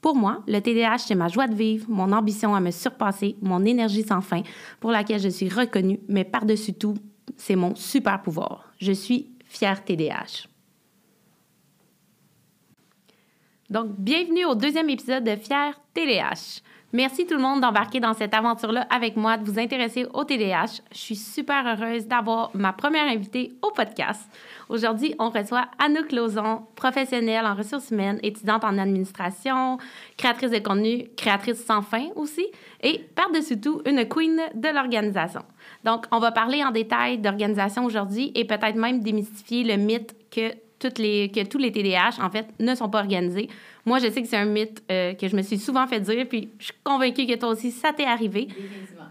Pour 0.00 0.16
moi, 0.16 0.42
le 0.46 0.60
TDAH, 0.60 0.98
c'est 0.98 1.14
ma 1.14 1.28
joie 1.28 1.46
de 1.46 1.54
vivre, 1.54 1.86
mon 1.88 2.12
ambition 2.12 2.54
à 2.54 2.60
me 2.60 2.70
surpasser, 2.70 3.36
mon 3.42 3.64
énergie 3.64 4.02
sans 4.02 4.22
fin, 4.22 4.42
pour 4.80 4.90
laquelle 4.90 5.20
je 5.20 5.28
suis 5.28 5.48
reconnue, 5.48 6.00
mais 6.08 6.24
par-dessus 6.24 6.74
tout, 6.74 6.94
c'est 7.36 7.56
mon 7.56 7.74
super 7.74 8.22
pouvoir. 8.22 8.72
Je 8.78 8.92
suis 8.92 9.30
fière 9.44 9.84
TDAH. 9.84 10.48
Donc, 13.68 13.90
bienvenue 13.98 14.46
au 14.46 14.54
deuxième 14.54 14.90
épisode 14.90 15.22
de 15.22 15.36
Fière 15.36 15.80
TDAH. 15.94 16.60
Merci 16.92 17.24
tout 17.24 17.36
le 17.36 17.40
monde 17.40 17.60
d'embarquer 17.60 18.00
dans 18.00 18.14
cette 18.14 18.34
aventure-là 18.34 18.84
avec 18.90 19.16
moi, 19.16 19.36
de 19.36 19.48
vous 19.48 19.60
intéresser 19.60 20.06
au 20.12 20.24
TDAH. 20.24 20.82
Je 20.90 20.98
suis 20.98 21.14
super 21.14 21.64
heureuse 21.64 22.08
d'avoir 22.08 22.50
ma 22.52 22.72
première 22.72 23.06
invitée 23.06 23.52
au 23.62 23.70
podcast. 23.70 24.28
Aujourd'hui, 24.68 25.14
on 25.20 25.30
reçoit 25.30 25.68
Anouk 25.78 26.10
Lauzon, 26.10 26.62
professionnelle 26.74 27.46
en 27.46 27.54
ressources 27.54 27.92
humaines, 27.92 28.18
étudiante 28.24 28.64
en 28.64 28.76
administration, 28.76 29.78
créatrice 30.16 30.50
de 30.50 30.58
contenu, 30.58 31.04
créatrice 31.16 31.64
sans 31.64 31.82
fin 31.82 32.08
aussi, 32.16 32.46
et 32.82 32.98
par-dessus 33.14 33.60
tout, 33.60 33.82
une 33.86 34.08
queen 34.08 34.40
de 34.52 34.68
l'organisation. 34.74 35.42
Donc, 35.84 36.06
on 36.10 36.18
va 36.18 36.32
parler 36.32 36.64
en 36.64 36.72
détail 36.72 37.18
d'organisation 37.18 37.84
aujourd'hui 37.84 38.32
et 38.34 38.44
peut-être 38.44 38.74
même 38.74 39.00
démystifier 39.00 39.62
le 39.62 39.76
mythe 39.76 40.16
que 40.28 40.54
tous 40.80 40.98
les 40.98 41.30
TDAH, 41.70 42.20
en 42.20 42.30
fait, 42.30 42.48
ne 42.58 42.74
sont 42.74 42.88
pas 42.88 42.98
organisés. 42.98 43.48
Moi, 43.86 43.98
je 43.98 44.10
sais 44.10 44.22
que 44.22 44.28
c'est 44.28 44.36
un 44.36 44.44
mythe 44.44 44.82
euh, 44.90 45.14
que 45.14 45.26
je 45.26 45.34
me 45.34 45.42
suis 45.42 45.58
souvent 45.58 45.86
fait 45.86 46.00
dire, 46.00 46.26
puis 46.28 46.50
je 46.58 46.66
suis 46.66 46.74
convaincue 46.84 47.26
que 47.26 47.34
toi 47.36 47.48
aussi, 47.50 47.70
ça 47.70 47.92
t'est 47.92 48.04
arrivé. 48.04 48.48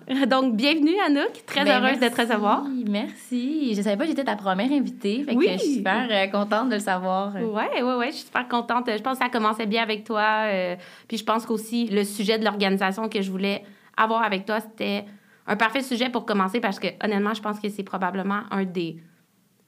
Donc, 0.27 0.55
bienvenue, 0.55 0.99
Anouk. 1.05 1.45
Très 1.45 1.65
ben, 1.65 1.83
heureuse 1.83 1.99
de 1.99 2.07
te 2.07 2.21
recevoir. 2.21 2.65
Merci. 2.87 3.73
Je 3.75 3.81
savais 3.81 3.97
pas 3.97 4.03
que 4.03 4.09
j'étais 4.09 4.23
ta 4.23 4.35
première 4.35 4.71
invitée. 4.71 5.23
Fait 5.23 5.35
oui. 5.35 5.45
que 5.45 5.51
je 5.53 5.57
suis 5.57 5.73
super 5.75 6.07
euh, 6.09 6.27
contente 6.27 6.69
de 6.69 6.75
le 6.75 6.79
savoir. 6.79 7.33
Oui, 7.35 7.63
oui, 7.81 7.93
oui. 7.97 8.05
Je 8.07 8.15
suis 8.15 8.25
super 8.25 8.47
contente. 8.47 8.89
Je 8.89 9.01
pense 9.01 9.17
que 9.17 9.23
ça 9.23 9.29
commençait 9.29 9.65
bien 9.65 9.83
avec 9.83 10.03
toi. 10.03 10.45
Euh, 10.45 10.75
puis 11.07 11.17
je 11.17 11.23
pense 11.23 11.45
qu'aussi, 11.45 11.87
le 11.87 12.03
sujet 12.03 12.39
de 12.39 12.45
l'organisation 12.45 13.09
que 13.09 13.21
je 13.21 13.29
voulais 13.29 13.63
avoir 13.97 14.23
avec 14.23 14.45
toi, 14.45 14.59
c'était 14.59 15.05
un 15.45 15.55
parfait 15.55 15.81
sujet 15.81 16.09
pour 16.09 16.25
commencer 16.25 16.59
parce 16.59 16.79
que, 16.79 16.87
honnêtement, 17.03 17.33
je 17.33 17.41
pense 17.41 17.59
que 17.59 17.69
c'est 17.69 17.83
probablement 17.83 18.41
un 18.51 18.65
des 18.65 18.97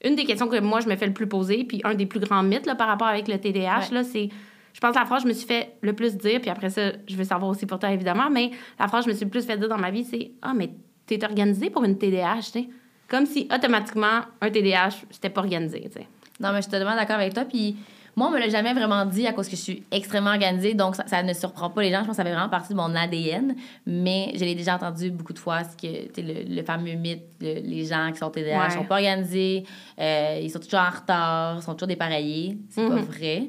une 0.04 0.16
des 0.16 0.24
questions 0.24 0.48
que 0.48 0.58
moi, 0.58 0.80
je 0.80 0.88
me 0.88 0.96
fais 0.96 1.06
le 1.06 1.12
plus 1.12 1.28
poser, 1.28 1.62
puis 1.62 1.80
un 1.84 1.94
des 1.94 2.06
plus 2.06 2.18
grands 2.18 2.42
mythes 2.42 2.66
là, 2.66 2.74
par 2.74 2.88
rapport 2.88 3.06
avec 3.06 3.28
le 3.28 3.38
TDAH, 3.38 4.02
c'est. 4.02 4.28
Je 4.72 4.80
pense 4.80 4.94
que 4.94 4.98
la 4.98 5.06
phrase 5.06 5.22
que 5.22 5.28
je 5.28 5.34
me 5.34 5.36
suis 5.36 5.46
fait 5.46 5.76
le 5.82 5.92
plus 5.92 6.16
dire, 6.16 6.40
puis 6.40 6.50
après 6.50 6.70
ça, 6.70 6.92
je 7.06 7.16
veux 7.16 7.24
savoir 7.24 7.50
aussi 7.50 7.66
pour 7.66 7.78
toi, 7.78 7.90
évidemment, 7.90 8.30
mais 8.30 8.50
la 8.78 8.88
phrase 8.88 9.04
que 9.04 9.10
je 9.10 9.12
me 9.12 9.16
suis 9.16 9.24
le 9.24 9.30
plus 9.30 9.44
fait 9.44 9.56
dire 9.56 9.68
dans 9.68 9.78
ma 9.78 9.90
vie, 9.90 10.04
c'est 10.04 10.32
Ah, 10.42 10.52
mais 10.54 10.70
t'es 11.06 11.22
organisé 11.24 11.70
pour 11.70 11.84
une 11.84 11.98
TDAH, 11.98 12.36
tu 12.36 12.42
sais. 12.50 12.68
Comme 13.08 13.26
si 13.26 13.48
automatiquement, 13.54 14.22
un 14.40 14.50
TDAH, 14.50 15.04
c'était 15.10 15.30
pas 15.30 15.42
organisé, 15.42 15.82
tu 15.82 16.00
sais. 16.00 16.06
Non, 16.40 16.50
mais 16.50 16.56
je 16.56 16.62
suis 16.62 16.70
totalement 16.70 16.96
d'accord 16.96 17.16
avec 17.16 17.34
toi, 17.34 17.44
puis 17.44 17.76
moi, 18.14 18.28
on 18.28 18.30
me 18.30 18.38
l'a 18.38 18.48
jamais 18.48 18.74
vraiment 18.74 19.06
dit 19.06 19.26
à 19.26 19.32
cause 19.32 19.48
que 19.48 19.56
je 19.56 19.60
suis 19.60 19.84
extrêmement 19.90 20.30
organisée, 20.30 20.74
donc 20.74 20.96
ça, 20.96 21.22
ne 21.22 21.32
surprend 21.32 21.70
pas 21.70 21.82
les 21.82 21.90
gens. 21.90 22.00
Je 22.00 22.06
pense 22.06 22.16
que 22.16 22.16
ça 22.16 22.24
fait 22.24 22.32
vraiment 22.32 22.50
partie 22.50 22.72
de 22.72 22.76
mon 22.76 22.94
ADN, 22.94 23.54
mais 23.86 24.32
je 24.34 24.44
l'ai 24.44 24.54
déjà 24.54 24.74
entendu 24.74 25.10
beaucoup 25.10 25.32
de 25.32 25.38
fois, 25.38 25.62
ce 25.64 25.76
que 25.76 26.20
le, 26.20 26.54
le 26.54 26.62
fameux 26.62 26.92
mythe, 26.92 27.22
les 27.40 27.86
gens 27.86 28.10
qui 28.12 28.18
sont 28.18 28.30
TDAH 28.30 28.68
ne 28.68 28.72
sont 28.72 28.84
pas 28.84 28.96
organisés, 28.96 29.64
euh, 29.98 30.40
ils 30.42 30.50
sont 30.50 30.58
toujours 30.58 30.80
en 30.80 30.90
retard, 30.90 31.56
ils 31.56 31.62
sont 31.62 31.72
toujours 31.72 31.88
dépareillés. 31.88 32.58
C'est 32.68 32.86
pas 32.86 32.96
mhm. 32.96 33.02
vrai. 33.02 33.42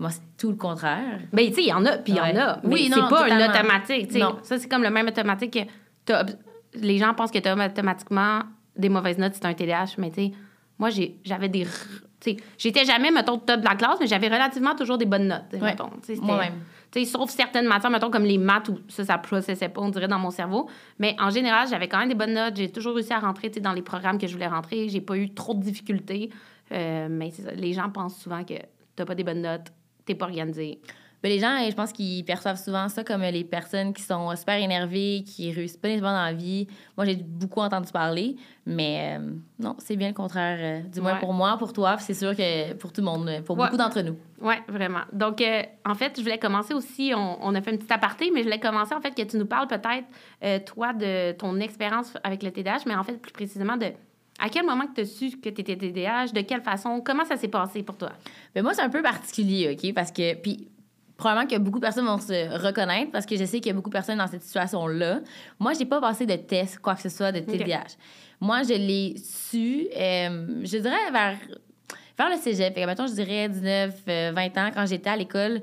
Moi, 0.00 0.10
c'est 0.10 0.36
tout 0.36 0.50
le 0.50 0.56
contraire. 0.56 1.20
Ben, 1.32 1.46
tu 1.48 1.54
sais, 1.54 1.62
il 1.62 1.68
y 1.68 1.72
en 1.72 1.84
a, 1.84 1.98
puis 1.98 2.14
il 2.14 2.16
y 2.16 2.20
en 2.20 2.36
a. 2.36 2.58
Mais 2.64 2.74
oui, 2.74 2.90
c'est 2.92 3.08
pas 3.08 3.28
une 3.28 3.42
automatique. 3.42 4.14
Non. 4.14 4.38
Ça, 4.42 4.58
c'est 4.58 4.68
comme 4.68 4.82
le 4.82 4.90
même 4.90 5.06
automatique 5.06 5.58
que 6.06 6.12
les 6.74 6.98
gens 6.98 7.14
pensent 7.14 7.30
que 7.30 7.38
tu 7.38 7.48
as 7.48 7.66
automatiquement 7.66 8.40
des 8.76 8.88
mauvaises 8.88 9.18
notes 9.18 9.34
si 9.34 9.40
tu 9.40 9.46
un 9.46 9.54
TDAH, 9.54 9.96
mais 9.98 10.10
tu 10.10 10.14
sais, 10.16 10.32
moi, 10.78 10.88
j'avais 11.24 11.50
des 11.50 11.66
J'étais 12.58 12.84
jamais, 12.84 13.10
mettons, 13.10 13.38
top 13.38 13.60
de 13.60 13.64
la 13.64 13.74
classe, 13.74 13.98
mais 14.00 14.06
j'avais 14.06 14.28
relativement 14.28 14.74
toujours 14.74 14.98
des 14.98 15.06
bonnes 15.06 15.28
notes. 15.28 15.54
Moi-même. 16.20 16.54
Sauf 17.06 17.30
certaines 17.30 17.66
matières, 17.66 17.90
mettons, 17.90 18.10
comme 18.10 18.24
les 18.24 18.38
maths, 18.38 18.68
où 18.68 18.78
ça, 18.88 19.04
ça 19.04 19.18
processait 19.18 19.68
pas, 19.68 19.80
on 19.80 19.90
dirait, 19.90 20.08
dans 20.08 20.18
mon 20.18 20.30
cerveau. 20.30 20.68
Mais 20.98 21.16
en 21.18 21.30
général, 21.30 21.68
j'avais 21.68 21.88
quand 21.88 21.98
même 21.98 22.08
des 22.08 22.14
bonnes 22.14 22.34
notes. 22.34 22.56
J'ai 22.56 22.70
toujours 22.70 22.94
réussi 22.94 23.12
à 23.12 23.20
rentrer 23.20 23.48
dans 23.48 23.72
les 23.72 23.82
programmes 23.82 24.18
que 24.18 24.26
je 24.26 24.32
voulais 24.32 24.48
rentrer. 24.48 24.88
J'ai 24.88 25.00
pas 25.00 25.16
eu 25.16 25.32
trop 25.32 25.54
de 25.54 25.60
difficultés. 25.60 26.30
Euh, 26.72 27.08
mais 27.10 27.32
les 27.54 27.72
gens 27.72 27.90
pensent 27.90 28.18
souvent 28.18 28.44
que 28.44 28.54
t'as 28.96 29.04
pas 29.04 29.14
des 29.14 29.24
bonnes 29.24 29.42
notes, 29.42 29.72
t'es 30.04 30.14
pas 30.14 30.26
organisé. 30.26 30.80
Ben, 31.22 31.28
les 31.28 31.38
gens, 31.38 31.58
je 31.68 31.74
pense 31.74 31.92
qu'ils 31.92 32.24
perçoivent 32.24 32.58
souvent 32.58 32.88
ça 32.88 33.04
comme 33.04 33.20
les 33.20 33.44
personnes 33.44 33.92
qui 33.92 34.02
sont 34.02 34.34
super 34.36 34.54
énervées, 34.54 35.22
qui 35.26 35.52
réussissent 35.52 35.76
pas 35.76 35.88
nécessairement 35.88 36.16
dans 36.16 36.24
la 36.24 36.32
vie. 36.32 36.66
Moi, 36.96 37.04
j'ai 37.04 37.16
beaucoup 37.16 37.60
entendu 37.60 37.92
parler, 37.92 38.36
mais 38.64 39.18
euh, 39.18 39.32
non, 39.58 39.76
c'est 39.78 39.96
bien 39.96 40.08
le 40.08 40.14
contraire. 40.14 40.58
Euh, 40.60 40.88
du 40.88 41.02
moins 41.02 41.16
pour 41.16 41.34
moi, 41.34 41.58
pour 41.58 41.74
toi, 41.74 41.98
c'est 41.98 42.14
sûr 42.14 42.34
que 42.34 42.72
pour 42.74 42.92
tout 42.92 43.02
le 43.02 43.04
monde, 43.04 43.42
pour 43.44 43.54
beaucoup 43.54 43.76
d'entre 43.76 44.00
nous. 44.00 44.16
Oui, 44.40 44.54
vraiment. 44.66 45.02
Donc, 45.12 45.42
euh, 45.42 45.62
en 45.84 45.94
fait, 45.94 46.14
je 46.16 46.22
voulais 46.22 46.38
commencer 46.38 46.72
aussi, 46.72 47.12
on, 47.14 47.54
a 47.54 47.60
fait 47.60 47.72
une 47.72 47.76
petite 47.76 47.92
aparté, 47.92 48.30
mais 48.32 48.40
je 48.40 48.44
voulais 48.44 48.60
commencer, 48.60 48.94
en 48.94 49.00
fait, 49.02 49.14
que 49.14 49.22
tu 49.22 49.36
nous 49.36 49.46
parles 49.46 49.68
peut-être, 49.68 50.64
toi, 50.64 50.94
de 50.94 51.32
ton 51.32 51.60
expérience 51.60 52.14
avec 52.24 52.42
le 52.42 52.50
TDAH, 52.50 52.84
mais 52.86 52.94
en 52.94 53.04
fait, 53.04 53.20
plus 53.20 53.32
précisément 53.32 53.76
de 53.76 53.88
à 54.40 54.48
quel 54.48 54.64
moment 54.64 54.86
que 54.86 54.94
tu 54.94 55.00
as 55.02 55.06
su 55.06 55.30
que 55.38 55.48
tu 55.50 55.60
étais 55.60 55.76
TDAH? 55.76 56.28
De 56.28 56.40
quelle 56.40 56.62
façon? 56.62 57.02
Comment 57.04 57.24
ça 57.24 57.36
s'est 57.36 57.48
passé 57.48 57.82
pour 57.82 57.96
toi? 57.96 58.12
ben, 58.54 58.62
moi, 58.62 58.74
c'est 58.74 58.82
un 58.82 58.88
peu 58.88 59.02
particulier, 59.02 59.76
OK? 59.76 59.94
Parce 59.94 60.10
que, 60.10 60.34
puis 60.34 60.68
probablement 61.16 61.46
que 61.46 61.58
beaucoup 61.58 61.78
de 61.78 61.84
personnes 61.84 62.06
vont 62.06 62.18
se 62.18 62.66
reconnaître 62.66 63.12
parce 63.12 63.26
que 63.26 63.36
je 63.36 63.44
sais 63.44 63.60
qu'il 63.60 63.66
y 63.66 63.70
a 63.70 63.74
beaucoup 63.74 63.90
de 63.90 63.94
personnes 63.94 64.18
dans 64.18 64.26
cette 64.26 64.42
situation-là. 64.42 65.20
Moi, 65.58 65.74
j'ai 65.74 65.84
pas 65.84 66.00
passé 66.00 66.26
de 66.26 66.34
test, 66.36 66.78
quoi 66.78 66.94
que 66.94 67.02
ce 67.02 67.10
soit, 67.10 67.30
de 67.30 67.40
TDAH. 67.40 67.96
Moi, 68.40 68.62
je 68.62 68.74
l'ai 68.74 69.16
su, 69.18 69.86
euh, 69.94 70.60
je 70.62 70.78
dirais, 70.78 71.10
vers, 71.12 71.36
vers 72.18 72.30
le 72.30 72.36
cégep. 72.36 72.74
Fait 72.74 72.86
que, 72.86 73.06
je 73.06 73.12
dirais 73.12 73.48
19, 73.48 73.94
20 74.06 74.08
euh, 74.08 74.60
ans, 74.60 74.70
quand 74.74 74.86
j'étais 74.86 75.10
à 75.10 75.16
l'école. 75.16 75.60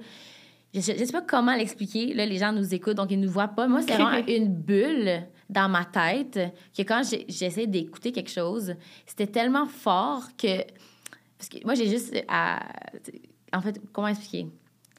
Je, 0.73 0.81
je, 0.81 1.05
sais 1.05 1.11
pas 1.11 1.23
comment 1.23 1.55
l'expliquer. 1.55 2.13
Là, 2.13 2.25
les 2.25 2.37
gens 2.37 2.51
nous 2.51 2.75
écoutent, 2.75 2.97
donc 2.97 3.09
ils 3.09 3.19
nous 3.19 3.31
voient 3.31 3.47
pas. 3.47 3.67
Moi, 3.67 3.81
c'est 3.81 3.93
vraiment 3.93 4.23
une 4.27 4.53
bulle 4.53 5.23
dans 5.49 5.69
ma 5.69 5.85
tête 5.85 6.39
que 6.75 6.81
quand 6.83 7.01
j'essaie 7.27 7.67
d'écouter 7.67 8.11
quelque 8.11 8.31
chose, 8.31 8.75
c'était 9.05 9.27
tellement 9.27 9.65
fort 9.65 10.23
que... 10.37 10.63
Parce 11.37 11.49
que 11.49 11.63
moi, 11.63 11.75
j'ai 11.75 11.87
juste 11.89 12.15
à... 12.27 12.59
En 13.53 13.61
fait, 13.61 13.79
comment 13.93 14.07
expliquer? 14.07 14.47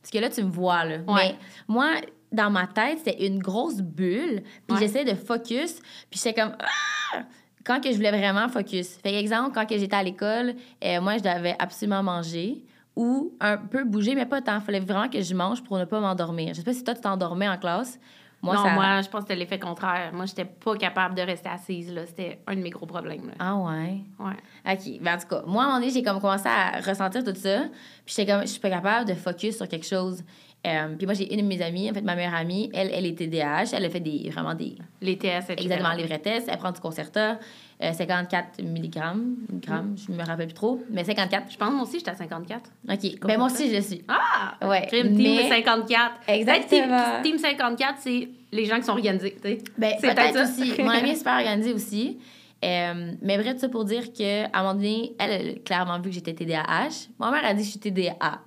Parce 0.00 0.10
que 0.10 0.18
là, 0.18 0.30
tu 0.30 0.42
me 0.42 0.50
vois, 0.50 0.84
là. 0.84 0.98
Mais 1.06 1.36
moi, 1.66 1.96
dans 2.32 2.50
ma 2.50 2.66
tête, 2.66 2.98
c'était 3.04 3.26
une 3.26 3.40
grosse 3.40 3.80
bulle. 3.80 4.42
Puis 4.66 4.76
j'essayais 4.78 5.04
de 5.04 5.14
focus. 5.14 5.80
Puis 6.10 6.20
j'étais 6.22 6.40
comme... 6.40 6.56
Ah! 6.60 7.24
Quand 7.64 7.82
que 7.82 7.90
je 7.90 7.96
voulais 7.96 8.10
vraiment 8.10 8.48
focus. 8.48 8.96
Fait 9.02 9.14
exemple, 9.14 9.50
quand 9.52 9.66
j'étais 9.68 9.94
à 9.94 10.02
l'école, 10.02 10.54
euh, 10.82 11.00
moi, 11.02 11.18
je 11.18 11.22
devais 11.22 11.54
absolument 11.58 12.02
manger 12.02 12.64
ou 12.96 13.34
un 13.40 13.58
peu 13.58 13.84
bouger, 13.84 14.14
mais 14.14 14.24
pas 14.26 14.40
tant. 14.40 14.56
Il 14.56 14.62
fallait 14.62 14.80
vraiment 14.80 15.08
que 15.08 15.20
je 15.20 15.34
mange 15.34 15.62
pour 15.62 15.78
ne 15.78 15.84
pas 15.84 16.00
m'endormir. 16.00 16.54
Je 16.54 16.60
sais 16.60 16.64
pas 16.64 16.72
si 16.72 16.82
toi, 16.82 16.94
tu 16.94 17.02
t'endormais 17.02 17.48
en 17.48 17.58
classe. 17.58 18.00
Moi, 18.40 18.54
non, 18.54 18.70
moi, 18.70 19.00
je 19.02 19.08
pense 19.08 19.22
que 19.22 19.28
c'était 19.28 19.36
l'effet 19.36 19.58
contraire. 19.58 20.10
Moi, 20.12 20.26
j'étais 20.26 20.44
pas 20.44 20.76
capable 20.76 21.14
de 21.16 21.22
rester 21.22 21.48
assise. 21.48 21.92
Là. 21.92 22.06
C'était 22.06 22.38
un 22.46 22.54
de 22.54 22.60
mes 22.60 22.70
gros 22.70 22.86
problèmes. 22.86 23.32
Ah 23.38 23.56
ouais? 23.56 24.00
Ouais. 24.18 24.72
OK. 24.72 25.00
Ben, 25.00 25.16
en 25.16 25.18
tout 25.18 25.26
cas, 25.26 25.42
moi, 25.46 25.62
à 25.62 25.66
un 25.66 25.68
moment 25.68 25.80
donné, 25.80 25.90
j'ai 25.90 26.02
comme 26.02 26.20
commencé 26.20 26.46
à 26.48 26.80
ressentir 26.80 27.24
tout 27.24 27.34
ça. 27.34 27.62
Puis 28.06 28.14
j'étais 28.16 28.30
comme, 28.30 28.42
je 28.42 28.46
suis 28.46 28.60
pas 28.60 28.70
capable 28.70 29.08
de 29.08 29.14
focus 29.14 29.56
sur 29.56 29.66
quelque 29.66 29.86
chose. 29.86 30.22
Euh, 30.66 30.94
puis 30.96 31.06
moi, 31.06 31.14
j'ai 31.14 31.32
une 31.32 31.42
de 31.42 31.46
mes 31.46 31.62
amies, 31.62 31.90
en 31.90 31.94
fait, 31.94 32.02
ma 32.02 32.14
meilleure 32.14 32.34
amie, 32.34 32.70
elle, 32.74 32.90
elle 32.92 33.06
est 33.06 33.18
TDAH. 33.18 33.72
Elle 33.72 33.84
a 33.84 33.90
fait 33.90 34.00
des, 34.00 34.30
vraiment 34.30 34.54
des... 34.54 34.76
Les 35.00 35.18
tests, 35.18 35.50
Exactement, 35.50 35.92
les 35.94 36.04
vrais 36.04 36.18
tests. 36.18 36.48
Elle 36.48 36.58
prend 36.58 36.72
du 36.72 36.80
Concerta. 36.80 37.38
54 37.80 38.60
mg, 38.60 38.96
mm. 38.96 39.96
je 39.96 40.12
me 40.12 40.24
rappelle 40.24 40.48
plus 40.48 40.54
trop, 40.54 40.82
mais 40.90 41.04
54. 41.04 41.50
Je 41.50 41.56
pense 41.56 41.72
moi 41.72 41.82
aussi 41.82 41.98
j'étais 41.98 42.10
à 42.10 42.16
54. 42.16 42.70
OK. 42.88 43.20
Ben 43.20 43.38
moi 43.38 43.46
aussi 43.46 43.72
je 43.72 43.80
suis. 43.80 44.04
Ah! 44.08 44.56
Ouais. 44.66 44.86
Team 44.88 45.16
mais... 45.16 45.48
54. 45.48 46.12
Exactement. 46.26 47.22
Team, 47.22 47.38
54, 47.38 47.98
c'est 48.00 48.28
les 48.52 48.64
gens 48.64 48.76
qui 48.76 48.84
sont 48.84 48.92
organisés, 48.92 49.36
tu 49.40 49.48
sais. 49.48 49.58
Ben, 49.76 49.94
c'est 50.00 50.14
peut-être 50.14 50.42
aussi. 50.42 50.80
Mon 50.82 50.90
amie 50.90 51.10
est 51.10 51.16
super 51.16 51.34
organisée 51.34 51.72
aussi. 51.72 52.18
Euh, 52.64 53.12
mais 53.22 53.38
bref, 53.38 53.58
ça 53.58 53.68
pour 53.68 53.84
dire 53.84 54.12
qu'à 54.12 54.48
un 54.52 54.62
moment 54.62 54.74
donné, 54.74 55.14
elle 55.18 55.30
a 55.30 55.54
clairement 55.60 55.98
vu 56.00 56.10
que 56.10 56.14
j'étais 56.14 56.34
TDAH. 56.34 57.08
Ma 57.18 57.30
mère 57.30 57.44
a 57.44 57.54
dit 57.54 57.60
que 57.60 57.66
je 57.66 57.70
suis 57.70 57.80
TDA. 57.80 58.40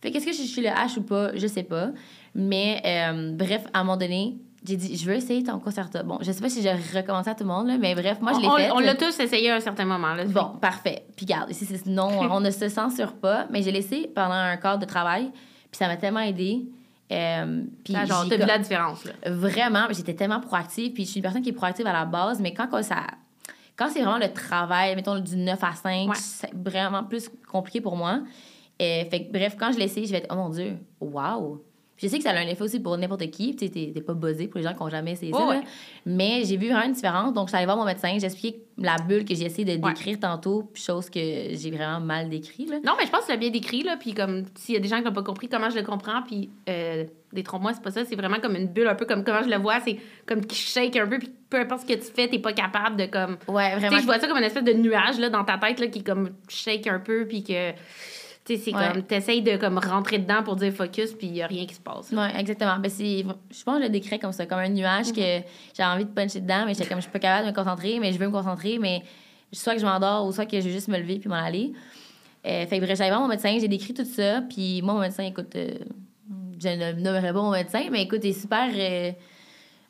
Fait 0.00 0.10
qu'est-ce 0.10 0.26
que 0.26 0.32
je 0.32 0.42
suis 0.42 0.62
le 0.62 0.68
H 0.68 0.98
ou 0.98 1.02
pas, 1.02 1.30
je 1.34 1.46
sais 1.46 1.62
pas. 1.62 1.90
Mais 2.34 2.82
euh, 2.84 3.32
bref, 3.32 3.64
à 3.72 3.80
un 3.80 3.84
moment 3.84 3.96
donné, 3.96 4.36
j'ai 4.64 4.76
dit, 4.76 4.96
je 4.96 5.06
veux 5.06 5.14
essayer 5.14 5.42
ton 5.42 5.58
concerto. 5.58 5.98
Bon, 6.04 6.18
je 6.20 6.32
sais 6.32 6.40
pas 6.40 6.48
si 6.48 6.60
j'ai 6.60 6.72
recommencé 6.72 7.30
à 7.30 7.34
tout 7.34 7.44
le 7.44 7.48
monde, 7.48 7.68
là, 7.68 7.78
mais 7.78 7.94
bref, 7.94 8.18
moi, 8.20 8.32
je 8.34 8.40
l'ai 8.40 8.64
fait. 8.64 8.70
On 8.72 8.80
l'a 8.80 8.94
tous 8.94 9.18
essayé 9.20 9.50
à 9.50 9.56
un 9.56 9.60
certain 9.60 9.84
moment. 9.84 10.14
Là, 10.14 10.24
bon, 10.24 10.58
parfait. 10.60 11.06
Puis 11.16 11.24
garde, 11.24 11.50
ici, 11.50 11.66
non, 11.86 12.08
on 12.30 12.40
ne 12.40 12.50
se 12.50 12.68
censure 12.68 13.14
pas, 13.14 13.46
mais 13.50 13.62
j'ai 13.62 13.72
laissé 13.72 14.10
pendant 14.14 14.34
un 14.34 14.56
quart 14.56 14.78
de 14.78 14.84
travail, 14.84 15.30
puis 15.70 15.78
ça 15.78 15.86
m'a 15.86 15.96
tellement 15.96 16.20
aidé. 16.20 16.66
Euh, 17.12 17.62
puis 17.84 17.94
ah, 17.96 18.04
genre, 18.04 18.26
t'as 18.28 18.36
vu 18.36 18.46
la 18.46 18.58
différence, 18.58 19.04
là. 19.04 19.12
Vraiment, 19.26 19.86
j'étais 19.90 20.14
tellement 20.14 20.40
proactive, 20.40 20.92
puis 20.92 21.04
je 21.04 21.10
suis 21.10 21.18
une 21.18 21.22
personne 21.22 21.42
qui 21.42 21.50
est 21.50 21.54
proactive 21.54 21.86
à 21.86 21.92
la 21.92 22.04
base, 22.04 22.40
mais 22.40 22.52
quand 22.52 22.82
ça... 22.82 23.06
Quand 23.76 23.90
c'est 23.90 24.00
vraiment 24.00 24.18
le 24.18 24.32
travail, 24.32 24.96
mettons 24.96 25.18
du 25.18 25.36
9 25.36 25.62
à 25.62 25.74
5, 25.74 26.16
c'est 26.16 26.50
vraiment 26.54 27.04
plus 27.04 27.28
compliqué 27.46 27.82
pour 27.82 27.94
moi. 27.94 28.20
Et, 28.78 29.06
fait 29.10 29.26
que, 29.26 29.32
bref, 29.32 29.54
quand 29.58 29.70
je 29.70 29.78
l'essaie, 29.78 30.06
je 30.06 30.12
vais 30.12 30.18
être, 30.18 30.28
oh 30.30 30.34
mon 30.34 30.48
Dieu, 30.48 30.78
je 31.96 32.08
sais 32.08 32.18
que 32.18 32.24
ça 32.24 32.30
a 32.30 32.38
un 32.38 32.46
effet 32.46 32.62
aussi 32.62 32.80
pour 32.80 32.96
n'importe 32.98 33.30
qui. 33.30 33.56
Tu 33.56 33.66
sais, 33.66 33.72
t'es 33.72 34.00
pas 34.00 34.12
buzzé 34.12 34.48
pour 34.48 34.58
les 34.58 34.64
gens 34.64 34.74
qui 34.74 34.82
n'ont 34.82 34.90
jamais 34.90 35.12
essayé 35.12 35.32
ça. 35.32 35.60
Mais 36.04 36.42
j'ai 36.44 36.56
vu 36.56 36.68
vraiment 36.68 36.84
une 36.84 36.92
différence. 36.92 37.32
Donc, 37.32 37.46
je 37.46 37.50
suis 37.50 37.56
allée 37.56 37.66
voir 37.66 37.78
mon 37.78 37.84
médecin. 37.84 38.14
J'ai 38.18 38.26
expliqué 38.26 38.62
la 38.78 38.96
bulle 38.96 39.24
que 39.24 39.34
j'ai 39.34 39.44
essayé 39.44 39.64
de 39.64 39.82
décrire 39.82 40.20
tantôt, 40.20 40.70
chose 40.74 41.08
que 41.08 41.20
j'ai 41.20 41.70
vraiment 41.70 42.00
mal 42.00 42.28
décrit. 42.28 42.66
Là. 42.66 42.76
Non, 42.84 42.92
mais 42.98 43.06
je 43.06 43.10
pense 43.10 43.20
que 43.20 43.26
tu 43.26 43.32
l'as 43.32 43.38
bien 43.38 43.50
décrit. 43.50 43.82
Là, 43.82 43.96
puis 43.96 44.12
comme 44.12 44.44
s'il 44.56 44.74
y 44.74 44.78
a 44.78 44.80
des 44.80 44.88
gens 44.88 44.98
qui 44.98 45.04
n'ont 45.04 45.12
pas 45.12 45.22
compris 45.22 45.48
comment 45.48 45.70
je 45.70 45.76
le 45.76 45.84
comprends, 45.84 46.20
puis 46.22 46.50
euh, 46.68 47.04
détrompe-moi, 47.32 47.72
c'est 47.72 47.82
pas 47.82 47.90
ça. 47.90 48.04
C'est 48.04 48.16
vraiment 48.16 48.40
comme 48.40 48.56
une 48.56 48.68
bulle, 48.68 48.88
un 48.88 48.94
peu 48.94 49.06
comme 49.06 49.24
comment 49.24 49.42
je 49.42 49.48
le 49.48 49.56
vois. 49.56 49.80
C'est 49.80 49.96
comme 50.26 50.44
qui 50.44 50.56
shake 50.56 50.96
un 50.96 51.06
peu, 51.06 51.18
puis 51.18 51.32
peu 51.48 51.58
importe 51.58 51.82
ce 51.82 51.86
que 51.86 51.98
tu 51.98 52.12
fais, 52.12 52.28
t'es 52.28 52.38
pas 52.38 52.52
capable 52.52 52.96
de 52.96 53.06
comme. 53.06 53.38
Ouais, 53.48 53.74
vraiment. 53.76 53.98
je 53.98 54.04
vois 54.04 54.18
ça 54.18 54.28
comme 54.28 54.38
une 54.38 54.44
espèce 54.44 54.64
de 54.64 54.74
nuage 54.74 55.18
là, 55.18 55.30
dans 55.30 55.44
ta 55.44 55.56
tête 55.56 55.80
là, 55.80 55.86
qui 55.86 56.04
comme 56.04 56.30
shake 56.48 56.86
un 56.88 56.98
peu, 56.98 57.26
puis 57.26 57.42
que 57.42 57.72
tu 58.46 58.56
sais, 58.56 58.62
c'est 58.62 58.72
comme, 58.72 59.02
t'essayes 59.02 59.42
de 59.42 59.56
comme 59.56 59.78
rentrer 59.78 60.18
dedans 60.18 60.42
pour 60.44 60.54
dire 60.54 60.72
focus, 60.72 61.12
puis 61.12 61.26
il 61.26 61.32
n'y 61.32 61.42
a 61.42 61.48
rien 61.48 61.66
qui 61.66 61.74
se 61.74 61.80
passe. 61.80 62.12
Oui, 62.12 62.24
exactement. 62.38 62.78
Ben, 62.78 62.90
je 62.90 63.24
pense 63.24 63.76
que 63.76 63.82
je 63.82 63.86
le 63.86 63.88
décris 63.88 64.20
comme 64.20 64.32
ça, 64.32 64.46
comme 64.46 64.60
un 64.60 64.68
nuage 64.68 65.12
que 65.12 65.38
mhm. 65.38 65.44
j'ai 65.76 65.84
envie 65.84 66.04
de 66.04 66.10
puncher 66.10 66.40
dedans, 66.40 66.64
mais 66.64 66.74
j'étais 66.74 66.88
comme, 66.88 66.98
je 66.98 67.02
suis 67.02 67.10
pas 67.10 67.18
capable 67.18 67.46
de 67.46 67.50
me 67.50 67.56
concentrer, 67.56 67.98
mais 67.98 68.12
je 68.12 68.18
veux 68.18 68.26
me 68.26 68.32
concentrer, 68.32 68.78
mais 68.78 69.02
soit 69.52 69.74
que 69.74 69.80
je 69.80 69.86
m'endors 69.86 70.26
ou 70.26 70.32
soit 70.32 70.46
que 70.46 70.60
je 70.60 70.66
veux 70.66 70.72
juste 70.72 70.88
me 70.88 70.98
lever 70.98 71.18
puis 71.18 71.28
m'en 71.28 71.34
aller. 71.34 71.72
Euh, 72.46 72.66
fait 72.66 72.78
que 72.78 72.84
bref, 72.84 72.96
j'allais 72.96 73.10
voir 73.10 73.20
mon 73.20 73.28
médecin, 73.28 73.56
j'ai 73.60 73.66
décrit 73.66 73.94
tout 73.94 74.04
ça, 74.04 74.42
puis 74.42 74.80
moi, 74.82 74.94
mon 74.94 75.00
médecin, 75.00 75.24
écoute, 75.24 75.56
euh, 75.56 75.74
je 76.62 76.68
ne 76.68 76.92
nommerai 77.00 77.32
pas 77.32 77.42
mon 77.42 77.50
médecin, 77.50 77.82
mais 77.90 78.02
écoute, 78.02 78.20
il 78.22 78.30
est 78.30 78.40
super. 78.40 78.70
Euh, 78.72 79.10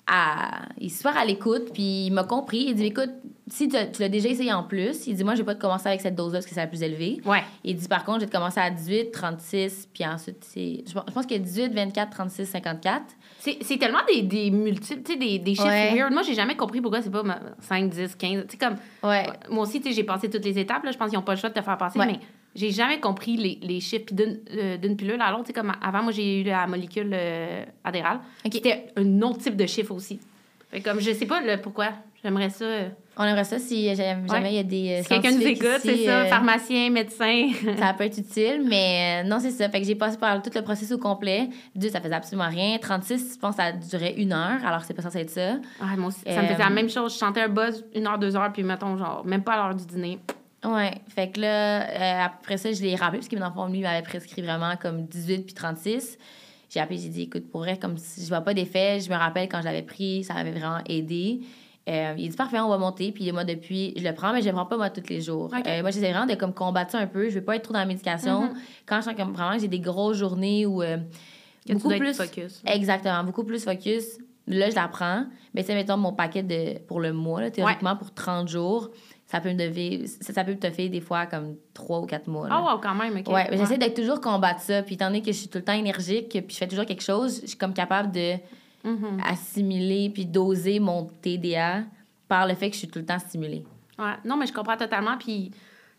à, 0.06 0.62
il 0.79 0.87
est 0.87 0.97
super 0.97 1.17
à 1.17 1.25
l'écoute, 1.25 1.73
puis 1.73 2.06
il 2.06 2.12
m'a 2.12 2.25
compris. 2.25 2.67
Il 2.69 2.75
dit 2.75 2.87
Écoute, 2.87 3.11
si 3.48 3.69
tu, 3.69 3.76
l'as 3.76 4.08
déjà 4.08 4.28
essayé 4.28 4.52
en 4.52 4.64
plus, 4.64 5.06
il 5.06 5.14
dit 5.14 5.22
Moi, 5.22 5.34
je 5.34 5.40
vais 5.40 5.46
pas 5.46 5.54
te 5.54 5.60
commencer 5.60 5.87
avec 5.87 6.00
cette 6.00 6.16
dose-là 6.16 6.38
parce 6.38 6.46
que 6.46 6.54
c'est 6.54 6.60
la 6.60 6.66
plus 6.66 6.82
élevée. 6.82 7.20
Ouais. 7.25 7.43
Il 7.62 7.76
dit 7.76 7.87
Par 7.87 8.04
contre, 8.04 8.20
je 8.20 8.25
vais 8.25 8.31
te 8.31 8.37
commencer 8.37 8.58
à 8.58 8.70
18, 8.70 9.12
36, 9.12 9.88
puis 9.94 10.04
ensuite, 10.04 10.44
c'est. 10.44 10.82
Je 10.87 10.93
pense 10.93 11.26
qu'il 11.26 11.37
y 11.37 11.40
a 11.40 11.43
18, 11.43 11.72
24, 11.72 12.10
36, 12.10 12.46
54. 12.46 13.04
C'est 13.38 13.78
tellement 13.78 14.00
des, 14.08 14.22
des 14.22 14.50
multiples, 14.50 15.02
tu 15.02 15.12
sais, 15.12 15.19
des, 15.19 15.38
des 15.38 15.54
chiffres 15.54 15.94
weird. 15.94 16.12
Moi, 16.12 16.22
j'ai 16.22 16.34
jamais 16.34 16.56
compris 16.56 16.81
pourquoi 16.81 17.02
c'est 17.02 17.10
pas 17.10 17.22
5, 17.60 17.88
10, 17.88 18.16
15. 18.16 18.46
Tu 18.46 18.50
sais, 18.50 18.56
comme. 18.56 18.76
Ouais. 19.08 19.26
Moi 19.48 19.62
aussi, 19.62 19.81
tu 19.81 19.88
sais, 19.88 19.94
j'ai 19.94 20.04
passé 20.04 20.28
toutes 20.28 20.44
les 20.44 20.58
étapes. 20.58 20.82
Là, 20.82 20.90
je 20.90 20.98
pense 20.98 21.10
qu'ils 21.10 21.19
n'ont 21.19 21.25
pas 21.25 21.34
le 21.34 21.38
choix 21.40 21.50
de 21.50 21.54
te 21.54 21.62
faire 21.62 21.78
passer, 21.78 22.00
mais 22.00 22.19
j'ai 22.56 22.72
jamais 22.72 22.98
compris 22.98 23.37
les, 23.37 23.58
les 23.62 23.81
chiffres 23.81 24.06
euh, 24.19 24.76
d'une 24.78 24.96
pilule 24.96 25.20
à 25.20 25.31
l'autre. 25.31 25.52
Comme 25.52 25.72
avant, 25.81 26.02
moi, 26.02 26.10
j'ai 26.10 26.40
eu 26.40 26.44
la 26.44 26.66
molécule 26.66 27.10
euh, 27.12 27.64
adhérale. 27.84 28.19
C'était 28.50 28.88
un 28.96 29.22
autre 29.22 29.38
type 29.38 29.56
de 29.56 29.66
chiffre 29.66 29.93
aussi. 29.93 30.19
Fait 30.70 30.80
comme, 30.80 31.00
je 31.00 31.12
sais 31.12 31.26
pas 31.26 31.40
le 31.40 31.60
pourquoi. 31.60 31.90
J'aimerais 32.22 32.50
ça. 32.50 32.64
Euh, 32.64 32.88
On 33.16 33.24
aimerait 33.24 33.44
ça 33.44 33.58
si 33.58 33.94
jamais 33.94 34.52
il 34.52 34.56
y 34.56 34.58
a 34.58 34.62
des. 34.64 35.02
Si 35.02 35.08
quelqu'un 35.08 35.30
nous 35.30 35.46
écoute, 35.46 35.78
c'est 35.80 36.04
ça, 36.04 36.24
pharmacien, 36.26 36.90
médecin. 36.90 37.50
ça 37.78 37.94
peut 37.94 38.04
être 38.04 38.18
utile, 38.18 38.62
mais 38.66 39.22
non, 39.24 39.38
c'est 39.38 39.52
ça. 39.52 39.68
Fait 39.68 39.80
que 39.80 39.86
j'ai 39.86 39.94
passé 39.94 40.18
par 40.18 40.42
tout 40.42 40.50
le 40.54 40.62
processus 40.62 40.92
au 40.92 40.98
complet. 40.98 41.48
Deux, 41.74 41.88
ça 41.88 42.00
faisait 42.00 42.14
absolument 42.14 42.48
rien. 42.48 42.78
36, 42.78 43.34
je 43.34 43.38
pense 43.38 43.56
que 43.56 43.62
ça 43.62 43.72
durait 43.72 44.14
une 44.14 44.32
heure, 44.32 44.58
alors 44.66 44.82
c'est 44.84 44.94
pas 44.94 45.02
censé 45.02 45.20
être 45.20 45.30
ça. 45.30 45.56
Ah, 45.80 45.96
moi 45.96 46.08
aussi. 46.08 46.20
Ça 46.26 46.42
me 46.42 46.48
faisait 46.48 46.58
la 46.58 46.70
même 46.70 46.90
chose. 46.90 47.14
Je 47.14 47.19
chantais 47.19 47.42
un 47.42 47.48
buzz 47.48 47.84
une 47.94 48.06
heure, 48.06 48.19
deux 48.19 48.34
heures, 48.34 48.52
puis 48.52 48.64
mettons, 48.64 48.96
genre, 48.96 49.24
même 49.24 49.44
pas 49.44 49.52
à 49.52 49.56
l'heure 49.69 49.74
du 49.76 49.86
dîner. 49.86 50.19
Ouais. 50.64 50.90
Fait 51.14 51.30
que 51.30 51.40
là, 51.40 51.82
euh, 51.82 52.24
après 52.24 52.56
ça, 52.56 52.72
je 52.72 52.82
l'ai 52.82 52.96
rappelé, 52.96 53.19
parce 53.19 53.28
que 53.28 53.36
mon 53.36 53.44
enfant, 53.44 53.69
lui, 53.69 53.82
m'avait 53.82 54.02
prescrit 54.02 54.42
vraiment 54.42 54.74
comme 54.76 55.04
18 55.06 55.42
puis 55.42 55.54
36. 55.54 56.19
J'ai 56.68 56.80
appelé, 56.80 56.98
j'ai 56.98 57.08
dit, 57.08 57.22
écoute, 57.22 57.50
pour 57.50 57.60
vrai, 57.60 57.78
comme 57.78 57.96
si 57.96 58.22
je 58.22 58.28
vois 58.28 58.40
pas 58.40 58.54
d'effet, 58.54 59.00
je 59.00 59.10
me 59.10 59.16
rappelle 59.16 59.48
quand 59.48 59.60
je 59.60 59.66
l'avais 59.66 59.82
pris, 59.82 60.24
ça 60.24 60.34
m'avait 60.34 60.52
vraiment 60.52 60.80
aidé. 60.86 61.40
Euh, 61.88 62.14
il 62.18 62.28
dit, 62.28 62.36
parfait, 62.36 62.58
on 62.58 62.68
va 62.68 62.78
monter. 62.78 63.12
Puis 63.12 63.30
moi, 63.30 63.44
depuis, 63.44 63.94
je 63.96 64.02
le 64.02 64.12
prends, 64.12 64.32
mais 64.32 64.42
je 64.42 64.46
le 64.46 64.52
prends 64.52 64.66
pas 64.66 64.76
moi 64.76 64.90
tous 64.90 65.08
les 65.08 65.20
jours. 65.20 65.50
Euh, 65.54 65.82
moi, 65.82 65.90
j'essaie 65.90 66.10
vraiment 66.10 66.26
de 66.26 66.34
comme, 66.34 66.52
combattre 66.52 66.92
ça 66.92 66.98
un 66.98 67.06
peu. 67.06 67.28
Je 67.28 67.36
veux 67.36 67.44
pas 67.44 67.56
être 67.56 67.62
trop 67.62 67.72
dans 67.72 67.78
la 67.78 67.86
médication. 67.86 68.46
Mm-hmm. 68.46 68.56
Quand 68.86 68.96
je 68.96 69.02
sens 69.02 69.14
comme, 69.14 69.32
vraiment 69.32 69.58
j'ai 69.58 69.68
des 69.68 69.80
grosses 69.80 70.16
journées 70.16 70.66
où. 70.66 70.82
beaucoup 71.68 71.88
plus. 71.90 72.14
Focus. 72.14 72.62
Exactement, 72.66 73.22
beaucoup 73.22 73.44
plus 73.44 73.64
focus. 73.64 74.19
Là, 74.48 74.70
je 74.70 74.74
la 74.74 74.88
prends. 74.88 75.26
Mais 75.54 75.62
c'est, 75.62 75.74
mettons, 75.74 75.96
mon 75.96 76.12
paquet 76.12 76.42
de, 76.42 76.78
pour 76.80 77.00
le 77.00 77.12
mois, 77.12 77.40
là, 77.40 77.50
théoriquement, 77.50 77.96
pour 77.96 78.12
30 78.12 78.48
jours 78.48 78.90
ça 79.36 79.40
peut 79.40 79.52
me 79.52 80.06
ça, 80.06 80.44
peut 80.44 80.54
te 80.54 80.70
faire 80.70 80.88
des 80.88 81.00
fois 81.00 81.26
comme 81.26 81.56
trois 81.74 82.00
ou 82.00 82.06
quatre 82.06 82.26
mois. 82.26 82.48
Ah, 82.50 82.62
oh, 82.62 82.72
wow, 82.72 82.80
quand 82.80 82.94
même, 82.94 83.16
OK. 83.18 83.28
Ouais, 83.28 83.48
j'essaie 83.52 83.76
d'être 83.76 83.94
toujours 83.94 84.20
combattre 84.20 84.60
ça. 84.60 84.82
Puis 84.82 84.94
étant 84.94 85.06
donné 85.06 85.20
que 85.20 85.32
je 85.32 85.36
suis 85.36 85.48
tout 85.48 85.58
le 85.58 85.64
temps 85.64 85.74
énergique, 85.74 86.30
puis 86.30 86.44
je 86.48 86.56
fais 86.56 86.66
toujours 86.66 86.86
quelque 86.86 87.02
chose, 87.02 87.40
je 87.42 87.48
suis 87.48 87.58
comme 87.58 87.74
capable 87.74 88.12
de 88.12 88.34
mm-hmm. 88.84 89.22
assimiler 89.30 90.10
puis 90.10 90.24
doser 90.24 90.80
mon 90.80 91.04
TDA 91.20 91.82
par 92.28 92.46
le 92.46 92.54
fait 92.54 92.68
que 92.68 92.74
je 92.74 92.80
suis 92.80 92.88
tout 92.88 92.98
le 92.98 93.04
temps 93.04 93.18
stimulée. 93.18 93.64
Ouais, 93.98 94.14
non, 94.24 94.36
mais 94.36 94.46
je 94.46 94.52
comprends 94.52 94.76
totalement. 94.76 95.16
Puis, 95.18 95.50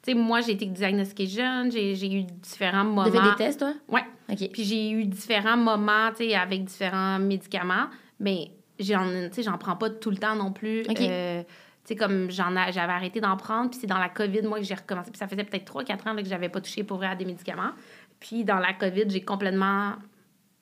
tu 0.02 0.12
sais, 0.12 0.14
moi, 0.14 0.42
j'ai 0.42 0.54
été 0.54 0.66
diagnostiquée 0.66 1.28
jeune, 1.28 1.72
j'ai 1.72 2.12
eu 2.12 2.24
différents 2.24 2.86
moments. 2.86 3.06
Tu 3.06 3.12
fait 3.12 3.22
des 3.22 3.36
tests, 3.36 3.60
toi? 3.60 3.74
Ouais. 3.88 4.04
OK. 4.30 4.50
Puis 4.52 4.64
j'ai 4.64 4.90
eu 4.90 5.06
différents 5.06 5.58
moments, 5.58 6.10
tu 6.10 6.30
sais, 6.30 6.36
avec 6.36 6.66
différents 6.66 7.20
médicaments, 7.20 7.86
mais 8.20 8.52
j'en 8.80 9.58
prends 9.60 9.76
pas 9.76 9.90
tout 9.90 10.10
le 10.10 10.18
temps 10.18 10.36
non 10.36 10.52
plus. 10.52 10.82
OK. 10.90 11.02
Euh, 11.02 11.44
sais, 11.88 11.96
comme 11.96 12.30
j'en 12.30 12.54
j'avais 12.72 12.94
arrêté 12.94 13.22
d'en 13.22 13.38
prendre, 13.38 13.70
puis 13.70 13.80
c'est 13.80 13.88
dans 13.88 13.98
la 13.98 14.10
COVID, 14.10 14.42
moi, 14.44 14.60
que 14.60 14.66
j'ai 14.66 14.76
recommencé. 14.76 15.12
Puis 15.12 15.20
ça 15.20 15.28
faisait 15.28 15.44
peut-être 15.44 15.72
3-4 15.72 16.10
ans 16.10 16.14
là, 16.14 16.22
que 16.22 16.28
j'avais 16.28 16.50
pas 16.50 16.62
touché 16.62 16.84
pour 16.84 16.98
vrai 16.98 17.08
à 17.08 17.16
des 17.16 17.26
médicaments. 17.26 17.72
Puis 18.20 18.44
dans 18.44 18.60
la 18.60 18.74
COVID, 18.74 19.10
j'ai 19.10 19.22
complètement. 19.22 19.94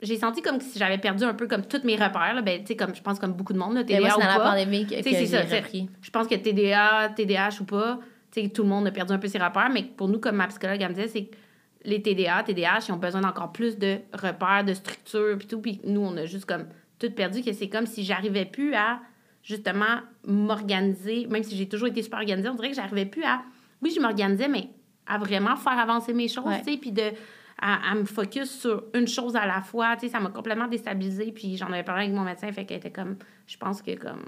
J'ai 0.01 0.18
senti 0.18 0.42
comme 0.42 0.60
si 0.60 0.77
j'avais 0.77 0.98
perdu 0.98 1.24
un 1.24 1.33
peu 1.33 1.48
comme 1.48 1.66
tous 1.66 1.83
mes 1.83 1.95
repères. 1.95 2.33
Là. 2.36 2.42
Ben, 2.42 2.60
tu 2.60 2.68
sais, 2.68 2.75
comme 2.75 2.94
je 2.94 3.01
pense 3.01 3.18
comme 3.18 3.33
beaucoup 3.33 3.54
de 3.54 3.57
monde, 3.57 3.75
là, 3.75 3.83
TDA 3.83 4.01
moi, 4.01 4.10
ou 4.10 4.19
dans 4.19 4.27
pas. 4.27 4.38
la 4.38 4.44
pandémie 4.51 4.86
que, 4.86 5.01
c'est 5.01 5.25
ça, 5.25 5.44
Je 5.45 6.10
pense 6.12 6.27
que 6.27 6.36
TDA, 6.36 7.10
TDAH 7.16 7.62
ou 7.62 7.63
pas, 7.63 8.00
tu 8.31 8.42
sais, 8.42 8.50
tout 8.50 8.63
le 8.63 8.69
monde 8.69 8.86
a 8.88 8.92
perdu 8.92 9.13
un 9.13 9.19
peu 9.19 9.27
ses 9.27 9.38
repères. 9.38 9.69
Mais 9.74 9.83
pour 9.83 10.10
nous, 10.10 10.19
comme 10.19 10.36
ma 10.36 10.48
psychologue, 10.48 10.81
elle 10.81 10.89
me 10.89 10.94
disait, 10.94 11.07
c'est 11.07 11.24
que 11.25 11.36
les 11.86 12.01
TDA, 12.01 12.44
TDAH, 12.44 12.80
ils 12.89 12.92
ont 12.92 12.98
besoin 12.98 13.22
d'encore 13.22 13.51
plus 13.51 13.77
de 13.77 14.00
repères, 14.13 14.63
de 14.66 14.74
structure, 14.74 15.38
puis 15.38 15.48
tout. 15.48 15.62
Puis 15.62 15.80
nous, 15.86 16.01
on 16.01 16.16
a 16.18 16.25
juste 16.25 16.45
comme 16.45 16.66
tout 17.00 17.10
perdu, 17.12 17.42
que 17.42 17.54
c'est 17.54 17.69
comme 17.69 17.86
si 17.86 18.04
j'arrivais 18.04 18.45
plus 18.45 18.75
à 18.75 19.00
justement 19.44 20.00
m'organiser, 20.27 21.27
même 21.27 21.44
si 21.44 21.56
j'ai 21.56 21.68
toujours 21.68 21.88
été 21.88 22.01
super 22.01 22.19
organisée, 22.19 22.50
on 22.50 22.56
dirait 22.56 22.69
que 22.69 22.75
j'arrivais 22.75 23.06
plus 23.06 23.24
à. 23.24 23.42
Oui, 23.81 23.94
je 23.95 24.01
m'organisais, 24.01 24.48
mais 24.48 24.69
à 25.06 25.18
vraiment 25.18 25.56
faire 25.56 25.77
avancer 25.77 26.13
mes 26.13 26.27
choses, 26.27 26.54
tu 26.63 26.72
sais, 26.72 26.77
puis 26.77 26.92
de. 26.92 27.12
À, 27.57 27.95
me 27.95 28.04
focus 28.04 28.51
sur 28.51 28.83
une 28.94 29.07
chose 29.07 29.38
à 29.38 29.45
la 29.45 29.62
fois, 29.62 29.95
tu 29.95 30.01
sais, 30.01 30.12
ça 30.12 30.19
m'a 30.19 30.30
complètement 30.30 30.68
déstabilisée, 30.68 31.31
puis 31.31 31.56
j'en 31.56 31.68
avais 31.68 31.83
parlé 31.83 32.04
avec 32.04 32.13
mon 32.13 32.24
médecin, 32.24 32.51
fait 32.51 32.66
qu'elle 32.66 32.77
était 32.77 32.92
comme, 32.92 33.16
je 33.48 33.56
pense 33.56 33.81
que 33.81 33.95
comme, 33.95 34.24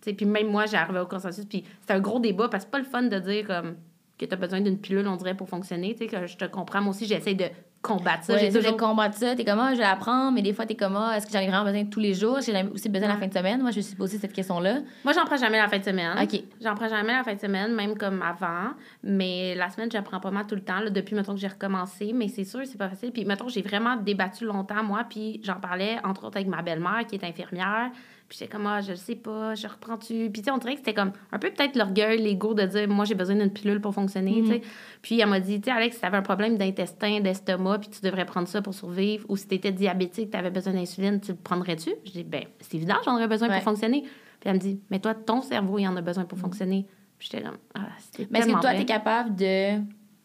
tu 0.00 0.10
sais, 0.10 0.12
puis 0.12 0.26
même 0.26 0.46
moi, 0.46 0.66
j'arrivais 0.66 1.00
au 1.00 1.06
consensus, 1.06 1.44
puis 1.44 1.64
c'était 1.80 1.94
un 1.94 2.00
gros 2.00 2.20
débat, 2.20 2.48
parce 2.48 2.64
que 2.64 2.68
c'est 2.68 2.70
pas 2.70 2.78
le 2.78 2.84
fun 2.84 3.02
de 3.02 3.18
dire 3.18 3.48
comme 3.48 3.74
que 4.16 4.24
tu 4.26 4.32
as 4.32 4.36
besoin 4.36 4.60
d'une 4.60 4.78
pilule, 4.78 5.08
on 5.08 5.16
dirait, 5.16 5.36
pour 5.36 5.48
fonctionner, 5.48 5.94
tu 5.94 6.04
sais, 6.04 6.06
que 6.06 6.26
je 6.26 6.36
te 6.36 6.44
comprends, 6.44 6.80
moi 6.80 6.90
aussi, 6.90 7.06
j'essaie 7.06 7.34
de 7.34 7.46
combattre 7.82 8.24
ça. 8.24 8.38
j'ai 8.38 8.52
toujours 8.52 8.76
combattre 8.76 9.16
ça. 9.16 9.34
T'es 9.34 9.44
comme, 9.44 9.60
ah, 9.60 9.72
je 9.72 9.78
vais 9.78 9.84
l'apprendre, 9.84 10.32
mais 10.32 10.42
des 10.42 10.52
fois, 10.52 10.66
t'es 10.66 10.74
comme, 10.74 10.96
ah, 10.96 11.16
est-ce 11.16 11.26
que 11.26 11.32
j'en 11.32 11.40
ai 11.40 11.46
vraiment 11.46 11.64
besoin 11.64 11.84
tous 11.84 12.00
les 12.00 12.14
jours? 12.14 12.40
J'ai 12.40 12.52
aussi 12.72 12.88
besoin 12.88 13.08
la 13.08 13.16
fin 13.16 13.26
de 13.26 13.32
semaine. 13.32 13.60
Moi, 13.60 13.70
je 13.70 13.76
me 13.76 13.82
suis 13.82 13.96
posé 13.96 14.18
cette 14.18 14.32
question-là. 14.32 14.80
Moi, 15.04 15.12
j'en 15.12 15.24
prends 15.24 15.36
jamais 15.36 15.58
la 15.58 15.68
fin 15.68 15.78
de 15.78 15.84
semaine. 15.84 16.18
OK. 16.20 16.42
J'en 16.62 16.74
prends 16.74 16.88
jamais 16.88 17.12
la 17.12 17.22
fin 17.22 17.34
de 17.34 17.40
semaine, 17.40 17.74
même 17.74 17.96
comme 17.96 18.22
avant. 18.22 18.72
Mais 19.02 19.54
la 19.54 19.70
semaine, 19.70 19.90
j'en 19.90 20.02
prends 20.02 20.20
pas 20.20 20.30
mal 20.30 20.46
tout 20.46 20.56
le 20.56 20.62
temps, 20.62 20.80
là, 20.80 20.90
depuis, 20.90 21.14
mettons, 21.14 21.34
que 21.34 21.40
j'ai 21.40 21.48
recommencé. 21.48 22.12
Mais 22.12 22.28
c'est 22.28 22.44
sûr, 22.44 22.60
c'est 22.64 22.78
pas 22.78 22.88
facile. 22.88 23.12
Puis, 23.12 23.24
mettons, 23.24 23.48
j'ai 23.48 23.62
vraiment 23.62 23.96
débattu 23.96 24.44
longtemps, 24.44 24.82
moi, 24.82 25.04
puis 25.08 25.40
j'en 25.44 25.60
parlais, 25.60 25.98
entre 26.04 26.24
autres, 26.24 26.36
avec 26.36 26.48
ma 26.48 26.62
belle-mère, 26.62 27.06
qui 27.06 27.16
est 27.16 27.24
infirmière. 27.24 27.90
Puis 28.28 28.36
j'étais 28.38 28.50
comme, 28.50 28.66
ah, 28.66 28.82
je 28.82 28.90
le 28.90 28.96
sais 28.96 29.14
pas, 29.14 29.54
je 29.54 29.66
reprends-tu? 29.66 30.28
Puis 30.30 30.42
tu 30.42 30.44
sais, 30.44 30.50
on 30.50 30.58
dirait 30.58 30.74
que 30.74 30.80
c'était 30.80 30.92
comme 30.92 31.12
un 31.32 31.38
peu 31.38 31.50
peut-être 31.50 31.76
l'orgueil, 31.76 32.20
l'ego 32.20 32.52
de 32.52 32.64
dire, 32.66 32.86
moi, 32.86 33.06
j'ai 33.06 33.14
besoin 33.14 33.36
d'une 33.36 33.50
pilule 33.50 33.80
pour 33.80 33.94
fonctionner, 33.94 34.42
tu 34.42 34.48
sais. 34.48 34.58
Mhm. 34.58 34.62
Puis 35.00 35.20
elle 35.20 35.28
m'a 35.28 35.40
dit, 35.40 35.60
tu 35.60 35.70
sais, 35.70 35.70
Alex, 35.74 35.96
si 35.96 36.02
t'avais 36.02 36.18
un 36.18 36.22
problème 36.22 36.58
d'intestin, 36.58 37.20
d'estomac, 37.20 37.78
puis 37.78 37.88
tu 37.88 38.02
devrais 38.02 38.26
prendre 38.26 38.46
ça 38.46 38.60
pour 38.60 38.74
survivre, 38.74 39.24
ou 39.30 39.36
si 39.38 39.48
t'étais 39.48 39.72
diabétique, 39.72 40.30
t'avais 40.30 40.50
besoin 40.50 40.74
d'insuline, 40.74 41.20
tu 41.20 41.32
le 41.32 41.38
prendrais-tu? 41.38 41.90
Je 42.04 42.10
dis, 42.10 42.24
ben, 42.24 42.44
c'est 42.60 42.74
évident, 42.74 42.96
j'en 43.02 43.14
aurais 43.14 43.28
besoin 43.28 43.48
pour 43.48 43.62
fonctionner. 43.62 44.02
Puis 44.02 44.50
elle 44.50 44.54
me 44.54 44.60
dit, 44.60 44.78
mais 44.90 45.00
toi, 45.00 45.14
ton 45.14 45.40
cerveau, 45.40 45.78
il 45.78 45.88
en 45.88 45.96
a 45.96 46.02
besoin 46.02 46.24
pour 46.24 46.36
mhm. 46.36 46.44
fonctionner. 46.44 46.86
Puis 47.18 47.30
j'étais 47.32 47.42
comme, 47.42 47.56
ah, 47.74 47.88
c'était 47.98 48.28
Mais 48.30 48.40
est-ce 48.40 48.48
que 48.48 48.60
toi, 48.60 48.74
t'es 48.74 48.84
capable 48.84 49.36
de 49.36 49.80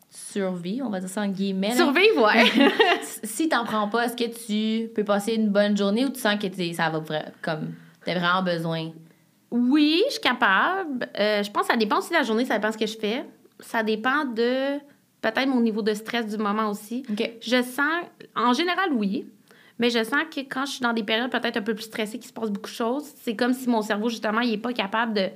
survivre, 0.10 0.86
on 0.86 0.90
va 0.90 1.00
dire 1.00 1.10
ça 1.10 1.22
en 1.22 1.30
guillemets. 1.30 1.72
Survivre, 1.72 2.26
ouais. 2.26 2.68
si 3.24 3.48
t'en 3.48 3.64
prends 3.64 3.88
pas, 3.88 4.06
est-ce 4.06 4.16
que 4.18 4.30
tu 4.30 4.90
peux 4.90 5.06
passer 5.06 5.36
une 5.36 5.50
bonne 5.50 5.76
journée 5.78 6.06
ou 6.06 6.10
tu 6.10 6.20
sens 6.20 6.36
que 6.36 6.74
ça 6.74 6.90
va 6.90 7.02
comme 7.42 7.74
T'as 8.06 8.20
vraiment 8.20 8.44
besoin? 8.44 8.92
Oui, 9.52 10.04
je 10.08 10.14
suis 10.14 10.22
capable. 10.22 11.08
Euh, 11.20 11.44
je 11.44 11.52
pense 11.52 11.68
que 11.68 11.74
ça 11.74 11.78
dépend 11.78 12.00
aussi 12.00 12.10
de 12.10 12.16
la 12.16 12.24
journée, 12.24 12.46
ça 12.46 12.56
dépend 12.56 12.70
de 12.70 12.74
ce 12.74 12.78
que 12.78 12.88
je 12.88 12.98
fais. 12.98 13.24
Ça 13.60 13.84
dépend 13.84 14.26
de 14.26 14.80
peut-être 15.22 15.48
mon 15.48 15.62
niveau 15.62 15.82
de 15.82 15.94
stress 15.94 16.28
du 16.28 16.38
moment 16.38 16.70
aussi. 16.70 17.04
Je 17.42 17.62
sens, 17.62 18.04
en 18.36 18.54
général, 18.54 18.92
oui. 18.94 19.28
Mais 19.80 19.90
je 19.90 20.04
sens 20.04 20.24
que 20.34 20.42
quand 20.42 20.66
je 20.66 20.74
suis 20.74 20.82
dans 20.82 20.94
des 20.94 21.04
périodes 21.04 21.32
peut-être 21.32 21.58
un 21.58 21.62
peu 21.62 21.74
plus 21.74 21.86
stressées, 21.86 22.20
qu'il 22.20 22.28
se 22.28 22.34
passe 22.34 22.52
beaucoup 22.52 22.70
de 22.70 22.76
choses, 22.76 23.06
c'est 23.22 23.36
comme 23.36 23.54
si 23.54 23.68
mon 23.70 23.82
cerveau, 23.82 24.10
justement, 24.10 24.42
il 24.42 24.52
n'est 24.52 24.58
pas 24.58 24.74
capable 24.74 25.14
de 25.14 25.30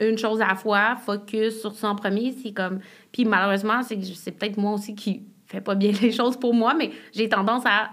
une 0.00 0.16
chose 0.16 0.40
à 0.40 0.48
la 0.48 0.54
fois, 0.54 0.96
focus 0.96 1.60
sur 1.60 1.74
ça 1.74 1.88
en 1.88 1.96
premier. 1.96 2.34
C'est 2.42 2.52
comme. 2.52 2.80
Puis 3.10 3.24
malheureusement, 3.24 3.82
c'est, 3.82 4.02
c'est 4.14 4.32
peut-être 4.32 4.56
moi 4.56 4.72
aussi 4.74 4.94
qui 4.94 5.22
fais 5.46 5.60
pas 5.60 5.74
bien 5.74 5.92
les 6.02 6.12
choses 6.12 6.38
pour 6.38 6.54
moi, 6.54 6.74
mais 6.74 6.90
j'ai 7.12 7.28
tendance 7.28 7.64
à 7.66 7.90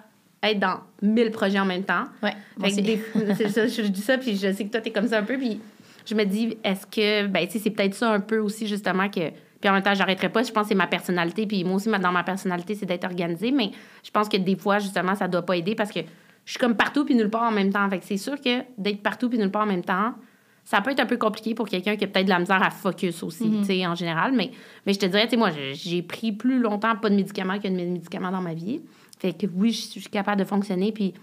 être 0.52 0.60
dans 0.60 0.80
mille 1.02 1.32
projets 1.32 1.60
en 1.60 1.66
même 1.66 1.84
temps. 1.84 2.06
Ouais. 2.24 2.34
c'est 3.36 3.50
ça, 3.50 3.68
je 3.68 3.82
dis 3.84 4.02
ça, 4.02 4.18
puis 4.18 4.36
je 4.36 4.52
sais 4.52 4.66
que 4.66 4.72
toi, 4.72 4.82
t'es 4.82 4.92
comme 4.92 5.08
ça 5.08 5.20
un 5.20 5.24
peu. 5.24 5.38
Puis 5.38 5.60
je 6.06 6.16
me 6.16 6.24
dis, 6.24 6.58
est-ce 6.64 6.86
que, 6.86 7.28
ben, 7.28 7.46
tu 7.46 7.54
sais, 7.54 7.60
c'est 7.60 7.70
peut-être 7.72 7.94
ça 7.94 8.12
un 8.12 8.20
peu 8.20 8.40
aussi, 8.40 8.68
justement, 8.68 9.10
que. 9.10 9.32
Puis 9.60 9.70
en 9.70 9.74
même 9.74 9.84
temps, 9.84 9.94
j'arrêterai 9.94 10.30
pas. 10.30 10.44
Je 10.44 10.52
pense 10.52 10.64
que 10.64 10.70
c'est 10.70 10.76
ma 10.76 10.88
personnalité. 10.88 11.48
Puis 11.48 11.64
moi 11.64 11.76
aussi, 11.76 11.90
dans 11.90 12.12
ma 12.12 12.24
personnalité, 12.24 12.76
c'est 12.76 12.86
d'être 12.86 13.06
organisée. 13.06 13.52
Mais 13.52 13.72
je 14.04 14.12
pense 14.12 14.30
que 14.30 14.38
des 14.38 14.56
fois, 14.56 14.80
justement, 14.80 15.16
ça 15.16 15.28
doit 15.28 15.46
pas 15.46 15.56
aider 15.56 15.74
parce 15.74 15.92
que 15.92 16.02
je 16.46 16.52
suis 16.52 16.60
comme 16.60 16.76
partout 16.76 17.06
puis 17.06 17.16
nulle 17.16 17.30
part 17.30 17.44
en 17.44 17.52
même 17.52 17.72
temps. 17.72 17.90
Fait 17.90 18.00
que 18.00 18.06
c'est 18.06 18.18
sûr 18.18 18.40
que 18.40 18.62
d'être 18.78 19.02
partout 19.02 19.30
puis 19.30 19.40
nulle 19.40 19.50
part 19.50 19.64
en 19.64 19.68
même 19.68 19.84
temps, 19.84 20.14
ça 20.66 20.82
peut 20.82 20.92
être 20.92 21.00
un 21.00 21.06
peu 21.06 21.18
compliqué 21.18 21.54
pour 21.56 21.70
quelqu'un 21.70 21.96
qui 21.96 22.04
a 22.04 22.08
peut-être 22.08 22.26
de 22.26 22.32
la 22.32 22.40
misère 22.40 22.62
à 22.64 22.72
focus 22.72 23.22
aussi, 23.24 23.46
Mhm. 23.46 23.60
tu 23.62 23.66
sais, 23.68 23.86
en 23.86 23.94
général. 23.96 24.32
Mais, 24.34 24.50
mais 24.86 24.94
je 24.94 25.00
te 25.00 25.06
dirais, 25.06 25.24
tu 25.26 25.32
sais, 25.32 25.38
moi, 25.38 25.52
j'ai- 25.74 26.02
pris 26.02 26.32
plus 26.32 26.60
longtemps 26.60 26.96
pas 26.96 27.10
de 27.10 27.16
médicaments 27.16 27.60
que 27.60 27.68
de 27.68 27.74
médicaments 27.74 28.32
dans 28.32 28.42
ma 28.42 28.54
vie. 28.56 28.82
Fait 29.20 29.32
que 29.34 29.46
oui, 29.56 29.72
je 29.72 30.00
suis 30.00 30.10
capable 30.10 30.40
de 30.42 30.46
fonctionner. 30.46 30.92
Puis, 30.92 31.14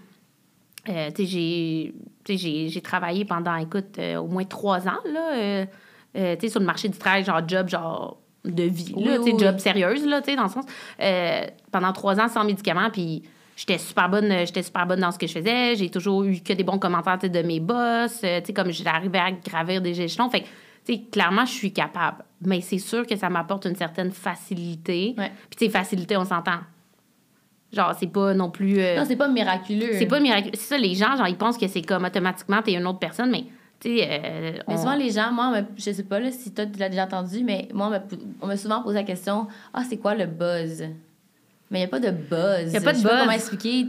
euh, 0.89 1.09
tu 1.13 1.25
sais, 1.27 1.93
j'ai- 2.37 2.81
travaillé 2.81 3.25
pendant, 3.25 3.55
écoute, 3.57 3.99
euh, 3.99 4.15
au 4.17 4.27
moins 4.27 4.45
trois 4.45 4.87
ans, 4.87 4.99
là, 5.11 5.33
euh, 5.35 5.65
tu 6.35 6.41
sais, 6.41 6.49
sur 6.49 6.59
le 6.59 6.65
marché 6.65 6.87
du 6.89 6.97
travail, 6.97 7.23
genre 7.25 7.41
job, 7.47 7.67
genre 7.69 8.19
de 8.45 8.63
vie, 8.63 8.93
Oui, 8.95 9.03
là, 9.05 9.17
tu 9.17 9.23
sais, 9.25 9.31
oui, 9.33 9.39
job 9.39 9.57
sérieuse, 9.59 10.05
là, 10.05 10.21
tu 10.21 10.31
sais, 10.31 10.35
dans 10.37 10.43
le 10.43 10.49
sens. 10.49 10.65
pendant 11.71 11.91
trois 11.93 12.19
ans 12.19 12.27
sans 12.29 12.43
médicaments, 12.45 12.89
puis 12.91 13.23
j'étais 13.55 13.77
super 13.77 14.09
bonne 14.09 14.31
euh, 14.31 14.45
j'étais 14.45 14.63
super 14.63 14.85
bonne 14.87 14.99
dans 14.99 15.11
ce 15.11 15.19
que 15.19 15.27
je 15.27 15.33
faisais. 15.33 15.75
J'ai 15.75 15.89
toujours 15.89 16.23
eu 16.23 16.39
que 16.41 16.53
des 16.53 16.63
bons 16.63 16.79
commentaires 16.79 17.17
de 17.17 17.41
mes 17.41 17.59
boss 17.59 18.21
euh, 18.23 18.39
tu 18.41 18.47
sais 18.47 18.53
comme 18.53 18.71
j'arrivais 18.71 19.19
à 19.19 19.31
gravir 19.31 19.81
des 19.81 19.99
échelons. 20.01 20.29
Fait 20.29 20.43
tu 20.85 20.93
sais 20.95 21.01
clairement 21.11 21.45
je 21.45 21.51
suis 21.53 21.71
capable. 21.73 22.23
Mais 22.45 22.61
c'est 22.61 22.77
sûr 22.79 23.05
que 23.07 23.15
ça 23.15 23.29
m'apporte 23.29 23.65
une 23.65 23.75
certaine 23.75 24.11
facilité. 24.11 25.15
Ouais. 25.17 25.31
puis 25.49 25.57
tu 25.57 25.65
sais 25.65 25.71
facilité 25.71 26.17
on 26.17 26.25
s'entend. 26.25 26.59
Genre 27.71 27.95
c'est 27.99 28.07
pas 28.11 28.33
non 28.33 28.51
plus 28.51 28.79
euh, 28.79 28.97
Non, 28.97 29.05
c'est 29.05 29.15
pas 29.15 29.27
miraculeux. 29.27 29.93
c'est 29.93 30.05
pas 30.05 30.19
miraculeux. 30.19 30.51
C'est 30.55 30.67
ça 30.75 30.77
les 30.77 30.93
gens 30.93 31.15
genre 31.17 31.27
ils 31.27 31.37
pensent 31.37 31.57
que 31.57 31.67
c'est 31.67 31.81
comme 31.81 32.05
automatiquement 32.05 32.61
t'es 32.61 32.73
une 32.73 32.85
autre 32.85 32.99
personne 32.99 33.31
mais 33.31 33.45
tu 33.79 33.97
sais 33.97 34.07
euh, 34.09 34.51
Mais 34.67 34.77
souvent, 34.77 34.95
les 34.95 35.09
gens, 35.11 35.31
moi, 35.33 35.49
me- 35.61 35.65
je 35.75 35.91
sais 35.91 36.03
pas 36.03 36.17
là, 36.17 36.31
si 36.31 36.53
toi, 36.53 36.65
tu 36.65 36.79
l'as 36.79 36.87
déjà 36.87 37.03
entendu, 37.03 37.43
mais 37.43 37.67
moi, 37.73 37.87
on 37.87 37.89
m'a- 37.89 38.03
on 38.41 38.47
m'a 38.47 38.55
souvent 38.55 38.81
posé 38.81 38.95
la 38.95 39.03
question 39.03 39.47
Ah, 39.73 39.83
c'est 39.83 39.97
quoi 39.97 40.15
le 40.15 40.25
buzz 40.25 40.85
Mais 41.73 41.79
il 41.79 41.81
n'y 41.81 41.85
a 41.87 41.89
pas 41.89 41.99
de 41.99 42.11
buzz. 42.11 42.71
Y 42.71 42.77
a 42.77 42.81
pas 42.81 42.93
de 42.93 42.97
Je 42.97 43.01
sais 43.01 43.07
buzz. 43.09 43.19
comment 43.19 43.31
expliquer. 43.31 43.85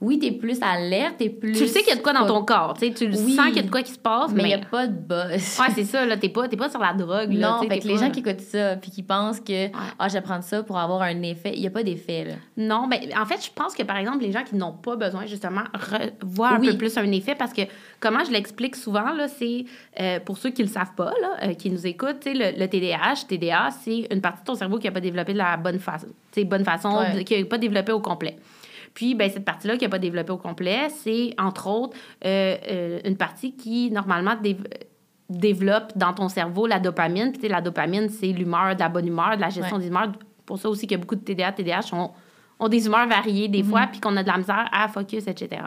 Oui, 0.00 0.20
t'es 0.20 0.30
plus 0.30 0.58
alerte, 0.62 1.16
t'es 1.18 1.28
plus. 1.28 1.54
tu 1.54 1.66
sais 1.66 1.80
qu'il 1.80 1.88
y 1.88 1.92
a 1.92 1.96
de 1.96 2.00
quoi 2.02 2.12
dans 2.12 2.24
ton 2.26 2.44
corps 2.44 2.74
tu 2.74 2.86
sais 2.86 2.92
tu 2.94 3.08
le 3.08 3.16
Oui. 3.18 3.34
sens 3.34 3.46
qu'il 3.48 3.56
y 3.56 3.58
a 3.58 3.62
de 3.62 3.70
quoi 3.70 3.82
qui 3.82 3.90
se 3.92 3.98
passe 3.98 4.30
Mais 4.32 4.42
il 4.44 4.48
mais, 4.50 4.56
n'y 4.56 4.62
a 4.62 4.66
pas 4.66 4.86
de 4.86 4.92
buzz. 4.92 5.58
ouais 5.58 5.66
c'est 5.74 5.82
ça 5.84 6.06
là 6.06 6.16
t'es 6.16 6.28
pas 6.28 6.46
pas 6.48 6.70
sur 6.70 6.78
la 6.78 6.92
drogue 6.92 7.32
là, 7.32 7.58
non, 7.60 7.68
fait 7.68 7.80
que 7.80 7.88
les 7.88 7.96
gens 7.98 8.08
qui 8.10 8.20
écoutent 8.20 8.40
ça 8.40 8.76
puis 8.76 8.92
qui 8.92 9.02
pensent 9.02 9.40
que 9.40 9.66
ah, 9.98 10.06
je 10.08 10.12
vais 10.14 10.20
prendre 10.20 10.44
ça 10.44 10.62
pour 10.62 10.78
avoir 10.78 11.02
un 11.02 11.20
effet, 11.22 11.52
il 11.54 11.60
n'y 11.62 11.66
a 11.66 11.70
pas 11.70 11.82
d'effet. 11.82 12.24
là. 12.24 12.34
Non, 12.56 12.86
ben, 12.86 12.98
en 13.20 13.26
fait, 13.26 13.44
je 13.44 13.50
pense 13.54 13.74
que, 13.74 13.82
par 13.82 13.96
exemple, 13.96 14.18
les 14.22 14.30
gens 14.32 14.44
qui 14.44 14.54
n'ont 14.54 14.72
pas 14.72 14.94
besoin, 14.96 15.26
justement, 15.26 15.62
voient 16.22 16.50
un 16.50 16.60
peu 16.60 16.76
plus 16.76 16.96
un 16.96 17.10
effet 17.12 17.34
parce 17.34 17.52
que, 17.52 17.62
comment 18.00 18.24
je 18.24 18.30
l'explique 18.30 18.76
souvent, 18.76 19.12
là, 19.12 19.26
c'est, 19.28 19.64
euh, 20.00 20.20
pour 20.20 20.38
ceux 20.38 20.50
qui 20.50 20.62
ne 20.62 20.66
le 20.68 20.72
savent 20.72 20.94
pas, 20.96 21.12
là, 21.20 21.48
euh, 21.48 21.54
qui 21.54 21.70
nous 21.70 21.86
écoutent, 21.86 22.20
tu 22.20 22.32
sais, 22.32 22.34
le, 22.52 22.58
le 22.58 22.68
TDAH, 22.68 23.26
TDA, 23.28 23.70
c'est 23.82 24.06
une 24.12 24.20
partie 24.20 24.40
de 24.42 24.46
ton 24.46 24.54
cerveau 24.54 24.78
qui 24.78 24.86
n'a 24.86 24.92
pas 24.92 25.00
développé 25.00 25.32
de 25.32 25.38
la 25.38 25.56
bonne 25.56 25.78
façon, 25.80 26.06
tu 26.32 26.40
sais, 26.40 26.44
bonne 26.44 26.64
façon, 26.64 26.96
Ouais. 26.98 27.24
qui 27.24 27.38
n'a 27.38 27.44
pas 27.46 27.58
développé 27.58 27.92
au 27.92 28.00
complet. 28.00 28.36
Puis, 28.98 29.14
ben, 29.14 29.30
cette 29.30 29.44
partie-là 29.44 29.76
qui 29.76 29.84
n'a 29.84 29.88
pas 29.90 30.00
développé 30.00 30.32
au 30.32 30.38
complet, 30.38 30.88
c'est, 30.88 31.32
entre 31.38 31.68
autres, 31.68 31.96
euh, 32.24 32.56
euh, 32.68 32.98
une 33.04 33.16
partie 33.16 33.54
qui, 33.54 33.92
normalement, 33.92 34.34
dé- 34.42 34.56
développe 35.30 35.92
dans 35.96 36.12
ton 36.12 36.28
cerveau 36.28 36.66
la 36.66 36.80
dopamine. 36.80 37.30
Puis, 37.30 37.38
tu 37.38 37.40
sais, 37.42 37.48
la 37.48 37.60
dopamine, 37.60 38.08
c'est 38.08 38.32
l'humeur, 38.32 38.74
de 38.74 38.80
la 38.80 38.88
bonne 38.88 39.06
humeur, 39.06 39.36
de 39.36 39.40
la 39.40 39.50
gestion 39.50 39.76
Ouais. 39.76 39.82
des 39.82 39.86
humeurs. 39.88 40.10
Pour 40.44 40.58
ça 40.58 40.68
aussi 40.68 40.88
qu'il 40.88 40.92
y 40.92 40.94
a 40.96 40.98
beaucoup 40.98 41.14
de 41.14 41.20
TDA, 41.20 41.52
TDAH 41.52 41.92
ont, 41.94 42.10
ont 42.58 42.68
des 42.68 42.86
humeurs 42.86 43.06
variées 43.06 43.46
des 43.46 43.62
fois, 43.62 43.86
puis 43.86 44.00
qu'on 44.00 44.16
a 44.16 44.24
de 44.24 44.28
la 44.28 44.36
misère 44.38 44.68
à 44.72 44.88
focus, 44.88 45.28
etc. 45.28 45.62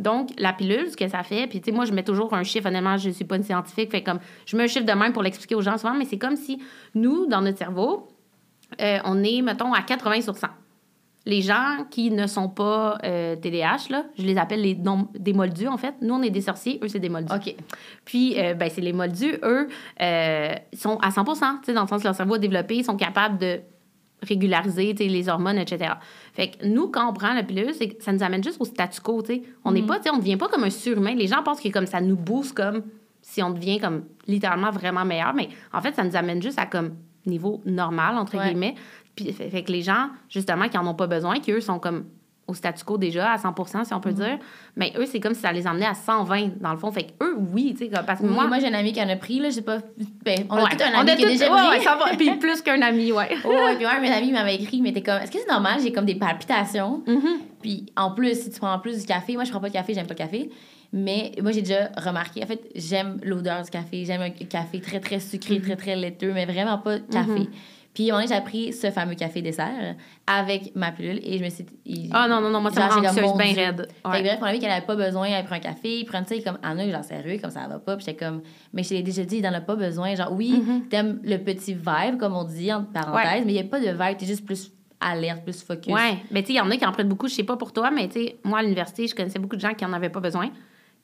Donc, 0.00 0.30
la 0.36 0.52
pilule, 0.52 0.90
ce 0.90 0.96
que 0.96 1.06
ça 1.06 1.22
fait, 1.22 1.46
puis 1.46 1.60
tu 1.60 1.66
sais, 1.66 1.76
moi, 1.76 1.84
je 1.84 1.92
mets 1.92 2.02
toujours 2.02 2.34
un 2.34 2.42
chiffre, 2.42 2.66
honnêtement, 2.66 2.96
je 2.96 3.10
ne 3.10 3.14
suis 3.14 3.24
pas 3.24 3.36
une 3.36 3.44
scientifique, 3.44 3.92
fait 3.92 4.02
comme, 4.02 4.18
je 4.46 4.56
mets 4.56 4.64
un 4.64 4.66
chiffre 4.66 4.84
de 4.84 4.92
même 4.92 5.12
pour 5.12 5.22
l'expliquer 5.22 5.54
aux 5.54 5.62
gens 5.62 5.78
souvent, 5.78 5.94
mais 5.94 6.06
c'est 6.06 6.18
comme 6.18 6.34
si 6.34 6.60
nous, 6.96 7.26
dans 7.26 7.40
notre 7.40 7.58
cerveau, 7.58 8.08
euh, 8.80 8.98
on 9.04 9.22
est, 9.22 9.42
mettons, 9.42 9.72
à 9.72 9.82
80 9.82 10.22
sur 10.22 10.36
100. 10.36 10.48
Les 11.26 11.40
gens 11.40 11.86
qui 11.90 12.10
ne 12.10 12.26
sont 12.26 12.48
pas 12.50 12.98
euh, 13.02 13.34
TDAH, 13.36 13.88
là, 13.90 14.04
je 14.18 14.24
les 14.24 14.36
appelle 14.36 14.60
les 14.60 14.74
non- 14.74 15.08
des 15.18 15.32
moldus, 15.32 15.68
en 15.68 15.78
fait. 15.78 15.94
Nous, 16.02 16.12
on 16.14 16.22
est 16.22 16.28
des 16.30 16.42
sorciers, 16.42 16.78
eux, 16.82 16.88
c'est 16.88 16.98
des 17.00 17.08
moldus. 17.08 17.32
OK. 17.34 17.54
Puis, 18.04 18.34
euh, 18.38 18.52
ben, 18.54 18.68
c'est 18.70 18.82
les 18.82 18.92
moldus, 18.92 19.38
eux, 19.42 19.68
euh, 20.02 20.54
sont 20.74 20.98
à 20.98 21.10
100 21.10 21.24
tu 21.24 21.32
sais, 21.64 21.72
dans 21.72 21.82
le 21.82 21.88
sens 21.88 22.02
que 22.02 22.06
leur 22.08 22.14
cerveau 22.14 22.36
est 22.36 22.40
développé, 22.40 22.76
ils 22.76 22.84
sont 22.84 22.96
capables 22.96 23.38
de 23.38 23.60
régulariser 24.22 24.92
les 24.94 25.28
hormones, 25.28 25.58
etc. 25.58 25.94
Fait 26.32 26.50
que 26.50 26.66
nous, 26.66 26.88
quand 26.88 27.08
on 27.08 27.12
prend 27.12 27.34
la 27.34 27.42
pilule, 27.42 27.72
c'est 27.74 27.88
que 27.88 28.02
ça 28.02 28.12
nous 28.12 28.22
amène 28.22 28.42
juste 28.42 28.60
au 28.60 28.64
statu 28.64 29.00
quo. 29.00 29.22
On 29.64 29.72
n'est 29.72 29.82
pas, 29.82 29.96
tu 29.98 30.04
sais, 30.04 30.10
on 30.10 30.16
ne 30.16 30.20
devient 30.20 30.36
pas 30.36 30.48
comme 30.48 30.64
un 30.64 30.70
surhumain. 30.70 31.14
Les 31.14 31.26
gens 31.26 31.42
pensent 31.42 31.60
que 31.60 31.68
comme 31.68 31.86
ça 31.86 32.00
nous 32.00 32.16
booste 32.16 32.54
comme 32.56 32.82
si 33.22 33.42
on 33.42 33.50
devient 33.50 33.78
comme 33.80 34.04
littéralement 34.26 34.70
vraiment 34.70 35.04
meilleur, 35.04 35.34
mais 35.34 35.48
en 35.72 35.80
fait, 35.80 35.94
ça 35.94 36.04
nous 36.04 36.16
amène 36.16 36.42
juste 36.42 36.58
à 36.58 36.66
comme 36.66 36.94
niveau 37.26 37.62
normal, 37.64 38.16
entre 38.18 38.36
Ouais. 38.36 38.48
guillemets. 38.48 38.74
Puis, 39.16 39.32
fait, 39.32 39.48
fait 39.50 39.62
que 39.62 39.72
les 39.72 39.82
gens, 39.82 40.08
justement, 40.28 40.68
qui 40.68 40.76
en 40.78 40.86
ont 40.86 40.94
pas 40.94 41.06
besoin, 41.06 41.38
qui 41.40 41.52
eux 41.52 41.60
sont 41.60 41.78
comme 41.78 42.04
au 42.46 42.52
statu 42.52 42.84
quo 42.84 42.98
déjà, 42.98 43.32
à 43.32 43.36
100% 43.38 43.84
si 43.86 43.94
on 43.94 44.00
peut 44.00 44.12
dire, 44.12 44.38
mais 44.76 44.92
eux, 44.98 45.06
c'est 45.06 45.18
comme 45.18 45.32
si 45.32 45.40
ça 45.40 45.50
les 45.50 45.66
emmenait 45.66 45.86
à 45.86 45.94
120, 45.94 46.60
dans 46.60 46.72
le 46.72 46.76
fond. 46.76 46.90
Fait 46.92 47.04
que 47.04 47.24
eux, 47.24 47.36
oui, 47.38 47.72
tu 47.72 47.86
sais, 47.86 47.90
comme- 47.90 48.04
parce 48.04 48.20
que 48.20 48.26
Oui, 48.26 48.34
moi... 48.34 48.46
moi, 48.48 48.58
j'ai 48.58 48.66
un 48.66 48.74
ami 48.74 48.92
qui 48.92 49.00
en 49.00 49.08
a 49.08 49.16
pris, 49.16 49.38
là, 49.38 49.48
j'ai 49.48 49.62
pas. 49.62 49.78
Ben, 50.22 50.44
on 50.50 50.56
a 50.56 50.64
Ouais. 50.64 50.70
tout 50.76 50.84
un 50.84 50.92
On 50.94 51.00
ami 51.00 51.10
a 51.12 51.16
qui 51.16 51.22
a 51.22 51.26
tout- 51.26 51.32
déjà 51.32 51.48
pris. 51.48 51.68
ouais, 51.70 51.80
ça 51.80 51.96
va. 51.96 52.10
Puis 52.18 52.30
plus 52.32 52.60
qu'un 52.60 52.82
ami, 52.82 53.12
ouais. 53.12 53.30
Oh, 53.46 53.48
ouais, 53.48 53.76
puis 53.76 53.86
un 53.86 53.98
mes 53.98 54.10
amis 54.12 54.30
m'avait 54.32 54.56
écrit, 54.56 54.82
mais 54.82 54.92
t'es 54.92 55.00
comme, 55.02 55.22
est-ce 55.22 55.30
que 55.30 55.38
c'est 55.38 55.48
normal? 55.50 55.80
J'ai 55.82 55.90
comme 55.92 56.04
des 56.04 56.16
palpitations. 56.16 57.02
Mhm. 57.06 57.22
Puis 57.62 57.86
en 57.96 58.10
plus, 58.10 58.34
si 58.42 58.50
tu 58.50 58.58
prends 58.60 58.74
en 58.74 58.78
plus 58.78 58.98
du 59.00 59.06
café, 59.06 59.34
moi 59.36 59.44
je 59.44 59.50
prends 59.50 59.60
pas 59.60 59.68
de 59.68 59.72
café, 59.74 59.94
j'aime 59.94 60.06
pas 60.06 60.12
le 60.14 60.18
café. 60.18 60.50
Mais 60.92 61.32
moi 61.42 61.50
j'ai 61.50 61.62
déjà 61.62 61.88
remarqué, 61.96 62.42
en 62.44 62.46
fait, 62.46 62.60
j'aime 62.76 63.18
l'odeur 63.24 63.62
du 63.62 63.70
café. 63.70 64.04
J'aime 64.04 64.20
un 64.20 64.30
café 64.30 64.80
très 64.82 65.00
très 65.00 65.18
sucré, 65.18 65.60
très 65.62 65.76
très 65.76 65.96
laiteux, 65.96 66.32
mais 66.34 66.44
vraiment 66.44 66.76
pas 66.76 66.98
de 66.98 67.10
café. 67.10 67.48
Puis 67.94 68.08
donné, 68.08 68.26
j'ai 68.26 68.40
pris 68.40 68.72
ce 68.72 68.90
fameux 68.90 69.14
café 69.14 69.40
dessert 69.40 69.94
avec 70.26 70.74
ma 70.74 70.90
pilule 70.90 71.20
et 71.22 71.38
je 71.38 71.44
me 71.44 71.48
suis 71.48 71.64
dit. 71.86 72.10
Ah 72.12 72.26
non, 72.28 72.40
non, 72.40 72.50
non, 72.50 72.60
moi, 72.60 72.72
ça 72.72 72.84
me 72.86 72.90
Genre, 72.90 73.02
rend 73.04 73.12
j'ai 73.14 73.20
comme, 73.22 73.38
bien 73.38 73.54
raide. 73.54 73.88
Fait 74.02 74.08
Ouais. 74.08 74.18
que 74.18 74.22
bref, 74.26 74.40
mon 74.40 74.46
ami 74.46 74.58
qu'elle 74.58 74.70
avait 74.72 74.84
pas 74.84 74.96
besoin, 74.96 75.26
elle 75.28 75.44
prend 75.44 75.54
un 75.54 75.60
café, 75.60 76.00
il 76.00 76.04
prend 76.04 76.20
il 76.28 76.36
est 76.38 76.42
comme, 76.42 76.58
Anna, 76.62 76.90
genre 76.90 77.04
sérieux, 77.04 77.38
comme 77.40 77.50
ça 77.52 77.68
va 77.68 77.78
pas. 77.78 77.96
Puis 77.96 78.04
j'étais 78.06 78.24
comme, 78.24 78.42
mais 78.72 78.82
je 78.82 78.88
t'ai 78.90 79.02
déjà 79.02 79.22
dit, 79.24 79.36
il 79.38 79.46
en 79.46 79.52
a 79.54 79.60
pas 79.60 79.76
besoin. 79.76 80.14
Genre, 80.16 80.32
oui, 80.32 80.50
Mhm. 80.60 80.88
t'aimes 80.88 81.20
le 81.22 81.36
petit 81.38 81.74
vibe, 81.74 82.18
comme 82.18 82.34
on 82.34 82.44
dit, 82.44 82.72
entre 82.72 82.90
parenthèses, 82.90 83.44
mais 83.46 83.52
il 83.52 83.56
y 83.56 83.60
a 83.60 83.64
pas 83.64 83.78
de 83.78 83.86
vibe, 83.90 84.16
t'es 84.18 84.26
juste 84.26 84.44
plus 84.44 84.72
alerte, 85.00 85.44
plus 85.44 85.62
focus. 85.62 85.92
Ouais, 85.92 86.16
mais 86.32 86.40
tu 86.42 86.48
sais, 86.48 86.52
il 86.54 86.56
y 86.56 86.60
en 86.60 86.70
a 86.70 86.76
qui 86.76 86.84
en 86.86 86.90
prennent 86.92 87.08
beaucoup, 87.08 87.28
je 87.28 87.34
sais 87.34 87.44
pas 87.44 87.56
pour 87.56 87.72
toi, 87.72 87.90
mais 87.92 88.08
tu 88.08 88.14
sais, 88.14 88.36
moi, 88.42 88.58
à 88.58 88.62
l'université, 88.62 89.06
je 89.06 89.14
connaissais 89.14 89.38
beaucoup 89.38 89.56
de 89.56 89.60
gens 89.60 89.74
qui 89.74 89.84
en 89.84 89.92
avaient 89.92 90.08
pas 90.08 90.20
besoin. 90.20 90.50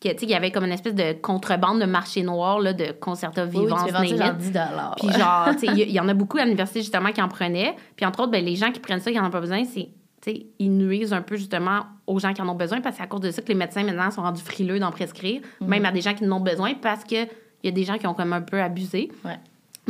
Tu 0.01 0.09
sais, 0.09 0.17
il 0.23 0.31
y 0.31 0.35
avait 0.35 0.51
comme 0.51 0.65
une 0.65 0.73
espèce 0.73 0.95
de 0.95 1.13
contrebande 1.13 1.79
de 1.81 1.85
marché 1.85 2.23
noir, 2.23 2.59
là, 2.61 2.73
de 2.73 2.93
concerta 2.93 3.45
Oui, 3.45 3.51
oui, 3.55 3.61
vivants, 3.65 3.77
tu 3.77 3.85
fais 3.85 3.91
vendre 3.93 4.09
ça 4.09 4.27
genre 4.27 4.35
10 4.35 4.51
dollars. 4.51 4.95
Puis 4.99 5.13
genre, 5.13 5.49
tu 5.53 5.59
sais, 5.59 5.67
il 5.67 5.91
y, 5.91 6.01
en 6.01 6.09
a 6.09 6.15
beaucoup 6.15 6.39
à 6.39 6.45
l'université, 6.45 6.81
justement, 6.81 7.13
qui 7.13 7.21
en 7.21 7.29
prenaient. 7.29 7.77
Puis 7.97 8.07
entre 8.07 8.21
autres, 8.21 8.31
ben, 8.31 8.43
les 8.45 8.57
gens 8.57 8.73
qui 8.73 8.81
prennent 8.81 9.01
ça, 9.01 9.11
qui 9.13 9.21
en 9.21 9.27
ont 9.27 9.31
pas 9.31 9.41
besoin, 9.41 9.63
c'est, 9.65 9.91
tu 10.23 10.31
sais, 10.33 10.47
ils 10.59 10.71
nuisent 10.75 11.13
un 11.13 11.21
peu, 11.21 11.37
justement, 11.37 11.81
aux 12.07 12.19
gens 12.19 12.33
qui 12.33 12.41
en 12.41 12.49
ont 12.49 12.55
besoin, 12.55 12.81
parce 12.81 12.95
que 12.97 12.99
c'est 12.99 13.05
à 13.05 13.09
cause 13.09 13.21
de 13.21 13.31
ça 13.31 13.43
que 13.43 13.49
les 13.49 13.55
médecins, 13.55 13.83
maintenant, 13.85 14.11
sont 14.11 14.23
rendus 14.23 14.43
frileux 14.43 14.79
d'en 14.79 14.91
prescrire, 14.91 15.43
Mhm. 15.61 15.69
même 15.69 15.85
à 15.85 15.93
des 15.93 16.01
gens 16.01 16.15
qui 16.15 16.27
en 16.27 16.33
ont 16.33 16.41
besoin, 16.41 16.73
parce 16.75 17.05
que 17.05 17.25
il 17.63 17.67
y 17.67 17.69
a 17.69 17.73
des 17.73 17.85
gens 17.85 17.99
qui 17.99 18.07
ont 18.07 18.15
comme 18.15 18.33
un 18.33 18.41
peu 18.41 18.61
abusé. 18.63 19.11
Ouais. 19.23 19.39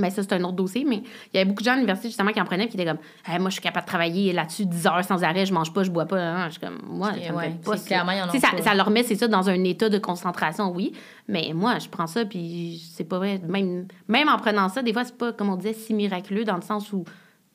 Mais 0.01 0.11
ça, 0.11 0.23
c'est 0.23 0.33
un 0.33 0.43
autre 0.45 0.55
dossier. 0.57 0.85
Mais 0.85 0.97
il 1.33 1.37
y 1.37 1.39
avait 1.39 1.45
beaucoup 1.45 1.61
de 1.63 1.67
gens 1.67 1.73
à 1.73 1.77
l'université, 1.77 2.09
justement, 2.09 2.33
qui 2.33 2.41
en 2.41 2.45
prenaient, 2.45 2.67
puis 2.67 2.77
qui 2.77 2.81
étaient 2.83 2.91
comme, 2.91 3.01
Hey, 3.27 3.39
moi, 3.39 3.51
je 3.51 3.55
suis 3.55 3.63
capable 3.63 3.85
de 3.87 3.91
travailler 3.91 4.33
là-dessus 4.33 4.67
10 4.67 4.87
heures 4.87 5.05
sans 5.05 5.23
arrêt, 5.23 5.47
je 5.47 5.53
mange 5.55 5.73
pas, 5.73 5.83
je 5.85 5.91
bois 5.91 6.07
pas. 6.07 6.21
hein. 6.21 6.47
Je 6.47 6.53
suis 6.53 6.61
comme, 6.61 6.79
moi, 6.89 7.13
ouais, 7.13 7.51
pas 7.65 7.77
ça. 7.77 7.87
clairement, 7.87 8.13
ils 8.13 8.23
en 8.23 8.25
ont 8.29 8.33
Tu 8.33 8.41
sais, 8.41 8.47
ça, 8.47 8.57
pas. 8.57 8.63
ça 8.63 8.75
leur 8.75 8.91
met, 8.91 9.03
c'est 9.03 9.15
ça, 9.17 9.29
dans 9.29 9.49
un 9.49 9.63
état 9.65 9.89
de 9.89 9.99
concentration, 9.99 10.73
oui. 10.75 10.93
Mais 11.29 11.53
moi, 11.55 11.79
je 11.79 11.89
prends 11.89 12.07
ça, 12.07 12.25
puis 12.25 12.83
c'est 12.93 13.05
pas 13.05 13.19
vrai. 13.19 13.41
Même, 13.47 13.87
même 14.09 14.29
en 14.29 14.37
prenant 14.39 14.69
ça, 14.69 14.83
des 14.83 14.93
fois, 14.93 15.05
c'est 15.05 15.17
pas, 15.17 15.33
comme 15.33 15.51
on 15.51 15.57
disait, 15.57 15.75
si 15.75 15.95
miraculeux, 15.95 16.45
dans 16.45 16.57
le 16.57 16.63
sens 16.63 16.93
où 16.93 17.05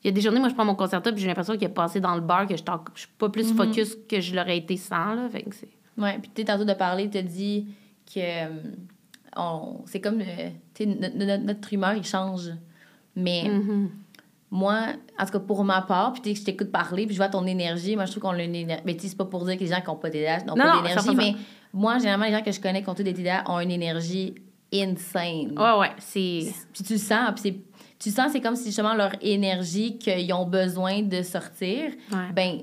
il 0.04 0.08
y 0.08 0.10
a 0.10 0.12
des 0.12 0.20
journées, 0.20 0.38
moi, 0.38 0.48
je 0.48 0.54
prends 0.54 0.64
mon 0.64 0.74
concerto, 0.76 1.10
puis 1.12 1.20
j'ai 1.20 1.26
l'impression 1.26 1.54
qu'il 1.54 1.64
est 1.64 1.68
passé 1.68 1.98
dans 2.00 2.14
le 2.14 2.20
bar, 2.20 2.46
que 2.46 2.56
je 2.56 2.62
je 2.94 3.00
suis 3.00 3.08
pas 3.18 3.28
plus 3.28 3.50
Mhm. 3.50 3.56
focus 3.56 3.96
que 4.08 4.20
je 4.20 4.36
l'aurais 4.36 4.56
été 4.58 4.76
sans, 4.76 5.14
là. 5.14 5.28
Fait 5.28 5.42
que 5.42 5.54
c'est. 5.54 5.68
Ouais, 5.98 6.18
puis 6.20 6.30
tu 6.34 6.44
tantôt 6.44 6.64
de 6.64 6.74
parler, 6.74 7.08
tu 7.10 7.18
as 7.18 7.22
dit 7.22 7.66
que 8.06 8.20
euh, 8.20 8.48
on- 9.36 9.80
c'est 9.86 10.00
comme, 10.00 10.20
euh, 10.20 10.50
tu 10.76 10.84
sais, 10.84 10.86
no- 11.14 11.24
no- 11.24 11.38
notre 11.38 11.72
humeur, 11.72 11.94
il 11.94 12.04
change. 12.04 12.50
Mais 13.14 13.44
Mhm. 13.48 13.90
moi, 14.50 14.80
en 15.18 15.24
tout 15.26 15.32
cas, 15.32 15.38
pour 15.40 15.64
ma 15.64 15.80
part, 15.82 16.12
puis 16.12 16.22
tu 16.22 16.28
sais, 16.30 16.34
je 16.40 16.44
t'écoute 16.44 16.70
parler, 16.70 17.06
puis 17.06 17.14
je 17.14 17.18
vois 17.20 17.28
ton 17.28 17.46
énergie, 17.46 17.96
moi, 17.96 18.04
je 18.04 18.10
trouve 18.12 18.22
qu'on 18.24 18.30
a 18.30 18.42
une 18.42 18.54
énergie. 18.54 18.82
Mais 18.84 18.96
tu 18.96 19.08
c'est 19.08 19.16
pas 19.16 19.24
pour 19.24 19.44
dire 19.46 19.54
que 19.56 19.60
les 19.60 19.66
gens 19.70 19.80
qui 19.80 19.86
n'ont 19.88 19.96
pas 19.96 20.10
TDAH 20.10 20.44
n'ont 20.44 20.54
Non, 20.56 20.62
pas 20.64 20.74
non, 20.76 20.82
d'énergie, 20.82 21.08
100%. 21.08 21.14
mais 21.16 21.34
moi, 21.72 21.98
généralement, 21.98 22.26
les 22.26 22.32
gens 22.32 22.42
que 22.42 22.52
je 22.52 22.60
connais 22.60 22.82
qui 22.82 22.88
ont 22.88 22.94
tous 22.94 23.02
des 23.02 23.14
TDAH 23.14 23.44
ont 23.50 23.60
une 23.60 23.70
énergie 23.70 24.34
insane. 24.72 25.58
Ouais, 25.58 25.78
ouais, 25.78 25.90
c'est. 25.98 26.52
Puis 26.72 26.84
tu 26.84 26.92
le 26.94 26.98
sens, 26.98 27.30
puis 27.34 27.42
c'est- 27.42 27.60
tu 27.98 28.10
sens, 28.10 28.32
c'est 28.32 28.40
comme 28.40 28.56
si 28.56 28.66
justement 28.66 28.94
leur 28.94 29.12
énergie 29.22 29.96
qu'ils 29.98 30.32
ont 30.32 30.46
besoin 30.46 31.02
de 31.02 31.22
sortir, 31.22 31.90
Ouais. 32.12 32.32
ben 32.34 32.60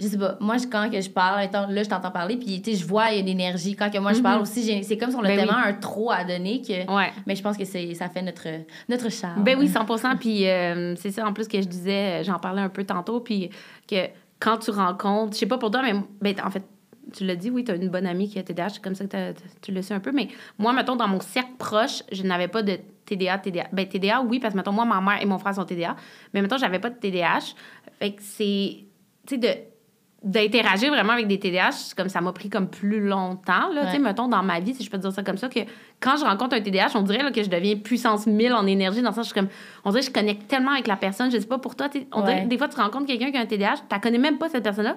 je 0.00 0.06
sais 0.08 0.18
pas 0.18 0.36
moi 0.40 0.56
quand 0.70 0.90
que 0.90 1.00
je 1.00 1.10
parle 1.10 1.48
là 1.52 1.82
je 1.82 1.88
t'entends 1.88 2.10
parler 2.10 2.36
puis 2.36 2.62
tu 2.62 2.70
sais 2.72 2.76
je 2.78 2.86
vois 2.86 3.10
il 3.10 3.14
y 3.16 3.18
a 3.18 3.20
une 3.20 3.28
énergie 3.28 3.76
quand 3.76 3.90
que 3.90 3.98
moi 3.98 4.12
je 4.12 4.20
parle 4.20 4.40
aussi 4.42 4.62
j'ai- 4.64 4.82
c'est 4.82 4.96
comme 4.96 5.10
si 5.10 5.16
on 5.16 5.20
a 5.20 5.28
Ben 5.28 5.38
oui. 5.40 5.46
tellement 5.46 5.58
un 5.62 5.72
trop 5.74 6.10
à 6.10 6.24
donner 6.24 6.62
que 6.62 6.90
Ouais. 6.94 7.10
mais 7.26 7.36
je 7.36 7.42
pense 7.42 7.56
que 7.56 7.64
ça 7.64 8.08
fait 8.08 8.22
notre 8.22 8.46
notre 8.88 9.10
charme 9.10 9.44
Ben 9.44 9.58
oui, 9.58 9.68
100% 9.68 10.16
Puis 10.18 10.48
euh, 10.48 10.94
c'est 10.96 11.10
ça, 11.10 11.26
en 11.26 11.32
plus, 11.32 11.46
que 11.48 11.60
je 11.60 11.66
disais, 11.68 12.20
euh, 12.20 12.24
j'en 12.24 12.38
parlais 12.38 12.62
un 12.62 12.68
peu 12.68 12.84
tantôt, 12.84 13.20
puis 13.20 13.50
que 13.88 14.06
quand 14.38 14.56
tu 14.58 14.70
rencontres, 14.70 15.34
je 15.34 15.38
sais 15.40 15.46
pas 15.46 15.58
pour 15.58 15.70
toi, 15.70 15.82
mais 15.82 15.94
ben, 16.20 16.34
en 16.44 16.50
fait, 16.50 16.64
tu 17.12 17.24
l'as 17.26 17.36
dit, 17.36 17.50
oui, 17.50 17.64
tu 17.64 17.72
as 17.72 17.74
une 17.74 17.88
bonne 17.88 18.06
amie 18.06 18.28
qui 18.28 18.38
a 18.38 18.42
TDAH, 18.42 18.68
c'est 18.70 18.82
comme 18.82 18.94
ça 18.94 19.04
que 19.06 19.34
tu 19.60 19.72
le 19.72 19.82
sais 19.82 19.94
un 19.94 20.00
peu. 20.00 20.12
Mais 20.12 20.28
moi, 20.58 20.72
mettons, 20.72 20.96
dans 20.96 21.08
mon 21.08 21.20
cercle 21.20 21.50
proche, 21.58 22.02
je 22.12 22.22
n'avais 22.22 22.48
pas 22.48 22.62
de 22.62 22.78
TDA, 23.04 23.38
TDA. 23.38 23.66
Ben, 23.72 23.86
TDA, 23.88 24.22
oui, 24.22 24.38
parce 24.40 24.54
que, 24.54 24.58
mettons, 24.58 24.72
moi, 24.72 24.84
ma 24.84 25.00
mère 25.00 25.20
et 25.20 25.26
mon 25.26 25.38
frère 25.38 25.54
sont 25.54 25.64
TDA. 25.64 25.96
Mais, 26.32 26.40
mettons, 26.40 26.56
j'avais 26.58 26.78
pas 26.78 26.90
de 26.90 26.94
TDAH. 26.96 27.54
Fait 27.98 28.12
que 28.12 28.22
c'est, 28.22 28.84
tu 29.26 29.34
sais, 29.34 29.38
de 29.38 29.48
d'interagir 30.22 30.90
vraiment 30.90 31.14
avec 31.14 31.26
des 31.28 31.38
TDAH, 31.38 31.94
comme 31.96 32.08
ça 32.10 32.20
m'a 32.20 32.32
pris 32.32 32.50
comme 32.50 32.68
plus 32.68 33.00
longtemps, 33.00 33.68
là, 33.72 33.86
tu 33.86 33.86
sais, 33.86 33.92
Ouais. 33.94 33.98
mettons, 34.00 34.28
dans 34.28 34.42
ma 34.42 34.60
vie, 34.60 34.74
si 34.74 34.84
je 34.84 34.90
peux 34.90 34.98
dire 34.98 35.12
ça 35.12 35.22
comme 35.22 35.38
ça, 35.38 35.48
que 35.48 35.60
quand 35.98 36.16
je 36.18 36.24
rencontre 36.24 36.54
un 36.56 36.60
TDAH, 36.60 36.90
on 36.94 37.02
dirait 37.02 37.22
là, 37.22 37.30
que 37.30 37.42
je 37.42 37.48
deviens 37.48 37.76
puissance 37.76 38.26
1000 38.26 38.52
en 38.52 38.66
énergie, 38.66 39.00
dans 39.00 39.10
le 39.10 39.14
sens, 39.14 39.28
je 39.28 39.32
suis 39.32 39.40
comme, 39.40 39.48
on 39.84 39.90
dirait 39.90 40.00
que 40.02 40.08
je 40.08 40.12
connecte 40.12 40.46
tellement 40.46 40.72
avec 40.72 40.86
la 40.88 40.96
personne, 40.96 41.30
je 41.30 41.38
sais 41.38 41.46
pas 41.46 41.58
pour 41.58 41.74
toi, 41.74 41.88
on 42.12 42.20
dirait 42.22 42.44
que 42.44 42.48
des 42.48 42.58
fois, 42.58 42.68
tu 42.68 42.76
rencontres 42.78 43.06
quelqu'un 43.06 43.30
qui 43.30 43.38
a 43.38 43.40
un 43.40 43.46
TDAH, 43.46 43.76
tu 43.90 44.00
connais 44.00 44.18
même 44.18 44.36
pas 44.36 44.48
cette 44.50 44.62
personne-là, 44.64 44.96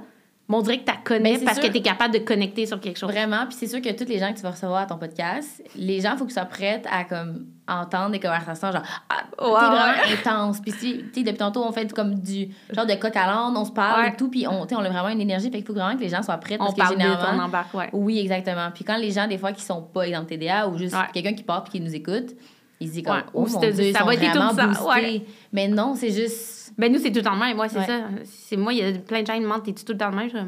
mais 0.49 0.55
on 0.57 0.61
dirait 0.61 0.79
que 0.79 0.83
tu 0.85 0.91
la 0.91 0.97
connais 1.03 1.37
parce 1.39 1.57
sûr. 1.59 1.67
que 1.67 1.71
tu 1.71 1.77
es 1.77 1.81
capable 1.81 2.13
de 2.13 2.19
connecter 2.19 2.65
sur 2.65 2.79
quelque 2.79 2.97
chose. 2.99 3.09
Vraiment, 3.09 3.45
puis 3.47 3.55
c'est 3.57 3.67
sûr 3.67 3.81
que 3.81 3.89
tous 3.91 4.07
les 4.09 4.19
gens 4.19 4.31
que 4.31 4.37
tu 4.37 4.43
vas 4.43 4.51
recevoir 4.51 4.81
à 4.81 4.85
ton 4.85 4.97
podcast, 4.97 5.63
les 5.75 6.01
gens, 6.01 6.11
il 6.13 6.17
faut 6.17 6.25
qu'ils 6.25 6.33
soient 6.33 6.45
prêts 6.45 6.81
à 6.91 7.05
comme 7.05 7.45
entendre 7.65 8.11
des 8.11 8.19
conversations 8.19 8.71
genre 8.73 8.81
ah, 9.09 9.23
t'es 9.37 9.43
Ouais, 9.45 9.51
vraiment 9.51 10.03
intense. 10.19 10.59
Puis 10.59 10.71
si, 10.73 10.97
tu 10.97 11.11
sais 11.13 11.23
depuis 11.23 11.37
tantôt 11.37 11.63
on 11.63 11.71
fait 11.71 11.91
comme 11.93 12.15
du 12.15 12.49
genre 12.71 12.85
de 12.85 12.93
coq 12.95 13.15
à 13.15 13.25
l'âne, 13.25 13.53
on 13.55 13.63
se 13.63 13.71
parle 13.71 14.01
Ouais. 14.01 14.09
et 14.09 14.15
tout, 14.17 14.29
puis 14.29 14.45
on, 14.47 14.63
on 14.69 14.77
a 14.79 14.89
vraiment 14.89 15.07
une 15.09 15.21
énergie, 15.21 15.45
fait 15.49 15.57
qu'il 15.59 15.65
faut 15.65 15.73
vraiment 15.73 15.95
que 15.95 16.01
les 16.01 16.09
gens 16.09 16.21
soient 16.21 16.37
prêts 16.37 16.55
On 16.59 16.65
parce 16.65 16.73
que 16.73 16.79
parle 16.79 16.91
généralement- 16.99 17.41
on 17.41 17.45
embarque, 17.45 17.73
ouais. 17.73 17.89
Oui, 17.93 18.19
exactement. 18.19 18.69
Puis 18.75 18.83
quand 18.83 18.97
les 18.97 19.11
gens 19.11 19.27
des 19.27 19.37
fois 19.37 19.53
qui 19.53 19.61
sont 19.63 19.81
pas 19.81 20.07
exemple 20.07 20.25
TDA 20.27 20.67
ou 20.67 20.77
juste 20.77 20.95
quelqu'un 21.13 21.33
qui 21.33 21.43
part 21.43 21.63
puis 21.63 21.71
qui 21.71 21.79
nous 21.79 21.95
écoute, 21.95 22.31
se 22.87 23.01
comme 23.01 23.15
Ouais. 23.15 23.21
oh 23.33 23.41
Ou 23.43 23.47
mon 23.47 23.59
dieu, 23.59 23.91
ça 23.93 24.03
va 24.03 24.13
être 24.13 24.23
étourdissant, 24.23 24.67
boostés. 24.67 24.83
ouais. 25.01 25.25
Mais 25.51 25.67
non, 25.67 25.95
c'est 25.95 26.11
juste 26.11 26.73
Ben 26.77 26.91
nous, 26.91 26.99
c'est 26.99 27.11
tout 27.11 27.17
le 27.19 27.23
temps 27.23 27.33
le 27.33 27.39
même. 27.39 27.55
Moi, 27.55 27.69
c'est 27.69 27.79
Ouais. 27.79 27.85
ça. 27.85 27.99
C'est 28.23 28.57
moi, 28.57 28.73
il 28.73 28.79
y 28.79 28.83
a 28.83 28.91
plein 28.99 29.21
de 29.21 29.27
gens 29.27 29.33
qui 29.33 29.39
me 29.39 29.45
demandent, 29.45 29.63
t'es-tu 29.63 29.83
tout 29.85 29.93
le 29.93 29.97
temps 29.99 30.09
le 30.09 30.15
même? 30.15 30.29
Je 30.29 30.37
suis 30.37 30.47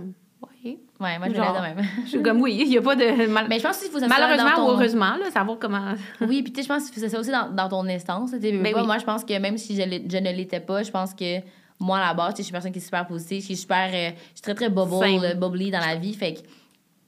oui. 0.63 0.79
ouais, 0.99 1.19
moi 1.19 1.27
je 1.29 1.35
Genre. 1.35 1.55
de 1.55 1.59
même. 1.61 1.85
Je 2.05 2.09
suis 2.09 2.21
comme, 2.23 2.41
oui, 2.41 2.57
il 2.59 2.67
n'y 2.69 2.77
a 2.77 2.81
pas 2.81 2.95
de... 2.95 3.27
mal- 3.27 3.45
Mais 3.47 3.59
je 3.59 3.63
pense 3.63 3.77
qu'il 3.77 3.91
faut 3.91 3.99
ça 3.99 4.07
Malheureusement 4.07 4.49
dans 4.49 4.55
ton... 4.55 4.65
ou 4.67 4.71
heureusement, 4.71 5.15
là, 5.17 5.29
savoir 5.31 5.59
comment... 5.59 5.93
Oui, 6.21 6.41
puis 6.41 6.51
tu 6.51 6.61
sais, 6.61 6.63
je 6.63 6.73
pense 6.73 6.89
que 6.89 6.99
c'est 6.99 7.09
ça 7.09 7.19
aussi 7.19 7.29
dans, 7.31 7.49
dans 7.51 7.69
ton 7.69 7.87
instance. 7.87 8.31
Ben 8.31 8.59
oui. 8.63 8.73
Moi, 8.85 8.97
je 8.97 9.05
pense 9.05 9.23
que 9.23 9.37
même 9.37 9.57
si 9.59 9.75
je, 9.75 9.81
je 9.81 10.17
ne 10.17 10.31
l'étais 10.31 10.59
pas, 10.59 10.81
je 10.81 10.89
pense 10.89 11.13
que 11.13 11.39
moi, 11.79 11.99
à 11.99 12.07
la 12.07 12.13
base, 12.15 12.33
je 12.37 12.41
suis 12.41 12.49
une 12.49 12.53
personne 12.53 12.71
qui 12.71 12.79
est 12.79 12.81
super 12.81 13.05
positive, 13.05 13.45
qui 13.45 13.53
est 13.53 13.57
super. 13.57 13.89
euh, 13.93 14.09
je 14.11 14.35
suis 14.35 14.41
très, 14.41 14.55
très 14.55 14.69
bubble, 14.69 14.95
euh, 15.23 15.33
bubbly 15.35 15.69
dans 15.69 15.79
la 15.85 15.95
vie. 15.97 16.13
Fait 16.13 16.33
que, 16.33 16.39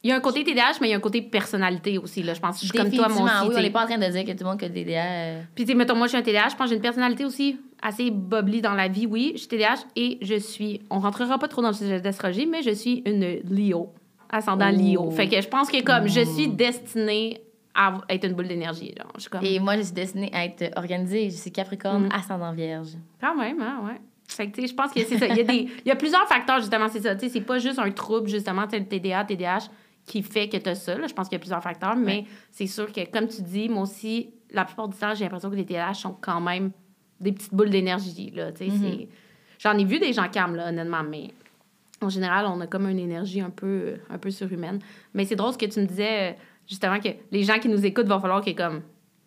Il 0.08 0.12
y 0.12 0.14
a 0.14 0.16
un 0.16 0.22
côté 0.22 0.44
TDAH, 0.46 0.78
mais 0.80 0.88
il 0.88 0.92
y 0.92 0.94
a 0.94 0.98
un 0.98 1.02
côté 1.02 1.22
personnalité 1.22 1.98
aussi, 1.98 2.24
là. 2.24 2.34
Je 2.34 2.40
pense 2.40 2.56
que 2.60 2.66
je 2.66 2.70
suis 2.72 2.78
comme 2.78 2.90
toi, 2.92 3.08
aussi. 3.08 3.22
oui, 3.50 3.56
on 3.58 3.62
n'est 3.62 3.70
pas 3.72 3.84
en 3.84 3.88
train 3.88 3.98
de 3.98 4.06
dire 4.10 4.24
que 4.24 4.32
tout 4.32 4.44
le 4.46 4.50
monde 4.52 4.64
a 4.64 4.70
TDA. 4.70 5.04
euh, 5.04 5.42
Puis, 5.54 5.66
tu 5.66 5.72
sais, 5.72 5.78
mettons, 5.78 5.96
moi, 5.96 6.08
je 6.08 6.12
suis 6.12 6.18
un 6.18 6.22
TDAH. 6.22 6.50
Je 6.52 6.56
pense 6.56 6.66
que 6.66 6.70
j'ai 6.70 6.76
une 6.76 6.82
personnalité 6.82 7.26
aussi 7.26 7.58
assez 7.82 8.10
bubbly 8.10 8.62
dans 8.62 8.74
la 8.74 8.88
vie, 8.88 9.06
oui. 9.06 9.32
Je 9.34 9.40
suis 9.40 9.48
TDAH 9.50 9.86
et 9.98 10.18
je 10.22 10.36
suis... 10.36 10.80
On 10.90 11.00
rentrera 11.00 11.38
pas 11.38 11.50
trop 11.50 11.62
dans 11.62 11.68
le 11.70 11.74
sujet 11.74 12.00
d'astrologie, 12.00 12.46
mais 12.46 12.62
je 12.64 12.72
suis 12.72 13.04
une 13.06 13.42
Leo, 13.50 13.90
ascendant 14.30 14.70
Oh. 14.74 14.78
Leo. 14.82 15.12
Fait 15.12 15.28
que 15.28 15.42
je 15.42 15.48
pense 15.50 15.70
que, 15.70 15.82
comme, 15.84 16.08
je 16.08 16.22
suis 16.22 16.48
destinée 16.48 17.42
à 17.76 18.00
être 18.10 18.26
une 18.26 18.34
boule 18.34 18.48
d'énergie, 18.48 18.94
là. 18.98 19.06
Je 19.16 19.22
suis 19.22 19.30
comme... 19.30 19.44
Et 19.44 19.60
moi, 19.60 19.76
je 19.78 19.82
suis 19.84 19.94
destinée 19.94 20.32
à 20.34 20.46
être 20.46 20.72
organisée. 20.78 21.30
Je 21.30 21.36
suis 21.36 21.52
Capricorne, 21.52 22.06
Mm. 22.08 22.12
ascendant 22.14 22.54
vierge. 22.54 22.90
Quand 23.22 23.36
même, 23.36 23.62
hein, 23.62 23.82
ouais. 23.86 24.00
Fait 24.30 24.48
que, 24.50 24.56
tu 24.56 24.62
sais, 24.62 24.68
je 24.68 24.74
pense 24.74 24.92
que 24.92 25.04
c'est 25.06 25.18
ça. 25.18 25.28
Il 25.28 25.38
y, 25.38 25.42
a 25.42 25.44
des, 25.44 25.70
il 25.86 25.88
y 25.88 25.92
a 25.92 25.96
plusieurs 25.96 26.28
facteurs, 26.28 26.60
justement, 26.60 26.88
c'est 26.90 27.02
ça. 27.02 27.16
Tu 27.16 27.28
sais, 27.28 27.34
c'est 27.34 27.42
pas 27.42 27.60
juste 27.60 27.80
un 27.80 27.90
trouble, 27.92 28.28
justement, 28.30 28.64
tu 28.64 28.72
sais, 28.72 28.80
le 28.80 28.86
TDA, 28.86 29.24
TDAH, 29.24 29.70
qui 30.08 30.24
fait 30.24 30.48
que 30.50 30.58
tu 30.58 30.70
as 30.70 30.74
ça. 30.76 30.98
Là. 30.98 31.06
Je 31.06 31.14
pense 31.14 31.28
qu'il 31.28 31.36
y 31.36 31.40
a 31.40 31.40
plusieurs 31.40 31.62
facteurs, 31.62 31.96
mais 31.96 32.24
c'est 32.50 32.66
sûr 32.66 32.92
que, 32.92 33.02
comme 33.12 33.28
tu 33.28 33.42
dis, 33.44 33.70
moi 33.70 33.84
aussi, 33.84 34.32
la 34.52 34.66
plupart 34.66 34.88
du 34.88 34.98
temps, 34.98 35.14
j'ai 35.14 35.26
l'impression 35.26 35.52
que 35.52 35.56
les 35.56 35.66
TDAH 35.66 35.94
sont 35.96 36.16
quand 36.20 36.40
même 36.42 36.72
des 37.20 37.34
petites 37.34 37.54
boules 37.54 37.70
d'énergie, 37.70 38.32
là. 38.34 38.48
Mhm. 38.50 38.56
c'est- 38.58 39.08
J'en 39.60 39.78
ai 39.78 39.84
vu 39.86 40.00
des 40.00 40.14
gens 40.14 40.28
calmes, 40.30 40.56
là, 40.56 40.70
honnêtement, 40.70 41.04
mais 41.04 41.32
en 42.02 42.10
général, 42.10 42.46
on 42.46 42.62
a 42.62 42.68
comme 42.68 42.88
une 42.88 43.00
énergie 43.00 43.42
un 43.42 43.50
peu, 43.50 43.96
un 44.10 44.18
peu 44.18 44.30
surhumaine. 44.32 44.80
Mais 45.14 45.26
c'est 45.26 45.36
drôle 45.36 45.52
ce 45.54 45.58
que 45.58 45.66
tu 45.66 45.80
me 45.82 45.86
disais, 45.86 46.38
justement, 46.68 47.00
que 47.00 47.10
les 47.32 47.44
gens 47.44 47.60
qui 47.60 47.68
nous 47.68 47.84
écoutent, 47.86 48.06
va 48.08 48.20
falloir 48.20 48.42
que, 48.44 48.52
comme, 48.52 48.84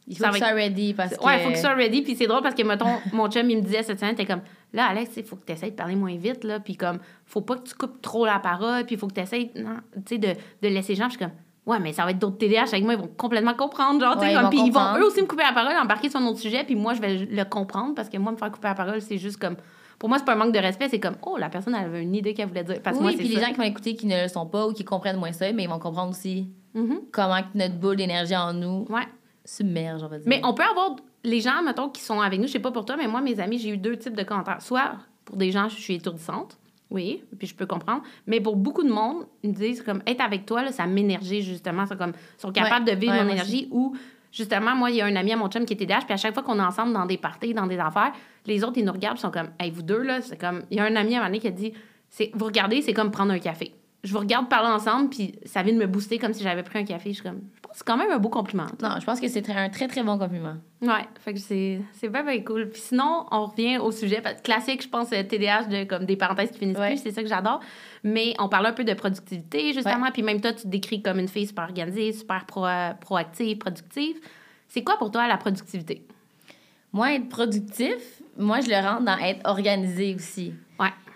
Il 0.07 0.17
faut 0.17 0.25
va 0.25 0.33
sois 0.33 0.49
ready 0.53 0.95
parce 0.95 1.17
que. 1.17 1.25
Ouais, 1.25 1.39
il 1.41 1.43
faut 1.43 1.49
que 1.51 1.55
tu 1.57 1.61
sois 1.61 1.75
ready. 1.75 2.03
Puis 2.03 2.15
c'est 2.17 2.27
drôle 2.27 2.43
parce 2.43 2.55
que, 2.55 2.63
mettons, 2.63 2.87
mon 3.13 3.29
chum, 3.31 3.51
il 3.51 3.59
me 3.59 3.63
disait 3.63 3.83
cette 3.83 3.99
semaine, 4.01 4.15
t'es 4.15 4.25
comme, 4.25 4.41
là, 4.73 4.87
Alex, 4.87 5.13
il 5.17 5.25
faut 5.25 5.37
que 5.37 5.45
tu 5.47 5.53
essaies 5.53 5.71
de 5.71 5.77
parler 5.77 5.97
moins 5.97 6.17
vite, 6.17 6.45
là. 6.45 6.61
Puis 6.61 6.77
comme, 6.77 6.99
faut 7.27 7.41
pas 7.41 7.57
que 7.57 7.69
tu 7.69 7.75
coupes 7.75 8.01
trop 8.03 8.25
la 8.27 8.39
parole. 8.39 8.85
Puis 8.87 8.95
il 8.95 8.99
faut 8.99 9.07
que 9.09 9.15
tu 9.15 9.21
essaies, 9.21 9.51
tu 9.55 9.63
sais, 10.07 10.19
de, 10.19 10.29
de 10.63 10.69
laisser 10.69 10.93
les 10.93 10.99
gens. 10.99 11.09
Puis 11.09 11.15
je 11.15 11.19
suis 11.19 11.27
comme, 11.27 11.35
ouais, 11.67 11.79
mais 11.81 11.93
ça 11.93 12.05
va 12.05 12.11
être 12.13 12.19
d'autres 12.19 12.39
TDAH 12.39 12.63
avec 12.69 12.85
moi, 12.85 12.95
ils 12.95 13.01
vont 13.01 13.11
complètement 13.17 13.55
comprendre. 13.55 14.01
Genre, 14.01 14.19
Ouais, 14.19 14.35
comme, 14.35 14.51
puis 14.51 14.61
ils 14.67 14.73
vont 14.73 14.97
eux 14.99 15.05
aussi 15.07 15.21
me 15.23 15.27
couper 15.27 15.43
la 15.43 15.53
parole, 15.53 15.73
embarquer 15.77 16.09
sur 16.11 16.21
un 16.21 16.27
autre 16.27 16.39
sujet. 16.41 16.65
Puis 16.65 16.75
moi, 16.77 16.95
je 16.95 17.01
vais 17.01 17.17
le 17.17 17.45
comprendre 17.45 17.95
parce 17.95 18.09
que 18.09 18.17
moi, 18.19 18.33
me 18.33 18.37
faire 18.37 18.51
couper 18.51 18.69
la 18.69 18.75
parole, 18.75 19.01
c'est 19.01 19.19
juste 19.19 19.39
comme, 19.39 19.57
pour 19.99 20.09
moi, 20.09 20.19
c'est 20.19 20.25
pas 20.25 20.33
un 20.33 20.37
manque 20.37 20.55
de 20.55 20.59
respect, 20.59 20.89
c'est 20.89 20.99
comme, 21.01 21.17
oh, 21.27 21.37
la 21.37 21.51
personne, 21.51 21.75
elle 21.75 21.85
avait 21.85 22.03
une 22.03 22.15
idée 22.15 22.33
qu'elle 22.33 22.49
voulait 22.49 22.65
dire. 22.65 22.81
Parce 22.83 22.97
que 22.97 23.03
oui, 23.03 23.11
moi, 23.11 23.19
puis 23.19 23.29
les 23.29 23.35
ça. 23.37 23.47
gens 23.47 23.53
qui 23.53 23.59
vont 23.59 23.65
écouter 23.65 23.95
qui 23.95 24.07
ne 24.07 24.23
le 24.23 24.29
sont 24.29 24.47
pas 24.47 24.67
ou 24.67 24.73
qui 24.73 24.85
comprennent 24.85 25.19
moins 25.19 25.33
ça, 25.33 25.53
mais 25.53 25.65
ils 25.65 25.69
vont 25.69 25.79
comprendre 25.79 26.11
aussi 26.11 26.49
Mhm. 26.73 27.01
comment 27.13 27.41
notre 27.55 27.75
boule 27.75 27.97
d'énergie 27.97 28.37
en 28.37 28.53
nous 28.55 28.87
Ouais. 28.89 29.03
submerge, 29.45 30.03
on 30.03 30.09
va 30.09 30.19
dire. 30.19 30.27
Mais 30.29 30.41
on 30.45 30.55
peut 30.55 30.63
avoir 30.63 30.97
les 31.25 31.41
gens, 31.41 31.63
mettons, 31.63 31.89
qui 31.89 32.01
sont 32.01 32.21
avec 32.21 32.41
nous, 32.41 32.47
je 32.47 32.53
sais 32.53 32.59
pas 32.59 32.71
pour 32.71 32.85
toi, 32.85 32.97
mais 32.97 33.07
moi, 33.07 33.21
mes 33.21 33.41
amis, 33.41 33.59
j'ai 33.59 33.71
eu 33.71 33.77
deux 33.77 33.97
types 33.97 34.17
de 34.17 34.23
commentaires. 34.23 34.63
Soit 34.63 34.93
pour 35.25 35.37
des 35.37 35.51
gens, 35.51 35.69
je 35.69 35.77
suis 35.77 35.95
étourdissante, 35.95 36.59
oui, 36.91 37.23
puis 37.39 37.47
je 37.47 37.55
peux 37.55 37.67
comprendre. 37.67 38.03
Mais 38.27 38.41
pour 38.41 38.57
beaucoup 38.57 38.83
de 38.83 38.91
monde, 38.91 39.27
ils 39.43 39.51
me 39.51 39.55
disent 39.55 39.83
comme 39.83 40.03
être 40.07 40.21
avec 40.21 40.47
toi, 40.47 40.63
là, 40.63 40.73
ça 40.73 40.87
m'énergie, 40.87 41.43
justement. 41.43 41.87
C'est 41.87 41.97
comme, 41.97 42.13
ils 42.39 42.41
sont 42.41 42.53
capables 42.53 42.85
de 42.85 42.93
vivre 42.93 43.13
Ouais, 43.13 43.25
mon 43.25 43.31
énergie 43.31 43.69
ou. 43.71 43.97
Justement, 44.33 44.77
moi, 44.77 44.93
il 44.93 44.97
y 44.97 45.01
a 45.01 45.07
un 45.07 45.17
ami 45.17 45.33
à 45.33 45.37
mon 45.37 45.49
chum 45.49 45.65
qui 45.65 45.73
était 45.73 45.87
TDAH, 45.87 46.03
puis 46.03 46.15
à 46.15 46.17
chaque 46.17 46.35
fois 46.35 46.45
qu'on 46.45 46.61
est 46.61 46.63
ensemble 46.63 46.93
dans 46.93 47.05
des 47.05 47.19
parties, 47.19 47.53
dans 47.53 47.67
des 47.67 47.81
affaires, 47.81 48.13
les 48.47 48.63
autres, 48.63 48.79
ils 48.79 48.85
nous 48.85 48.93
regardent, 48.93 49.19
ils 49.19 49.23
sont 49.23 49.33
comme, 49.33 49.49
hey, 49.59 49.73
vous 49.73 49.83
deux, 49.83 50.03
là, 50.03 50.21
c'est 50.21 50.39
comme. 50.39 50.63
Il 50.71 50.77
y 50.77 50.81
a 50.81 50.85
un 50.85 50.95
ami 50.95 51.17
à 51.17 51.19
un 51.19 51.21
moment 51.23 51.31
donné 51.31 51.41
qui 51.41 51.49
a 51.49 51.51
dit, 51.51 51.73
vous 52.35 52.45
regardez, 52.45 52.81
c'est 52.81 52.93
comme 52.93 53.11
prendre 53.11 53.33
un 53.33 53.41
café. 53.41 53.73
Je 54.03 54.13
vous 54.13 54.19
regarde 54.19 54.49
parler 54.49 54.69
ensemble, 54.71 55.11
puis 55.11 55.35
ça 55.45 55.63
vient 55.63 55.75
de 55.75 55.79
me 55.79 55.87
booster 55.87 56.19
comme 56.19 56.33
si 56.33 56.43
j'avais 56.43 56.63
pris 56.63 56.79
un 56.79 56.85
café. 56.85 57.11
Je 57.11 57.17
suis 57.17 57.23
comme, 57.23 57.41
je 57.55 57.61
pense 57.61 57.73
que 57.73 57.79
c'est 57.79 57.85
quand 57.87 57.99
même 57.99 58.11
un 58.11 58.19
beau 58.19 58.31
compliment. 58.31 58.65
Non, 58.83 58.97
je 58.99 59.05
pense 59.05 59.21
que 59.21 59.29
c'est 59.29 59.47
un 59.51 59.69
très, 59.69 59.89
très 59.89 60.03
bon 60.03 60.17
compliment. 60.19 60.55
Ouais, 60.81 61.07
fait 61.21 61.35
que 61.35 61.39
c'est 61.39 61.83
c'est 61.93 62.09
bien, 62.09 62.23
bien 62.25 62.41
cool. 62.43 62.71
Puis 62.71 62.81
sinon, 62.81 63.27
on 63.31 63.45
revient 63.45 63.77
au 63.77 63.91
sujet 63.93 64.23
classique, 64.43 64.83
je 64.83 64.89
pense, 64.89 65.13
euh, 65.13 65.23
TDAH, 65.23 65.65
de, 65.65 65.85
comme 65.85 66.07
des 66.07 66.17
parenthèses 66.17 66.51
qui 66.51 66.59
finissent 66.61 66.79
Ouais. 66.79 66.95
plus, 66.95 67.03
c'est 67.03 67.11
ça 67.11 67.23
que 67.23 67.29
j'adore. 67.29 67.61
Mais 68.03 68.33
on 68.39 68.49
parle 68.49 68.67
un 68.67 68.73
peu 68.73 68.85
de 68.85 68.95
productivité, 68.95 69.75
justement. 69.75 70.11
Puis 70.11 70.23
même 70.23 70.41
toi, 70.41 70.55
tu 70.55 70.63
te 70.63 70.69
décris 70.69 71.03
comme 71.03 71.19
une 71.19 71.29
fille 71.29 71.47
super 71.47 71.65
organisée, 71.65 72.13
super 72.15 72.47
pro- 72.47 72.65
proactive, 73.03 73.59
productive. 73.59 74.17
C'est 74.69 74.83
quoi 74.83 74.97
pour 74.97 75.11
toi 75.11 75.29
la 75.29 75.37
productivité? 75.37 76.07
Moi, 76.93 77.15
être 77.15 77.29
productif, 77.29 78.23
moi, 78.39 78.61
je 78.63 78.69
le 78.71 78.77
rentre 78.77 79.03
dans 79.03 79.19
être 79.19 79.41
organisé 79.49 80.15
aussi. 80.15 80.55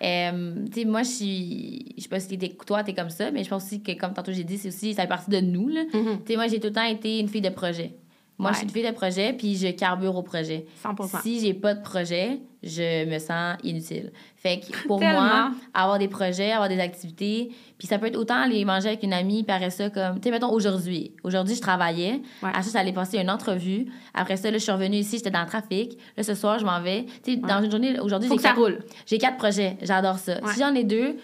Euh, 0.04 0.54
tu 0.66 0.80
sais, 0.80 0.84
moi, 0.84 1.02
je 1.02 1.08
suis. 1.08 1.94
Je 1.96 2.02
sais 2.02 2.08
pas 2.08 2.20
si 2.20 2.36
t'es, 2.36 2.54
toi, 2.66 2.84
t'es 2.84 2.92
comme 2.92 3.10
ça, 3.10 3.30
mais 3.30 3.42
je 3.42 3.48
pense 3.48 3.64
aussi 3.64 3.82
que, 3.82 3.92
comme 3.92 4.12
tantôt 4.12 4.32
j'ai 4.32 4.44
dit, 4.44 4.58
c'est 4.58 4.68
aussi. 4.68 4.92
Ça 4.94 5.02
fait 5.02 5.08
partie 5.08 5.30
de 5.30 5.40
nous, 5.40 5.68
là. 5.68 5.82
Tu 5.92 6.32
sais, 6.32 6.36
moi, 6.36 6.46
j'ai 6.48 6.60
tout 6.60 6.68
le 6.68 6.72
temps 6.74 6.84
été 6.84 7.18
une 7.20 7.28
fille 7.28 7.40
de 7.40 7.48
projet. 7.48 7.94
Moi, 8.36 8.50
je 8.50 8.56
suis 8.58 8.66
une 8.66 8.72
fille 8.72 8.86
de 8.86 8.90
projet, 8.90 9.32
puis 9.32 9.56
je 9.56 9.68
carbure 9.68 10.16
au 10.16 10.22
projet. 10.22 10.66
100 10.82 11.20
Si 11.22 11.40
j'ai 11.40 11.54
pas 11.54 11.74
de 11.74 11.82
projet, 11.82 12.40
je 12.64 13.04
me 13.04 13.18
sens 13.18 13.56
inutile. 13.62 14.12
Fait 14.36 14.58
que 14.58 14.86
pour 14.88 15.00
moi, 15.00 15.52
avoir 15.72 15.98
des 15.98 16.08
projets, 16.08 16.50
avoir 16.50 16.68
des 16.68 16.80
activités, 16.80 17.52
puis 17.78 17.86
ça 17.86 17.98
peut 17.98 18.06
être 18.06 18.16
autant 18.16 18.42
aller 18.42 18.64
manger 18.64 18.88
avec 18.88 19.04
une 19.04 19.12
amie, 19.12 19.44
puis 19.44 19.54
après 19.54 19.70
ça, 19.70 19.88
comme, 19.88 20.16
tu 20.16 20.24
sais, 20.24 20.30
mettons 20.32 20.50
aujourd'hui. 20.50 21.12
Aujourd'hui, 21.22 21.54
je 21.54 21.60
travaillais. 21.60 22.22
Ouais. 22.42 22.48
Après 22.48 22.62
ça, 22.62 22.78
j'allais 22.78 22.92
passer 22.92 23.18
une 23.18 23.30
entrevue. 23.30 23.86
Après 24.14 24.36
ça, 24.36 24.50
là, 24.50 24.58
je 24.58 24.62
suis 24.62 24.72
revenue 24.72 24.96
ici, 24.96 25.18
j'étais 25.18 25.30
dans 25.30 25.42
le 25.42 25.46
trafic. 25.46 25.96
Là, 26.16 26.24
ce 26.24 26.34
soir, 26.34 26.58
je 26.58 26.64
m'en 26.64 26.80
vais. 26.80 27.06
Tu 27.22 27.34
sais, 27.34 27.36
dans 27.36 27.62
une 27.62 27.70
journée, 27.70 28.00
aujourd'hui, 28.00 28.28
j'ai 28.28 28.36
quatre, 28.36 28.58
roule. 28.58 28.80
j'ai 29.06 29.18
quatre 29.18 29.36
projets. 29.36 29.76
J'adore 29.82 30.18
ça. 30.18 30.40
Si 30.52 30.58
j'en 30.58 30.74
ai 30.74 30.82
deux, 30.84 31.16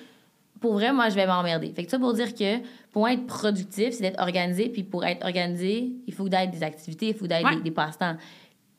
pour 0.61 0.75
vrai, 0.75 0.93
moi, 0.93 1.09
je 1.09 1.15
vais 1.15 1.27
m'emmerder. 1.27 1.73
Fait 1.75 1.85
que 1.85 1.91
ça 1.91 1.99
pour 1.99 2.13
dire 2.15 2.35
que 2.35 2.59
pour 2.93 3.09
être 3.09 3.27
productif, 3.27 3.93
c'est 3.95 4.03
d'être 4.03 4.21
organisé. 4.21 4.69
Puis 4.69 4.83
pour 4.83 5.05
être 5.05 5.25
organisé, 5.25 5.93
il 6.07 6.13
faut 6.15 6.29
d'être 6.29 6.51
des 6.51 6.63
activités, 6.63 7.09
il 7.09 7.15
faut 7.15 7.27
d'être 7.27 7.45
Ouais. 7.45 7.57
des, 7.57 7.63
des 7.63 7.71
passe-temps. 7.71 8.17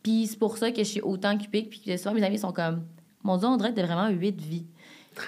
Puis 0.03 0.27
c'est 0.27 0.37
pour 0.39 0.57
ça 0.57 0.71
que 0.71 0.77
je 0.79 0.83
suis 0.89 1.01
autant 1.01 1.33
occupée. 1.33 1.63
Puis 1.63 1.79
que 1.85 1.97
souvent, 1.97 2.13
mes 2.13 2.23
amis 2.23 2.37
sont 2.39 2.51
comme, 2.51 2.83
mon 3.23 3.37
Dieu, 3.37 3.47
on 3.47 3.57
dirait 3.57 3.71
que 3.71 3.75
t'as 3.75 3.85
vraiment 3.85 4.09
huit 4.09 4.39
vies. 4.39 4.65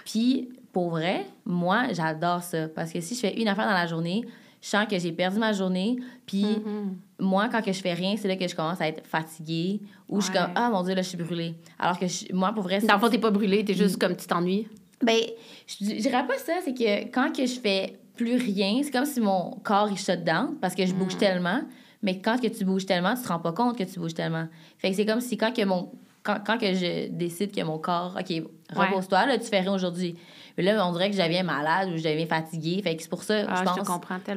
Puis 0.06 0.50
pour 0.72 0.89
vrai, 0.89 1.26
moi, 1.46 1.88
j'adore 1.94 2.42
ça. 2.44 2.68
Parce 2.68 2.92
que 2.92 3.00
si 3.02 3.16
je 3.16 3.20
fais 3.20 3.39
une 3.39 3.48
affaire 3.48 3.66
dans 3.66 3.74
la 3.74 3.86
journée, 3.88 4.24
je 4.62 4.68
sens 4.70 4.86
que 4.89 4.98
j'ai 4.98 5.12
perdu 5.12 5.39
ma 5.39 5.54
journée. 5.54 5.98
Puis 6.26 6.44
Mhm. 6.46 6.96
moi, 7.20 7.50
quand 7.52 7.62
que 7.62 7.72
je 7.72 7.82
fais 7.82 7.94
rien, 7.94 8.16
c'est 8.18 8.28
là 8.28 8.36
que 8.36 8.48
je 8.48 8.56
commence 8.56 8.80
à 8.82 8.88
être 8.88 9.06
fatiguée. 9.06 9.82
Ou 10.10 10.22
je 10.22 10.26
suis 10.28 10.34
comme, 10.34 10.50
ah 10.56 10.70
mon 10.72 10.84
Dieu, 10.84 10.96
là, 10.96 11.02
je 11.02 11.10
suis 11.10 11.18
brûlée. 11.18 11.56
Alors 11.78 12.00
que 12.00 12.08
je- 12.08 12.34
moi, 12.34 12.52
pour 12.54 12.63
vrai, 12.63 12.80
Dans 12.80 12.94
le 12.96 13.00
fond, 13.00 13.10
t'es 13.10 13.18
pas 13.18 13.30
brûlé, 13.32 13.63
t'es 13.66 13.74
Mm. 13.74 13.78
juste 13.78 14.00
comme 14.00 14.16
tu 14.16 14.26
t'ennuies. 14.26 14.68
Ben, 15.04 15.20
je 15.68 15.86
je 15.86 16.02
dirais 16.02 16.26
pas 16.26 16.38
ça, 16.38 16.54
c'est 16.63 16.74
que 16.74 17.06
quand 17.12 17.36
que 17.36 17.46
je 17.46 17.60
fais 17.60 18.00
plus 18.16 18.36
rien, 18.36 18.82
c'est 18.84 18.92
comme 18.92 19.06
si 19.06 19.20
mon 19.20 19.52
corps 19.63 19.89
il 19.92 19.98
shut 19.98 20.24
down 20.24 20.56
parce 20.62 20.76
que 20.76 20.86
je 20.86 20.94
Mm. 20.94 20.98
bouge 21.00 21.18
tellement, 21.18 21.62
mais 22.02 22.20
quand 22.20 22.39
que 22.39 22.48
tu 22.48 22.63
bouges 22.66 22.86
tellement, 22.86 23.16
tu 23.16 23.24
te 23.24 23.28
rends 23.28 23.39
pas 23.39 23.54
compte 23.54 23.78
que 23.78 23.84
tu 23.84 24.00
bouges 24.00 24.13
tellement. 24.13 24.48
Fait 24.78 24.89
que 24.92 24.96
c'est 24.96 25.06
comme 25.06 25.22
si 25.22 25.38
quand 25.38 25.52
que 25.54 25.63
mon 25.66 25.89
quand, 26.24 26.38
quand 26.46 26.58
que 26.58 26.74
je 26.74 27.10
décide 27.10 27.54
que 27.54 27.62
mon 27.63 27.78
corps, 27.80 28.16
OK, 28.18 28.44
repose-toi, 28.74 29.26
là, 29.26 29.38
tu 29.38 29.44
fais 29.46 29.60
rien 29.60 29.74
aujourd'hui. 29.74 30.16
Mais 30.58 30.63
là, 30.63 30.88
on 30.88 30.94
dirait 30.94 31.10
que 31.10 31.18
je 31.18 31.22
deviens 31.22 31.44
malade 31.44 31.89
ou 31.89 31.98
je 31.98 32.04
deviens 32.04 32.26
fatiguée. 32.28 32.82
Fait 32.82 32.96
que 32.96 33.02
c'est 33.02 33.10
pour 33.10 33.24
ça, 33.24 33.44
Ah, 33.50 33.56
je 33.58 33.63
pense 33.63 33.76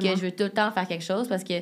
que 0.01 0.15
je 0.17 0.21
veux 0.25 0.31
tout 0.31 0.43
le 0.43 0.49
temps 0.49 0.69
faire 0.71 0.85
quelque 0.85 1.03
chose 1.05 1.29
parce 1.29 1.45
que 1.45 1.53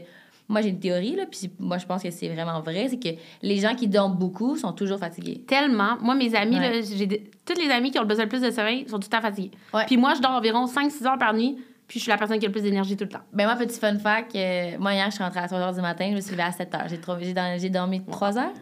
moi, 0.48 0.62
j'ai 0.62 0.70
une 0.70 0.80
théorie, 0.80 1.16
là, 1.16 1.26
puis 1.30 1.50
moi, 1.60 1.78
je 1.78 1.86
pense 1.86 2.04
que 2.04 2.12
c'est 2.12 2.28
vraiment 2.30 2.62
vrai, 2.62 2.88
c'est 2.90 3.00
que 3.00 3.18
les 3.42 3.58
gens 3.58 3.74
qui 3.76 3.88
dorment 3.88 4.16
beaucoup 4.18 4.56
sont 4.58 4.74
toujours 4.74 5.00
fatigués. 5.00 5.44
Tellement. 5.48 5.98
Moi, 6.02 6.14
mes 6.16 6.36
amis, 6.36 6.58
Ouais. 6.60 6.82
là, 6.82 6.88
j'ai 6.96 7.08
toutes 7.46 7.58
les 7.58 7.70
amis 7.72 7.92
qui 7.92 7.98
ont 7.98 8.04
le 8.04 8.08
besoin 8.08 8.26
le 8.26 8.30
plus 8.30 8.42
de 8.42 8.52
sommeil 8.52 8.88
sont 8.88 9.00
tout 9.00 9.08
le 9.12 9.18
temps 9.18 9.22
fatigués. 9.22 9.52
Ouais. 9.74 9.86
Puis 9.88 9.98
moi, 9.98 10.14
je 10.16 10.22
dors 10.22 10.32
environ 10.32 10.66
5-6 10.68 11.06
heures 11.08 11.18
par 11.18 11.34
nuit. 11.34 11.58
puis 11.88 12.00
je 12.00 12.04
suis 12.06 12.10
la 12.10 12.18
personne 12.18 12.40
qui 12.40 12.46
a 12.46 12.50
le 12.50 12.52
plus 12.52 12.64
d'énergie 12.64 12.98
tout 12.98 13.04
le 13.04 13.12
temps. 13.12 13.20
Ben 13.32 13.46
moi, 13.46 13.56
petit 13.56 13.80
fun 13.80 14.00
fact, 14.00 14.36
euh, 14.36 14.72
moi 14.80 14.94
hier, 14.96 15.06
je 15.12 15.16
suis 15.16 15.24
rentrée 15.24 15.40
à 15.42 15.48
3 15.48 15.60
h 15.60 15.76
du 15.76 15.82
matin, 15.82 16.08
je 16.10 16.16
me 16.16 16.22
suis 16.22 16.32
levée 16.32 16.42
à 16.42 16.52
7 16.52 16.72
h. 16.74 16.90
J'ai, 16.90 16.98
trop- 17.00 17.14
j'ai, 17.20 17.32
dans- 17.34 17.60
j'ai 17.60 17.70
dormi 17.70 18.04
3 18.06 18.40
heures? 18.40 18.54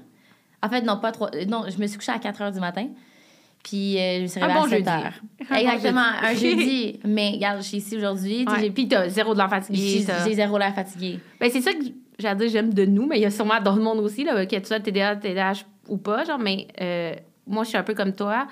En 0.62 0.68
fait, 0.68 0.82
non, 0.82 0.98
pas 0.98 1.14
3. 1.14 1.32
Non, 1.48 1.64
je 1.70 1.78
me 1.82 1.88
suis 1.88 1.98
couchée 1.98 2.12
à 2.12 2.20
4 2.20 2.42
h 2.42 2.52
du 2.54 2.60
matin. 2.60 2.88
Puis 3.64 3.98
euh, 3.98 4.18
je 4.18 4.22
me 4.24 4.28
suis 4.28 4.42
Un 4.42 4.48
réveillée 4.48 4.60
bon 4.60 4.66
à 4.66 4.70
7 4.70 4.78
jeudi. 4.78 4.90
heures. 4.90 5.14
Un 5.40 5.46
bon 5.56 5.56
Exactement, 5.56 6.02
un 6.22 6.34
jeudi. 6.36 7.00
Mais 7.06 7.32
regarde, 7.32 7.62
je 7.62 7.68
suis 7.68 7.78
ici 7.78 7.98
aujourd'hui. 7.98 8.46
Ouais. 8.46 8.70
Puis 8.70 8.88
t'as 8.88 9.08
zéro 9.10 9.34
de 9.34 9.40
l'air 9.40 9.50
fatigué. 9.50 10.06
J'ai, 10.26 10.34
zéro 10.34 10.58
l'air 10.58 10.76
fatiguée. 10.76 11.20
Ben, 11.40 11.50
c'est 11.50 11.62
ça 11.62 11.72
que 11.72 11.80
j'allais 12.20 12.36
dire, 12.40 12.50
j'aime 12.50 12.74
de 12.74 12.86
nous, 12.86 13.08
mais 13.08 13.18
il 13.18 13.22
y 13.22 13.26
a 13.26 13.32
sûrement 13.32 13.60
d'autres 13.62 13.80
monde 13.80 14.00
aussi, 14.00 14.24
là, 14.24 14.46
que 14.46 14.56
tu 14.56 14.66
sois 14.66 14.80
TDA, 14.80 15.16
TDAH 15.16 15.64
ou 15.88 15.98
pas, 15.98 16.24
genre, 16.26 16.40
mais 16.40 16.68
euh, 16.82 17.14
moi, 17.48 17.64
je 17.64 17.70
suis 17.70 17.78
un 17.78 17.84
peu 17.84 17.94
comme 17.94 18.14
toi. 18.14 18.48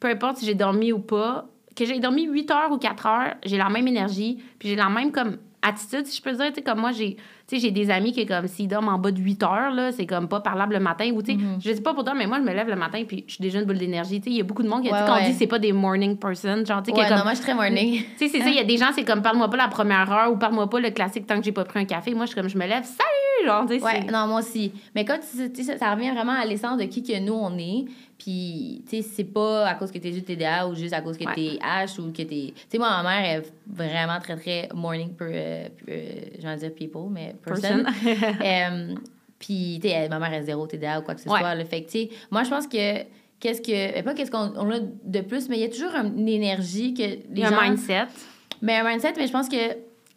Peu 0.00 0.08
importe 0.08 0.38
si 0.38 0.46
j'ai 0.46 0.54
dormi 0.54 0.92
ou 0.92 0.98
pas, 1.00 1.46
que 1.76 1.84
j'ai 1.84 1.98
dormi 1.98 2.24
8 2.26 2.50
heures 2.50 2.72
ou 2.72 2.78
4 2.78 3.06
heures, 3.06 3.34
j'ai 3.44 3.56
la 3.56 3.68
même 3.68 3.88
énergie, 3.88 4.42
puis 4.58 4.68
j'ai 4.68 4.76
la 4.76 4.88
même, 4.88 5.10
comme, 5.12 5.38
attitude, 5.66 6.06
si 6.06 6.16
je 6.18 6.22
peux 6.22 6.32
dire, 6.32 6.46
tu 6.48 6.54
sais, 6.56 6.62
comme 6.62 6.78
moi, 6.80 6.92
j'ai, 6.92 7.14
tu 7.16 7.22
sais, 7.56 7.58
j'ai 7.58 7.70
des 7.70 7.90
amis 7.90 8.12
qui, 8.12 8.24
comme, 8.26 8.46
s'ils 8.46 8.68
dorment 8.68 8.90
en 8.90 8.98
bas 8.98 9.10
de 9.10 9.20
8 9.20 9.42
heures, 9.42 9.70
là, 9.72 9.90
c'est 9.92 10.06
comme 10.06 10.28
pas 10.28 10.40
parlable 10.40 10.74
le 10.74 10.80
matin, 10.80 11.10
ou, 11.14 11.22
tu 11.22 11.32
sais, 11.32 11.38
Mm-hmm. 11.38 11.60
je 11.64 11.72
sais 11.72 11.80
pas 11.80 11.94
pour 11.94 12.04
toi, 12.04 12.14
mais 12.14 12.26
moi, 12.26 12.38
je 12.38 12.44
me 12.44 12.52
lève 12.54 12.68
le 12.68 12.76
matin, 12.76 13.02
puis 13.08 13.24
je 13.26 13.34
suis 13.34 13.42
déjà 13.42 13.58
une 13.60 13.64
boule 13.64 13.78
d'énergie, 13.78 14.20
tu 14.20 14.24
sais, 14.24 14.30
il 14.30 14.36
y 14.36 14.40
a 14.40 14.44
beaucoup 14.44 14.62
de 14.62 14.68
monde 14.68 14.82
qui, 14.82 14.88
sais, 14.88 14.94
Ouais, 14.94 15.00
quand 15.06 15.14
on 15.14 15.16
ouais. 15.16 15.30
dit 15.30 15.34
c'est 15.34 15.46
pas 15.46 15.58
des 15.58 15.72
morning 15.72 16.16
person, 16.16 16.64
genre, 16.64 16.82
tu 16.82 16.92
sais, 16.92 16.98
Ouais, 16.98 17.08
comme, 17.08 17.16
non, 17.18 17.22
moi, 17.24 17.32
je 17.32 17.36
suis 17.38 17.44
très 17.44 17.54
morning. 17.54 18.02
tu 18.18 18.28
sais, 18.28 18.28
c'est 18.28 18.40
ça, 18.44 18.48
il 18.50 18.56
y 18.56 18.60
a 18.60 18.64
des 18.64 18.76
gens, 18.76 18.90
c'est 18.94 19.04
comme 19.04 19.22
parle-moi 19.22 19.48
pas 19.48 19.56
la 19.56 19.68
première 19.68 20.10
heure 20.12 20.30
ou 20.32 20.36
parle-moi 20.36 20.68
pas 20.70 20.80
le 20.80 20.90
classique 20.90 21.26
tant 21.26 21.38
que 21.38 21.44
j'ai 21.44 21.52
pas 21.52 21.64
pris 21.64 21.80
un 21.80 21.84
café. 21.86 22.14
Moi, 22.14 22.26
je 22.26 22.32
suis 22.32 22.40
comme 22.40 22.48
je 22.48 22.56
me 22.58 22.66
lève, 22.66 22.84
salut! 22.84 23.33
Genre, 23.44 23.66
tu 23.66 23.78
sais, 23.78 23.84
Ouais, 23.84 24.00
non, 24.04 24.26
moi 24.26 24.40
aussi. 24.40 24.72
Mais 24.94 25.04
quand 25.04 25.18
tu 25.18 25.62
sais, 25.64 25.76
ça, 25.78 25.94
revient 25.94 26.10
vraiment 26.10 26.32
à 26.32 26.44
l'essence 26.44 26.78
de 26.78 26.84
qui 26.84 27.02
que 27.02 27.18
nous, 27.20 27.34
on 27.34 27.56
est. 27.58 27.84
Puis, 28.18 28.82
tu 28.88 28.96
sais, 28.96 29.02
c'est 29.02 29.24
pas 29.24 29.66
à 29.66 29.74
cause 29.74 29.90
que 29.90 29.98
t'es 29.98 30.12
juste 30.12 30.26
TDA 30.26 30.66
ou 30.68 30.74
juste 30.74 30.94
à 30.94 31.00
cause 31.00 31.18
que 31.18 31.24
Ouais. 31.24 31.34
t'es 31.34 31.58
H 31.60 32.00
ou 32.00 32.10
que 32.12 32.22
t'es... 32.22 32.24
Tu 32.26 32.54
sais, 32.68 32.78
moi, 32.78 32.88
ma 33.02 33.02
mère 33.02 33.38
est 33.38 33.52
vraiment 33.66 34.18
très, 34.20 34.36
très 34.36 34.68
morning, 34.74 35.10
per, 35.14 35.26
euh, 35.28 35.68
euh, 35.90 36.56
dire 36.56 36.74
people, 36.74 37.08
mais 37.10 37.34
person. 37.44 37.82
person. 37.84 38.94
Puis, 39.38 39.78
tu 39.82 39.88
sais, 39.88 40.08
ma 40.08 40.18
mère 40.18 40.32
est 40.32 40.42
zéro 40.44 40.66
TDA 40.66 41.00
ou 41.00 41.02
quoi 41.02 41.14
que 41.14 41.20
ce 41.20 41.28
Ouais. 41.28 41.38
soit. 41.40 41.54
Le 41.54 41.64
fait 41.64 41.82
que, 41.82 41.90
tu 41.90 41.98
sais, 41.98 42.10
moi, 42.30 42.44
je 42.44 42.50
pense 42.50 42.66
que 42.66 43.02
qu'est-ce 43.40 43.60
que... 43.60 44.00
Pas 44.02 44.14
qu'est-ce 44.14 44.30
qu'on 44.30 44.52
on 44.56 44.70
a 44.70 44.78
de 44.80 45.20
plus, 45.20 45.48
mais 45.48 45.56
il 45.58 45.62
y 45.62 45.64
a 45.64 45.68
toujours 45.68 45.94
un- 45.94 46.06
une 46.16 46.28
énergie 46.28 46.94
que 46.94 47.02
les 47.02 47.42
gens... 47.42 47.58
un 47.58 47.68
mindset. 47.68 48.04
Mais 48.62 48.76
un 48.76 48.88
mindset, 48.88 49.12
mais 49.18 49.26
je 49.26 49.32
pense 49.32 49.48
que 49.48 49.56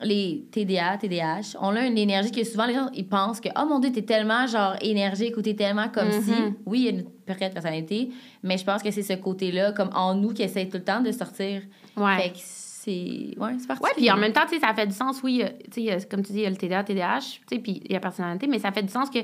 les 0.01 0.45
TDA, 0.51 0.97
TDAH, 0.97 1.57
on 1.59 1.75
a 1.75 1.85
une 1.85 1.97
énergie 1.97 2.31
que 2.31 2.43
souvent 2.43 2.67
les 2.67 2.75
gens 2.75 2.89
ils 2.93 3.07
pensent 3.07 3.39
que 3.39 3.49
oh 3.57 3.65
mon 3.67 3.79
dieu, 3.79 3.91
t'es 3.91 4.03
tellement 4.03 4.45
genre 4.45 4.75
énergique 4.81 5.35
ou 5.37 5.41
t'es 5.41 5.55
tellement 5.55 5.89
comme 5.89 6.11
si. 6.11 6.33
Oui, 6.65 6.79
il 6.79 6.85
y 6.85 6.87
a 6.87 6.91
une 6.91 7.05
période 7.25 7.49
de 7.49 7.53
personnalité, 7.53 8.09
mais 8.43 8.57
je 8.57 8.63
pense 8.63 8.83
que 8.83 8.91
c'est 8.91 9.01
ce 9.01 9.13
côté-là, 9.13 9.71
comme 9.71 9.89
en 9.95 10.13
nous, 10.13 10.33
qui 10.33 10.43
essaie 10.43 10.65
tout 10.67 10.77
le 10.77 10.83
temps 10.83 11.01
de 11.01 11.11
sortir. 11.11 11.63
Ouais. 11.95 12.17
Fait 12.17 12.29
que 12.29 12.37
c'est. 12.37 13.39
Ouais, 13.39 13.55
c'est 13.59 13.67
parti. 13.67 13.83
Ouais, 13.83 13.91
puis 13.95 14.11
en 14.11 14.17
même 14.17 14.33
temps, 14.33 14.45
tu 14.47 14.55
sais, 14.55 14.59
ça 14.59 14.73
fait 14.73 14.87
du 14.87 14.93
sens, 14.93 15.21
oui, 15.23 15.41
euh, 15.43 15.49
tu 15.71 15.83
sais, 15.83 15.91
euh, 15.91 15.99
comme 16.09 16.23
tu 16.23 16.31
dis, 16.31 16.39
il 16.39 16.43
y 16.43 16.45
a 16.45 16.49
le 16.49 16.57
TDA, 16.57 16.83
TDAH, 16.83 17.19
tu 17.19 17.55
sais, 17.55 17.59
puis 17.59 17.81
il 17.83 17.91
y 17.91 17.95
a 17.95 17.99
personnalité, 17.99 18.45
mais 18.47 18.59
ça 18.59 18.71
fait 18.71 18.83
du 18.83 18.91
sens 18.91 19.09
que 19.09 19.19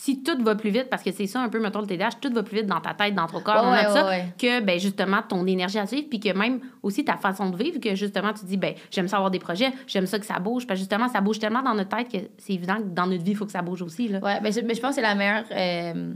si 0.00 0.22
tout 0.22 0.40
va 0.44 0.54
plus 0.54 0.70
vite, 0.70 0.88
parce 0.88 1.02
que 1.02 1.10
c'est 1.10 1.26
ça 1.26 1.40
un 1.40 1.48
peu, 1.48 1.58
mettons, 1.58 1.80
le 1.80 1.88
TDAH, 1.88 2.10
tout 2.20 2.32
va 2.32 2.44
plus 2.44 2.58
vite 2.58 2.66
dans 2.66 2.80
ta 2.80 2.94
tête, 2.94 3.16
dans 3.16 3.26
ton 3.26 3.40
corps, 3.40 3.56
Ouais, 3.56 3.62
on 3.64 3.72
a 3.72 3.78
ouais, 3.88 3.92
ça, 3.92 4.04
ouais, 4.04 4.10
ouais. 4.10 4.24
que, 4.38 4.60
ben, 4.64 4.78
justement, 4.78 5.22
ton 5.28 5.44
énergie 5.44 5.76
à 5.80 5.86
suivre, 5.88 6.06
puis 6.08 6.20
que 6.20 6.32
même 6.38 6.60
aussi 6.84 7.04
ta 7.04 7.16
façon 7.16 7.50
de 7.50 7.56
vivre, 7.56 7.80
que 7.80 7.96
justement, 7.96 8.32
tu 8.32 8.44
dis, 8.44 8.56
ben, 8.56 8.74
j'aime 8.92 9.08
ça 9.08 9.16
avoir 9.16 9.32
des 9.32 9.40
projets, 9.40 9.72
j'aime 9.88 10.06
ça 10.06 10.20
que 10.20 10.24
ça 10.26 10.38
bouge, 10.38 10.68
parce 10.68 10.78
que 10.78 10.82
justement, 10.82 11.08
ça 11.08 11.20
bouge 11.20 11.40
tellement 11.40 11.62
dans 11.64 11.74
notre 11.74 11.96
tête 11.96 12.08
que 12.12 12.18
c'est 12.38 12.52
évident 12.52 12.76
que 12.76 12.82
dans 12.94 13.08
notre 13.08 13.24
vie, 13.24 13.32
il 13.32 13.36
faut 13.36 13.44
que 13.44 13.50
ça 13.50 13.60
bouge 13.60 13.82
aussi, 13.82 14.06
là. 14.06 14.20
Ouais, 14.20 14.38
mais 14.40 14.52
je, 14.52 14.60
mais 14.60 14.74
je 14.74 14.80
pense 14.80 14.90
que 14.90 14.94
c'est 14.94 15.02
la 15.02 15.16
meilleure 15.16 15.44
euh, 15.50 16.14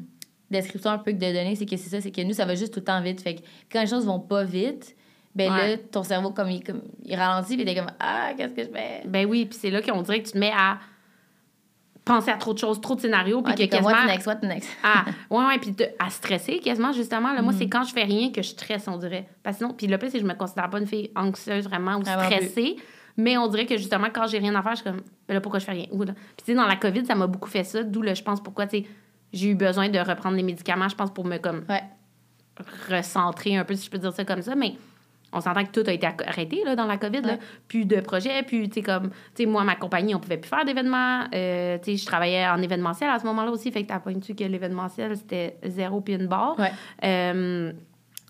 description 0.49 0.91
un 0.93 0.99
peu 0.99 1.11
que 1.11 1.17
de 1.17 1.33
donner, 1.33 1.57
c'est 1.57 1.67
que 1.67 1.77
c'est 1.77 1.91
ça, 1.91 2.01
c'est 2.01 2.13
que 2.13 2.21
nous, 2.23 2.35
ça 2.35 2.45
va 2.45 2.55
juste 2.55 2.73
tout 2.73 2.79
le 2.81 2.85
temps 2.85 3.01
vite. 3.01 3.21
Fait 3.21 3.35
que 3.35 3.41
quand 3.73 3.81
les 3.81 3.89
choses 3.89 4.07
vont 4.07 4.21
pas 4.21 4.45
vite, 4.45 4.95
ben 5.35 5.51
Ouais. 5.53 5.71
là, 5.73 5.77
ton 5.91 6.05
cerveau, 6.05 6.31
comme 6.31 6.51
il, 6.51 6.63
comme, 6.63 6.83
il 7.05 7.17
ralentit, 7.17 7.57
puis 7.57 7.65
t'es 7.65 7.75
comme 7.75 7.91
Ah, 7.99 8.31
qu'est-ce 8.37 8.53
que 8.55 8.63
je 8.63 8.69
fais? 8.69 9.03
Ben 9.07 9.27
oui, 9.27 9.47
puis 9.47 9.59
c'est 9.61 9.71
là 9.71 9.81
qu'on 9.83 10.03
dirait 10.03 10.21
que 10.23 10.27
tu 10.27 10.33
te 10.35 10.39
mets 10.39 10.53
à 10.57 10.79
penser 12.05 12.31
à 12.31 12.37
trop 12.37 12.53
de 12.53 12.59
choses, 12.59 12.81
trop 12.81 12.95
de 12.97 13.01
scénarios, 13.01 13.43
puis 13.43 13.53
Ouais, 13.53 13.67
que 13.67 13.71
quasiment... 13.71 13.91
What 13.91 14.07
next, 14.07 14.27
what 14.27 14.39
next? 14.43 14.69
à, 14.83 15.05
ouais, 15.31 15.45
ouais, 15.47 15.59
puis 15.59 15.75
à 15.99 16.11
stresser 16.11 16.59
quasiment, 16.59 16.93
justement. 16.93 17.33
Là, 17.33 17.43
Moi, 17.43 17.53
Mm. 17.53 17.57
c'est 17.59 17.69
quand 17.69 17.85
je 17.85 17.93
fais 17.93 18.03
rien 18.05 18.33
que 18.33 18.43
je 18.43 18.49
stresse, 18.49 18.89
on 18.89 18.97
dirait. 18.97 19.29
Parce 19.43 19.57
que 19.59 19.65
sinon, 19.65 19.75
puis 19.75 19.87
le 19.87 19.99
plus, 19.99 20.09
c'est 20.11 20.19
que 20.19 20.25
je 20.25 20.29
me 20.29 20.35
considère 20.35 20.69
pas 20.69 20.79
une 20.81 20.87
fille 20.87 21.11
anxieuse 21.15 21.65
vraiment 21.65 21.97
ou 21.97 22.03
Vraiment 22.03 22.23
stressée. 22.25 22.77
Mais 23.17 23.37
on 23.37 23.47
dirait 23.47 23.67
que 23.67 23.77
justement, 23.77 24.09
quand 24.13 24.27
j'ai 24.27 24.39
rien 24.39 24.55
à 24.55 24.63
faire, 24.63 24.73
je 24.73 24.77
suis 24.83 24.85
comme, 24.91 25.03
ben 25.29 25.35
là, 25.35 25.41
pourquoi 25.41 25.59
je 25.61 25.67
fais 25.67 25.73
rien? 25.73 25.87
Puis, 25.91 25.99
tu 26.39 26.45
sais, 26.47 26.55
dans 26.55 26.67
la 26.67 26.77
COVID, 26.77 27.05
ça 27.05 27.15
m'a 27.15 27.27
beaucoup 27.27 27.49
fait 27.51 27.63
ça. 27.65 27.83
D'où, 27.83 28.01
là, 28.03 28.15
je 28.15 28.23
pense, 28.23 28.43
pourquoi, 28.43 28.67
tu 28.67 28.79
sais, 28.79 28.87
j'ai 29.33 29.49
eu 29.51 29.55
besoin 29.55 29.89
de 29.91 29.99
reprendre 29.99 30.37
les 30.37 30.43
médicaments, 30.43 30.89
je 30.89 30.97
pense, 30.97 31.11
pour 31.13 31.25
me, 31.27 31.37
comme, 31.39 31.65
Ouais. 31.69 31.83
recentrer 32.89 33.57
un 33.57 33.65
peu, 33.65 33.75
si 33.75 33.87
je 33.87 33.91
peux 33.91 33.99
dire 33.99 34.13
ça 34.13 34.25
comme 34.25 34.43
ça. 34.43 34.55
Mais 34.55 34.75
on 35.33 35.41
s'entend 35.41 35.65
que 35.65 35.71
tout 35.71 35.89
a 35.89 35.93
été 35.93 36.07
arrêté 36.27 36.63
là, 36.65 36.77
dans 36.77 36.87
la 36.87 36.99
COVID. 36.99 37.23
Là. 37.23 37.33
Ouais. 37.35 37.39
Plus 37.69 37.85
de 37.85 38.01
projets, 38.01 38.43
puis, 38.43 38.69
tu 38.69 38.75
sais, 38.75 38.83
comme, 38.83 39.11
tu 39.11 39.17
sais, 39.43 39.47
moi, 39.47 39.65
ma 39.65 39.75
compagnie, 39.77 40.15
on 40.15 40.21
pouvait 40.21 40.37
plus 40.37 40.49
faire 40.49 40.65
d'événements. 40.65 41.25
Euh, 41.35 41.79
tu 41.79 41.93
sais, 41.93 41.97
je 41.97 42.07
travaillais 42.07 42.47
en 42.49 42.61
événementiel 42.61 43.09
à 43.11 43.19
ce 43.19 43.25
moment-là 43.27 43.51
aussi. 43.51 43.71
Fait 43.73 43.83
que 43.83 43.89
t'as 43.89 43.99
pointu 44.01 44.35
que 44.35 44.45
l'événementiel, 44.45 45.17
c'était 45.17 45.57
zéro 45.65 46.01
puis 46.01 46.15
une 46.15 46.27
barre. 46.27 46.59
Ouais. 46.59 46.71
Euh, 47.05 47.73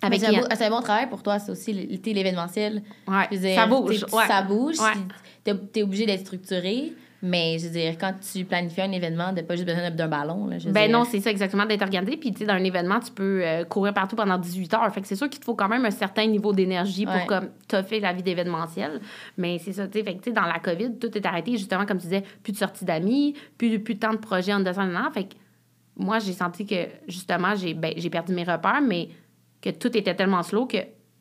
Avec 0.02 0.20
c'est 0.20 0.26
un, 0.26 0.30
les- 0.30 0.40
beau- 0.40 0.46
c'est 0.54 0.64
un 0.66 0.70
bon 0.70 0.80
travail 0.80 1.08
pour 1.08 1.22
toi, 1.22 1.38
c'est 1.38 1.52
aussi 1.52 1.72
l'été, 1.72 2.12
l'événementiel. 2.14 2.82
ouais, 3.08 3.36
dire, 3.38 3.54
ça 3.54 3.66
bouge. 3.66 4.04
ouais. 4.12 4.26
Ça 4.26 4.42
bouge. 4.42 4.78
Ouais. 4.80 5.00
T'es, 5.44 5.54
t'es 5.54 5.82
obligé 5.82 6.06
d'être 6.06 6.20
structuré. 6.26 6.92
Mais 7.24 7.56
je 7.60 7.66
veux 7.66 7.70
dire, 7.72 7.96
quand 8.00 8.14
tu 8.32 8.44
planifies 8.44 8.80
un 8.82 8.90
événement, 8.90 9.32
de 9.32 9.42
pas 9.42 9.54
juste 9.54 9.66
besoin 9.68 9.88
d'un 9.92 10.08
ballon. 10.08 10.46
Là, 10.48 10.58
je 10.58 10.66
veux 10.66 10.72
Ben 10.72 10.88
dire. 10.88 10.98
non, 10.98 11.04
c'est 11.04 11.20
ça 11.20 11.30
exactement 11.30 11.64
d'être 11.64 11.82
organisé. 11.82 12.16
Puis, 12.16 12.32
tu 12.32 12.38
sais, 12.40 12.46
dans 12.46 12.54
un 12.54 12.64
événement, 12.64 12.98
tu 12.98 13.12
peux 13.12 13.42
euh, 13.44 13.64
courir 13.64 13.94
partout 13.94 14.16
pendant 14.16 14.36
18 14.38 14.74
heures. 14.74 14.92
Fait 14.92 15.00
que 15.00 15.06
c'est 15.06 15.14
sûr 15.14 15.30
qu'il 15.30 15.38
te 15.38 15.44
faut 15.44 15.54
quand 15.54 15.68
même 15.68 15.84
un 15.84 15.92
certain 15.92 16.26
niveau 16.26 16.52
d'énergie 16.52 17.04
pour 17.04 17.14
Ouais. 17.14 17.26
comme 17.26 17.50
toffer 17.68 18.00
la 18.00 18.12
vie 18.12 18.24
d'événementiel. 18.24 19.00
Mais 19.38 19.58
c'est 19.60 19.72
ça, 19.72 19.86
tu 19.86 19.98
sais. 20.00 20.04
Fait 20.04 20.14
que, 20.16 20.18
tu 20.22 20.30
sais, 20.30 20.34
dans 20.34 20.42
la 20.46 20.58
COVID, 20.58 20.98
tout 20.98 21.16
est 21.16 21.24
arrêté. 21.24 21.52
Justement, 21.52 21.86
comme 21.86 21.98
tu 21.98 22.04
disais, 22.08 22.24
plus 22.42 22.52
de 22.54 22.58
sorties 22.58 22.84
d'amis, 22.84 23.36
plus, 23.56 23.78
plus 23.78 23.94
de 23.94 24.00
temps 24.00 24.12
de 24.14 24.18
projets 24.18 24.52
en 24.54 24.58
descendant. 24.60 25.08
Fait 25.14 25.24
que 25.24 25.34
moi, 25.96 26.18
j'ai 26.18 26.32
senti 26.32 26.66
que, 26.66 26.88
justement, 27.06 27.54
j'ai 27.54 27.74
ben, 27.74 27.92
j'ai 27.96 28.10
perdu 28.10 28.34
mes 28.34 28.42
repères, 28.42 28.80
mais 28.82 29.10
que 29.60 29.70
tout 29.70 29.96
était 29.96 30.16
tellement 30.16 30.42
slow 30.42 30.66
que 30.66 30.78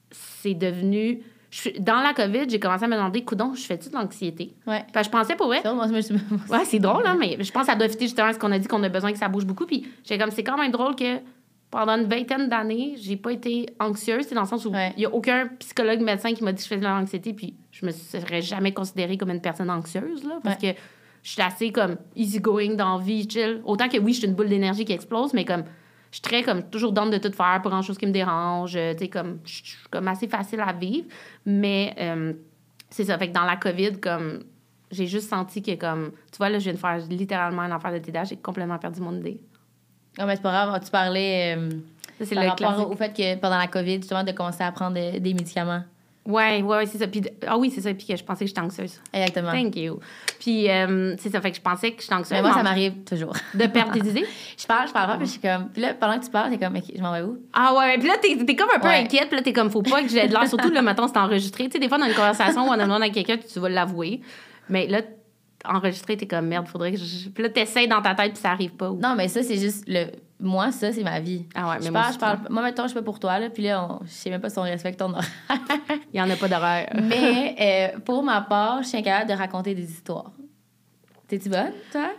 c'est 0.10 0.56
devenu... 0.56 1.22
je 1.52 1.70
dans 1.80 2.02
la 2.02 2.14
COVID, 2.14 2.50
j'ai 2.50 2.60
commencé 2.60 2.86
à 2.86 2.88
me 2.88 2.96
demander, 2.96 3.24
coudon, 3.24 3.54
je 3.54 3.62
fais-tu 3.62 3.90
de 3.90 3.94
l'anxiété? 3.96 4.56
Ouais. 4.66 4.84
Je 4.96 5.10
pensais 5.10 5.36
pour 5.36 5.48
vrai, 5.48 5.62
Ouais, 5.68 6.66
c'est 6.66 6.80
drôle, 6.80 7.04
hein, 7.06 7.18
mais 7.20 7.38
je 7.40 7.52
pense 7.52 7.68
que 7.68 7.72
ça 7.72 7.76
doit 7.76 7.88
justement 7.88 8.28
à 8.30 8.34
ce 8.34 8.40
qu'on 8.40 8.52
a 8.52 8.58
dit 8.58 8.68
qu'on 8.68 8.82
a 8.84 8.90
besoin 8.90 9.12
que 9.12 9.20
ça 9.20 9.28
bouge 9.28 9.46
beaucoup. 9.46 9.66
Puis 9.68 9.86
j'ai 10.04 10.18
comme, 10.18 10.32
c'est 10.32 10.44
quand 10.44 10.58
même 10.58 10.72
drôle 10.72 10.96
que 10.96 11.20
pendant 11.70 11.94
une 11.98 12.06
vingtaine 12.06 12.50
d'années, 12.50 12.96
j'ai 12.98 13.16
pas 13.18 13.32
été 13.32 13.68
anxieuse. 13.80 14.26
C'est 14.28 14.36
dans 14.36 14.42
le 14.42 14.48
sens 14.48 14.66
où 14.66 14.70
il 14.70 14.76
Ouais. 14.76 14.94
y 14.98 15.06
a 15.06 15.14
aucun 15.14 15.48
psychologue, 15.60 16.02
médecin 16.02 16.34
qui 16.34 16.44
m'a 16.44 16.52
dit 16.52 16.58
que 16.58 16.64
je 16.64 16.68
faisais 16.68 16.82
de 16.82 16.86
l'anxiété. 16.86 17.34
Puis 17.34 17.54
je 17.72 17.86
me 17.86 17.92
serais 17.92 18.42
jamais 18.42 18.74
considérée 18.74 19.18
comme 19.18 19.30
une 19.30 19.42
personne 19.42 19.70
anxieuse, 19.70 20.24
là, 20.26 20.40
parce 20.44 20.58
que 20.58 20.68
je 21.24 21.30
suis 21.32 21.42
assez 21.42 21.72
comme 21.72 21.98
easygoing 22.16 22.76
dans 22.76 22.98
vie, 22.98 23.28
chill. 23.30 23.62
Autant 23.66 23.88
que 23.90 23.98
oui, 23.98 24.14
je 24.14 24.20
suis 24.20 24.28
une 24.28 24.34
boule 24.36 24.50
d'énergie 24.50 24.84
qui 24.86 24.92
explose, 24.94 25.34
mais 25.34 25.46
comme 25.46 25.64
je 26.12 26.18
suis 26.18 26.22
très 26.22 26.44
comme 26.44 26.64
toujours 26.70 26.92
down 26.92 27.10
de 27.10 27.18
tout 27.18 27.32
faire, 27.32 27.62
pas 27.64 27.70
grand 27.70 27.82
chose 27.82 27.98
qui 27.98 28.06
me 28.06 28.12
dérange. 28.12 28.76
euh, 28.76 28.94
Tu 28.94 29.00
sais, 29.06 29.08
comme 29.10 29.40
je 29.46 29.54
suis 29.64 29.78
comme 29.90 30.08
assez 30.08 30.28
facile 30.28 30.60
à 30.62 30.74
vivre. 30.74 31.08
Mais 31.46 31.96
euh, 32.00 32.34
c'est 32.90 33.06
ça. 33.06 33.18
Fait 33.18 33.30
que 33.30 33.34
dans 33.34 33.46
la 33.46 33.56
COVID, 33.56 34.00
comme 34.00 34.44
j'ai 34.92 35.08
juste 35.08 35.30
senti 35.30 35.62
que 35.64 35.76
comme 35.76 36.12
tu 36.32 36.38
vois 36.38 36.50
là 36.50 36.60
je 36.60 36.66
viens 36.66 36.74
de 36.74 36.78
faire 36.78 36.98
littéralement 37.10 37.62
un 37.62 37.72
affaire 37.72 37.94
de 37.94 38.00
TDAH 38.00 38.26
j'ai 38.26 38.36
complètement 38.38 38.78
perdu 38.78 39.00
mon 39.00 39.16
idée 39.16 39.40
Non, 40.20 40.26
mais 40.26 40.36
c'est 40.36 40.42
pas 40.42 40.52
grave. 40.52 40.84
Tu 40.84 40.92
parlais 40.92 41.56
euh, 41.58 41.70
ça 42.20 42.36
par 42.36 42.44
le 42.44 42.50
rapport 42.50 42.56
classique 42.76 42.88
au 42.90 42.96
fait 42.98 43.14
que 43.16 43.40
pendant 43.40 43.58
la 43.58 43.68
COVID, 43.68 43.96
justement, 43.96 44.24
de 44.26 44.34
commencer 44.34 44.64
à 44.64 44.72
prendre 44.74 44.96
de- 44.98 45.18
des 45.20 45.34
médicaments. 45.34 45.84
Ouais 46.26 46.62
ouais, 46.62 46.86
c'est 46.86 47.00
ça 47.00 47.08
puis 47.08 47.22
ah 47.48 47.58
oui 47.58 47.72
c'est 47.74 47.82
ça 47.82 47.92
puis 47.94 48.06
que 48.06 48.16
je 48.16 48.24
pensais 48.24 48.46
que 48.46 48.50
j'étais 48.50 48.62
anxieuse 48.62 49.00
Exactement. 49.12 49.52
thank 49.52 49.76
you 49.76 50.00
puis 50.40 50.70
euh, 50.70 51.16
c'est 51.18 51.32
ça 51.32 51.42
fait 51.42 51.50
que 51.52 51.58
je 51.58 51.62
pensais 51.62 51.92
que 51.94 52.02
j'étais 52.02 52.14
anxieuse 52.14 52.32
Mais 52.34 52.42
moi, 52.44 52.54
ça 52.54 52.60
en- 52.60 52.64
m'arrive 52.64 52.94
toujours. 53.04 53.34
de 53.56 53.66
perdre 53.68 53.92
des 54.00 54.08
idées? 54.10 54.26
Je 54.58 54.68
parle, 54.68 54.88
je 54.88 54.94
parle 54.94 55.08
pas, 55.12 55.18
puis 55.18 55.26
je 55.26 55.32
suis 55.32 55.40
comme. 55.42 55.70
Puis 55.70 55.82
là, 55.82 55.94
pendant 55.96 56.20
que 56.20 56.26
tu 56.26 56.30
parles, 56.30 56.52
t'es 56.52 56.60
comme, 56.64 56.76
OK, 56.76 56.84
je 56.96 57.02
m'en 57.02 57.12
vais 57.14 57.22
où? 57.24 57.40
ah 57.54 57.74
ouais 57.76 57.98
puis 57.98 58.08
là 58.08 58.16
t'es 58.22 58.38
t'es 58.46 58.56
comme 58.56 58.70
un 58.76 58.80
peu 58.80 58.88
Ouais. 58.88 58.98
inquiète 59.04 59.28
puis 59.30 59.38
là 59.38 59.42
t'es 59.44 59.54
comme 59.54 59.72
faut 59.72 59.82
pas 59.82 60.04
que 60.04 60.10
j'ai 60.10 60.28
de 60.28 60.34
l'air 60.34 60.48
surtout 60.48 60.70
le 60.70 60.82
matin 60.82 61.08
c'est 61.08 61.18
enregistré 61.18 61.66
tu 61.66 61.72
sais 61.72 61.80
des 61.80 61.90
fois 61.90 61.98
dans 61.98 62.06
une 62.06 62.14
conversation 62.14 62.68
où 62.68 62.72
on 62.72 62.78
demande 62.78 63.02
à 63.02 63.10
quelqu'un 63.10 63.38
tu 63.38 63.60
vas 63.60 63.70
l'avouer 63.70 64.22
mais 64.70 64.86
là 64.88 65.02
enregistré 65.66 66.18
t'es 66.18 66.28
comme 66.28 66.48
merde 66.48 66.68
faudrait 66.68 66.92
que 66.92 66.98
je... 66.98 67.30
puis 67.30 67.44
là 67.44 67.50
t'essayes 67.50 67.88
dans 67.88 68.02
ta 68.02 68.16
tête 68.16 68.34
puis 68.34 68.42
ça 68.42 68.52
arrive 68.52 68.72
pas 68.72 68.90
ou- 68.92 69.00
Non, 69.00 69.16
mais 69.16 69.28
ça, 69.28 69.42
c'est 69.44 69.58
juste 69.58 69.84
le. 69.88 70.06
Moi, 70.44 70.72
ça, 70.72 70.92
c'est 70.92 71.04
ma 71.04 71.20
vie. 71.20 71.46
ah 71.56 71.70
ouais 71.70 71.76
mais 71.80 71.86
je 71.86 71.92
moi, 71.92 72.02
parle, 72.02 72.14
je 72.14 72.20
parle. 72.20 72.40
Moi, 72.50 72.62
maintenant, 72.64 72.84
je 72.86 72.90
suis 72.90 73.00
pas 73.00 73.04
pour 73.06 73.20
toi, 73.20 73.38
là. 73.40 73.50
Puis 73.50 73.64
là, 73.64 73.88
on- 73.90 74.00
je 74.06 74.10
sais 74.12 74.30
même 74.32 74.42
pas 74.42 74.50
si 74.50 74.58
on 74.58 74.64
respecte 74.64 74.98
ton 75.00 75.12
horaire. 75.14 75.26
il 76.14 76.18
y 76.20 76.22
en 76.22 76.30
a 76.30 76.36
pas 76.36 76.48
d'horaire 76.48 76.90
Mais 77.02 77.94
euh, 77.96 78.00
pour 78.00 78.24
ma 78.24 78.42
part, 78.42 78.82
je 78.82 78.88
suis 78.90 78.98
incapable 78.98 79.30
de 79.30 79.36
raconter 79.38 79.76
des 79.76 79.90
histoires. 79.90 80.32
T'es-tu 81.28 81.50
bonne, 81.50 81.72
toi? 81.92 82.10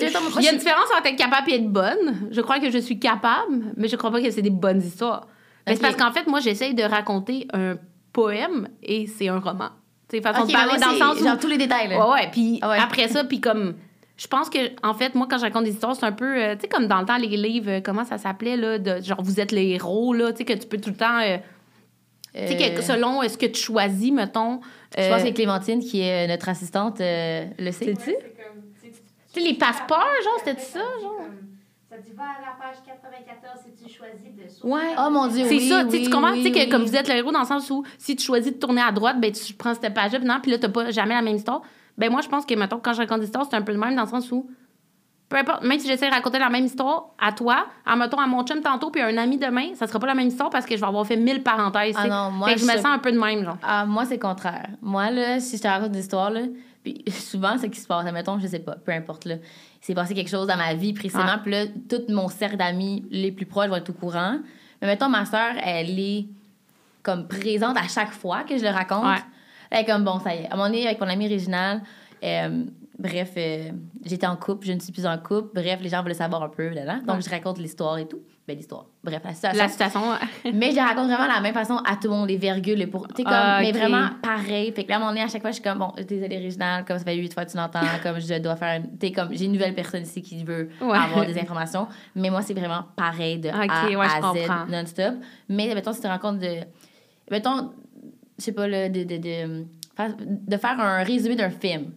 Il 0.00 0.42
y 0.44 0.48
a 0.48 0.52
une 0.52 0.58
différence 0.58 0.86
entre 0.96 1.06
être 1.08 1.16
capable 1.18 1.50
et 1.50 1.54
être 1.56 1.68
bonne. 1.68 2.28
Je 2.30 2.40
crois 2.40 2.60
que 2.60 2.70
je 2.70 2.78
suis 2.78 2.98
capable, 2.98 3.72
mais 3.76 3.88
je 3.88 3.96
crois 3.96 4.10
pas 4.12 4.20
que 4.22 4.30
c'est 4.30 4.42
des 4.42 4.50
bonnes 4.50 4.80
histoires. 4.80 5.26
Mais 5.66 5.72
Ok. 5.72 5.78
C'est 5.78 5.82
parce 5.82 5.96
qu'en 5.96 6.12
fait, 6.12 6.26
moi, 6.28 6.40
j'essaye 6.40 6.74
de 6.74 6.82
raconter 6.84 7.48
un 7.52 7.76
poème 8.12 8.68
et 8.82 9.06
c'est 9.06 9.28
un 9.28 9.40
roman. 9.40 9.70
Tu 10.08 10.16
sais, 10.18 10.22
façon 10.22 10.46
de 10.46 10.52
parler 10.52 10.78
dans 10.78 10.86
le 10.88 10.92
c'est 10.94 10.98
sens 11.00 11.20
où... 11.20 11.24
Genre 11.24 11.38
tous 11.38 11.48
les 11.48 11.58
détails, 11.58 11.88
là. 11.88 11.98
Ouais, 12.06 12.12
ouais. 12.14 12.28
Puis 12.30 12.58
Ah 12.62 12.70
ouais. 12.70 12.78
après 12.78 13.08
ça, 13.08 13.24
puis 13.24 13.40
comme... 13.40 13.74
Je 14.22 14.28
pense 14.28 14.48
que, 14.50 14.58
en 14.86 14.94
fait, 14.94 15.16
moi, 15.16 15.26
quand 15.28 15.38
je 15.38 15.42
raconte 15.42 15.64
des 15.64 15.72
histoires, 15.72 15.96
c'est 15.96 16.06
un 16.06 16.12
peu... 16.12 16.36
euh, 16.40 16.54
tu 16.54 16.60
sais, 16.60 16.68
comme 16.68 16.86
dans 16.86 17.00
le 17.00 17.06
temps, 17.06 17.16
les 17.16 17.26
livres, 17.36 17.70
euh, 17.70 17.80
comment 17.84 18.04
ça 18.04 18.18
s'appelait, 18.18 18.56
là, 18.56 18.78
de 18.78 19.02
genre, 19.02 19.20
vous 19.20 19.40
êtes 19.40 19.50
les 19.50 19.70
héros, 19.70 20.14
là, 20.14 20.30
tu 20.30 20.38
sais, 20.38 20.44
que 20.44 20.52
tu 20.52 20.68
peux 20.68 20.78
tout 20.78 20.90
le 20.90 20.96
temps... 20.96 21.18
euh, 21.18 21.38
Tu 22.32 22.56
sais, 22.56 22.72
que 22.74 22.82
selon 22.82 23.20
ce 23.28 23.36
que 23.36 23.46
tu 23.46 23.60
choisis, 23.60 24.12
mettons. 24.12 24.60
Je 24.96 25.08
pense 25.08 25.24
que 25.24 25.30
Clémentine, 25.30 25.80
qui 25.80 26.02
est 26.02 26.28
notre 26.28 26.48
assistante, 26.48 26.98
le 27.00 27.70
sait. 27.72 27.94
tu 27.94 28.12
sais, 29.34 29.40
les 29.40 29.54
passeports, 29.54 30.06
genre, 30.22 30.38
c'était 30.44 30.60
ça, 30.60 30.78
genre? 31.00 31.26
Ça 31.90 31.98
dit, 31.98 32.12
va 32.16 32.22
à 32.22 32.40
la 32.40 32.64
page 32.64 32.76
94 32.86 33.60
si 33.66 33.84
tu 33.84 33.92
choisis 33.92 34.30
de 34.34 34.66
Ouais. 34.66 34.94
Oh 34.98 35.10
mon 35.10 35.26
Dieu, 35.26 35.44
C'est 35.48 35.56
oui, 35.56 35.68
ça, 35.68 35.84
oui, 35.84 36.04
tu 36.04 36.10
comprends? 36.10 36.30
oui, 36.32 36.38
tu 36.38 36.44
sais, 36.44 36.50
que 36.52 36.58
oui. 36.60 36.68
comme 36.70 36.84
vous 36.84 36.96
êtes 36.96 37.08
le 37.08 37.16
héros 37.16 37.32
dans 37.32 37.40
le 37.40 37.46
sens 37.46 37.68
où 37.70 37.84
si 37.98 38.14
tu 38.16 38.24
choisis 38.24 38.52
de 38.52 38.58
tourner 38.58 38.80
à 38.82 38.92
droite, 38.92 39.20
ben 39.20 39.30
tu 39.32 39.52
prends 39.52 39.74
cette 39.74 39.92
page-là, 39.92 40.18
puis 40.20 40.28
non, 40.28 40.38
puis 40.40 40.52
là, 40.52 40.58
t'as 40.58 40.68
pas 40.70 40.90
jamais 40.90 41.14
la 41.14 41.20
même 41.22 41.36
histoire. 41.36 41.60
Ben 41.98 42.10
moi, 42.10 42.20
je 42.20 42.28
pense 42.28 42.46
que, 42.46 42.54
mettons, 42.54 42.78
quand 42.78 42.92
je 42.92 42.98
raconte 42.98 43.20
l'histoire, 43.20 43.46
c'est 43.48 43.56
un 43.56 43.62
peu 43.62 43.72
le 43.72 43.78
même 43.78 43.94
dans 43.94 44.02
le 44.02 44.08
sens 44.08 44.30
où, 44.32 44.48
peu 45.28 45.36
importe, 45.36 45.64
même 45.64 45.78
si 45.78 45.86
j'essaie 45.88 46.08
de 46.08 46.14
raconter 46.14 46.38
la 46.38 46.50
même 46.50 46.64
histoire 46.64 47.10
à 47.18 47.32
toi, 47.32 47.66
en 47.86 47.96
mettons 47.96 48.18
à 48.18 48.26
mon 48.26 48.44
chum 48.44 48.60
tantôt, 48.60 48.90
puis 48.90 49.00
à 49.00 49.06
un 49.06 49.16
ami 49.16 49.38
demain, 49.38 49.74
ça 49.74 49.86
sera 49.86 49.98
pas 49.98 50.06
la 50.06 50.14
même 50.14 50.28
histoire 50.28 50.50
parce 50.50 50.66
que 50.66 50.74
je 50.74 50.80
vais 50.80 50.86
avoir 50.86 51.06
fait 51.06 51.16
mille 51.16 51.42
parenthèses. 51.42 51.94
Ah 51.98 52.06
non, 52.06 52.30
moi, 52.30 52.48
Fait 52.48 52.54
que 52.54 52.60
je 52.60 52.66
me 52.66 52.76
sens 52.76 52.86
un 52.86 52.98
peu 52.98 53.12
de 53.12 53.18
même, 53.18 53.44
genre. 53.44 53.56
Ah, 53.62 53.86
moi, 53.86 54.04
c'est 54.04 54.14
le 54.16 54.20
contraire. 54.20 54.68
Moi, 54.82 55.10
là, 55.10 55.40
si 55.40 55.56
je 55.56 55.62
te 55.62 55.68
raconte 55.68 55.94
une 55.94 56.00
histoire, 56.00 56.30
là, 56.30 56.42
puis 56.82 57.04
souvent, 57.10 57.56
ce 57.58 57.66
qui 57.66 57.80
se 57.80 57.86
passe, 57.86 58.06
admettons, 58.06 58.38
je 58.38 58.46
sais 58.46 58.58
pas, 58.58 58.76
peu 58.76 58.92
importe, 58.92 59.24
là, 59.24 59.36
c'est 59.80 59.94
passé 59.94 60.14
quelque 60.14 60.30
chose 60.30 60.46
dans 60.46 60.56
ma 60.56 60.74
vie 60.74 60.92
précisément, 60.92 61.38
puis 61.42 61.52
là, 61.52 61.64
tout 61.88 62.02
mon 62.08 62.28
cercle 62.28 62.56
d'amis 62.56 63.04
les 63.10 63.32
plus 63.32 63.46
proches 63.46 63.68
vont 63.68 63.76
être 63.76 63.90
au 63.90 63.94
courant. 63.94 64.38
Mais 64.80 64.88
mettons, 64.88 65.08
ma 65.08 65.24
soeur, 65.24 65.54
elle 65.62 65.98
est 65.98 66.26
comme 67.02 67.26
présente 67.26 67.76
à 67.76 67.88
chaque 67.88 68.12
fois 68.12 68.44
que 68.44 68.56
je 68.56 68.62
le 68.62 68.70
raconte. 68.70 69.04
Ouais. 69.04 69.22
Elle 69.74 69.86
comme, 69.86 70.04
bon, 70.04 70.18
ça 70.20 70.34
y 70.34 70.38
est. 70.40 70.44
À 70.50 70.54
un 70.54 70.56
moment 70.56 70.68
donné, 70.68 70.86
avec 70.86 71.00
mon 71.00 71.08
ami 71.08 71.26
Réginal, 71.28 71.80
euh, 72.22 72.64
bref, 72.98 73.32
euh, 73.36 73.70
j'étais 74.04 74.26
en 74.26 74.36
couple, 74.36 74.66
je 74.66 74.72
ne 74.72 74.78
suis 74.80 74.92
plus 74.92 75.06
en 75.06 75.16
couple. 75.18 75.48
Bref, 75.54 75.78
les 75.82 75.88
gens 75.88 76.02
voulaient 76.02 76.14
savoir 76.14 76.42
un 76.42 76.48
peu, 76.48 76.68
là, 76.68 76.84
là. 76.84 76.96
Donc, 77.06 77.16
Ouais. 77.16 77.22
je 77.22 77.30
raconte 77.30 77.58
l'histoire 77.58 77.96
et 77.98 78.06
tout. 78.06 78.20
Ben, 78.46 78.56
l'histoire. 78.56 78.86
Bref, 79.04 79.22
la 79.24 79.32
situation. 79.34 79.62
La 79.62 79.68
situation. 79.68 80.00
ouais. 80.10 80.52
Mais 80.52 80.72
je 80.72 80.76
la 80.76 80.86
raconte 80.86 81.06
vraiment 81.06 81.24
de 81.28 81.32
la 81.32 81.40
même 81.40 81.54
façon 81.54 81.76
à 81.76 81.94
tout 81.94 82.08
le 82.08 82.10
monde, 82.10 82.28
les 82.28 82.36
virgules, 82.36 82.76
les 82.78 82.88
pour. 82.88 83.06
Tu 83.08 83.14
sais, 83.18 83.22
comme, 83.22 83.32
Ah, 83.34 83.60
mais 83.62 83.70
vraiment 83.70 84.08
pareil. 84.20 84.72
Fait 84.72 84.82
que 84.82 84.88
là, 84.88 84.96
à 84.96 84.98
un 84.98 85.00
moment 85.00 85.12
donné, 85.12 85.22
à 85.22 85.28
chaque 85.28 85.42
fois, 85.42 85.50
je 85.52 85.54
suis 85.54 85.62
comme, 85.62 85.78
bon, 85.78 85.92
désolé, 86.06 86.36
original, 86.38 86.84
comme 86.84 86.98
ça 86.98 87.04
fait 87.04 87.14
huit 87.14 87.32
fois 87.32 87.44
que 87.44 87.52
tu 87.52 87.56
l'entends, 87.56 87.78
comme 88.02 88.20
je 88.20 88.38
dois 88.40 88.56
faire. 88.56 88.78
une- 88.80 88.98
Tu 88.98 89.06
sais, 89.06 89.12
comme, 89.12 89.28
j'ai 89.32 89.44
une 89.44 89.52
nouvelle 89.52 89.74
personne 89.76 90.02
ici 90.02 90.20
qui 90.22 90.42
veut 90.44 90.68
Ouais. 90.80 90.98
avoir 90.98 91.24
des 91.24 91.38
informations. 91.40 91.86
Mais 92.16 92.30
moi, 92.30 92.42
c'est 92.42 92.52
vraiment 92.54 92.82
pareil 92.96 93.38
de 93.38 93.48
Ok, 93.48 93.54
A 93.70 93.86
ouais, 93.86 94.06
à. 94.06 94.66
Z, 94.66 94.70
non-stop. 94.72 95.14
Mais, 95.48 95.72
mettons, 95.72 95.92
si 95.92 96.00
tu 96.00 96.06
te 96.08 96.12
rends 96.12 96.18
compte 96.18 96.40
de. 96.40 96.56
Mettons, 97.30 97.70
je 98.42 98.46
sais 98.46 98.52
pas, 98.52 98.66
là, 98.68 98.88
de, 98.88 99.04
de, 99.04 99.16
de, 99.16 99.64
faire- 99.96 100.14
de 100.18 100.56
faire 100.56 100.80
un 100.80 101.02
résumé 101.02 101.36
d'un 101.36 101.50
film. 101.50 101.92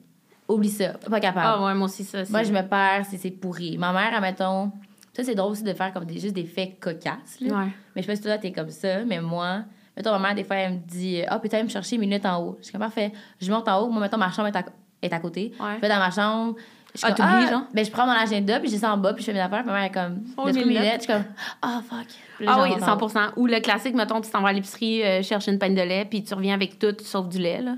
Oublie 0.48 0.70
ça. 0.70 0.90
Pas 1.10 1.20
capable. 1.20 1.48
Ah 1.48 1.66
ouais, 1.66 1.74
moi 1.74 1.86
aussi, 1.88 2.04
ça. 2.04 2.20
Moi, 2.30 2.44
je 2.44 2.52
me 2.54 2.62
perds, 2.62 3.06
c'est 3.10 3.18
c'est 3.18 3.32
pourri. 3.32 3.78
Ma 3.80 3.92
mère, 3.92 4.14
admettons, 4.14 4.72
ça, 5.14 5.24
c'est 5.24 5.34
drôle 5.36 5.54
aussi 5.54 5.64
de 5.64 5.74
faire 5.74 5.92
comme 5.92 6.06
des, 6.06 6.20
juste 6.20 6.36
des 6.36 6.46
faits 6.46 6.80
cocasses. 6.80 7.40
là. 7.42 7.58
Ouais. 7.58 7.68
Mais 7.96 8.02
je 8.02 8.08
sais 8.08 8.12
pas 8.12 8.16
si 8.16 8.22
toi, 8.22 8.38
t'es 8.38 8.52
comme 8.52 8.70
ça, 8.70 9.04
mais 9.06 9.20
moi, 9.20 9.64
mettons, 9.98 10.12
ma 10.12 10.20
mère, 10.20 10.36
des 10.36 10.44
fois, 10.44 10.58
elle 10.58 10.74
me 10.74 10.78
dit 10.86 11.22
Ah, 11.28 11.40
peut-être 11.40 11.64
me 11.64 11.70
chercher 11.70 11.96
une 11.96 12.02
minute 12.02 12.26
en 12.28 12.44
haut. 12.44 12.58
Je 12.60 12.66
suis 12.66 12.72
comme 12.72 12.82
parfait. 12.82 13.12
Je 13.42 13.52
monte 13.52 13.68
en 13.68 13.80
haut, 13.82 13.90
moi, 13.90 14.02
mettons, 14.02 14.18
ma 14.18 14.30
chambre 14.30 14.50
est 14.50 14.56
à, 14.56 14.64
est 15.02 15.14
à 15.14 15.20
côté. 15.20 15.52
Ouais. 15.60 15.76
Je 15.78 15.82
vais 15.82 15.90
dans 15.90 15.98
ma 16.00 16.12
chambre. 16.12 16.56
Ah, 17.04 17.12
t'oublies, 17.12 17.48
genre? 17.50 17.64
Ben, 17.74 17.86
je 17.86 17.92
prends 17.92 18.06
mon 18.06 18.12
agenda, 18.14 18.60
puis 18.60 18.70
je 18.70 18.74
descends 18.76 18.94
en 18.94 18.98
bas, 18.98 19.14
puis 19.14 19.24
je 19.24 19.28
fais 19.32 19.34
mes 19.34 19.40
affaires. 19.42 19.60
Puis 19.64 19.68
ma 19.68 19.74
mère 19.74 19.84
est 19.84 19.92
comme 19.92 20.24
Oh, 20.38 20.46
mes 20.46 20.64
lettres. 20.66 21.06
Je 21.08 21.12
suis 21.12 21.14
comme 21.14 21.24
Ah, 21.62 21.82
fuck. 21.88 22.08
Ah 22.48 22.62
oui, 22.64 22.70
rentre 22.72 22.88
en 22.90 23.06
haut. 23.06 23.10
100 23.10 23.20
Ou 23.38 23.48
le 23.48 23.60
classique, 23.60 23.96
mettons, 23.96 24.22
tu 24.22 24.30
t'en 24.30 24.42
vas 24.42 24.50
à 24.50 24.54
l'épicerie 24.54 25.04
euh, 25.04 25.22
chercher 25.24 25.52
une 25.52 25.60
pinte 25.60 25.76
de 25.76 25.82
lait, 25.82 26.06
puis 26.10 26.24
tu 26.24 26.34
reviens 26.34 26.54
avec 26.54 26.80
tout 26.80 26.96
sauf 27.02 27.28
du 27.28 27.38
lait, 27.40 27.62
là. 27.62 27.76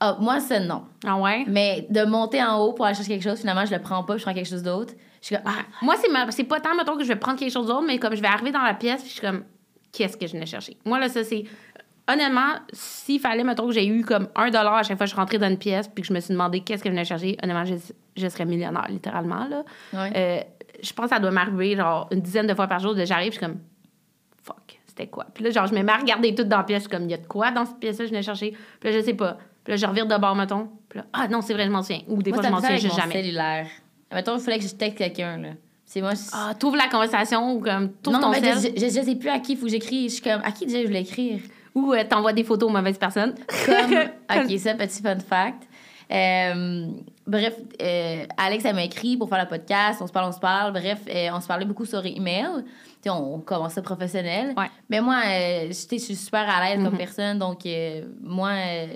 Ah, 0.00 0.16
moi, 0.20 0.38
ça, 0.40 0.60
non. 0.60 0.84
Ah 1.06 1.16
ouais? 1.16 1.44
Mais 1.48 1.86
de 1.90 2.04
monter 2.04 2.42
en 2.42 2.58
haut 2.60 2.72
pour 2.72 2.84
aller 2.86 2.94
chercher 2.94 3.10
quelque 3.10 3.24
chose, 3.28 3.40
finalement, 3.40 3.64
je 3.66 3.74
le 3.74 3.80
prends 3.80 4.04
pas, 4.04 4.14
puis 4.14 4.20
je 4.20 4.24
prends 4.24 4.34
quelque 4.34 4.48
chose 4.48 4.62
d'autre. 4.62 4.94
Je 5.20 5.26
suis 5.26 5.36
comme 5.36 5.44
Ah, 5.46 5.62
Moi, 5.82 5.96
c'est 6.00 6.08
ma- 6.10 6.30
c'est 6.30 6.44
pas 6.44 6.60
tant, 6.60 6.74
mettons, 6.76 6.96
que 6.96 7.02
je 7.02 7.08
vais 7.08 7.16
prendre 7.16 7.38
quelque 7.38 7.52
chose 7.52 7.66
d'autre, 7.66 7.84
mais 7.86 7.98
comme 7.98 8.14
je 8.14 8.20
vais 8.22 8.28
arriver 8.28 8.52
dans 8.52 8.62
la 8.62 8.74
pièce, 8.74 9.00
puis 9.00 9.08
je 9.08 9.14
suis 9.14 9.20
comme, 9.26 9.42
qu'est-ce 9.92 10.16
que 10.16 10.26
je 10.26 10.32
venais 10.34 10.46
chercher? 10.46 10.76
Moi, 10.84 11.00
là, 11.00 11.08
ça, 11.08 11.24
c'est. 11.24 11.42
Honnêtement, 12.10 12.54
s'il 12.72 13.20
fallait, 13.20 13.44
mettons, 13.44 13.66
que 13.66 13.72
j'ai 13.74 13.86
eu 13.86 14.02
comme 14.04 14.28
un 14.34 14.46
dollar 14.50 14.74
à 14.74 14.82
chaque 14.82 14.96
fois 14.96 15.06
que 15.06 15.10
je 15.12 15.16
rentrais 15.16 15.38
dans 15.38 15.48
une 15.48 15.58
pièce, 15.58 15.88
puis 15.88 16.02
que 16.02 16.08
je 16.08 16.12
me 16.14 16.20
suis 16.20 16.32
demandé 16.32 16.60
qu'est-ce 16.60 16.82
que 16.82 16.88
je 16.88 16.92
venais 16.94 17.04
chercher, 17.04 17.36
honnêtement, 17.42 17.64
je, 17.64 17.74
je 18.16 18.28
serais 18.28 18.46
millionnaire, 18.46 18.86
littéralement, 18.88 19.46
là. 19.46 19.62
Ouais. 19.92 20.12
Euh, 20.16 20.40
je 20.82 20.92
pense 20.92 21.04
que 21.06 21.10
ça 21.10 21.20
doit 21.20 21.30
m'arriver, 21.30 21.76
genre, 21.76 22.08
une 22.10 22.20
dizaine 22.20 22.46
de 22.46 22.54
fois 22.54 22.66
par 22.66 22.78
jour, 22.78 22.94
de 22.94 23.04
j'arrive, 23.04 23.32
je 23.32 23.38
suis 23.38 23.46
comme, 23.46 23.58
fuck, 24.42 24.78
c'était 24.86 25.06
quoi? 25.08 25.26
Puis 25.34 25.44
là, 25.44 25.50
genre, 25.50 25.66
je 25.66 25.74
me 25.74 25.82
mets 25.82 25.92
à 25.92 25.96
regarder 25.98 26.34
tout 26.34 26.44
dans 26.44 26.58
la 26.58 26.64
pièce, 26.64 26.84
je 26.84 26.88
suis 26.88 26.96
comme, 26.96 27.04
il 27.04 27.10
y 27.10 27.14
a 27.14 27.18
de 27.18 27.26
quoi 27.26 27.50
dans 27.50 27.66
cette 27.66 27.78
pièce-là, 27.78 28.06
je 28.06 28.10
venais 28.10 28.22
chercher? 28.22 28.56
Puis 28.80 28.90
là, 28.90 28.98
je 28.98 29.04
sais 29.04 29.14
pas. 29.14 29.38
Puis 29.64 29.72
là, 29.72 29.76
je 29.76 29.86
revire 29.86 30.06
de 30.06 30.16
bord, 30.16 30.34
mettons. 30.34 30.68
Puis 30.88 30.98
là, 31.00 31.04
ah 31.12 31.28
non, 31.28 31.42
c'est 31.42 31.52
vrai, 31.52 31.66
je 31.66 31.70
m'en 31.70 31.82
souviens. 31.82 32.00
Ou 32.08 32.22
des 32.22 32.30
moi, 32.30 32.40
fois, 32.40 32.48
je 32.48 32.54
m'en 32.54 32.60
souviens 32.60 32.88
mon 32.88 32.96
jamais. 32.96 33.12
cellulaire. 33.12 33.66
Mettons, 34.12 34.36
il 34.38 34.40
fallait 34.40 34.58
que 34.58 34.64
je 34.64 34.74
texte 34.74 34.96
quelqu'un, 34.98 35.36
là. 35.36 35.48
C'est 35.84 36.00
moi. 36.00 36.14
je- 36.14 36.20
Ah, 36.32 36.54
t'ouvres 36.58 36.76
la 36.76 36.88
conversation 36.88 37.52
ou 37.54 37.60
comme, 37.60 37.90
non, 38.06 38.20
ton 38.20 38.30
mais 38.30 38.40
je, 38.42 38.68
je, 38.76 38.84
je 38.86 39.00
sais 39.04 39.16
plus 39.16 39.28
à 39.30 39.38
qui 39.38 39.52
il 39.52 39.58
faut 39.58 39.64
que 39.66 39.70
j'écris. 39.72 40.08
Je 40.08 40.14
suis 40.14 40.22
comme, 40.22 40.40
à 40.44 40.52
qui 40.52 40.66
déjà 40.66 40.82
je 40.82 40.86
voulais 40.86 41.00
écrire? 41.02 41.40
Ou 41.78 41.92
euh, 41.94 42.04
t'envoies 42.08 42.32
des 42.32 42.44
photos 42.44 42.68
aux 42.68 42.72
mauvaises 42.72 42.98
personnes. 42.98 43.34
Comme, 43.66 44.44
OK, 44.44 44.58
ça, 44.58 44.74
petit 44.74 45.02
fun 45.02 45.18
fact. 45.20 45.64
Euh, 46.10 46.86
bref, 47.26 47.54
euh, 47.82 48.24
Alex, 48.36 48.64
elle 48.64 48.74
m'a 48.74 48.84
écrit 48.84 49.16
pour 49.16 49.28
faire 49.28 49.42
le 49.42 49.48
podcast. 49.48 50.00
On 50.00 50.06
se 50.06 50.12
parle, 50.12 50.28
on 50.28 50.32
se 50.32 50.40
parle. 50.40 50.72
Bref, 50.72 51.00
euh, 51.08 51.28
on 51.34 51.40
se 51.40 51.46
parlait 51.46 51.66
beaucoup 51.66 51.84
sur 51.84 52.04
email. 52.06 52.46
Tu 52.64 52.64
sais, 53.04 53.10
on 53.10 53.38
commençait 53.40 53.82
professionnel. 53.82 54.54
Ouais. 54.56 54.70
Mais 54.88 55.00
moi, 55.00 55.20
je 55.68 55.72
suis 55.72 56.16
super 56.16 56.48
à 56.48 56.64
l'aise 56.64 56.82
comme 56.82 56.92
Mhm. 56.92 56.98
personne. 56.98 57.38
Donc, 57.38 57.60
moi, 58.22 58.52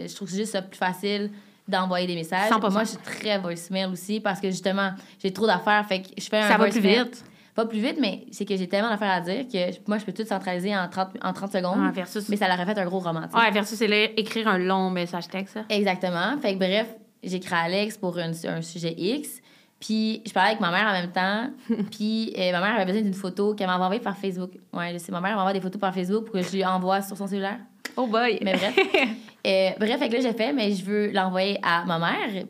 je 0.07 0.15
trouve 0.15 0.29
juste 0.31 0.53
ça 0.53 0.63
plus 0.63 0.79
facile 0.79 1.31
d'envoyer 1.69 2.07
des 2.07 2.15
messages. 2.17 2.51
100%. 2.51 2.73
Moi, 2.73 2.85
je 2.85 2.89
suis 2.89 2.99
très 2.99 3.39
voicemail 3.39 3.87
aussi 3.87 4.19
parce 4.21 4.41
que 4.41 4.51
justement, 4.51 4.91
j'ai 5.23 5.33
trop 5.33 5.47
d'affaires. 5.47 5.85
Fait 5.87 6.01
que 6.03 6.09
je 6.19 6.25
fais 6.29 6.39
un 6.39 6.49
Ça 6.49 6.57
va 6.57 6.69
plus 6.69 6.81
vite. 6.81 7.25
Pas 7.55 7.67
plus 7.67 7.81
vite, 7.81 7.99
mais 8.01 8.25
c'est 8.31 8.47
que 8.47 8.57
j'ai 8.57 8.67
tellement 8.67 8.89
d'affaires 8.89 9.11
à 9.11 9.21
dire 9.21 9.47
que 9.47 9.89
moi, 9.89 9.99
je 9.99 10.05
peux 10.05 10.13
tout 10.13 10.25
centraliser 10.25 10.75
en 10.75 10.89
30, 10.89 11.19
en 11.23 11.33
30 11.33 11.53
secondes. 11.53 11.93
Versus, 11.95 12.29
Mais 12.31 12.37
ça 12.37 12.49
leur 12.49 12.59
a 12.59 12.65
fait 12.65 12.79
un 12.79 12.85
gros 12.87 12.99
roman. 13.01 13.23
ouais, 13.35 13.51
versus 13.51 13.77
c'est 13.77 14.13
écrire 14.17 14.49
un 14.49 14.59
long 14.59 14.89
message 14.91 15.29
texte. 15.29 15.59
Exactement. 15.69 16.39
Fait 16.41 16.55
que 16.55 16.59
bref, 16.59 16.89
j'écris 17.23 17.55
à 17.55 17.65
Alex 17.65 17.99
pour 17.99 18.19
un, 18.19 18.31
un 18.49 18.63
sujet 18.63 18.95
X. 18.97 19.43
Puis 19.81 20.23
je 20.25 20.33
parlais 20.33 20.51
avec 20.51 20.61
ma 20.61 20.71
mère 20.71 20.87
en 20.87 20.93
même 20.93 21.11
temps. 21.11 21.51
Puis 21.91 22.33
euh, 22.39 22.53
ma 22.53 22.61
mère 22.61 22.77
avait 22.77 22.87
besoin 22.87 23.03
d'une 23.03 23.15
photo 23.15 23.55
qu'elle 23.55 23.67
m'avait 23.67 23.83
envoyée 23.83 24.01
par 24.01 24.17
Facebook. 24.17 24.53
Ouais, 24.73 24.93
je 24.93 24.99
sais, 24.99 25.11
ma 25.13 25.21
mère 25.21 25.37
m'envoie 25.37 25.53
des 25.53 25.61
photos 25.61 25.81
par 25.81 25.93
Facebook 25.93 26.25
pour 26.27 26.35
que 26.35 26.43
je 26.43 26.53
lui 26.53 26.65
envoie 26.65 27.03
sur 27.03 27.17
son 27.17 27.27
cellulaire. 27.27 27.59
Oh 27.97 28.07
boy. 28.07 28.39
Mais 28.43 28.55
bref. 28.55 28.77
Euh, 29.45 29.71
bref, 29.77 29.99
fait 29.99 30.09
que 30.09 30.15
là, 30.15 30.21
j'ai 30.21 30.33
fait, 30.35 30.53
mais 30.53 30.71
je 30.71 30.85
veux 30.85 31.11
l'envoyer 31.11 31.59
à 31.65 31.85
ma 31.85 31.99
mère. 31.99 32.45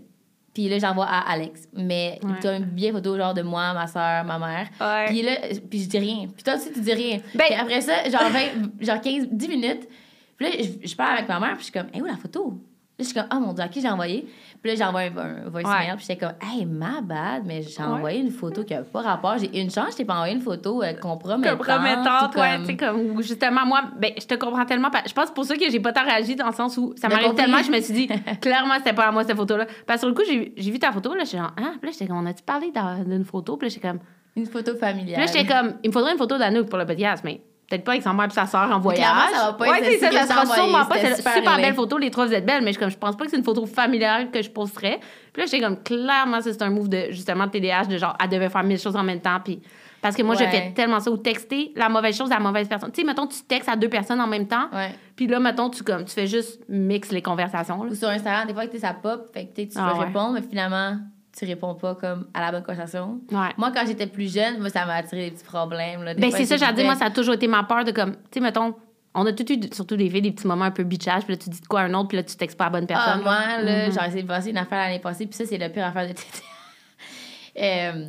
Puis 0.55 0.69
là, 0.69 0.79
j'envoie 0.79 1.07
à 1.07 1.31
Alex. 1.31 1.67
Mais 1.73 2.19
Ouais. 2.23 2.31
tu 2.41 2.47
as 2.47 2.57
une 2.57 2.65
bien 2.65 2.93
photo 2.93 3.17
genre 3.17 3.33
de 3.35 3.43
moi, 3.43 3.73
ma 3.73 3.87
soeur, 3.87 4.25
ma 4.25 4.39
mère. 4.39 4.69
Ouais. 4.81 5.07
Puis 5.07 5.23
là, 5.23 5.33
puis 5.71 5.83
je 5.83 5.89
dis 5.89 5.99
rien. 5.99 6.27
Puis 6.35 6.43
toi 6.45 6.55
aussi, 6.57 6.71
tu 6.73 6.81
dis 6.81 6.93
rien. 6.93 7.19
Ben- 7.35 7.45
Puis 7.47 7.55
après 7.55 7.81
ça, 7.81 8.09
genre, 8.11 8.29
20, 8.31 8.85
genre 8.85 9.01
15, 9.01 9.29
10 9.31 9.49
minutes. 9.49 9.89
Puis 10.37 10.47
là, 10.47 10.53
je, 10.59 10.87
je 10.89 10.95
parle 10.97 11.17
avec 11.19 11.29
ma 11.29 11.41
mère, 11.41 11.53
puis 11.57 11.61
je 11.61 11.65
suis 11.65 11.73
comme, 11.73 11.89
hé, 11.95 12.03
où 12.03 12.05
la 12.05 12.17
photo? 12.17 12.61
Je 12.99 13.05
suis 13.05 13.15
comme, 13.15 13.27
oh 13.35 13.41
mon 13.41 13.53
Dieu, 13.53 13.65
à 13.65 13.69
qui 13.69 13.81
j'ai 13.81 13.89
envoyé? 13.89 14.29
Puis 14.63 14.71
là, 14.71 14.77
j'envoie 14.77 15.01
un, 15.01 15.47
un 15.47 15.49
voicemail, 15.51 15.89
Ouais. 15.91 15.97
puis 15.97 16.05
j'étais 16.07 16.19
comme, 16.25 16.35
hey, 16.41 16.65
ma 16.67 17.01
bad, 17.01 17.43
mais 17.45 17.63
j'ai 17.63 17.83
Ouais. 17.83 17.89
envoyé 17.89 18.21
une 18.21 18.31
photo 18.31 18.63
qui 18.63 18.75
n'a 18.75 18.83
pas 18.83 19.01
rapport. 19.01 19.39
J'ai 19.39 19.61
une 19.61 19.71
chance, 19.71 19.93
je 19.93 19.97
t'ai 19.97 20.05
pas 20.05 20.15
envoyé 20.15 20.35
une 20.35 20.41
photo 20.43 20.83
euh, 20.83 20.93
compromettante. 20.95 21.57
compromettante, 21.59 22.37
ou 22.37 22.39
ouais, 22.39 22.77
comme- 22.77 22.77
comme, 22.77 23.23
justement, 23.23 23.67
moi, 23.67 23.83
ben, 23.99 24.13
je 24.21 24.27
te 24.27 24.35
comprends 24.35 24.65
tellement, 24.67 24.91
je 25.07 25.13
pense 25.13 25.31
pour 25.33 25.45
ça 25.45 25.57
que 25.57 25.69
j'ai 25.69 25.81
pas 25.81 25.93
tant 25.93 26.05
réagi 26.05 26.37
dans 26.37 26.47
le 26.47 26.53
sens 26.53 26.77
où 26.77 26.93
ça 26.97 27.09
m'arrive 27.09 27.35
tellement, 27.35 27.63
je 27.63 27.73
me 27.73 27.81
suis 27.81 27.95
dit, 27.95 28.07
clairement, 28.41 28.75
c'était 28.77 28.93
pas 28.93 29.07
à 29.09 29.11
moi, 29.11 29.25
cette 29.25 29.37
photo-là. 29.37 29.67
Parce 29.87 29.97
que 29.97 30.01
sur 30.01 30.09
le 30.09 30.15
coup, 30.15 30.23
j'ai 30.29 30.53
j'ai 30.57 30.71
vu 30.71 30.79
ta 30.79 30.93
photo, 30.93 31.15
là, 31.15 31.25
j'étais 31.25 31.39
genre, 31.39 31.53
ah, 31.57 31.73
puis 31.81 31.87
là, 31.87 31.93
j'étais 31.93 32.07
comme, 32.07 32.19
on 32.19 32.27
a-tu 32.27 32.43
parlé 32.45 32.71
d'une 33.07 33.25
photo? 33.25 33.57
Puis 33.57 33.69
là, 33.69 33.75
j'étais 33.75 33.89
comme, 33.89 34.01
Une 34.37 34.47
photo 34.47 34.73
puis 34.73 34.81
familiale. 34.81 35.21
là, 35.21 35.27
j'étais 35.27 35.47
comme, 35.47 35.75
il 35.83 35.89
me 35.89 35.93
faudrait 35.93 36.13
une 36.13 36.19
photo 36.19 36.39
d'Anouk 36.39 36.69
pour 36.69 36.79
le 36.79 36.87
podcast, 36.87 37.23
mais 37.25 37.41
peut-être 37.73 37.85
pas 37.85 37.93
avec 37.93 38.03
sa 38.03 38.13
mère 38.13 38.27
et 38.27 38.31
sa 38.31 38.47
soeur 38.47 38.71
en 38.71 38.79
voyage. 38.79 39.05
Clairement, 39.05 39.37
ça 39.37 39.47
va 39.47 39.53
pas 39.55 39.71
ouais, 39.71 39.79
être 39.95 40.01
ça, 40.01 40.11
ça 40.11 40.21
que 40.21 40.27
sera 40.29 40.55
sûrement 40.55 40.85
pas. 40.85 40.97
C'est 40.99 41.17
super 41.17 41.57
belle 41.57 41.75
photo, 41.75 41.99
les 41.99 42.11
trois, 42.11 42.27
vous 42.27 42.35
êtes 42.35 42.45
belles, 42.47 42.63
mais 42.63 42.73
je, 42.73 42.79
comme, 42.79 42.91
je 42.91 42.99
pense 42.99 43.17
pas 43.17 43.25
que 43.25 43.31
c'est 43.31 43.39
une 43.39 43.45
photo 43.45 43.65
familiale 43.67 44.31
que 44.31 44.43
je 44.43 44.51
posterais. 44.51 45.01
Puis 45.33 45.43
là, 45.43 45.47
j'étais 45.51 45.63
comme, 45.65 45.83
clairement, 45.83 46.41
ça, 46.41 46.53
c'est 46.53 46.63
un 46.63 46.71
move 46.71 46.89
de, 46.89 47.07
justement, 47.11 47.47
de 47.47 47.51
TDAH, 47.53 47.85
de 47.85 47.97
genre, 47.97 48.17
elle 48.23 48.29
devait 48.29 48.51
faire 48.51 48.63
mille 48.65 48.79
choses 48.79 48.97
en 48.97 49.03
même 49.03 49.21
temps, 49.21 49.39
puis. 49.43 49.61
Parce 50.01 50.17
que 50.17 50.23
moi, 50.25 50.35
je 50.35 50.43
fais 50.43 50.73
tellement 50.75 50.99
ça, 50.99 51.13
ou 51.13 51.17
texter 51.17 51.73
la 51.77 51.89
mauvaise 51.89 52.17
chose 52.17 52.33
à 52.33 52.35
la 52.35 52.41
mauvaise 52.41 52.67
personne. 52.67 52.91
Tu 52.91 53.01
sais, 53.03 53.07
mettons, 53.07 53.29
tu 53.29 53.41
textes 53.43 53.69
à 53.69 53.77
deux 53.77 53.89
personnes 53.89 54.21
en 54.21 54.27
même 54.27 54.49
temps, 54.49 54.69
puis 55.15 55.29
là, 55.29 55.39
mettons, 55.39 55.71
tu, 55.71 55.85
comme, 55.85 56.05
tu 56.05 56.13
fais 56.13 56.27
juste 56.27 56.61
mix 56.69 57.13
les 57.13 57.23
conversations. 57.23 57.85
là. 57.85 57.91
Ou 57.91 57.95
sur 57.95 58.09
Instagram, 58.09 58.49
des 58.49 58.53
fois, 58.53 58.67
que 58.67 58.79
ça 58.79 58.95
pop, 58.95 59.31
fait 59.33 59.47
que 59.47 59.63
tu 59.63 59.69
Ah 59.77 59.95
ouais. 59.97 60.07
répondre, 60.07 60.33
mais 60.33 60.43
finalement, 60.43 60.97
tu 61.37 61.45
réponds 61.47 61.75
pas 61.75 61.95
comme 61.95 62.27
à 62.35 62.41
la 62.41 62.53
bonne 62.53 62.63
conversation. 62.63 63.21
Ouais. 63.31 63.49
Moi, 63.57 63.71
quand 63.73 63.85
j'étais 63.87 64.07
plus 64.07 64.33
jeune, 64.33 64.59
moi, 64.61 64.69
ça 64.69 64.85
m'a 64.87 64.95
attiré 64.97 65.31
des 65.31 65.37
petits 65.37 65.45
problèmes. 65.45 66.03
Là. 66.03 66.15
Des 66.15 66.21
Ben, 66.21 66.31
c'est 66.31 66.45
ça, 66.47 66.57
j'ai 66.57 66.73
dit, 66.75 66.85
moi, 66.85 66.95
ça 66.95 67.07
a 67.07 67.11
toujours 67.11 67.35
été 67.35 67.47
ma 67.49 67.63
peur 67.65 67.85
de 67.85 67.91
comme, 67.93 68.13
tu 68.13 68.19
sais, 68.35 68.41
mettons, 68.41 68.75
on 69.15 69.27
a 69.27 69.33
tout 69.33 69.51
eu, 69.53 69.59
surtout 69.73 69.97
des 69.97 70.09
filles, 70.11 70.23
des 70.23 70.33
petits 70.33 70.47
moments 70.47 70.65
un 70.67 70.71
peu 70.71 70.83
bitchage, 70.85 71.25
puis 71.25 71.33
là, 71.35 71.39
tu 71.39 71.51
dis 71.51 71.61
de 71.61 71.67
quoi 71.67 71.81
à 71.81 71.85
un 71.85 71.95
autre, 71.95 72.09
puis 72.09 72.17
là, 72.17 72.23
tu 72.23 72.37
textes 72.37 72.57
pas 72.59 72.65
à 72.65 72.71
la 72.71 72.81
bonne 72.81 72.87
Ah, 72.91 72.95
personne. 72.95 73.23
moi, 73.23 73.63
là, 73.63 73.87
Mhm. 73.89 73.93
j'ai 73.93 74.07
essayé 74.07 74.23
de 74.23 74.29
passer 74.29 74.51
une 74.51 74.59
affaire 74.59 74.79
l'année 74.79 74.99
passée, 75.01 75.27
puis 75.27 75.35
ça, 75.37 75.45
c'est 75.47 75.59
la 75.59 75.69
pire 75.69 75.87
affaire 75.87 76.07
de 76.09 76.13
TT. 76.13 76.43
euh, 77.63 78.07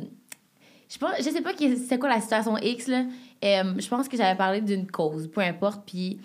je, 0.90 0.98
pense, 0.98 1.10
je 1.18 1.22
sais 1.24 1.40
pas 1.42 1.50
c'est 1.58 1.98
quoi 1.98 2.08
la 2.08 2.20
situation 2.20 2.56
X, 2.58 2.88
là. 2.88 3.04
Euh, 3.44 3.74
je 3.78 3.88
pense 3.88 4.08
que 4.08 4.16
j'avais 4.16 4.36
parlé 4.36 4.60
d'une 4.60 4.86
cause, 4.90 5.28
peu 5.30 5.40
importe, 5.42 5.82
puis 5.86 6.18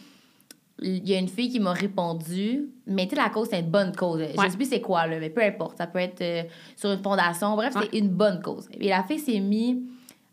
il 0.82 1.08
y 1.08 1.14
a 1.14 1.20
une 1.20 1.28
fille 1.28 1.50
qui 1.50 1.60
m'a 1.60 1.74
répondu, 1.74 2.70
mais 2.88 3.06
tu 3.08 3.16
sais, 3.16 3.22
la 3.22 3.30
cause, 3.30 3.48
c'est 3.52 3.60
une 3.60 3.70
bonne 3.70 3.96
cause. 3.96 4.22
Je 4.34 4.38
Ouais. 4.40 4.50
sais 4.50 4.56
plus 4.58 4.68
c'est 4.70 4.82
quoi, 4.82 5.08
là, 5.08 5.20
mais 5.20 5.30
peu 5.30 5.42
importe. 5.44 5.78
Ça 5.78 5.88
peut 5.88 6.00
être 6.00 6.22
euh, 6.22 6.44
sur 6.76 6.92
une 6.92 7.02
fondation. 7.04 7.56
Bref, 7.56 7.76
Ouais. 7.76 7.88
c'est 7.92 7.98
une 8.00 8.10
bonne 8.10 8.42
cause. 8.42 8.68
Et 8.80 8.90
la 8.90 9.04
fille 9.04 9.20
s'est 9.20 9.40
mise 9.40 9.78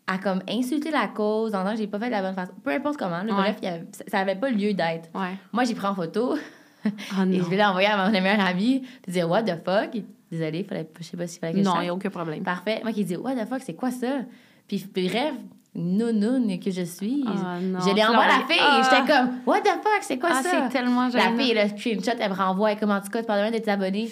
à 0.06 0.18
comme 0.18 0.40
insulter 0.48 0.90
la 0.90 1.08
cause 1.08 1.54
en 1.54 1.60
disant 1.62 1.72
que 1.72 1.78
j'ai 1.78 1.86
pas 1.88 1.98
fait 1.98 2.06
de 2.06 2.10
la 2.12 2.22
bonne 2.22 2.34
façon. 2.34 2.52
Peu 2.62 2.70
importe 2.70 2.96
comment. 2.96 3.22
là, 3.22 3.34
Ouais. 3.34 3.52
Bref, 3.52 3.56
avait- 3.62 3.84
ça 4.06 4.18
avait 4.20 4.36
pas 4.36 4.50
lieu 4.50 4.72
d'être. 4.72 5.08
Moi, 5.52 5.64
j'ai 5.64 5.74
pris 5.74 5.86
en 5.86 5.94
photo 5.94 6.36
Ah 6.84 6.88
et 7.22 7.26
non. 7.26 7.44
je 7.44 7.50
vais 7.50 7.56
l'envoyer 7.56 7.88
à 7.88 8.06
mon 8.06 8.12
meilleur 8.12 8.38
ami 8.40 8.82
puis 9.02 9.12
dire 9.12 9.28
What 9.28 9.42
the 9.42 9.56
fuck? 9.64 10.00
Désolée, 10.30 10.62
fallait, 10.64 10.88
je 10.98 11.04
sais 11.04 11.16
pas 11.16 11.26
s'il 11.26 11.40
fallait 11.40 11.52
que 11.54 11.58
je 11.58 11.64
Non, 11.64 11.76
il 11.80 11.82
n'y 11.84 11.88
a 11.88 11.94
aucun 11.94 12.10
problème. 12.10 12.42
Parfait. 12.44 12.80
Moi 12.82 12.92
qui 12.92 13.04
dis 13.04 13.16
What 13.16 13.34
the 13.34 13.48
fuck, 13.48 13.62
c'est 13.64 13.74
quoi 13.74 13.90
ça? 13.90 14.20
Puis 14.68 14.84
bref, 14.92 15.34
nounoun 15.76 16.58
que 16.58 16.70
je 16.70 16.82
suis. 16.82 17.24
Ah, 17.26 17.58
non. 17.60 17.78
je 17.80 17.94
l'ai 17.94 18.04
envoyé 18.04 18.30
à 18.30 18.38
la 18.38 18.44
fille 18.46 18.56
et 18.56 18.60
Ah. 18.60 18.82
j'étais 18.82 19.12
comme 19.12 19.30
What 19.46 19.60
the 19.60 19.68
fuck, 19.82 20.02
c'est 20.02 20.18
quoi 20.18 20.30
Ah, 20.32 20.42
ça? 20.42 20.48
c'est 20.50 20.68
tellement 20.78 21.08
La 21.12 21.32
fille, 21.36 21.54
le 21.54 21.68
screenshot, 21.68 22.18
elle 22.18 22.30
me 22.30 22.34
renvoie 22.36 22.74
comme 22.76 22.90
en 22.90 23.00
tout 23.00 23.08
cas, 23.10 23.20
tu 23.20 23.26
parles 23.26 23.50
de 23.52 23.58
tes 23.58 23.70
abonnés? 23.70 24.08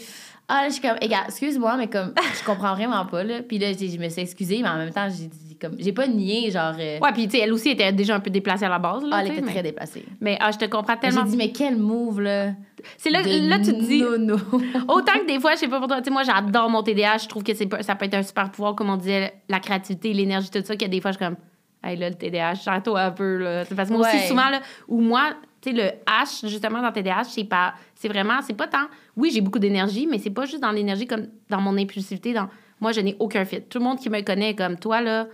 Ah, 0.46 0.60
là, 0.62 0.68
je 0.68 0.74
suis 0.74 0.82
comme, 0.82 0.98
Regarde, 1.00 1.24
excuse-moi, 1.28 1.76
mais 1.78 1.86
comme, 1.88 2.12
je 2.38 2.44
comprends 2.44 2.74
vraiment 2.74 3.06
pas, 3.06 3.24
là. 3.24 3.36
Puis 3.48 3.58
là, 3.58 3.68
j'ai- 3.72 3.88
je 3.88 3.98
me 3.98 4.08
suis 4.10 4.20
excusée, 4.20 4.60
mais 4.62 4.68
en 4.68 4.76
même 4.76 4.90
temps, 4.92 5.08
j'ai 5.08 5.26
dit, 5.26 5.56
comme, 5.58 5.74
j'ai 5.78 5.92
pas 5.94 6.06
nié, 6.06 6.50
genre. 6.50 6.74
euh, 6.78 6.98
Ouais, 7.00 7.12
puis 7.14 7.24
tu 7.28 7.38
sais, 7.38 7.44
elle 7.44 7.52
aussi 7.54 7.70
était 7.70 7.90
déjà 7.92 8.14
un 8.16 8.20
peu 8.20 8.28
déplacée 8.28 8.66
à 8.66 8.68
la 8.68 8.78
base. 8.78 9.02
Là, 9.04 9.08
ah, 9.12 9.20
elle 9.24 9.32
était 9.32 9.40
mais... 9.40 9.52
très 9.52 9.62
déplacée. 9.62 10.04
mais 10.20 10.36
ah, 10.40 10.50
je 10.50 10.58
te 10.58 10.66
comprends 10.66 10.96
J'ai 11.02 11.08
tellement. 11.08 11.22
dit, 11.24 11.38
mais 11.38 11.50
quel 11.50 11.76
move, 11.78 12.20
là. 12.20 12.50
C'est 12.98 13.08
là, 13.08 13.22
là, 13.22 13.56
tu 13.58 13.72
te 13.72 13.80
dis. 13.84 14.02
nono. 14.02 14.36
Autant 14.88 15.14
que 15.14 15.26
des 15.26 15.40
fois, 15.40 15.52
je 15.54 15.60
sais 15.60 15.68
pas 15.68 15.78
pour 15.78 15.88
toi, 15.88 15.96
tu 16.02 16.04
sais, 16.04 16.10
moi, 16.10 16.24
j'adore 16.24 16.68
mon 16.68 16.82
TDAH. 16.82 17.18
Je 17.22 17.28
trouve 17.28 17.42
que 17.42 17.52
ça 17.54 17.94
peut 17.94 18.04
être 18.04 18.14
un 18.14 18.22
super 18.22 18.50
pouvoir, 18.50 18.74
comme 18.74 18.90
on 18.90 18.98
disait, 18.98 19.32
la 19.48 19.60
créativité, 19.60 20.12
l'énergie, 20.12 20.50
tout 20.50 20.60
ça, 20.62 20.76
que 20.76 20.84
des 20.84 21.00
fois, 21.00 21.12
je 21.12 21.16
suis 21.16 21.24
comme, 21.24 21.36
hey, 21.84 21.96
là, 21.96 22.08
le 22.08 22.14
TDAH, 22.14 22.54
gère-toi 22.54 23.00
un 23.00 23.10
peu, 23.10 23.36
là. 23.38 23.64
C'est 23.64 23.74
Parce 23.74 23.88
que 23.88 23.94
moi 23.94 24.06
Ouais. 24.06 24.16
aussi, 24.16 24.26
souvent, 24.28 24.48
là, 24.50 24.60
où 24.88 25.00
moi, 25.00 25.34
tu 25.60 25.70
sais, 25.70 25.76
le 25.76 25.82
H, 26.10 26.46
justement, 26.48 26.80
dans 26.82 26.90
TDAH, 26.92 27.24
c'est 27.24 27.44
pas, 27.44 27.74
c'est 27.94 28.08
vraiment, 28.08 28.40
c'est 28.42 28.54
pas 28.54 28.66
tant, 28.66 28.86
oui, 29.16 29.30
j'ai 29.32 29.40
beaucoup 29.40 29.58
d'énergie, 29.58 30.06
mais 30.10 30.18
c'est 30.18 30.30
pas 30.30 30.44
juste 30.46 30.60
dans 30.60 30.72
l'énergie 30.72 31.06
comme 31.06 31.26
dans 31.50 31.60
mon 31.60 31.76
impulsivité. 31.78 32.32
Dans, 32.32 32.48
moi, 32.80 32.92
je 32.92 33.00
n'ai 33.00 33.16
aucun 33.18 33.44
fit. 33.44 33.62
Tout 33.62 33.78
le 33.78 33.84
monde 33.84 33.98
qui 33.98 34.10
me 34.10 34.20
connaît 34.22 34.50
est 34.50 34.54
comme 34.56 34.76
toi, 34.78 35.00
là, 35.00 35.26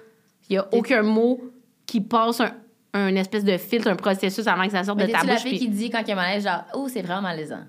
il 0.49 0.55
y 0.55 0.59
a 0.59 0.69
aucun 0.73 1.03
mot 1.03 1.41
qui 1.87 2.01
passe 2.01 2.41
un, 2.41 2.53
un 2.95 3.15
espèce 3.17 3.45
de 3.45 3.57
filtre, 3.57 3.89
un 3.89 3.97
processus 3.97 4.47
avant 4.47 4.65
que 4.65 4.73
ça 4.73 4.85
sorte 4.85 4.99
Mais 4.99 5.07
de 5.07 5.13
ta 5.13 5.23
la 5.25 5.35
bouche. 5.35 5.43
fille 5.43 5.51
puis- 5.59 5.59
qui 5.61 5.69
dit 5.69 5.91
quand 5.91 6.01
il 6.01 6.09
y 6.09 6.13
a 6.13 6.17
malaise, 6.17 6.45
genre, 6.45 6.65
oh, 6.75 6.89
c'est 6.89 7.03
vraiment 7.03 7.23
malaisant. 7.23 7.61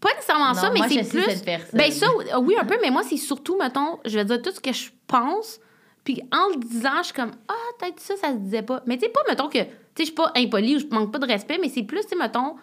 Pas 0.00 0.10
nécessairement 0.14 0.48
Non, 0.48 0.54
ça, 0.54 0.70
mais 0.72 0.80
c'est 0.88 1.08
plus. 1.08 1.22
cette. 1.22 1.74
Ben 1.74 1.90
ça, 1.90 2.06
oui, 2.40 2.54
un 2.60 2.64
peu, 2.64 2.76
mais 2.82 2.90
moi, 2.90 3.02
c'est 3.08 3.16
surtout, 3.16 3.56
mettons, 3.56 3.98
je 4.04 4.18
vais 4.18 4.24
dire 4.24 4.42
tout 4.42 4.50
ce 4.52 4.60
que 4.60 4.72
je 4.72 4.90
pense, 5.06 5.60
puis 6.04 6.20
en 6.32 6.54
le 6.54 6.60
disant, 6.60 6.98
je 6.98 7.04
suis 7.04 7.14
comme, 7.14 7.32
ah, 7.48 7.52
peut-être 7.78 7.98
ça, 8.00 8.14
ça 8.16 8.28
se 8.32 8.38
disait 8.38 8.62
pas. 8.62 8.82
Mais 8.86 8.96
tu 8.98 9.06
sais, 9.06 9.10
pas, 9.12 9.20
mettons 9.28 9.48
que, 9.48 9.58
tu 9.58 9.64
sais, 9.64 9.70
je 10.00 10.02
suis 10.04 10.12
pas 10.14 10.30
impolie 10.36 10.76
ou 10.76 10.78
je 10.78 10.86
manque 10.86 11.12
pas 11.12 11.18
de 11.18 11.26
respect, 11.26 11.58
mais 11.60 11.68
c'est 11.68 11.82
plus, 11.82 12.00
tu 12.02 12.08
sais, 12.10 12.16
mettons, 12.16 12.56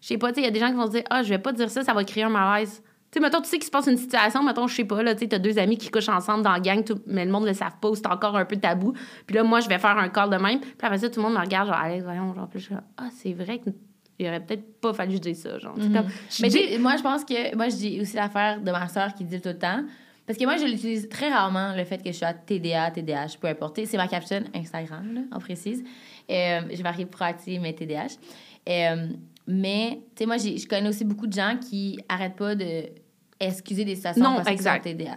je 0.00 0.08
sais 0.08 0.18
pas, 0.18 0.28
tu 0.28 0.36
sais, 0.36 0.40
il 0.42 0.44
y 0.44 0.48
a 0.48 0.50
des 0.50 0.60
gens 0.60 0.68
qui 0.68 0.74
vont 0.76 0.86
se 0.86 0.92
dire, 0.92 1.02
ah, 1.10 1.22
je 1.22 1.28
vais 1.30 1.38
pas 1.38 1.52
dire 1.52 1.70
ça, 1.70 1.82
ça 1.82 1.94
va 1.94 2.04
créer 2.04 2.24
un 2.24 2.28
malaise. 2.28 2.82
Tu 3.10 3.18
sais, 3.18 3.20
mettons, 3.20 3.40
tu 3.42 3.48
sais 3.48 3.56
qu'il 3.56 3.66
se 3.66 3.70
passe 3.70 3.86
une 3.88 3.96
situation, 3.98 4.42
mettons, 4.42 4.66
je 4.66 4.74
sais 4.74 4.84
pas, 4.84 5.02
là, 5.02 5.14
tu 5.14 5.20
sais, 5.20 5.28
t'as 5.28 5.38
deux 5.38 5.58
amis 5.58 5.76
qui 5.78 5.90
couchent 5.90 6.08
ensemble 6.08 6.42
dans 6.42 6.52
la 6.52 6.60
gang, 6.60 6.82
tout- 6.84 7.00
mais 7.06 7.24
le 7.24 7.30
monde 7.30 7.44
le 7.46 7.52
savent 7.54 7.76
pas, 7.80 7.88
ou 7.90 7.94
c'est 7.94 8.06
encore 8.06 8.36
un 8.36 8.44
peu 8.44 8.56
tabou. 8.56 8.94
Puis 9.26 9.36
là, 9.36 9.42
moi, 9.42 9.60
je 9.60 9.68
vais 9.68 9.78
faire 9.78 9.96
un 9.98 10.08
call 10.08 10.30
de 10.30 10.36
même, 10.36 10.60
puis 10.60 10.70
après 10.82 10.98
ça, 10.98 11.08
tout 11.10 11.20
le 11.20 11.26
monde 11.26 11.34
me 11.34 11.40
regarde, 11.40 11.68
genre, 11.68 11.76
allez, 11.78 12.00
voyons, 12.00 12.34
genre, 12.34 12.48
puis 12.48 12.58
je 12.60 12.64
suis 12.66 12.74
comme, 12.74 12.84
ah, 12.96 13.08
c'est 13.14 13.32
vrai 13.34 13.58
que 13.58 13.70
il 14.18 14.28
aurait 14.28 14.40
peut-être 14.40 14.80
pas 14.80 14.92
fallu 14.92 15.18
dise 15.18 15.42
ça, 15.42 15.58
genre. 15.58 15.76
Mhm. 15.76 15.92
comme, 15.94 16.06
je 16.30 16.42
Mais 16.42 16.48
dis- 16.48 16.78
moi, 16.78 16.96
je 16.96 17.02
pense 17.02 17.24
que. 17.24 17.56
Moi, 17.56 17.68
je 17.70 17.76
dis 17.76 18.00
aussi 18.00 18.14
l'affaire 18.16 18.60
de 18.60 18.70
ma 18.70 18.86
soeur 18.86 19.14
qui 19.14 19.24
dit 19.24 19.40
tout 19.40 19.48
le 19.48 19.58
temps. 19.58 19.82
Parce 20.26 20.38
que 20.38 20.44
moi, 20.44 20.56
je 20.56 20.64
l'utilise 20.64 21.08
très 21.08 21.30
rarement, 21.30 21.74
le 21.74 21.84
fait 21.84 21.98
que 21.98 22.10
je 22.10 22.16
suis 22.16 22.24
à 22.24 22.32
TDA, 22.32 22.90
TDAH, 22.92 23.38
peu 23.40 23.48
importe. 23.48 23.84
C'est 23.84 23.96
ma 23.96 24.06
caption 24.08 24.40
Instagram, 24.54 25.12
là, 25.14 25.20
on 25.32 25.38
précise. 25.40 25.82
Euh, 26.30 26.60
je 26.72 26.82
varie 26.82 27.06
proactive, 27.06 27.60
mais 27.60 27.72
TDAH. 27.72 28.16
Euh, 28.68 29.08
mais, 29.48 29.98
tu 30.14 30.20
sais, 30.20 30.26
moi, 30.26 30.36
j'ai- 30.36 30.56
je 30.58 30.68
connais 30.68 30.88
aussi 30.88 31.04
beaucoup 31.04 31.26
de 31.26 31.32
gens 31.32 31.56
qui 31.58 31.98
arrêtent 32.08 32.36
pas 32.36 32.54
de 32.54 32.84
excuser 33.40 33.84
des 33.84 33.96
situations 33.96 34.22
Non, 34.22 34.34
parce 34.36 34.44
qu'ils 34.46 34.54
exact. 34.54 34.84
sont 34.84 34.90
TDA. 34.96 35.16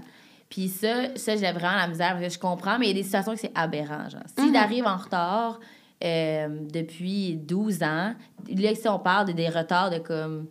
Puis 0.49 0.67
ça, 0.67 1.15
ça 1.15 1.35
j'ai 1.35 1.51
vraiment 1.51 1.75
la 1.75 1.87
misère 1.87 2.11
parce 2.13 2.23
que 2.23 2.29
je 2.33 2.39
comprends, 2.39 2.79
mais 2.79 2.85
il 2.85 2.89
y 2.89 2.91
a 2.91 2.95
des 2.95 3.03
situations 3.03 3.33
que 3.33 3.39
c'est 3.39 3.51
aberrant. 3.55 4.09
Genre. 4.09 4.21
S'il 4.37 4.49
Mhm. 4.49 4.55
arrive 4.55 4.85
en 4.87 4.97
retard 4.97 5.59
euh, 6.03 6.47
depuis 6.71 7.35
12 7.35 7.81
ans, 7.83 8.13
là, 8.49 8.75
si 8.75 8.87
on 8.87 8.99
parle 8.99 9.27
de 9.27 9.31
des 9.33 9.47
retards 9.49 9.91
de 9.91 9.99
comme. 9.99 10.47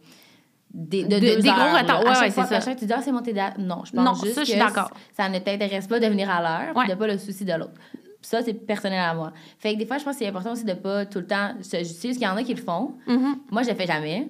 Des, 0.76 1.04
de 1.04 1.14
De- 1.14 1.20
des 1.20 1.48
gros 1.48 1.76
retards. 1.78 2.00
Ouais, 2.00 2.08
ouais, 2.08 2.30
c'est 2.30 2.42
ça. 2.60 2.74
tu 2.74 2.84
dis, 2.84 2.92
ah, 2.92 3.00
c'est 3.00 3.12
mon 3.12 3.22
TDA. 3.22 3.54
Non, 3.58 3.82
je 3.84 3.92
pense 3.92 4.04
Non, 4.04 4.14
juste 4.14 4.34
ça, 4.34 4.40
je 4.42 4.50
suis 4.50 4.58
que 4.58 4.80
ça 5.16 5.28
ne 5.28 5.38
t'intéresse 5.38 5.86
pas 5.86 6.00
de 6.00 6.06
venir 6.06 6.28
à 6.28 6.42
l'heure, 6.42 6.76
Ouais. 6.76 6.88
de 6.88 6.94
pas 6.94 7.06
le 7.06 7.16
souci 7.16 7.44
de 7.44 7.52
l'autre. 7.52 7.74
Ça, 8.20 8.42
c'est 8.42 8.54
personnel 8.54 8.98
à 8.98 9.14
moi. 9.14 9.32
Fait 9.58 9.74
que 9.74 9.78
des 9.78 9.86
fois, 9.86 9.98
je 9.98 10.04
pense 10.04 10.14
que 10.14 10.18
c'est 10.24 10.28
important 10.28 10.52
aussi 10.52 10.64
de 10.64 10.72
pas 10.74 11.06
tout 11.06 11.18
le 11.20 11.26
temps 11.26 11.50
se 11.62 11.76
justifier, 11.78 12.10
parce 12.10 12.18
qu'il 12.18 12.26
y 12.26 12.30
en 12.30 12.36
a 12.36 12.42
qui 12.42 12.54
le 12.54 12.60
font. 12.62 12.94
Mhm. 13.06 13.36
Moi, 13.52 13.62
je 13.62 13.68
le 13.70 13.74
fais 13.76 13.86
jamais. 13.86 14.28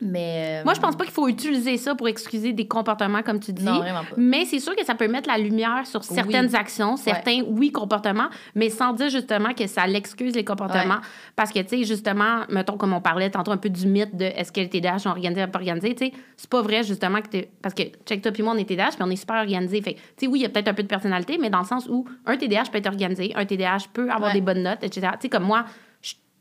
Mais. 0.00 0.60
euh, 0.60 0.64
Moi, 0.64 0.74
je 0.74 0.80
pense 0.80 0.94
pas 0.96 1.04
qu'il 1.04 1.12
faut 1.12 1.26
utiliser 1.28 1.76
ça 1.76 1.94
pour 1.94 2.06
excuser 2.08 2.52
des 2.52 2.68
comportements, 2.68 3.22
comme 3.22 3.40
tu 3.40 3.52
dis. 3.52 3.64
Non, 3.64 3.78
vraiment 3.78 4.00
pas. 4.00 4.14
Mais 4.16 4.44
c'est 4.44 4.60
sûr 4.60 4.76
que 4.76 4.84
ça 4.84 4.94
peut 4.94 5.08
mettre 5.08 5.28
la 5.28 5.38
lumière 5.38 5.86
sur 5.86 6.04
certaines 6.04 6.46
Oui. 6.46 6.54
actions, 6.56 6.96
certains, 6.96 7.42
oui, 7.48 7.72
comportements, 7.72 8.28
mais 8.54 8.70
sans 8.70 8.92
dire 8.92 9.08
justement 9.08 9.54
que 9.54 9.66
ça 9.66 9.86
l'excuse 9.88 10.34
les 10.36 10.44
comportements. 10.44 10.98
Parce 11.34 11.50
que, 11.52 11.58
tu 11.60 11.68
sais, 11.78 11.84
justement, 11.84 12.42
mettons, 12.48 12.76
comme 12.76 12.92
on 12.92 13.00
parlait 13.00 13.30
tantôt 13.30 13.50
un 13.50 13.56
peu 13.56 13.70
du 13.70 13.86
mythe 13.86 14.16
de 14.16 14.24
est-ce 14.26 14.52
que 14.52 14.60
les 14.60 14.68
TDAH 14.68 15.00
sont 15.00 15.10
organisés 15.10 15.42
ou 15.44 15.48
pas 15.48 15.58
organisés, 15.58 15.94
tu 15.94 16.06
sais, 16.06 16.12
c'est 16.36 16.48
pas 16.50 16.62
vrai, 16.62 16.82
justement, 16.84 17.20
que 17.20 17.28
t'es- 17.28 17.50
Parce 17.60 17.74
que, 17.74 17.82
check 18.06 18.22
toi 18.22 18.30
puis 18.30 18.42
moi, 18.44 18.54
on 18.54 18.58
est 18.58 18.64
TDAH, 18.68 18.90
puis 18.90 18.98
on 19.02 19.10
est 19.10 19.16
super 19.16 19.36
organisés. 19.36 19.82
Fait 19.82 19.94
tu 19.94 20.00
sais, 20.18 20.26
oui, 20.28 20.38
il 20.40 20.42
y 20.42 20.46
a 20.46 20.48
peut-être 20.48 20.68
un 20.68 20.74
peu 20.74 20.82
de 20.84 20.88
personnalité, 20.88 21.38
mais 21.40 21.50
dans 21.50 21.60
le 21.60 21.66
sens 21.66 21.88
où 21.88 22.04
un 22.24 22.36
TDAH 22.36 22.64
peut 22.70 22.78
être 22.78 22.86
organisé, 22.86 23.32
un 23.34 23.44
TDAH 23.44 23.88
peut 23.92 24.08
avoir 24.10 24.28
Ouais. 24.30 24.34
des 24.34 24.40
bonnes 24.40 24.62
notes, 24.62 24.82
etc. 24.82 25.08
Tu 25.14 25.22
sais, 25.22 25.28
comme 25.28 25.44
moi, 25.44 25.64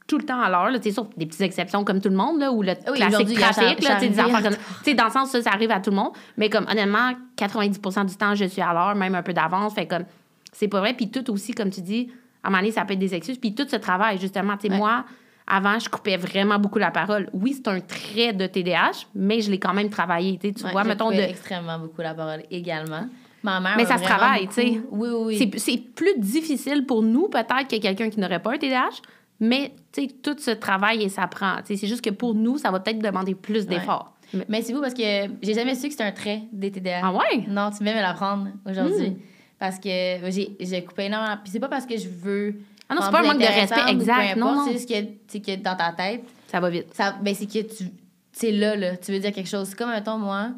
tout 0.07 0.17
le 0.17 0.23
temps 0.23 0.39
à 0.41 0.49
l'heure, 0.49 0.81
sais, 0.81 0.91
sauf 0.91 1.07
des 1.17 1.25
petites 1.25 1.41
exceptions 1.41 1.83
comme 1.83 1.99
tout 2.01 2.09
le 2.09 2.15
monde, 2.15 2.39
là, 2.39 2.51
ou 2.51 2.63
le 2.63 2.73
Oui, 2.91 2.97
classique 2.97 3.37
trafic, 3.37 3.83
là, 3.83 3.95
des 3.99 4.19
affaires 4.19 4.41
comme 4.41 4.93
dans 4.95 5.05
le 5.05 5.11
sens, 5.11 5.29
ça, 5.31 5.41
ça 5.41 5.51
arrive 5.51 5.71
à 5.71 5.79
tout 5.81 5.89
le 5.89 5.97
monde. 5.97 6.11
Mais 6.37 6.49
comme, 6.49 6.65
honnêtement, 6.69 7.11
90% 7.37 8.05
du 8.05 8.15
temps, 8.15 8.33
je 8.33 8.45
suis 8.45 8.61
à 8.61 8.73
l'heure, 8.73 8.95
même 8.95 9.15
un 9.15 9.21
peu 9.23 9.33
d'avance. 9.33 9.73
Fait 9.73 9.85
comme, 9.85 10.05
c'est 10.53 10.67
pas 10.69 10.79
vrai. 10.79 10.93
Puis 10.93 11.09
tout 11.11 11.29
aussi, 11.31 11.51
comme 11.53 11.69
tu 11.69 11.81
dis, 11.81 12.09
à 12.43 12.47
un 12.47 12.51
moment 12.51 12.61
donné, 12.61 12.71
ça 12.71 12.85
peut 12.85 12.93
être 12.93 12.99
des 12.99 13.13
excuses. 13.13 13.37
Puis 13.37 13.53
tout 13.53 13.65
ce 13.69 13.75
travail, 13.75 14.17
justement, 14.17 14.55
tu 14.57 14.67
sais, 14.67 14.71
Ouais. 14.73 14.77
moi, 14.77 15.03
avant, 15.45 15.77
je 15.79 15.89
coupais 15.89 16.17
vraiment 16.17 16.57
beaucoup 16.59 16.79
la 16.79 16.91
parole. 16.91 17.29
Oui, 17.33 17.53
c'est 17.53 17.67
un 17.69 17.79
trait 17.81 18.33
de 18.33 18.47
TDAH, 18.47 19.07
mais 19.15 19.41
je 19.41 19.51
l'ai 19.51 19.59
quand 19.59 19.73
même 19.73 19.89
travaillé. 19.89 20.37
Tu 20.37 20.47
Ouais, 20.63 20.71
vois, 20.71 20.83
je 20.83 20.87
mettons, 20.89 21.09
de... 21.11 21.15
extrêmement 21.15 21.79
beaucoup 21.79 22.01
la 22.01 22.13
parole 22.13 22.43
également. 22.51 23.07
Ma 23.43 23.59
mère 23.59 23.73
Mais 23.77 23.83
m'a 23.83 23.89
ça 23.89 23.97
se 23.97 24.03
travaille, 24.03 24.47
tu 24.47 24.53
sais. 24.55 24.81
Oui, 24.91 25.09
oui, 25.09 25.23
oui. 25.25 25.37
C'est- 25.37 25.59
C'est 25.59 25.77
plus 25.77 26.17
difficile 26.17 26.85
pour 26.85 27.01
nous, 27.03 27.29
peut-être, 27.29 27.67
que 27.69 27.77
quelqu'un 27.79 28.09
qui 28.09 28.19
n'aurait 28.19 28.39
pas 28.41 28.53
un 28.53 28.57
TDAH, 28.57 29.01
mais 29.39 29.73
tu 29.91 30.03
sais, 30.03 30.07
tout 30.23 30.35
ce 30.39 30.51
travail, 30.51 31.03
et 31.03 31.09
ça 31.09 31.27
prend. 31.27 31.55
C'est 31.65 31.75
juste 31.87 32.03
que 32.03 32.09
pour 32.09 32.33
nous, 32.35 32.57
ça 32.57 32.71
va 32.71 32.79
peut-être 32.79 32.99
demander 32.99 33.35
plus 33.35 33.65
d'efforts. 33.67 34.13
Mais- 34.33 34.45
Mais 34.49 34.61
c'est 34.61 34.73
vous 34.73 34.81
parce 34.81 34.93
que 34.93 35.01
j'ai 35.41 35.53
jamais 35.53 35.73
su 35.75 35.83
que 35.85 35.91
c'était 35.91 36.03
un 36.03 36.11
trait 36.11 36.41
des 36.51 36.71
TDA. 36.71 36.99
Ah 37.03 37.13
ouais? 37.13 37.45
Non, 37.47 37.69
tu 37.71 37.83
viens 37.83 37.95
me 37.95 38.01
l'apprendre 38.01 38.47
aujourd'hui. 38.69 39.11
Hmm. 39.11 39.17
Parce 39.59 39.77
que 39.79 39.89
j'ai 40.29 40.55
j'ai 40.59 40.83
coupé 40.83 41.05
énormément. 41.05 41.37
Puis 41.41 41.51
c'est 41.51 41.59
pas 41.59 41.69
parce 41.69 41.85
que 41.85 41.97
je 41.97 42.07
veux. 42.09 42.55
Ah 42.89 42.95
non, 42.95 43.01
c'est 43.03 43.11
pas 43.11 43.19
un 43.21 43.23
manque 43.23 43.39
de 43.39 43.45
respect, 43.45 43.91
exact. 43.91 44.35
Non, 44.37 44.47
importe, 44.47 44.57
non. 44.57 44.65
C'est 44.65 44.73
juste 44.73 44.89
que, 44.89 45.37
que 45.39 45.55
dans 45.61 45.75
ta 45.75 45.91
tête, 45.93 46.23
Ça 46.47 46.59
va 46.59 46.69
vite. 46.69 46.93
ça, 46.93 47.15
ben 47.21 47.33
c'est 47.33 47.45
que 47.47 47.59
tu. 47.73 47.85
C'est 48.33 48.51
là, 48.51 48.75
là. 48.75 48.97
Tu 48.97 49.11
veux 49.11 49.19
dire 49.19 49.31
quelque 49.31 49.49
chose. 49.49 49.67
C'est 49.69 49.77
comme, 49.77 49.89
mettons, 49.89 50.17
moi. 50.19 50.49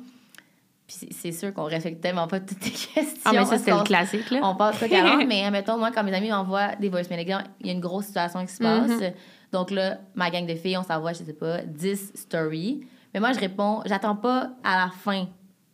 Puis 0.89 1.07
c'est- 1.11 1.31
sûr 1.31 1.53
qu'on 1.53 1.65
respecte 1.65 2.01
tellement 2.01 2.27
pas 2.27 2.39
toutes 2.39 2.59
tes 2.59 2.71
questions. 2.95 3.21
Ah, 3.23 3.31
mais 3.33 3.45
ça, 3.45 3.59
c'est 3.59 3.69
le 3.69 3.83
classique, 3.83 4.31
là. 4.31 4.39
On 4.41 4.55
passe 4.55 4.79
pas 4.79 4.87
qu'à 4.89 5.03
l'autre, 5.03 5.23
mais 5.27 5.49
mettons, 5.51 5.77
moi, 5.77 5.91
quand 5.93 6.03
mes 6.03 6.13
amis 6.15 6.29
m'envoient 6.31 6.75
des 6.77 6.89
voicemails, 6.89 7.25
il 7.59 7.67
y 7.67 7.69
a 7.69 7.73
une 7.73 7.79
grosse 7.79 8.05
situation 8.05 8.43
qui 8.43 8.51
se 8.53 8.57
passe. 8.63 8.89
Mhm. 8.89 9.11
Donc 9.51 9.69
là, 9.69 9.99
ma 10.15 10.31
gang 10.31 10.47
de 10.47 10.55
filles, 10.55 10.77
on 10.77 10.83
s'envoie, 10.83 11.13
je 11.13 11.19
sais 11.23 11.33
pas, 11.33 11.59
10 11.61 12.11
stories. 12.15 12.81
Mais 13.13 13.19
moi, 13.19 13.33
je 13.33 13.39
réponds, 13.39 13.81
j'attends 13.85 14.15
pas 14.15 14.49
à 14.63 14.85
la 14.85 14.89
fin 14.91 15.27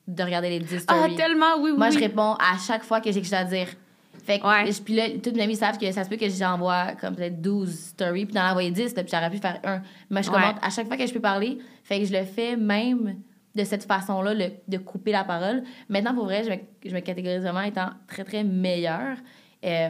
de 0.05 0.21
regarder 0.21 0.49
les 0.49 0.59
10 0.59 0.83
Ah, 0.89 0.95
stories. 0.97 1.15
tellement, 1.15 1.55
oui, 1.59 1.71
oui. 1.71 1.77
moi, 1.77 1.89
je 1.91 1.99
réponds 1.99 2.33
à 2.33 2.57
chaque 2.67 2.83
fois 2.83 2.99
que 2.99 3.05
j'ai 3.09 3.21
quelque 3.21 3.25
chose 3.25 3.33
à 3.35 3.43
dire. 3.45 3.67
Fait 4.25 4.39
que, 4.39 4.45
Ouais. 4.47 4.69
puis 4.83 4.95
là, 4.95 5.03
toutes 5.23 5.35
mes 5.35 5.43
amies 5.43 5.55
savent 5.55 5.77
que 5.77 5.89
ça 5.93 6.03
se 6.03 6.09
peut 6.09 6.17
que 6.17 6.27
j'envoie 6.29 6.93
comme 6.99 7.15
peut-être 7.15 7.41
12 7.41 7.73
stories, 7.73 8.25
puis 8.25 8.33
d'en 8.35 8.49
envoyer 8.49 8.71
10, 8.71 8.95
là, 8.95 9.03
puis 9.03 9.11
j'aurais 9.13 9.29
pu 9.29 9.37
faire 9.37 9.59
un. 9.63 9.81
Mais 10.09 10.23
je 10.23 10.29
Ouais. 10.29 10.35
commente 10.35 10.57
à 10.61 10.69
chaque 10.69 10.87
fois 10.87 10.97
que 10.97 11.05
je 11.07 11.13
peux 11.13 11.19
parler. 11.21 11.57
Fait 11.83 11.99
que 11.99 12.05
je 12.05 12.11
le 12.13 12.23
fais 12.25 12.55
même 12.57 13.15
de 13.55 13.63
cette 13.63 13.85
façon-là, 13.85 14.33
le- 14.33 14.51
de 14.67 14.77
couper 14.77 15.11
la 15.11 15.23
parole. 15.23 15.63
Maintenant, 15.89 16.13
pour 16.13 16.25
vrai, 16.25 16.43
je 16.43 16.49
me, 16.49 16.55
je 16.85 16.93
me 16.93 16.99
catégorise 16.99 17.41
vraiment 17.41 17.61
étant 17.61 17.89
très, 18.07 18.23
très 18.23 18.43
meilleure. 18.43 19.17
Euh, 19.63 19.89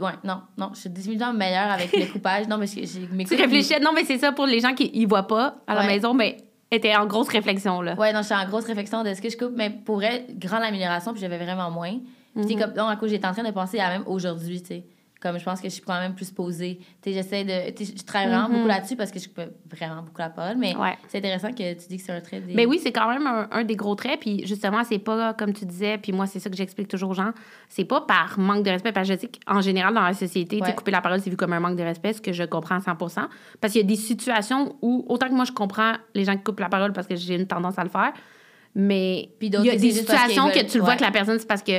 ouais, 0.00 0.12
non, 0.24 0.42
non, 0.56 0.70
je 0.74 0.80
suis 0.80 0.90
définitivement 0.90 1.32
meilleure 1.32 1.70
avec 1.70 1.92
le 1.92 2.06
coupage. 2.12 2.48
Non, 2.48 2.58
que 2.58 2.66
j'ai 2.66 2.84
Tu 3.24 3.34
réfléchis. 3.36 3.74
Non, 3.80 3.92
mais 3.94 4.04
c'est 4.04 4.18
ça 4.18 4.32
pour 4.32 4.46
les 4.46 4.60
gens 4.60 4.74
qui 4.74 4.90
y 4.92 5.04
voient 5.04 5.26
pas 5.26 5.56
à 5.66 5.74
la 5.74 5.86
maison, 5.86 6.14
mais 6.14 6.36
était 6.70 6.94
en 6.94 7.06
grosse 7.06 7.28
réflexion, 7.28 7.80
là. 7.80 7.94
Ouais, 7.94 8.12
non, 8.12 8.20
je 8.20 8.26
suis 8.26 8.34
en 8.34 8.46
grosse 8.46 8.66
réflexion 8.66 9.02
de 9.02 9.14
ce 9.14 9.22
que 9.22 9.30
je 9.30 9.36
coupe, 9.38 9.52
mais 9.56 9.70
pour 9.70 10.02
elle, 10.02 10.24
grande 10.38 10.62
amélioration, 10.62 11.12
puis 11.12 11.20
j'avais 11.20 11.38
vraiment 11.38 11.70
moins. 11.70 11.98
Puis, 12.34 12.56
Mhm. 12.56 12.60
comme, 12.62 12.72
non, 12.74 12.86
à 12.88 12.96
cause, 12.96 13.10
j'étais 13.10 13.26
en 13.26 13.32
train 13.32 13.42
de 13.42 13.50
penser 13.50 13.78
à 13.80 13.88
même 13.88 14.02
aujourd'hui, 14.06 14.60
tu 14.60 14.66
sais. 14.68 14.84
Comme 15.20 15.36
je 15.36 15.44
pense 15.44 15.60
que 15.60 15.68
je 15.68 15.72
suis 15.74 15.82
quand 15.82 15.98
même 15.98 16.14
plus 16.14 16.30
posée. 16.30 16.78
Tu 17.02 17.10
sais, 17.10 17.12
j'essaie 17.12 17.42
de. 17.44 17.74
je 17.84 18.04
travaille 18.04 18.28
vraiment 18.28 18.48
beaucoup 18.48 18.68
là-dessus 18.68 18.94
parce 18.94 19.10
que 19.10 19.18
je 19.18 19.26
coupe 19.28 19.40
vraiment 19.76 20.02
beaucoup 20.02 20.20
la 20.20 20.30
parole, 20.30 20.56
mais 20.56 20.76
Ouais. 20.76 20.96
c'est 21.08 21.18
intéressant 21.18 21.50
que 21.50 21.72
tu 21.74 21.88
dis 21.88 21.96
que 21.96 22.02
c'est 22.04 22.12
un 22.12 22.20
trait 22.20 22.38
des. 22.40 22.54
Mais 22.54 22.66
oui, 22.66 22.78
c'est 22.80 22.92
quand 22.92 23.08
même 23.08 23.26
un, 23.26 23.48
un 23.50 23.64
des 23.64 23.74
gros 23.74 23.96
traits. 23.96 24.20
Puis 24.20 24.46
justement, 24.46 24.84
c'est 24.84 25.00
pas 25.00 25.34
comme 25.34 25.52
tu 25.52 25.64
disais, 25.64 25.98
puis 25.98 26.12
moi, 26.12 26.26
c'est 26.28 26.38
ça 26.38 26.48
que 26.48 26.56
j'explique 26.56 26.86
toujours 26.86 27.10
aux 27.10 27.14
gens. 27.14 27.32
C'est 27.68 27.84
pas 27.84 28.02
par 28.02 28.38
manque 28.38 28.62
de 28.64 28.70
respect, 28.70 28.92
parce 28.92 29.08
que 29.08 29.14
je 29.14 29.18
sais 29.20 29.30
qu'en 29.44 29.60
général, 29.60 29.92
dans 29.92 30.02
la 30.02 30.14
société, 30.14 30.60
Ouais. 30.62 30.72
couper 30.74 30.92
la 30.92 31.00
parole, 31.00 31.20
c'est 31.20 31.30
vu 31.30 31.36
comme 31.36 31.52
un 31.52 31.58
manque 31.58 31.76
de 31.76 31.82
respect, 31.82 32.12
ce 32.12 32.20
que 32.20 32.32
je 32.32 32.44
comprends 32.44 32.76
à 32.76 32.80
100% 32.80 33.28
Parce 33.60 33.72
qu'il 33.72 33.82
y 33.82 33.84
a 33.84 33.88
des 33.88 33.96
situations 33.96 34.76
où, 34.82 35.04
autant 35.08 35.26
que 35.28 35.34
moi, 35.34 35.44
je 35.44 35.52
comprends 35.52 35.94
les 36.14 36.24
gens 36.24 36.36
qui 36.36 36.44
coupent 36.44 36.60
la 36.60 36.68
parole 36.68 36.92
parce 36.92 37.08
que 37.08 37.16
j'ai 37.16 37.34
une 37.34 37.48
tendance 37.48 37.76
à 37.76 37.82
le 37.82 37.90
faire, 37.90 38.12
mais 38.74 39.30
il 39.40 39.52
y 39.64 39.70
a 39.70 39.76
des 39.76 39.90
situations 39.90 40.48
que 40.50 40.64
tu 40.64 40.78
le 40.78 40.84
vois 40.84 40.92
ouais. 40.92 40.96
que 40.98 41.02
la 41.02 41.10
personne, 41.10 41.38
c'est 41.40 41.48
parce 41.48 41.62
que 41.62 41.72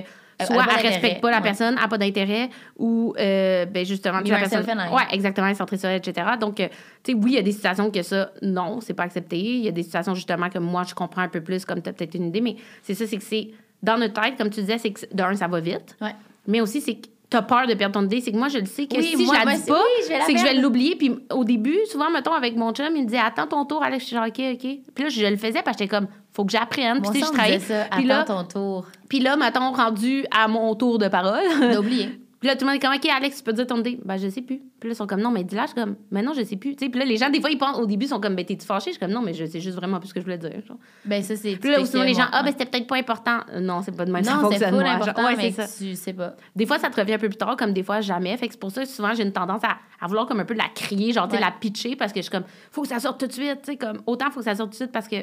soit 0.46 0.56
elle 0.56 0.66
d'intérêt. 0.70 0.88
respecte 0.90 1.22
pas 1.22 1.32
la 1.32 1.38
Ouais. 1.38 1.44
personne, 1.44 1.76
elle 1.78 1.84
a 1.84 1.88
pas 1.88 1.98
d'intérêt, 1.98 2.50
ou 2.78 3.14
euh, 3.20 3.66
ben 3.66 3.86
justement, 3.86 4.20
la 4.20 4.38
personne. 4.40 4.66
Ouais, 4.92 5.04
exactement, 5.12 5.48
elle 5.48 5.54
est 5.54 5.56
centrée 5.58 5.78
sur 5.78 5.90
elle, 5.90 5.98
etc. 5.98 6.28
Donc, 6.40 6.60
euh, 6.60 6.68
tu 7.04 7.12
sais, 7.14 7.18
oui, 7.18 7.32
il 7.32 7.36
y 7.36 7.38
a 7.38 7.42
des 7.42 7.52
situations 7.52 7.92
que 7.92 8.02
ça, 8.02 8.32
non, 8.42 8.80
c'est 8.82 8.94
pas 8.94 9.04
accepté. 9.04 9.38
Il 9.38 9.62
y 9.66 9.68
a 9.68 9.72
des 9.72 9.84
situations 9.84 10.14
justement 10.16 10.50
que 10.50 10.60
moi, 10.60 10.84
je 10.88 10.94
comprends 10.96 11.22
un 11.22 11.28
peu 11.30 11.42
plus, 11.42 11.66
comme 11.66 11.82
tu 11.82 11.90
as 11.90 11.94
peut-être 11.94 12.16
une 12.16 12.28
idée, 12.28 12.42
mais 12.42 12.56
c'est 12.84 12.94
ça, 12.94 13.06
c'est 13.08 13.18
que 13.18 13.24
c'est 13.24 13.50
dans 13.84 13.98
notre 13.98 14.20
tête, 14.22 14.36
comme 14.38 14.50
tu 14.50 14.60
disais, 14.62 14.78
c'est 14.78 14.92
que 14.92 15.02
d'un, 15.14 15.34
ça 15.36 15.48
va 15.48 15.60
vite, 15.60 15.96
Ouais. 16.02 16.14
mais 16.48 16.62
aussi, 16.62 16.82
c'est 16.82 16.96
que 16.96 17.08
t'as 17.30 17.42
peur 17.44 17.68
de 17.68 17.74
perdre 17.76 17.94
ton 18.00 18.06
idée. 18.06 18.22
C'est 18.22 18.32
que 18.32 18.38
moi, 18.38 18.48
je 18.48 18.58
le 18.58 18.66
sais 18.66 18.88
que 18.88 18.96
Oui, 18.98 19.14
si 19.16 19.26
moi- 19.26 19.36
je 19.36 19.40
la 19.40 19.46
moi, 19.46 19.56
dis 19.60 19.66
pas, 19.68 19.82
oui, 19.82 20.14
c'est 20.26 20.34
que 20.34 20.40
je 20.40 20.44
vais 20.44 20.56
l'oublier. 20.56 20.96
Puis 20.96 21.16
au 21.32 21.44
début, 21.44 21.78
souvent, 21.92 22.10
mettons, 22.10 22.34
avec 22.34 22.56
mon 22.56 22.72
chum, 22.74 22.88
il 22.96 23.02
me 23.04 23.06
disait 23.08 23.20
Attends 23.20 23.48
ton 23.48 23.66
tour, 23.66 23.84
Alex. 23.84 24.04
Je 24.04 24.08
suis 24.08 24.16
genre, 24.16 24.26
OK, 24.28 24.40
OK. 24.54 24.60
Puis 24.96 25.04
là, 25.04 25.10
je 25.10 25.26
le 25.26 25.38
faisais 25.38 25.62
parce 25.64 25.78
que 25.78 25.84
j'étais 25.84 25.96
comme 25.96 26.08
Faut 26.34 26.46
que 26.46 26.52
j'apprenne. 26.52 27.02
Puis 27.02 27.20
sais, 27.20 27.26
je 27.28 27.32
travaillais. 27.32 27.60
ça. 27.60 27.86
Puis 27.92 28.06
là, 28.06 28.22
Attends 28.22 28.44
ton 28.44 28.48
tour. 28.48 28.86
puis 29.10 29.20
là, 29.20 29.36
mettons, 29.38 29.72
rendu 29.72 30.26
à 30.32 30.48
mon 30.48 30.74
tour 30.76 30.98
de 30.98 31.08
parole. 31.08 31.44
Oublié. 31.78 32.20
Puis 32.40 32.48
là, 32.48 32.56
tout 32.56 32.62
le 32.66 32.68
monde 32.72 32.78
est 32.78 32.80
comme, 32.86 32.96
OK, 32.96 33.06
Alex, 33.06 33.38
tu 33.38 33.44
peux 33.44 33.52
dire 33.52 33.68
ton 33.68 33.78
idée? 33.80 34.00
Ben, 34.06 34.16
je 34.18 34.30
sais 34.30 34.42
plus. 34.42 34.60
Puis 34.80 34.90
là, 34.90 34.94
ils 34.94 34.96
sont 34.96 35.08
comme, 35.08 35.20
non, 35.20 35.30
mais 35.30 35.44
dis-la. 35.44 35.64
Je 35.64 35.68
suis 35.72 35.76
comme, 35.76 35.98
mais 36.10 36.22
non, 36.22 36.32
je 36.34 36.42
sais 36.44 36.56
plus. 36.56 36.74
Tu 36.76 36.86
sais, 36.86 36.90
puis 36.90 36.98
là, 37.00 37.06
les 37.06 37.18
gens, 37.18 37.30
des 37.30 37.42
fois, 37.42 37.50
ils 37.50 37.58
pensent, 37.58 37.78
au 37.78 37.86
début, 37.86 38.06
ils 38.06 38.10
sont 38.10 38.22
comme, 38.22 38.36
ben, 38.36 38.46
t'es-tu 38.46 38.66
fâché? 38.66 38.92
Je 38.92 38.96
suis 38.96 39.00
comme, 39.00 39.12
non, 39.12 39.22
mais 39.22 39.34
je 39.34 39.44
sais 39.46 39.60
juste 39.60 39.76
vraiment 39.76 40.00
plus 40.00 40.08
ce 40.08 40.14
que 40.14 40.22
je 40.22 40.26
voulais 40.26 40.38
dire. 40.38 40.52
genre. 40.66 40.78
Ben, 41.04 41.22
ça, 41.22 41.36
c'est. 41.36 41.58
Puis 41.58 41.70
là, 41.70 41.86
sinon, 41.86 42.04
les 42.04 42.14
gens, 42.14 42.28
ah, 42.32 42.42
ben, 42.44 42.52
c'était 42.58 42.66
peut-être 42.66 42.88
pas 42.88 42.96
important. 42.96 43.40
Euh, 43.52 43.60
Non, 43.60 43.82
c'est 43.82 43.92
pas 43.96 44.06
de 44.06 44.12
même. 44.14 44.24
Non, 44.24 44.50
c'est. 44.52 44.60
Genre, 44.70 44.80
important, 44.80 45.26
ouais, 45.26 45.36
c'est 45.52 45.52
ça. 45.52 45.68
tu 45.68 45.96
sais 45.96 46.14
pas. 46.14 46.36
Des 46.56 46.66
fois, 46.66 46.80
ça 46.80 46.90
te 46.90 47.00
revient 47.00 47.14
un 47.16 47.18
peu 47.20 47.28
plus 47.28 47.38
tard, 47.38 47.58
comme 47.58 47.74
des 47.74 47.84
fois, 47.84 48.00
jamais. 48.00 48.36
Fait 48.38 48.48
que 48.48 48.54
c'est 48.54 48.60
pour 48.60 48.72
ça 48.72 48.84
que 48.84 48.90
souvent, 48.90 49.14
j'ai 49.14 49.24
une 49.24 49.34
tendance 49.34 49.64
à, 49.66 49.78
à 50.00 50.08
vouloir 50.08 50.26
comme 50.26 50.40
un 50.40 50.46
peu 50.46 50.54
la 50.54 50.70
crier, 50.74 51.12
genre, 51.12 51.28
tu 51.28 51.32
sais, 51.36 51.42
Ouais. 51.44 51.46
la 51.46 51.52
pitcher, 51.52 51.98
parce 51.98 52.14
que 52.14 52.20
je 52.20 52.24
suis 52.24 52.32
comme, 52.32 52.46
faut 52.72 52.84
que 52.84 52.88
ça 52.88 53.00
sorte 53.00 53.20
tout 53.20 53.28
de 53.28 53.34
suite, 53.34 53.62
tu 53.64 53.72
sais, 53.72 53.78
comme, 53.78 54.02
autant 54.08 54.32
faut 54.32 54.40
que 54.40 54.46
ça 54.46 54.56
sorte 54.56 54.70
tout 54.70 54.76
de 54.78 54.84
suite 54.84 54.92
parce 54.94 55.10
que 55.10 55.18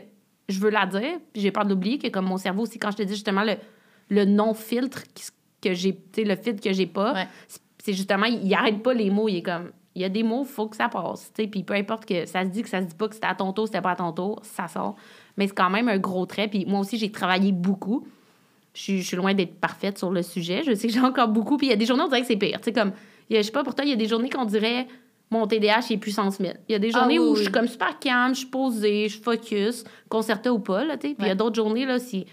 je 0.50 0.60
veux 0.60 0.70
la 0.70 0.84
dire, 0.84 1.18
puis 1.32 1.40
j'ai 1.40 1.50
peur 1.50 1.64
de 1.64 1.70
l'oublier, 1.70 1.98
que 1.98 2.08
comme 2.08 2.26
mon 2.26 2.36
cerveau 2.36 2.62
aussi, 2.64 2.78
quand 2.78 2.90
je 2.90 2.98
te 2.98 3.02
dis 3.04 3.14
justement 3.14 3.42
le, 3.42 3.54
le 4.10 4.24
non-filtre 4.26 5.02
qui- 5.14 5.24
que 5.68 5.74
j'ai, 5.74 5.94
tu 5.94 6.00
sais, 6.14 6.24
le 6.24 6.36
filtre 6.36 6.62
que 6.62 6.72
j'ai 6.72 6.86
pas, 6.86 7.12
Ouais. 7.14 7.26
c'est- 7.82 7.92
justement, 7.92 8.26
il, 8.26 8.44
il 8.46 8.54
arrête 8.54 8.82
pas 8.82 8.94
les 8.94 9.10
mots, 9.10 9.28
il 9.28 9.36
est 9.36 9.42
comme, 9.42 9.70
il 9.94 10.02
y 10.02 10.04
a 10.04 10.08
des 10.08 10.22
mots, 10.22 10.44
faut 10.44 10.66
que 10.68 10.76
ça 10.76 10.88
passe, 10.88 11.32
tu 11.34 11.42
sais, 11.42 11.48
puis 11.48 11.62
peu 11.62 11.74
importe 11.74 12.04
que 12.04 12.26
ça 12.26 12.42
se 12.44 12.48
dit, 12.48 12.62
que 12.62 12.68
ça 12.68 12.80
se 12.80 12.86
dit 12.86 12.94
pas, 12.94 13.08
que 13.08 13.14
c'était 13.14 13.26
à 13.28 13.34
ton 13.34 13.52
tour, 13.52 13.66
c'était 13.66 13.80
pas 13.80 13.92
à 13.92 13.96
ton 13.96 14.12
tour, 14.12 14.40
ça 14.42 14.68
sort. 14.68 14.96
Mais 15.36 15.46
c'est 15.46 15.54
quand 15.54 15.70
même 15.70 15.88
un 15.88 15.98
gros 15.98 16.26
trait, 16.26 16.48
puis 16.48 16.64
moi 16.66 16.80
aussi, 16.80 16.98
j'ai 16.98 17.10
travaillé 17.10 17.52
beaucoup. 17.52 18.06
Je 18.74 19.00
suis, 19.00 19.16
loin 19.16 19.32
d'être 19.32 19.58
parfaite 19.58 19.96
sur 19.96 20.10
le 20.10 20.22
sujet. 20.22 20.62
Je 20.66 20.74
sais 20.74 20.88
que 20.88 20.92
j'ai 20.92 21.00
encore 21.00 21.28
beaucoup. 21.28 21.56
Puis 21.56 21.68
il 21.68 21.70
y 21.70 21.72
a 21.72 21.76
des 21.76 21.86
journées, 21.86 22.02
on 22.02 22.08
dirait 22.08 22.20
que 22.20 22.26
c'est 22.26 22.36
pire. 22.36 22.58
Tu 22.60 22.64
sais, 22.64 22.72
comme, 22.74 22.92
il 23.30 23.34
y 23.34 23.38
a- 23.38 23.40
je 23.40 23.46
sais 23.46 23.52
pas, 23.52 23.64
pourtant, 23.64 23.82
il 23.84 23.88
y 23.88 23.92
a 23.92 23.96
des 23.96 24.06
journées 24.06 24.28
qu'on 24.28 24.44
dirait 24.44 24.86
mon 25.30 25.46
TDAH 25.46 25.86
est 25.90 25.96
puissance 25.96 26.38
1000. 26.38 26.60
Il 26.68 26.72
y 26.72 26.74
a 26.74 26.78
des 26.78 26.90
Ah 26.94 26.98
journées 27.00 27.18
oui, 27.18 27.26
où 27.26 27.30
oui. 27.30 27.36
je 27.38 27.42
suis 27.44 27.52
comme 27.52 27.66
super 27.68 27.98
calme, 27.98 28.34
je 28.34 28.40
suis 28.40 28.46
posée, 28.48 29.08
je 29.08 29.18
focus, 29.20 29.82
concerté 30.10 30.50
ou 30.50 30.58
pas, 30.58 30.84
là, 30.84 30.96
tu 30.98 31.08
sais. 31.08 31.14
Puis 31.14 31.24
il 31.24 31.28
y 31.28 31.30
a 31.30 31.34
d'autres 31.34 31.56
journées, 31.56 31.86
là, 31.86 31.98
si. 31.98 32.26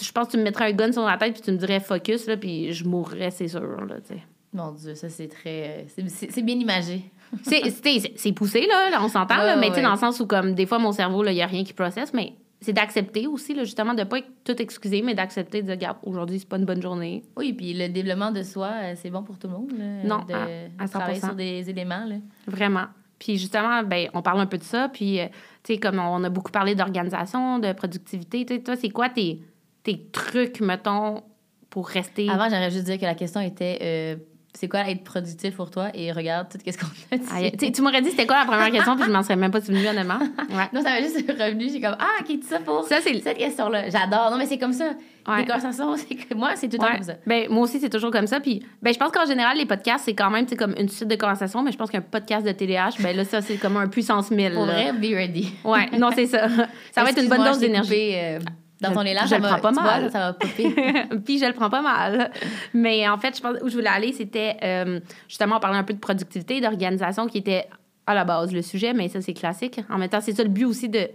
Je 0.00 0.12
pense 0.12 0.26
que 0.26 0.32
tu 0.32 0.38
me 0.38 0.42
mettrais 0.42 0.66
un 0.66 0.72
gun 0.72 0.92
sur 0.92 1.04
la 1.04 1.16
tête 1.16 1.32
puis 1.34 1.42
tu 1.42 1.50
me 1.52 1.56
dirais 1.56 1.80
focus, 1.80 2.26
là, 2.26 2.36
puis 2.36 2.72
je 2.72 2.84
mourrais, 2.84 3.30
c'est 3.30 3.48
sûr, 3.48 3.60
là, 3.86 3.96
tu 4.00 4.14
sais. 4.14 4.22
Mon 4.52 4.72
Dieu, 4.72 4.94
ça, 4.94 5.08
c'est 5.08 5.28
très. 5.28 5.86
c'est- 5.88 6.42
bien 6.42 6.56
imagé. 6.56 7.04
C'est- 7.42 7.70
c'est 7.70 7.98
c'est- 8.00 8.12
c'est 8.16 8.32
poussé, 8.32 8.66
là, 8.66 8.90
là, 8.90 8.98
on 9.02 9.08
s'entend, 9.08 9.36
Ouais, 9.38 9.56
mais 9.56 9.70
ouais. 9.70 9.82
dans 9.82 9.92
le 9.92 9.96
sens 9.98 10.18
où, 10.20 10.26
comme, 10.26 10.54
des 10.54 10.66
fois, 10.66 10.78
mon 10.78 10.92
cerveau, 10.92 11.22
là, 11.22 11.30
il 11.32 11.36
n'y 11.36 11.42
a 11.42 11.46
rien 11.46 11.62
qui 11.62 11.72
processe, 11.72 12.12
mais 12.12 12.32
c'est 12.60 12.72
d'accepter 12.72 13.26
aussi, 13.28 13.54
là, 13.54 13.62
justement, 13.64 13.94
de 13.94 14.02
pas 14.04 14.18
être 14.18 14.28
tout 14.44 14.60
excusé, 14.60 15.02
mais 15.02 15.14
d'accepter 15.14 15.62
de 15.62 15.66
dire, 15.68 15.76
regarde, 15.76 15.98
aujourd'hui, 16.02 16.40
c'est 16.40 16.48
pas 16.48 16.56
une 16.58 16.64
bonne 16.64 16.82
journée. 16.82 17.22
Oui, 17.36 17.52
puis 17.52 17.72
le 17.74 17.88
développement 17.88 18.32
de 18.32 18.42
soi, 18.42 18.70
euh, 18.82 18.92
c'est 18.96 19.10
bon 19.10 19.22
pour 19.22 19.38
tout 19.38 19.46
le 19.46 19.52
monde. 19.54 19.70
là, 19.78 19.84
Non, 20.04 20.24
de, 20.24 20.34
à- 20.34 20.82
à 20.84 20.88
travailler 20.88 21.20
100%. 21.20 21.26
sur 21.28 21.34
des 21.36 21.70
éléments. 21.70 22.04
Là. 22.04 22.16
Vraiment. 22.48 22.86
Puis 23.20 23.36
justement, 23.38 23.82
ben, 23.84 24.08
on 24.14 24.22
parle 24.22 24.40
un 24.40 24.46
peu 24.46 24.58
de 24.58 24.62
ça. 24.64 24.88
Puis, 24.88 25.20
euh, 25.20 25.26
tu 25.62 25.74
sais, 25.74 25.78
comme 25.78 25.98
on 26.00 26.24
a 26.24 26.28
beaucoup 26.30 26.50
parlé 26.50 26.74
d'organisation, 26.74 27.58
de 27.60 27.72
productivité, 27.72 28.44
tu 28.46 28.54
sais, 28.56 28.62
toi, 28.62 28.76
c'est 28.76 28.88
quoi 28.90 29.08
tes, 29.10 29.40
tes 29.82 30.06
trucs, 30.12 30.60
mettons, 30.60 31.22
pour 31.70 31.88
rester? 31.88 32.28
Avant, 32.28 32.48
j'aimerais 32.48 32.70
juste 32.70 32.84
dire 32.84 32.98
que 32.98 33.04
la 33.04 33.14
question 33.14 33.40
était 33.40 33.78
euh, 33.82 34.16
c'est 34.52 34.68
quoi 34.68 34.80
être 34.90 35.04
productif 35.04 35.54
pour 35.54 35.70
toi? 35.70 35.90
Et 35.94 36.10
regarde 36.10 36.48
tout 36.50 36.58
ce 36.66 36.76
qu'on 36.76 36.86
a 37.12 37.16
dit. 37.16 37.52
Aïe, 37.62 37.72
tu 37.72 37.80
m'aurais 37.82 38.02
dit 38.02 38.10
c'était 38.10 38.26
quoi 38.26 38.40
la 38.40 38.44
première 38.44 38.70
question, 38.72 38.96
puis 38.96 39.04
je 39.06 39.10
m'en 39.12 39.22
serais 39.22 39.36
même 39.36 39.52
pas 39.52 39.60
souvenu, 39.60 39.86
honnêtement. 39.86 40.18
Ouais. 40.50 40.66
Non, 40.72 40.82
ça 40.82 40.90
m'a 40.90 41.00
juste 41.00 41.16
revenu. 41.30 41.68
J'ai 41.70 41.80
comme 41.80 41.96
Ah, 42.00 42.16
OK, 42.20 42.26
tout 42.40 42.46
ça 42.48 42.58
pour 42.58 42.82
Ça, 42.84 42.96
c'est. 43.00 43.20
cette 43.20 43.38
question-là. 43.38 43.88
J'adore. 43.88 44.30
Non, 44.32 44.36
mais 44.36 44.46
c'est 44.46 44.58
comme 44.58 44.72
ça. 44.72 44.90
Ouais. 45.28 45.38
Les 45.38 45.44
conversations, 45.44 45.94
c'est 45.96 46.16
que 46.16 46.34
moi, 46.34 46.56
c'est 46.56 46.66
tout 46.68 46.72
le 46.72 46.78
temps 46.78 46.86
Ouais. 46.86 46.94
comme 46.94 47.04
ça. 47.04 47.14
Ben, 47.24 47.46
moi 47.48 47.62
aussi, 47.62 47.78
c'est 47.78 47.88
toujours 47.88 48.10
comme 48.10 48.26
ça. 48.26 48.40
Puis, 48.40 48.64
ben, 48.82 48.92
je 48.92 48.98
pense 48.98 49.12
qu'en 49.12 49.24
général, 49.26 49.56
les 49.56 49.66
podcasts, 49.66 50.06
c'est 50.06 50.14
quand 50.16 50.30
même 50.30 50.46
comme 50.58 50.74
une 50.76 50.88
suite 50.88 51.08
de 51.08 51.14
conversations, 51.14 51.62
mais 51.62 51.70
je 51.70 51.76
pense 51.78 51.88
qu'un 51.90 52.00
podcast 52.00 52.44
de 52.44 52.50
TDAH, 52.50 52.96
ben 53.00 53.16
là, 53.16 53.24
ça, 53.24 53.40
c'est 53.42 53.56
comme 53.56 53.76
un 53.76 53.86
puissance 53.86 54.32
1000. 54.32 54.54
Pour 54.54 54.66
là. 54.66 54.72
vrai, 54.72 54.92
be 54.92 55.14
ready. 55.14 55.52
Ouais, 55.64 55.88
non, 55.96 56.10
c'est 56.12 56.26
ça. 56.26 56.48
Ça 56.92 57.04
va 57.04 57.10
être 57.10 57.22
une 57.22 57.28
bonne 57.28 57.44
dose 57.44 57.60
d'énergie. 57.60 58.12
euh, 58.16 58.40
dans 58.80 58.92
ton 58.92 59.02
élan, 59.02 59.20
je 59.24 59.28
ça 59.28 59.38
le 59.38 59.42
prends 59.42 59.60
pas 59.60 59.72
vois, 59.72 59.82
mal. 59.82 60.10
ça 60.10 60.18
va 60.18 60.32
puis 61.24 61.38
je 61.38 61.44
le 61.46 61.52
prends 61.52 61.70
pas 61.70 61.82
mal. 61.82 62.30
Mais 62.74 63.08
en 63.08 63.18
fait, 63.18 63.36
je 63.36 63.42
pense 63.42 63.56
où 63.62 63.68
je 63.68 63.74
voulais 63.74 63.88
aller, 63.90 64.12
c'était 64.12 64.56
euh, 64.62 65.00
justement 65.28 65.56
on 65.56 65.60
parlait 65.60 65.78
un 65.78 65.84
peu 65.84 65.94
de 65.94 65.98
productivité, 65.98 66.60
d'organisation 66.60 67.26
qui 67.26 67.38
était 67.38 67.68
à 68.06 68.14
la 68.14 68.24
base 68.24 68.52
le 68.52 68.62
sujet, 68.62 68.92
mais 68.92 69.08
ça 69.08 69.20
c'est 69.20 69.34
classique. 69.34 69.80
En 69.90 69.98
même 69.98 70.08
temps, 70.08 70.20
c'est 70.20 70.32
ça 70.34 70.42
le 70.42 70.48
but 70.48 70.64
aussi 70.64 70.88
de 70.88 71.08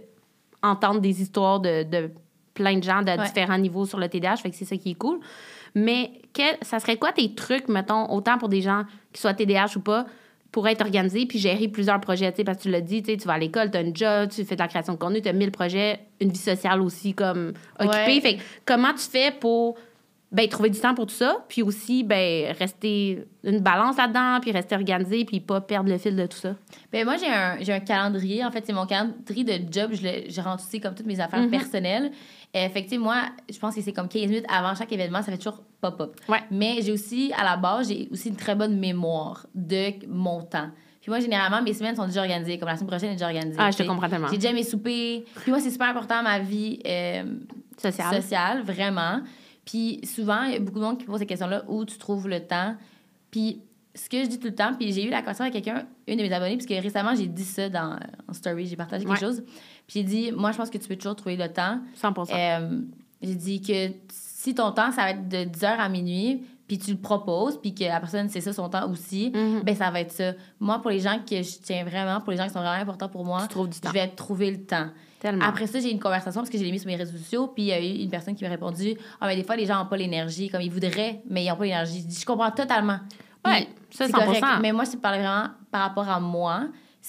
entendre 0.62 1.00
des 1.00 1.20
histoires 1.20 1.60
de, 1.60 1.82
de 1.82 2.10
plein 2.54 2.78
de 2.78 2.82
gens 2.82 3.02
de 3.02 3.10
Ouais. 3.10 3.18
différents 3.24 3.58
niveaux 3.58 3.84
sur 3.84 3.98
le 3.98 4.08
TDAH, 4.08 4.36
fait 4.36 4.50
que 4.50 4.56
c'est 4.56 4.64
ça 4.64 4.76
qui 4.76 4.92
est 4.92 4.94
cool. 4.94 5.18
Mais 5.74 6.10
quel, 6.32 6.56
ça 6.62 6.78
serait 6.80 6.96
quoi 6.96 7.12
tes 7.12 7.34
trucs, 7.34 7.68
mettons, 7.68 8.10
autant 8.10 8.38
pour 8.38 8.48
des 8.48 8.62
gens 8.62 8.84
qui 9.12 9.20
soient 9.20 9.34
TDAH 9.34 9.76
ou 9.76 9.80
pas, 9.80 10.06
pour 10.52 10.66
être 10.68 10.80
organisé 10.82 11.26
puis 11.26 11.38
gérer 11.38 11.68
plusieurs 11.68 12.00
projets, 12.00 12.30
tu 12.32 12.38
sais, 12.38 12.44
parce 12.44 12.58
que 12.58 12.62
tu 12.62 12.70
l'as 12.70 12.80
dit, 12.80 13.02
tu 13.02 13.14
vas 13.26 13.34
à 13.34 13.38
l'école, 13.38 13.70
tu 13.70 13.76
as 13.76 13.80
un 13.80 13.92
job, 13.92 14.30
tu 14.30 14.44
fais 14.44 14.54
de 14.54 14.60
la 14.60 14.68
création 14.68 14.94
de 14.94 14.98
contenu, 14.98 15.20
tu 15.20 15.28
as 15.28 15.32
1000 15.32 15.50
projets, 15.50 16.00
une 16.20 16.30
vie 16.30 16.38
sociale 16.38 16.80
aussi 16.80 17.12
comme 17.14 17.52
occupée. 17.78 18.14
Ouais. 18.14 18.20
Fait 18.20 18.38
comment 18.64 18.92
tu 18.94 19.02
fais 19.10 19.30
pour 19.32 19.76
ben, 20.32 20.48
trouver 20.48 20.70
du 20.70 20.80
temps 20.80 20.92
pour 20.94 21.06
tout 21.06 21.14
ça, 21.14 21.44
puis 21.48 21.62
aussi 21.62 22.02
ben, 22.02 22.52
rester 22.58 23.24
une 23.44 23.60
balance 23.60 23.96
là-dedans, 23.96 24.38
puis 24.40 24.50
rester 24.50 24.74
organisé, 24.74 25.24
puis 25.24 25.38
pas 25.40 25.60
perdre 25.60 25.88
le 25.88 25.98
fil 25.98 26.16
de 26.16 26.26
tout 26.26 26.36
ça? 26.36 26.56
Ben 26.92 27.04
moi, 27.04 27.16
j'ai 27.16 27.28
un, 27.28 27.56
j'ai 27.60 27.72
un 27.72 27.80
calendrier. 27.80 28.44
En 28.44 28.50
fait, 28.50 28.64
c'est 28.66 28.72
mon 28.72 28.86
calendrier 28.86 29.44
de 29.44 29.72
job. 29.72 29.90
Je, 29.94 30.02
le, 30.02 30.10
je 30.28 30.40
rentre 30.40 30.64
aussi 30.66 30.80
comme 30.80 30.94
toutes 30.94 31.06
mes 31.06 31.20
affaires 31.20 31.40
Mhm. 31.42 31.50
personnelles. 31.50 32.10
Sais, 32.88 32.98
moi, 32.98 33.22
je 33.52 33.58
pense 33.58 33.74
que 33.74 33.80
c'est 33.82 33.92
comme 33.92 34.08
15 34.08 34.22
minutes 34.28 34.46
avant 34.48 34.74
chaque 34.74 34.92
événement. 34.92 35.22
Ça 35.22 35.30
fait 35.32 35.38
toujours 35.38 35.62
pop-up. 35.80 36.16
Ouais. 36.28 36.42
Mais 36.50 36.80
j'ai 36.82 36.92
aussi, 36.92 37.32
à 37.36 37.44
la 37.44 37.56
base, 37.56 37.88
j'ai 37.88 38.08
aussi 38.10 38.28
une 38.30 38.36
très 38.36 38.54
bonne 38.54 38.78
mémoire 38.78 39.46
de 39.54 39.92
mon 40.08 40.42
temps. 40.42 40.70
Puis 41.00 41.10
moi, 41.10 41.20
généralement, 41.20 41.62
mes 41.62 41.72
semaines 41.74 41.94
sont 41.96 42.06
déjà 42.06 42.22
organisées. 42.22 42.58
Comme 42.58 42.68
la 42.68 42.76
semaine 42.76 42.88
prochaine 42.88 43.10
est 43.10 43.14
déjà 43.14 43.26
organisée. 43.26 43.58
Ah, 43.60 43.70
je 43.70 43.76
te 43.78 43.82
comprends 43.84 44.08
tellement. 44.08 44.28
J'ai 44.28 44.38
déjà 44.38 44.52
mes 44.52 44.64
soupers. 44.64 45.22
Puis 45.42 45.50
moi, 45.50 45.60
c'est 45.60 45.70
super 45.70 45.88
important 45.88 46.22
ma 46.22 46.38
vie 46.40 46.80
euh, 46.86 47.24
Social. 47.78 48.14
sociale, 48.22 48.62
vraiment. 48.62 49.20
Puis 49.64 50.00
souvent, 50.04 50.42
il 50.44 50.52
y 50.52 50.56
a 50.56 50.60
beaucoup 50.60 50.78
de 50.78 50.84
monde 50.84 50.98
qui 50.98 51.04
pose 51.04 51.18
ces 51.20 51.26
questions-là 51.26 51.62
où 51.68 51.84
tu 51.84 51.98
trouves 51.98 52.28
le 52.28 52.40
temps. 52.40 52.74
Puis 53.30 53.60
ce 53.94 54.08
que 54.08 54.22
je 54.22 54.28
dis 54.28 54.38
tout 54.38 54.48
le 54.48 54.54
temps, 54.54 54.74
puis 54.78 54.92
j'ai 54.92 55.04
eu 55.06 55.10
la 55.10 55.20
conversation 55.20 55.44
avec 55.50 55.54
quelqu'un, 55.64 55.86
une 56.06 56.18
de 56.18 56.22
mes 56.22 56.32
abonnées, 56.32 56.56
parce 56.56 56.66
que 56.66 56.74
récemment, 56.74 57.14
j'ai 57.14 57.26
dit 57.26 57.44
ça 57.44 57.68
dans 57.68 57.98
en 58.28 58.32
story, 58.32 58.66
j'ai 58.66 58.76
partagé 58.76 59.04
quelque 59.04 59.14
Ouais. 59.14 59.20
chose. 59.20 59.42
Puis 59.86 60.00
j'ai 60.00 60.02
dit, 60.04 60.32
moi, 60.32 60.52
je 60.52 60.56
pense 60.56 60.70
que 60.70 60.78
tu 60.78 60.88
peux 60.88 60.96
toujours 60.96 61.16
trouver 61.16 61.36
le 61.36 61.48
temps. 61.52 61.80
100 61.94 62.12
Euh, 62.32 62.80
j'ai 63.22 63.34
dit 63.34 63.60
que 63.62 63.92
si 64.10 64.54
ton 64.54 64.72
temps, 64.72 64.90
ça 64.92 65.02
va 65.02 65.10
être 65.10 65.28
de 65.28 65.44
10h 65.44 65.66
à 65.78 65.88
minuit, 65.88 66.42
puis 66.68 66.78
tu 66.78 66.90
le 66.90 66.96
proposes, 66.96 67.60
puis 67.60 67.74
que 67.74 67.84
la 67.84 68.00
personne, 68.00 68.28
c'est 68.28 68.40
ça 68.40 68.52
son 68.52 68.68
temps 68.68 68.90
aussi, 68.90 69.30
Mhm. 69.32 69.60
ben 69.62 69.76
ça 69.76 69.90
va 69.90 70.00
être 70.00 70.10
ça. 70.12 70.32
Moi, 70.58 70.80
pour 70.80 70.90
les 70.90 70.98
gens 70.98 71.18
que 71.28 71.40
je 71.40 71.58
tiens 71.62 71.84
vraiment, 71.84 72.20
pour 72.20 72.32
les 72.32 72.36
gens 72.36 72.44
qui 72.44 72.52
sont 72.52 72.58
vraiment 72.60 72.80
importants 72.82 73.08
pour 73.08 73.24
moi, 73.24 73.46
je 73.88 73.92
vais 73.92 74.08
trouver 74.08 74.50
le 74.50 74.64
temps. 74.64 74.88
Tellement. 75.20 75.44
Après 75.46 75.66
ça, 75.66 75.78
j'ai 75.80 75.88
eu 75.88 75.92
une 75.92 76.00
conversation 76.00 76.40
parce 76.40 76.50
que 76.50 76.58
je 76.58 76.64
l'ai 76.64 76.72
mis 76.72 76.78
sur 76.80 76.88
mes 76.88 76.96
réseaux 76.96 77.16
sociaux, 77.16 77.46
puis 77.46 77.62
il 77.62 77.66
y 77.68 77.72
a 77.72 77.80
eu 77.80 78.02
une 78.02 78.10
personne 78.10 78.34
qui 78.34 78.42
m'a 78.44 78.50
répondu 78.50 78.96
Ah, 79.20 79.28
mais 79.28 79.36
des 79.36 79.44
fois, 79.44 79.56
les 79.56 79.64
gens 79.66 79.78
n'ont 79.78 79.86
pas 79.88 79.96
l'énergie, 79.96 80.48
comme 80.50 80.60
ils 80.60 80.70
voudraient, 80.70 81.22
mais 81.30 81.44
ils 81.44 81.48
n'ont 81.48 81.56
pas 81.56 81.64
l'énergie. 81.64 82.04
Je 82.10 82.24
comprends 82.26 82.50
totalement. 82.50 82.98
Ouais, 83.44 83.68
ça, 83.90 84.06
c'est 84.06 84.12
100 84.12 84.18
correct. 84.24 84.44
Mais 84.60 84.72
moi, 84.72 84.84
je 84.84 84.96
parlais 84.96 85.18
vraiment 85.18 85.48
par 85.70 85.82
rapport 85.82 86.08
à 86.08 86.18
moi. 86.20 86.64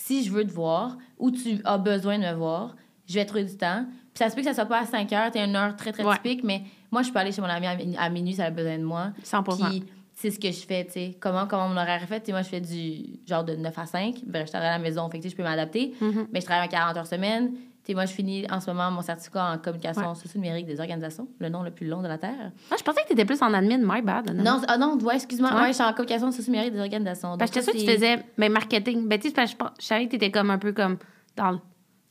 Si 0.06 0.24
je 0.24 0.32
veux 0.32 0.46
te 0.46 0.52
voir 0.52 0.98
ou 1.18 1.32
tu 1.32 1.60
as 1.66 1.78
besoin 1.78 2.18
de 2.20 2.24
me 2.24 2.34
voir, 2.34 2.76
je 3.08 3.16
vais 3.16 3.26
trouver 3.26 3.44
du 3.46 3.58
temps. 3.58 3.86
Puis 4.14 4.24
ça 4.24 4.30
se 4.30 4.36
peut 4.36 4.42
que 4.42 4.48
ça 4.48 4.54
soit 4.54 4.66
pas 4.66 4.80
à 4.82 4.86
5 4.86 5.12
heures, 5.14 5.32
tu 5.32 5.40
une 5.40 5.56
heure 5.56 5.76
très, 5.76 5.92
très 5.92 6.04
Ouais. 6.06 6.16
typique, 6.16 6.44
mais 6.44 6.62
moi, 6.92 7.02
je 7.02 7.12
peux 7.12 7.20
aller 7.20 7.32
chez 7.32 7.42
mon 7.42 7.48
ami 7.48 7.66
à, 7.68 7.76
mi- 7.76 7.98
à 7.98 8.10
minuit, 8.10 8.34
ça 8.36 8.46
a 8.46 8.50
besoin 8.52 8.78
de 8.78 8.84
moi. 8.84 9.12
100 9.24 9.44
Puis 9.44 9.84
c'est 10.14 10.32
ce 10.32 10.40
que 10.40 10.52
je 10.52 10.66
fais, 10.66 10.86
tu 10.86 10.92
sais. 10.94 11.18
Comment, 11.20 11.46
comment 11.48 11.68
mon 11.70 11.78
horaire 11.78 12.02
est 12.04 12.08
fait, 12.08 12.20
tu 12.20 12.28
sais, 12.28 12.32
moi, 12.32 12.42
je 12.44 12.48
fais 12.50 12.62
du 12.62 13.20
genre 13.28 13.44
de 13.44 13.56
9 13.56 13.78
à 13.78 13.86
5. 13.86 14.16
Ben, 14.26 14.46
je 14.46 14.52
travaille 14.52 14.70
à 14.70 14.78
la 14.78 14.84
maison, 14.84 15.10
fait 15.10 15.20
que 15.20 15.28
je 15.30 15.36
peux 15.36 15.44
m'adapter. 15.44 15.94
Mhm. 16.00 16.28
Mais 16.32 16.42
je 16.42 16.46
travaille 16.46 16.66
à 16.66 16.70
40 16.70 16.98
heures 16.98 17.08
semaine. 17.08 17.52
Moi, 17.94 18.06
je 18.06 18.12
finis 18.14 18.46
en 18.52 18.60
ce 18.60 18.70
moment 18.70 18.92
mon 18.92 19.02
certificat 19.02 19.52
en 19.54 19.58
communication 19.58 20.10
Ouais. 20.10 20.16
socio-numérique 20.16 20.66
des 20.66 20.80
organisations, 20.80 21.28
le 21.40 21.50
nom 21.50 21.64
le 21.64 21.72
plus 21.72 21.88
long 21.88 22.02
de 22.02 22.08
la 22.08 22.18
Terre. 22.18 22.52
Ah, 22.72 22.76
je 22.78 22.84
pensais 22.84 23.02
que 23.04 23.08
tu 23.08 23.14
étais 23.14 23.26
plus 23.26 23.42
en 23.42 23.54
admin, 23.54 23.78
my 23.82 24.02
bad. 24.02 24.30
Non, 24.36 24.62
ah 24.68 24.78
non, 24.78 24.98
ouais, 25.00 25.16
excuse-moi. 25.16 25.50
Ouais. 25.54 25.68
Je 25.70 25.74
suis 25.74 25.84
en 25.84 25.94
communication 25.94 26.32
socio-numérique 26.32 26.74
des 26.74 26.80
organisations. 26.82 27.38
Parce 27.38 27.52
que 27.52 27.62
ça, 27.62 27.72
tu 27.72 27.80
faisais 27.86 28.24
ben, 28.38 28.52
marketing. 28.52 29.08
Ben, 29.08 29.20
tu 29.20 29.30
sais, 29.30 29.34
parce 29.34 29.54
que 29.54 29.58
je 29.64 29.82
je 29.82 29.86
savais 29.86 30.06
que 30.06 30.10
tu 30.12 30.16
étais 30.18 30.32
comme 30.32 30.50
un 30.52 30.58
peu 30.58 30.72
comme 30.74 30.98
dans 31.36 31.52
le- 31.52 31.60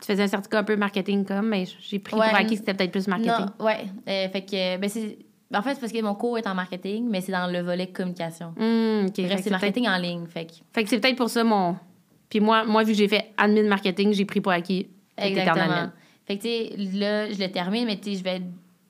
Tu 0.01 0.07
faisais 0.09 0.23
un 0.25 0.27
certificat 0.29 0.59
un 0.59 0.65
peu 0.65 0.77
marketing 0.77 1.25
comme, 1.25 1.49
mais 1.49 1.65
j'ai 1.81 1.99
pris 1.99 2.15
Ouais. 2.17 2.29
pour 2.29 2.37
acquis 2.39 2.51
que 2.51 2.57
c'était 2.61 2.75
peut-être 2.75 2.93
plus 2.93 3.09
marketing. 3.09 3.47
Non, 3.59 3.65
ouais. 3.65 3.87
Euh, 4.09 4.29
fait 4.29 4.43
que, 4.45 4.77
ben, 4.79 4.89
c'est. 4.91 5.19
En 5.55 5.63
fait, 5.63 5.75
c'est 5.75 5.81
parce 5.81 5.93
que 5.93 6.03
mon 6.03 6.15
cours 6.15 6.37
est 6.39 6.47
en 6.47 6.55
marketing, 6.55 7.09
mais 7.09 7.21
c'est 7.21 7.33
dans 7.33 7.47
le 7.51 7.61
volet 7.61 7.87
communication. 7.87 8.53
Bref, 8.57 9.41
c'est 9.43 9.51
marketing 9.51 9.89
en 9.89 9.97
ligne, 9.97 10.27
fait 10.27 10.47
que. 10.47 10.53
fait 10.73 10.83
que 10.85 10.91
c'est 10.91 10.99
peut-être 11.01 11.17
pour 11.17 11.31
ça 11.31 11.45
mon. 11.45 11.77
Puis 12.29 12.41
moi, 12.41 12.65
moi, 12.65 12.83
vu 12.83 12.93
que 12.93 12.99
j'ai 12.99 13.07
fait 13.09 13.33
admin 13.37 13.69
marketing, 13.69 14.13
j'ai 14.13 14.25
pris 14.25 14.41
pour 14.41 14.51
acquis. 14.53 14.89
Exactement. 15.17 15.91
Fait 16.27 16.39
que, 16.39 16.43
tu 16.43 16.49
sais, 16.49 16.99
là, 16.99 17.31
je 17.31 17.39
le 17.39 17.51
termine, 17.51 17.87
mais 17.87 17.97
tu 17.97 18.13
sais, 18.13 18.19
je 18.19 18.25
vais. 18.25 18.43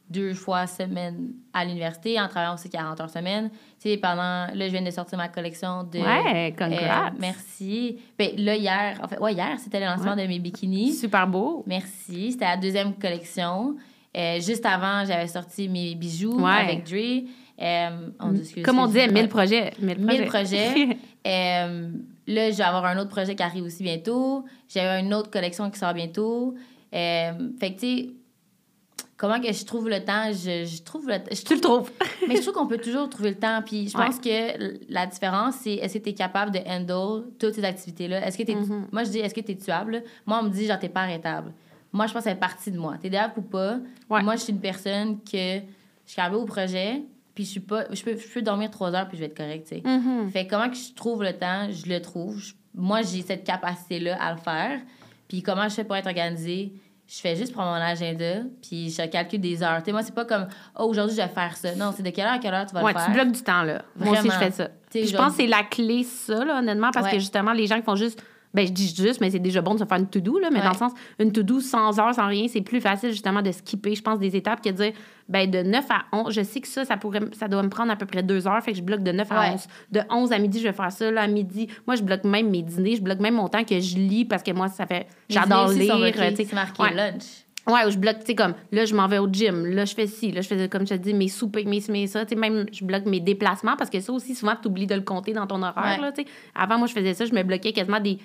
deux 0.09 0.35
fois 0.35 0.69
semaine 0.69 1.33
à 1.53 1.65
l'université, 1.65 2.21
en 2.21 2.29
travaillant 2.29 2.55
aussi 2.55 2.71
40 2.71 3.01
heures 3.01 3.11
semaine. 3.11 3.51
Tu 3.81 3.91
sais, 3.91 3.97
pendant... 3.97 4.47
Là, 4.55 4.67
je 4.67 4.71
viens 4.71 4.83
de 4.83 4.91
sortir 4.93 5.19
ma 5.19 5.29
collection 5.29 5.83
de... 5.83 5.99
Ouais, 5.99 6.55
congrats. 6.57 7.09
Euh, 7.09 7.11
merci. 7.19 7.99
Ben, 8.17 8.31
là, 8.37 8.55
hier... 8.55 9.01
En 9.03 9.09
fait, 9.09 9.19
ouais, 9.19 9.33
hier, 9.35 9.59
c'était 9.59 9.81
le 9.81 9.87
lancement 9.87 10.15
de 10.15 10.23
mes 10.23 10.39
bikinis. 10.39 10.93
Super 10.95 11.27
beau. 11.27 11.65
Merci. 11.67 12.31
C'était 12.33 12.45
la 12.45 12.57
deuxième 12.57 12.95
collection. 12.95 13.75
Euh, 14.17 14.39
juste 14.41 14.65
avant, 14.65 15.05
j'avais 15.05 15.27
sorti 15.27 15.69
mes 15.69 15.97
bijoux 15.97 16.39
Ouais. 16.41 16.53
avec 16.53 16.85
Dre. 16.89 17.27
Euh, 17.61 18.09
on 18.21 18.31
dit, 18.31 18.43
excuse, 18.43 18.63
Comme 18.65 18.79
on 18.79 18.87
disait, 18.87 19.09
ouais. 19.09 19.13
1000 19.13 19.29
projets. 19.29 19.73
1000 19.81 19.97
projets. 19.97 20.19
1000 20.19 20.27
projets. 20.29 20.97
Là, 22.27 22.51
je 22.51 22.57
vais 22.57 22.63
avoir 22.65 22.85
un 22.87 22.99
autre 22.99 23.11
projet 23.11 23.35
qui 23.37 23.43
arrive 23.43 23.65
aussi 23.65 23.83
bientôt. 23.83 24.45
J'ai 24.69 24.81
une 24.81 25.15
autre 25.15 25.31
collection 25.31 25.71
qui 25.71 25.79
sort 25.79 25.95
bientôt. 25.95 26.55
Euh, 26.95 27.33
fait 27.61 27.75
que, 27.75 27.81
tu 27.81 27.87
sais, 27.87 28.09
comment 29.17 29.41
que 29.41 29.53
je 29.53 29.65
trouve 29.65 29.89
le 29.89 30.05
temps? 30.05 30.31
Je, 30.33 30.65
je 30.65 30.83
trouve 30.83 31.09
le 31.09 31.15
je 31.31 31.43
tu 31.43 31.55
le 31.55 31.61
trouves. 31.61 31.91
mais 32.29 32.37
je 32.37 32.43
trouve 32.43 32.55
qu'on 32.55 32.67
peut 32.67 32.79
toujours 32.79 33.09
trouver 33.09 33.31
le 33.31 33.37
temps. 33.37 33.63
Puis 33.65 33.89
je 33.89 33.97
Ouais. 33.97 34.07
pense 34.07 34.19
que 34.19 34.93
la 34.93 35.07
différence, 35.07 35.55
c'est 35.63 35.75
est-ce 35.75 35.99
que 35.99 36.03
tu 36.05 36.11
es 36.11 36.15
capable 36.15 36.51
de 36.53 36.59
handle 36.67 37.27
toutes 37.39 37.55
ces 37.55 37.65
activités-là? 37.65 38.27
Est-ce 38.27 38.39
que 38.39 38.51
Mhm. 38.53 38.89
Moi, 38.93 39.05
je 39.05 39.11
dis, 39.11 39.19
est-ce 39.19 39.35
que 39.35 39.41
tu 39.41 39.53
es 39.53 39.57
tuable? 39.57 40.03
Moi, 40.27 40.39
on 40.41 40.45
me 40.45 40.51
dit, 40.51 40.67
genre, 40.67 40.79
t'es 40.79 40.89
pas 40.89 41.03
arrêtable. 41.03 41.53
Moi, 41.93 42.07
je 42.07 42.13
pense 42.13 42.25
que 42.25 42.31
fait 42.31 42.37
partie 42.37 42.71
de 42.71 42.79
moi. 42.79 42.97
T'es 43.01 43.09
tuable 43.09 43.35
ou 43.39 43.43
pas? 43.43 43.79
Ouais. 44.11 44.23
Moi, 44.23 44.37
je 44.37 44.43
suis 44.43 44.53
une 44.53 44.61
personne 44.61 45.19
que 45.23 45.59
je 45.61 46.11
suis 46.13 46.21
arrivée 46.21 46.37
au 46.37 46.45
projet, 46.45 47.03
puis 47.37 47.45
je 47.45 47.51
suis 47.51 47.61
pas... 47.61 47.85
Je 47.93 48.03
peux, 48.03 48.17
je 48.19 48.27
peux 48.27 48.43
dormir 48.43 48.69
trois 48.73 48.93
heures, 48.97 49.07
puis 49.07 49.17
je 49.17 49.23
vais 49.23 49.29
être 49.29 49.37
correcte, 49.37 49.69
tu 49.69 49.77
sais. 49.77 49.83
Mhm. 49.89 50.29
Fait 50.33 50.45
que 50.47 50.51
comment 50.51 50.69
que 50.69 50.75
je 50.77 50.93
trouve 50.95 51.23
le 51.23 51.33
temps? 51.35 51.69
Je 51.71 51.89
le 51.89 52.01
trouve. 52.03 52.37
Je- 52.41 52.55
moi, 52.75 53.03
j'ai 53.03 53.23
cette 53.23 53.45
capacité-là 53.45 54.17
à 54.21 54.33
le 54.33 54.39
faire. 54.39 54.81
Puis 55.29 55.43
comment 55.43 55.69
je 55.69 55.75
fais 55.75 55.85
pour 55.85 55.95
être 55.97 56.07
organisée? 56.09 56.73
Je 57.09 57.21
fais 57.21 57.37
juste 57.37 57.53
prendre 57.53 57.69
mon 57.71 57.77
agenda, 57.85 58.43
puis 58.69 58.91
je 58.91 59.07
calcule 59.07 59.41
des 59.41 59.63
heures. 59.63 59.79
Tu 59.79 59.85
sais, 59.87 59.93
moi, 59.93 60.03
c'est 60.03 60.15
pas 60.15 60.25
comme, 60.25 60.49
oh, 60.77 60.85
aujourd'hui, 60.87 61.15
je 61.17 61.23
vais 61.23 61.29
faire 61.29 61.57
ça. 61.57 61.73
Non, 61.77 61.93
c'est 61.97 62.03
de 62.03 62.11
quelle 62.11 62.27
heure 62.27 62.33
à 62.33 62.39
quelle 62.41 62.53
heure 62.53 62.67
tu 62.67 62.75
vas 62.75 62.83
Ouais, 62.83 62.93
le 62.93 62.99
tu 62.99 63.05
faire? 63.05 63.15
bloques 63.15 63.33
du 63.33 63.43
temps, 63.43 63.63
là. 63.63 63.83
Moi 63.97 64.19
aussi, 64.19 64.29
je 64.29 64.35
fais 64.37 64.51
ça. 64.51 64.69
Puis 64.91 65.07
je 65.07 65.17
pense 65.17 65.33
que 65.37 65.43
c'est 65.43 65.47
la 65.47 65.63
clé, 65.63 66.03
ça, 66.03 66.45
là, 66.45 66.59
honnêtement, 66.59 66.91
parce 66.93 67.09
que 67.11 67.19
justement, 67.21 67.53
les 67.53 67.67
gens 67.69 67.77
qui 67.77 67.85
font 67.85 67.95
juste. 67.97 68.21
Ben, 68.57 68.67
je 68.67 68.73
dis 68.73 68.95
juste, 68.97 69.21
mais 69.21 69.31
c'est 69.31 69.39
déjà 69.39 69.61
bon 69.61 69.75
de 69.75 69.81
se 69.81 69.85
faire 69.85 69.99
une 69.99 70.07
to-do, 70.09 70.39
là, 70.39 70.49
mais 70.51 70.61
Ouais. 70.61 70.65
dans 70.65 70.71
le 70.73 70.77
sens, 70.77 70.93
une 71.19 71.31
to-do 71.31 71.61
sans 71.61 72.01
heure, 72.01 72.15
sans 72.15 72.27
rien, 72.27 72.47
c'est 72.49 72.63
plus 72.63 72.81
facile, 72.81 73.11
justement, 73.11 73.43
de 73.43 73.53
skipper, 73.53 73.95
je 73.95 74.01
pense, 74.03 74.19
des 74.19 74.35
étapes 74.35 74.63
que 74.65 74.71
de 74.71 74.75
dire, 74.75 74.93
ben, 75.29 75.51
de 75.51 75.63
9 75.63 75.85
à 75.91 76.05
11, 76.17 76.33
je 76.35 76.41
sais 76.43 76.61
que 76.61 76.67
ça, 76.69 76.85
ça, 76.87 76.97
pourrait, 76.97 77.21
ça 77.39 77.49
doit 77.49 77.63
me 77.63 77.69
prendre 77.69 77.93
à 77.93 77.97
peu 77.97 78.07
près 78.07 78.23
deux 78.23 78.47
heures, 78.49 78.63
fait 78.63 78.73
que 78.73 78.79
je 78.79 78.83
bloque 78.83 79.03
de 79.03 79.13
9 79.13 79.31
à 79.31 79.41
Ouais. 79.41 79.51
11. 79.53 79.67
De 79.93 80.01
11 80.11 80.33
à 80.33 80.39
midi, 80.39 80.59
je 80.59 80.65
vais 80.69 80.73
faire 80.73 80.91
ça, 80.91 81.11
là, 81.11 81.21
à 81.23 81.27
midi. 81.27 81.69
Moi, 81.87 81.97
je 81.97 82.03
bloque 82.03 82.25
même 82.25 82.49
mes 82.49 82.63
dîners, 82.63 82.97
je 82.97 83.03
bloque 83.03 83.21
même 83.21 83.35
mon 83.35 83.49
temps 83.49 83.63
que 83.63 83.79
je 83.79 83.97
lis, 83.97 84.25
parce 84.25 84.43
que 84.43 84.53
moi, 84.53 84.69
ça 84.69 84.87
fait. 84.87 85.07
J'adore 85.29 85.69
lire. 85.69 85.95
C'est 86.35 86.53
marqué 86.55 86.83
Ouais. 86.83 86.95
lunch. 86.95 87.25
Ouais, 87.69 87.85
où 87.85 87.91
je 87.91 87.99
bloque, 87.99 88.21
tu 88.21 88.27
sais, 88.27 88.35
comme, 88.37 88.55
là, 88.71 88.85
je 88.85 88.95
m'en 88.95 89.09
vais 89.09 89.19
au 89.19 89.27
gym, 89.29 89.67
là, 89.67 89.85
je 89.85 89.93
fais 89.93 90.07
ci, 90.07 90.31
là, 90.31 90.41
je 90.41 90.47
fais, 90.47 90.69
comme 90.69 90.83
je 90.87 90.95
te 90.95 91.01
dis, 91.01 91.13
mes 91.13 91.27
soupers, 91.27 91.67
mes, 91.67 91.83
mes 91.89 92.07
ça, 92.07 92.25
tu 92.25 92.35
sais, 92.35 92.41
même, 92.41 92.65
je 92.73 92.85
bloque 92.85 93.07
mes 93.07 93.19
déplacements, 93.19 93.75
parce 93.77 93.91
que 93.91 93.99
ça 93.99 94.13
aussi, 94.13 94.37
souvent, 94.37 94.55
tu 94.63 94.69
oublies 94.69 94.87
de 94.87 94.95
le 94.95 95.01
compter 95.01 95.33
dans 95.33 95.49
ton 95.49 95.61
horaire, 95.63 95.97
Ouais. 95.97 96.01
là, 96.01 96.13
tu 96.13 96.23
sais. 96.23 96.29
Avant, 96.55 96.79
moi, 96.79 96.87
je 96.87 96.93
faisais 96.93 97.13
ça, 97.13 97.25
je 97.25 97.35
me 97.35 97.43
bloquais 97.43 97.73
quasiment 97.73 97.99
des, 97.99 98.19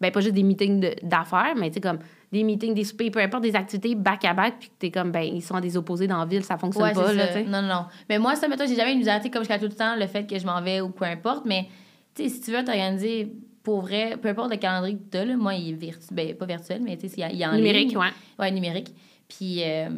ben, 0.00 0.10
pas 0.12 0.20
juste 0.20 0.34
des 0.34 0.42
meetings 0.42 0.80
de- 0.80 0.94
d'affaires, 1.02 1.54
mais, 1.56 1.68
tu 1.70 1.74
sais, 1.74 1.80
comme, 1.80 1.98
des 2.32 2.42
meetings, 2.44 2.74
des 2.74 2.84
soupers, 2.84 3.10
peu 3.10 3.20
importe, 3.20 3.42
des 3.44 3.54
activités 3.56 3.94
back-à-back, 3.94 4.54
puis 4.58 4.68
que 4.68 4.74
t'es 4.78 4.90
comme, 4.90 5.10
ben, 5.10 5.22
ils 5.22 5.42
sont 5.42 5.54
à 5.54 5.60
des 5.60 5.76
opposés 5.76 6.06
dans 6.06 6.18
la 6.18 6.24
ville, 6.26 6.42
ça 6.44 6.58
fonctionne 6.58 6.84
Ouais, 6.86 6.92
pas, 6.92 7.12
là, 7.12 7.26
ça. 7.28 7.38
tu 7.38 7.44
sais. 7.44 7.44
Non, 7.44 7.62
non, 7.62 7.68
non. 7.68 7.84
Mais 8.08 8.18
moi, 8.18 8.34
ça, 8.36 8.48
mettons, 8.48 8.66
j'ai 8.66 8.74
jamais 8.76 8.92
une 8.92 9.00
tu 9.00 9.06
sais, 9.06 9.30
comme 9.30 9.42
je 9.42 9.48
fais 9.48 9.58
tout 9.58 9.64
le 9.66 9.72
temps, 9.72 9.96
le 9.96 10.06
fait 10.06 10.26
que 10.26 10.38
je 10.38 10.44
m'en 10.44 10.60
vais 10.60 10.80
ou 10.80 10.90
peu 10.90 11.04
importe. 11.04 11.46
Mais, 11.46 11.66
tu 12.14 12.24
sais, 12.24 12.28
si 12.28 12.40
tu 12.40 12.50
veux 12.52 12.64
t'organiser 12.64 13.32
pour 13.62 13.80
vrai, 13.80 14.16
peu 14.20 14.28
importe 14.28 14.50
le 14.50 14.56
calendrier 14.58 14.96
que 14.96 15.10
tu 15.10 15.16
as, 15.18 15.24
là, 15.24 15.36
moi, 15.36 15.54
il 15.54 15.70
est 15.70 15.72
virtuel. 15.72 16.08
Ben, 16.12 16.34
pas 16.36 16.46
virtuel, 16.46 16.82
mais 16.82 16.96
tu 16.96 17.08
sais, 17.08 17.14
il 17.18 17.34
il 17.36 17.42
est 17.42 17.46
en 17.46 17.54
Numérique, 17.56 17.88
ligne. 17.88 17.98
ouais. 17.98 18.10
Ouais, 18.38 18.50
numérique. 18.50 18.88
Puis, 19.28 19.62
euh, 19.64 19.88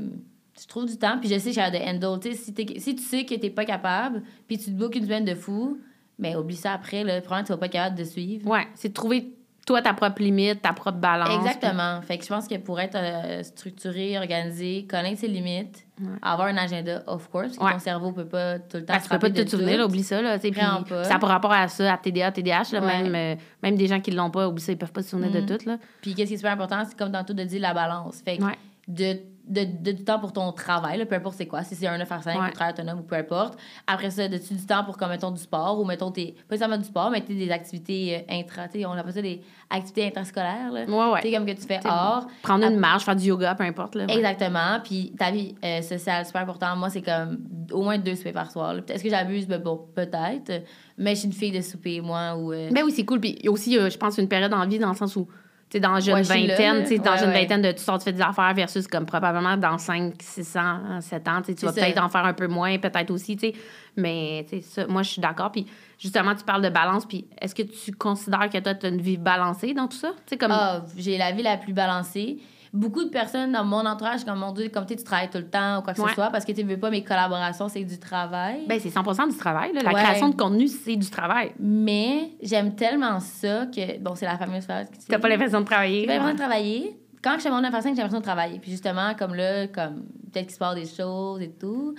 je 0.60 0.66
trouve 0.66 0.86
du 0.86 0.96
temps, 0.96 1.18
puis 1.20 1.28
je 1.28 1.38
sais 1.38 1.52
j'ai 1.52 1.60
de 1.70 1.76
handle. 1.76 2.18
Tu 2.20 2.32
sais, 2.32 2.36
si, 2.36 2.80
si 2.80 2.94
tu 2.96 3.02
sais 3.02 3.24
que 3.24 3.34
t'es 3.34 3.50
pas 3.50 3.64
capable, 3.64 4.22
puis 4.46 4.58
tu 4.58 4.66
te 4.66 4.70
bookes 4.70 4.96
une 4.96 5.04
semaine 5.04 5.24
de 5.24 5.34
fou, 5.34 5.78
mais 6.18 6.34
oublie 6.36 6.56
ça 6.56 6.72
après, 6.72 7.04
là. 7.04 7.20
Probablement, 7.20 7.46
tu 7.46 7.52
vas 7.52 7.58
pas 7.58 7.66
être 7.66 7.72
capable 7.72 7.96
de 7.98 8.04
suivre. 8.04 8.48
Ouais, 8.48 8.66
c'est 8.74 8.88
de 8.88 8.94
trouver, 8.94 9.32
toi, 9.68 9.82
ta 9.82 9.92
propre 9.92 10.22
limite, 10.22 10.62
ta 10.62 10.72
propre 10.72 10.96
balance. 10.98 11.28
Exactement. 11.44 12.00
Fait 12.00 12.16
que 12.16 12.24
je 12.24 12.28
pense 12.30 12.48
que 12.48 12.56
pour 12.56 12.80
être 12.80 12.96
euh, 12.96 13.42
structuré, 13.42 14.16
organisé, 14.16 14.86
connaître 14.88 15.20
ses 15.20 15.28
limites, 15.28 15.84
avoir 16.22 16.48
un 16.48 16.56
agenda, 16.56 17.02
of 17.06 17.28
course, 17.28 17.48
parce 17.48 17.58
que 17.58 17.64
Ouais. 17.64 17.72
ton 17.74 17.78
cerveau 17.78 18.12
peut 18.12 18.24
pas 18.24 18.58
tout 18.58 18.78
le 18.78 18.84
temps 18.86 18.94
se 18.98 19.02
tu 19.02 19.08
peux 19.10 19.18
pas 19.18 19.28
te 19.30 19.46
souvenir, 19.46 19.76
tout. 19.78 19.84
oublie 19.84 20.02
ça. 20.02 20.22
Là, 20.22 20.38
puis 20.38 20.52
ça 20.54 21.16
a 21.16 21.18
pas 21.18 21.26
rapport 21.26 21.52
à 21.52 21.68
ça, 21.68 21.92
à 21.92 21.98
TDA. 21.98 22.30
Là, 22.32 22.80
Ouais. 22.80 23.02
même, 23.02 23.14
euh, 23.14 23.34
même 23.62 23.76
des 23.76 23.86
gens 23.86 24.00
qui 24.00 24.10
l'ont 24.10 24.30
pas, 24.30 24.48
oublie 24.48 24.62
ça, 24.62 24.72
ils 24.72 24.78
peuvent 24.78 24.90
pas 24.92 25.02
se 25.02 25.10
souvenir 25.10 25.30
de 25.32 25.40
Mhm. 25.40 25.46
tout. 25.46 25.68
Là. 25.68 25.76
Puis 26.00 26.14
qu'est-ce 26.14 26.28
qui 26.28 26.34
est 26.34 26.38
super 26.38 26.52
important, 26.52 26.82
c'est 26.88 26.96
comme 26.96 27.12
tantôt 27.12 27.34
de 27.34 27.44
dire 27.44 27.60
la 27.60 27.74
balance. 27.74 28.22
Fait 28.24 28.38
que 28.38 28.44
de, 28.88 29.18
de, 29.48 29.64
de- 29.64 29.92
du 29.92 30.04
temps 30.04 30.18
pour 30.18 30.32
ton 30.32 30.52
travail, 30.52 30.98
là, 30.98 31.06
peu 31.06 31.14
importe 31.14 31.36
c'est 31.36 31.46
quoi, 31.46 31.62
si 31.62 31.74
c'est 31.74 31.86
un 31.86 31.96
9 31.98 32.10
à 32.12 32.20
5 32.22 32.38
Ouais. 32.40 32.48
ou 32.48 32.52
travail 32.52 32.74
autonome 32.74 33.00
ou 33.00 33.02
peu 33.02 33.16
importe. 33.16 33.58
Après 33.86 34.10
ça, 34.10 34.28
de-tu 34.28 34.54
du 34.54 34.66
temps 34.66 34.84
pour, 34.84 34.96
comme, 34.96 35.08
mettons, 35.08 35.30
du 35.30 35.40
sport 35.40 35.80
ou, 35.80 35.84
mettons, 35.84 36.10
tes, 36.10 36.32
pas 36.32 36.54
nécessairement 36.54 36.76
du 36.78 36.84
sport, 36.84 37.10
mais 37.10 37.20
des 37.22 37.50
activités 37.50 38.24
euh, 38.30 38.34
intra, 38.34 38.64
on 38.86 38.92
appelle 38.98 39.12
ça 39.12 39.22
des 39.22 39.40
activités 39.70 40.06
intrascolaires, 40.06 40.70
là. 40.72 40.84
Ouais, 40.84 41.12
ouais. 41.12 41.20
T'sais, 41.20 41.32
comme 41.32 41.46
que 41.46 41.52
tu 41.52 41.66
fais 41.66 41.80
hors. 41.84 42.26
Prendre 42.42 42.64
une 42.66 42.78
marche, 42.78 43.04
faire 43.04 43.16
du 43.16 43.24
yoga, 43.26 43.54
peu 43.54 43.64
importe. 43.64 43.94
Là, 43.94 44.04
ouais. 44.06 44.14
Exactement. 44.16 44.80
Puis 44.84 45.12
ta 45.18 45.30
vie 45.30 45.54
euh, 45.64 45.82
sociale, 45.82 46.24
super 46.26 46.42
important. 46.42 46.76
Moi, 46.76 46.90
c'est 46.90 47.02
comme 47.02 47.38
au 47.72 47.82
moins 47.82 47.98
deux 47.98 48.14
soupers 48.14 48.32
par 48.32 48.50
soir. 48.50 48.74
Est-ce 48.88 49.02
que 49.02 49.10
j'abuse? 49.10 49.46
Ben 49.46 49.60
bon, 49.62 49.86
peut-être. 49.94 50.62
Mais 50.96 51.14
je 51.14 51.20
suis 51.20 51.28
une 51.28 51.34
fille 51.34 51.52
de 51.52 51.60
souper, 51.60 52.00
moi. 52.00 52.36
Ou, 52.36 52.52
euh, 52.52 52.70
Ben 52.72 52.82
oui, 52.84 52.92
c'est 52.92 53.04
cool. 53.04 53.20
Puis 53.20 53.38
aussi, 53.48 53.78
euh, 53.78 53.88
je 53.90 53.96
pense, 53.98 54.18
une 54.18 54.28
période 54.28 54.52
en 54.52 54.66
vie 54.66 54.78
dans 54.78 54.88
le 54.90 54.96
sens 54.96 55.14
où, 55.16 55.28
dans 55.74 55.94
Ouais, 55.94 56.12
là, 56.12 56.22
vingtaine, 56.22 56.84
tu 56.86 56.98
dans 56.98 57.12
Ouais, 57.12 57.20
ouais. 57.24 57.40
vingtaine 57.40 57.62
de 57.62 57.72
tu 57.72 57.84
fais 58.02 58.12
des 58.12 58.22
affaires 58.22 58.54
versus 58.54 58.86
comme 58.86 59.04
probablement 59.04 59.56
dans 59.56 59.76
5, 59.76 60.14
6 60.18 60.56
ans, 60.56 61.00
7 61.00 61.28
ans, 61.28 61.42
tu 61.42 61.52
vas 61.52 61.72
peut-être 61.72 62.02
en 62.02 62.08
faire 62.08 62.24
un 62.24 62.32
peu 62.32 62.46
moins, 62.46 62.78
peut-être 62.78 63.10
aussi, 63.10 63.36
tu. 63.36 63.52
Mais, 63.96 64.46
ça, 64.62 64.86
moi, 64.86 65.02
je 65.02 65.10
suis 65.10 65.20
d'accord. 65.20 65.52
Puis 65.52 65.66
justement, 65.98 66.34
tu 66.34 66.44
parles 66.44 66.62
de 66.62 66.70
balance. 66.70 67.04
Puis 67.04 67.26
est-ce 67.40 67.54
que 67.54 67.62
tu 67.62 67.92
considères 67.92 68.48
que 68.48 68.58
toi, 68.58 68.74
tu 68.74 68.86
as 68.86 68.88
une 68.88 69.00
vie 69.00 69.16
balancée 69.18 69.74
dans 69.74 69.88
tout 69.88 69.98
ça? 69.98 70.12
Comme. 70.38 70.52
Ah, 70.52 70.84
j'ai 70.96 71.18
la 71.18 71.32
vie 71.32 71.42
la 71.42 71.56
plus 71.56 71.72
balancée. 71.72 72.38
Beaucoup 72.72 73.04
de 73.04 73.08
personnes 73.10 73.52
dans 73.52 73.64
mon 73.64 73.84
entourage, 73.86 74.24
comme 74.24 74.38
mon 74.38 74.52
Dieu, 74.52 74.68
comme 74.68 74.84
tu 74.86 74.94
tu 74.96 75.02
travailles 75.04 75.30
tout 75.30 75.38
le 75.38 75.48
temps 75.48 75.78
ou 75.78 75.82
quoi 75.82 75.94
que 75.94 76.00
Ouais. 76.02 76.08
ce 76.08 76.14
soit, 76.14 76.30
parce 76.30 76.44
que 76.44 76.52
tu 76.52 76.62
veux 76.62 76.78
pas 76.78 76.90
mes 76.90 77.02
collaborations, 77.02 77.68
c'est 77.68 77.84
du 77.84 77.98
travail. 77.98 78.64
Ben, 78.66 78.78
c'est 78.78 78.90
100 78.90 79.26
du 79.28 79.36
travail. 79.36 79.72
là. 79.72 79.82
La 79.82 79.92
Ouais. 79.92 80.02
création 80.02 80.28
de 80.28 80.34
contenu, 80.36 80.68
c'est 80.68 80.96
du 80.96 81.08
travail. 81.08 81.52
Mais 81.58 82.32
j'aime 82.42 82.74
tellement 82.74 83.20
ça 83.20 83.66
que, 83.66 83.98
bon, 83.98 84.14
c'est 84.14 84.26
la 84.26 84.36
fameuse 84.36 84.64
phrase. 84.64 84.90
que 84.90 84.96
tu 84.96 85.04
Tu 85.06 85.12
n'as 85.12 85.18
pas 85.18 85.28
l'impression 85.28 85.60
de 85.60 85.64
travailler. 85.66 86.00
J'ai 86.00 86.06
pas 86.06 86.12
l'impression 86.14 86.34
de 86.34 86.38
travailler. 86.40 87.00
Quand 87.22 87.34
je 87.36 87.40
fais 87.40 87.50
mon 87.50 87.60
9 87.60 87.74
à 87.74 87.80
5, 87.82 87.90
j'ai 87.90 87.96
l'impression 88.02 88.18
de 88.20 88.24
travailler. 88.24 88.58
Puis 88.58 88.70
justement, 88.70 89.14
comme 89.18 89.34
là, 89.34 89.66
comme 89.68 90.04
peut-être 90.32 90.46
qu'il 90.46 90.54
se 90.54 90.58
passe 90.58 90.74
des 90.76 90.86
choses 90.86 91.40
et 91.42 91.50
tout. 91.50 91.94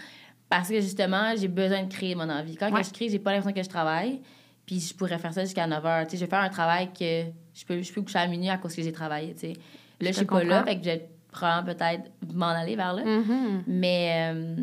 Parce 0.50 0.70
que 0.70 0.80
justement, 0.82 1.34
j'ai 1.36 1.48
besoin 1.48 1.84
de 1.84 1.92
créer 1.92 2.16
mon 2.16 2.30
envie. 2.30 2.56
Quand 2.56 2.72
Ouais. 2.72 2.84
je 2.84 2.92
crée, 2.92 3.10
j'ai 3.10 3.20
pas 3.20 3.32
l'impression 3.34 3.54
que 3.56 3.64
je 3.64 3.70
travaille. 3.70 4.22
Puis 4.66 4.80
je 4.80 4.94
pourrais 4.96 5.18
faire 5.18 5.34
ça 5.34 5.44
jusqu'à 5.44 5.66
9 5.68 5.84
h. 5.84 6.04
Tu 6.06 6.12
sais, 6.12 6.18
je 6.18 6.26
vais 6.26 6.30
faire 6.30 6.40
un 6.42 6.50
travail 6.50 6.90
que 6.98 7.24
je 7.54 7.66
peux, 7.66 7.82
je 7.82 7.92
peux 7.92 8.02
coucher 8.02 8.20
à 8.20 8.28
minuit 8.28 8.50
à 8.50 8.58
cause 8.58 8.76
que 8.76 8.82
j'ai 8.82 8.92
travaillé. 8.92 9.34
Tu 9.34 9.40
sais. 9.40 9.54
Là, 10.02 10.12
Je 10.12 10.18
suis 10.18 10.26
pas 10.26 10.44
là, 10.44 10.64
fait 10.64 10.78
que 10.78 10.84
je 10.84 10.90
vais 10.90 11.10
probablement 11.32 11.74
peut-être 11.76 12.04
m'en 12.34 12.48
aller 12.48 12.76
vers 12.76 12.94
là. 12.94 13.04
Mhm. 13.04 13.64
Mais, 13.68 14.32
euh, 14.34 14.56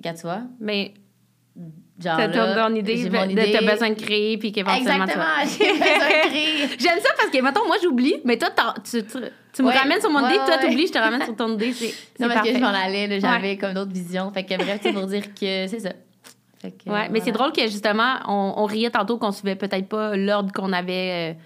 regarde, 0.00 0.16
tu 0.16 0.22
vois, 0.22 0.42
Mais 0.60 0.94
genre. 2.02 2.16
t'as 2.16 2.28
ton 2.68 2.74
idée, 2.74 3.10
mon 3.10 3.28
idée. 3.28 3.52
t'as 3.52 3.70
besoin 3.72 3.90
de 3.90 3.94
créer, 4.00 4.38
puis 4.38 4.52
qu'éventuellement 4.52 5.04
Exactement, 5.04 5.24
j'ai 5.58 5.72
besoin 5.72 5.86
de 5.86 6.28
créer. 6.28 6.68
J'aime 6.78 6.98
ça 7.00 7.10
parce 7.16 7.30
que, 7.30 7.42
mettons, 7.42 7.66
moi, 7.66 7.76
j'oublie, 7.82 8.16
mais 8.24 8.36
toi, 8.38 8.50
tu, 8.84 9.02
tu, 9.04 9.18
tu 9.52 9.62
me 9.62 9.68
Ouais. 9.68 9.74
ramènes 9.76 10.00
sur 10.00 10.10
mon 10.10 10.20
idée, 10.26 10.38
Ouais, 10.38 10.44
toi, 10.46 10.56
ouais. 10.56 10.68
t'oublies, 10.68 10.86
je 10.86 10.92
te 10.92 10.98
ramène 10.98 11.22
sur 11.24 11.36
ton 11.36 11.52
idée. 11.54 11.72
C'est 11.72 11.92
Non, 12.20 12.28
parce 12.28 12.46
que 12.48 12.54
je 12.54 12.58
m'en 12.60 12.68
allais, 12.68 13.20
j'avais 13.20 13.56
comme 13.58 13.74
d'autres 13.74 13.92
visions. 13.92 14.30
Fait 14.32 14.44
que 14.44 14.54
bref, 14.56 14.80
c'est 14.82 14.92
pour 14.92 15.06
dire 15.06 15.24
que 15.34 15.66
c'est 15.66 15.80
ça. 15.80 15.90
Fait 16.60 16.70
que, 16.70 16.88
Ouais, 16.90 17.08
mais 17.10 17.20
c'est 17.20 17.32
drôle 17.32 17.52
que, 17.52 17.62
justement, 17.62 18.18
on, 18.28 18.54
on 18.58 18.64
riait 18.66 18.90
tantôt 18.90 19.18
qu'on 19.18 19.32
suivait 19.32 19.56
peut-être 19.56 19.88
pas 19.88 20.16
l'ordre 20.16 20.52
qu'on 20.52 20.72
avait 20.72 21.32
euh, 21.34 21.40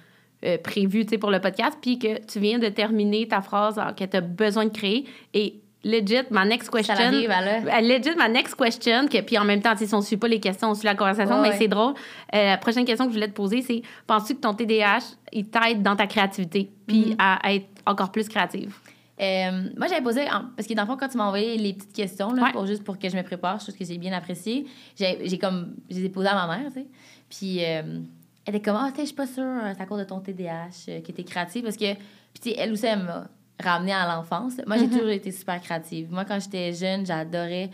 euh, 0.44 0.58
prévu, 0.58 1.06
tu 1.06 1.18
pour 1.18 1.30
le 1.30 1.40
podcast, 1.40 1.78
puis 1.80 1.98
que 1.98 2.24
tu 2.26 2.40
viens 2.40 2.58
de 2.58 2.68
terminer 2.68 3.26
ta 3.26 3.40
phrase 3.40 3.78
alors 3.78 3.94
que 3.94 4.04
t'as 4.04 4.20
besoin 4.20 4.64
de 4.66 4.70
créer. 4.70 5.06
Et 5.34 5.60
legit, 5.84 6.16
ma 6.30 6.44
next 6.44 6.66
Ça 6.70 6.78
question... 6.78 6.94
arrive 7.06 7.30
à 7.30 7.40
là. 7.40 7.78
Euh, 7.78 7.80
Legit, 7.80 8.16
ma 8.16 8.28
next 8.28 8.54
question, 8.54 9.06
que, 9.08 9.20
puis 9.20 9.38
en 9.38 9.44
même 9.44 9.62
temps, 9.62 9.74
tu 9.76 9.86
si 9.86 9.94
on 9.94 9.98
ne 9.98 10.04
suit 10.04 10.16
pas 10.16 10.28
les 10.28 10.40
questions, 10.40 10.70
on 10.70 10.74
suit 10.74 10.86
la 10.86 10.94
conversation, 10.94 11.40
mais 11.40 11.50
ouais. 11.50 11.56
c'est 11.58 11.68
drôle. 11.68 11.94
Euh, 12.34 12.50
la 12.50 12.58
prochaine 12.58 12.84
question 12.84 13.06
que 13.06 13.12
je 13.12 13.16
voulais 13.16 13.28
te 13.28 13.34
poser, 13.34 13.62
c'est 13.62 13.82
penses-tu 14.06 14.34
que 14.34 14.40
ton 14.40 14.52
TDAH, 14.52 15.16
il 15.32 15.46
t'aide 15.48 15.82
dans 15.82 15.96
ta 15.96 16.06
créativité, 16.06 16.70
puis 16.86 17.10
Mhm. 17.10 17.16
à 17.18 17.54
être 17.54 17.66
encore 17.86 18.10
plus 18.12 18.28
créative? 18.28 18.74
Euh, 19.18 19.62
moi, 19.78 19.86
j'avais 19.86 20.02
posé, 20.02 20.24
parce 20.56 20.68
que 20.68 20.74
dans 20.74 20.82
le 20.82 20.88
fond, 20.88 20.96
quand 20.98 21.08
tu 21.08 21.16
m'as 21.16 21.24
envoyé 21.24 21.56
les 21.56 21.72
petites 21.72 21.94
questions, 21.94 22.32
là, 22.34 22.42
Ouais. 22.44 22.52
pour, 22.52 22.66
juste 22.66 22.84
pour 22.84 22.98
que 22.98 23.08
je 23.08 23.16
me 23.16 23.22
prépare, 23.22 23.58
chose 23.60 23.74
que 23.74 23.84
j'ai 23.84 23.96
bien 23.96 24.12
appréciée, 24.12 24.66
j'ai 24.98 25.18
j'ai 25.24 25.38
comme, 25.38 25.74
je 25.88 25.96
les 25.96 26.04
ai 26.04 26.08
posées 26.10 26.28
à 26.28 26.34
ma 26.34 26.58
mère, 26.58 26.66
tu 26.66 26.80
sais. 26.80 26.86
Puis, 27.30 27.64
euh, 27.64 28.00
elle 28.46 28.54
était 28.56 28.64
comme, 28.70 28.76
ah, 28.80 28.90
sais, 28.94 29.02
je 29.02 29.06
suis 29.06 29.14
pas 29.14 29.26
sûre, 29.26 29.42
euh, 29.44 29.72
c'est 29.76 29.82
à 29.82 29.86
cause 29.86 29.98
de 29.98 30.04
ton 30.04 30.20
TDAH 30.20 30.68
euh, 30.88 31.00
que 31.00 31.12
t'es 31.12 31.24
créative, 31.24 31.62
parce 31.64 31.76
que, 31.76 31.94
puis, 32.40 32.54
elle 32.56 32.72
aussi, 32.72 32.86
elle 32.86 33.02
m'a 33.02 33.28
ramenée 33.62 33.92
à 33.92 34.06
l'enfance. 34.14 34.54
Moi, 34.66 34.76
j'ai 34.76 34.86
Mhm. 34.86 34.92
toujours 34.92 35.08
été 35.10 35.30
super 35.32 35.60
créative. 35.60 36.12
Moi, 36.12 36.24
quand 36.24 36.38
j'étais 36.40 36.72
jeune, 36.72 37.04
j'adorais, 37.06 37.70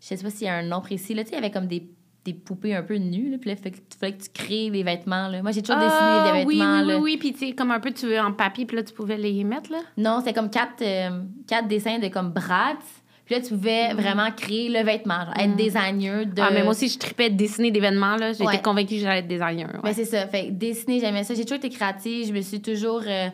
je 0.00 0.06
sais 0.06 0.16
pas 0.16 0.30
s'il 0.30 0.46
y 0.46 0.50
a 0.50 0.54
un 0.56 0.62
nom 0.62 0.80
précis, 0.80 1.14
là, 1.14 1.22
tu 1.24 1.30
sais, 1.30 1.36
il 1.36 1.40
y 1.40 1.44
avait 1.44 1.50
comme 1.52 1.66
des 1.66 1.88
des 2.24 2.34
poupées 2.34 2.74
un 2.74 2.82
peu 2.82 2.96
nues, 2.96 3.30
là, 3.30 3.38
puis 3.38 3.48
là, 3.48 3.56
il 3.64 3.74
fallait 3.98 4.12
que 4.12 4.22
tu 4.22 4.28
crées 4.34 4.68
les 4.68 4.82
vêtements, 4.82 5.28
là. 5.28 5.40
Moi, 5.40 5.50
j'ai 5.50 5.62
toujours 5.62 5.80
dessiné 5.80 6.18
Ah, 6.18 6.22
des 6.42 6.44
oui, 6.44 6.58
vêtements, 6.58 6.80
oui, 6.80 6.86
là. 6.86 6.96
oui, 6.98 7.02
oui, 7.02 7.16
puis 7.16 7.32
tu 7.32 7.38
sais, 7.38 7.52
comme 7.54 7.70
un 7.70 7.80
peu, 7.80 7.90
tu 7.90 8.06
veux 8.06 8.20
en 8.20 8.32
papier, 8.32 8.66
puis 8.66 8.76
là, 8.76 8.82
tu 8.82 8.92
pouvais 8.92 9.16
les 9.16 9.44
mettre, 9.44 9.72
là? 9.72 9.78
Non, 9.96 10.18
c'était 10.18 10.34
comme 10.34 10.50
quatre, 10.50 10.82
euh, 10.82 11.22
quatre 11.46 11.68
dessins 11.68 11.98
de 11.98 12.08
comme 12.08 12.30
Bratz. 12.32 12.84
Puis 13.28 13.34
là, 13.36 13.42
tu 13.42 13.50
pouvais 13.54 13.92
vraiment 13.92 14.30
créer 14.34 14.70
le 14.70 14.82
vêtement, 14.82 15.22
genre, 15.26 15.34
être 15.38 15.54
designer 15.54 16.24
de... 16.24 16.40
Ah, 16.40 16.48
mais 16.50 16.62
moi 16.62 16.70
aussi, 16.70 16.88
je 16.88 16.98
tripais 16.98 17.28
de 17.28 17.36
dessiner 17.36 17.70
d'événements, 17.70 18.16
là. 18.16 18.32
J'étais 18.32 18.46
Ouais. 18.46 18.62
convaincue 18.62 18.94
que 18.94 19.00
j'allais 19.02 19.18
être 19.18 19.28
designer. 19.28 19.68
ouais. 19.74 19.80
Ben, 19.82 19.92
c'est 19.92 20.06
ça. 20.06 20.26
Fait 20.28 20.46
que 20.46 20.52
dessiner, 20.52 20.98
j'aimais 20.98 21.24
ça. 21.24 21.34
J'ai 21.34 21.42
toujours 21.44 21.58
été 21.58 21.68
créative. 21.68 22.26
Je 22.28 22.32
me 22.32 22.40
suis 22.40 22.62
toujours. 22.62 23.02
euh, 23.06 23.28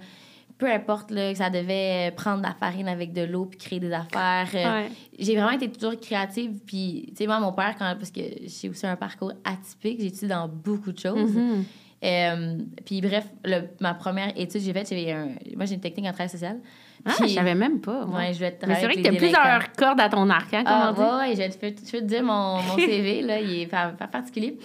peu 0.58 0.68
importe 0.70 1.10
là, 1.12 1.30
que 1.32 1.38
ça 1.38 1.48
devait 1.50 2.12
prendre 2.16 2.38
de 2.38 2.46
la 2.46 2.54
farine 2.54 2.86
avec 2.88 3.12
de 3.12 3.22
l'eau 3.22 3.44
puis 3.44 3.58
créer 3.58 3.78
des 3.80 3.92
affaires. 3.92 4.48
euh. 4.54 4.88
J'ai 5.18 5.34
vraiment 5.34 5.50
été 5.50 5.68
toujours 5.70 5.98
créative. 6.00 6.58
Puis, 6.66 7.06
tu 7.10 7.14
sais, 7.16 7.26
moi, 7.28 7.38
mon 7.40 7.52
père, 7.52 7.74
quand, 7.78 7.94
parce 7.96 8.10
que 8.10 8.20
j'ai 8.46 8.68
aussi 8.68 8.86
un 8.86 8.96
parcours 8.96 9.32
atypique, 9.44 10.00
j'ai 10.00 10.06
étudié 10.06 10.28
dans 10.28 10.48
beaucoup 10.48 10.90
de 10.92 10.98
choses. 10.98 11.32
Mhm. 11.34 11.64
Euh, 12.04 12.58
puis, 12.84 13.00
bref, 13.00 13.26
le- 13.44 13.68
ma 13.80 13.94
première 13.94 14.28
étude 14.36 14.60
que 14.60 14.66
j'ai 14.66 14.72
faite, 14.72 14.88
j'ai 14.90 15.10
un, 15.12 15.28
moi, 15.56 15.66
j'ai 15.66 15.74
une 15.74 15.80
technique 15.80 16.06
en 16.06 16.12
travail 16.12 16.28
social. 16.30 16.58
Ah, 17.06 17.12
je 17.20 17.26
savais 17.28 17.54
même 17.54 17.80
pas. 17.80 18.04
Ouais, 18.06 18.32
je 18.32 18.40
vais 18.40 18.50
Mais 18.50 18.56
travailler 18.58 18.80
c'est 18.80 18.86
vrai 18.86 18.94
que 18.94 19.00
les 19.00 19.18
délinquants. 19.18 19.18
plusieurs 19.40 19.72
cordes 19.72 20.00
à 20.00 20.08
ton 20.08 20.28
arc, 20.30 20.54
hein, 20.54 20.62
Ah, 20.66 20.92
comment 20.94 21.08
on 21.08 21.10
dit? 21.10 21.14
ouais, 21.16 21.28
ouais, 21.28 21.32
je 21.52 21.58
vais 21.60 21.72
te, 21.72 21.86
je 21.86 21.92
vais 21.92 22.00
te 22.00 22.04
dire 22.06 22.22
mon, 22.22 22.62
mon 22.62 22.76
CV, 22.78 23.22
là, 23.22 23.40
il 23.40 23.60
est 23.62 23.66
pas, 23.66 23.88
pas 23.88 24.06
particulier. 24.06 24.58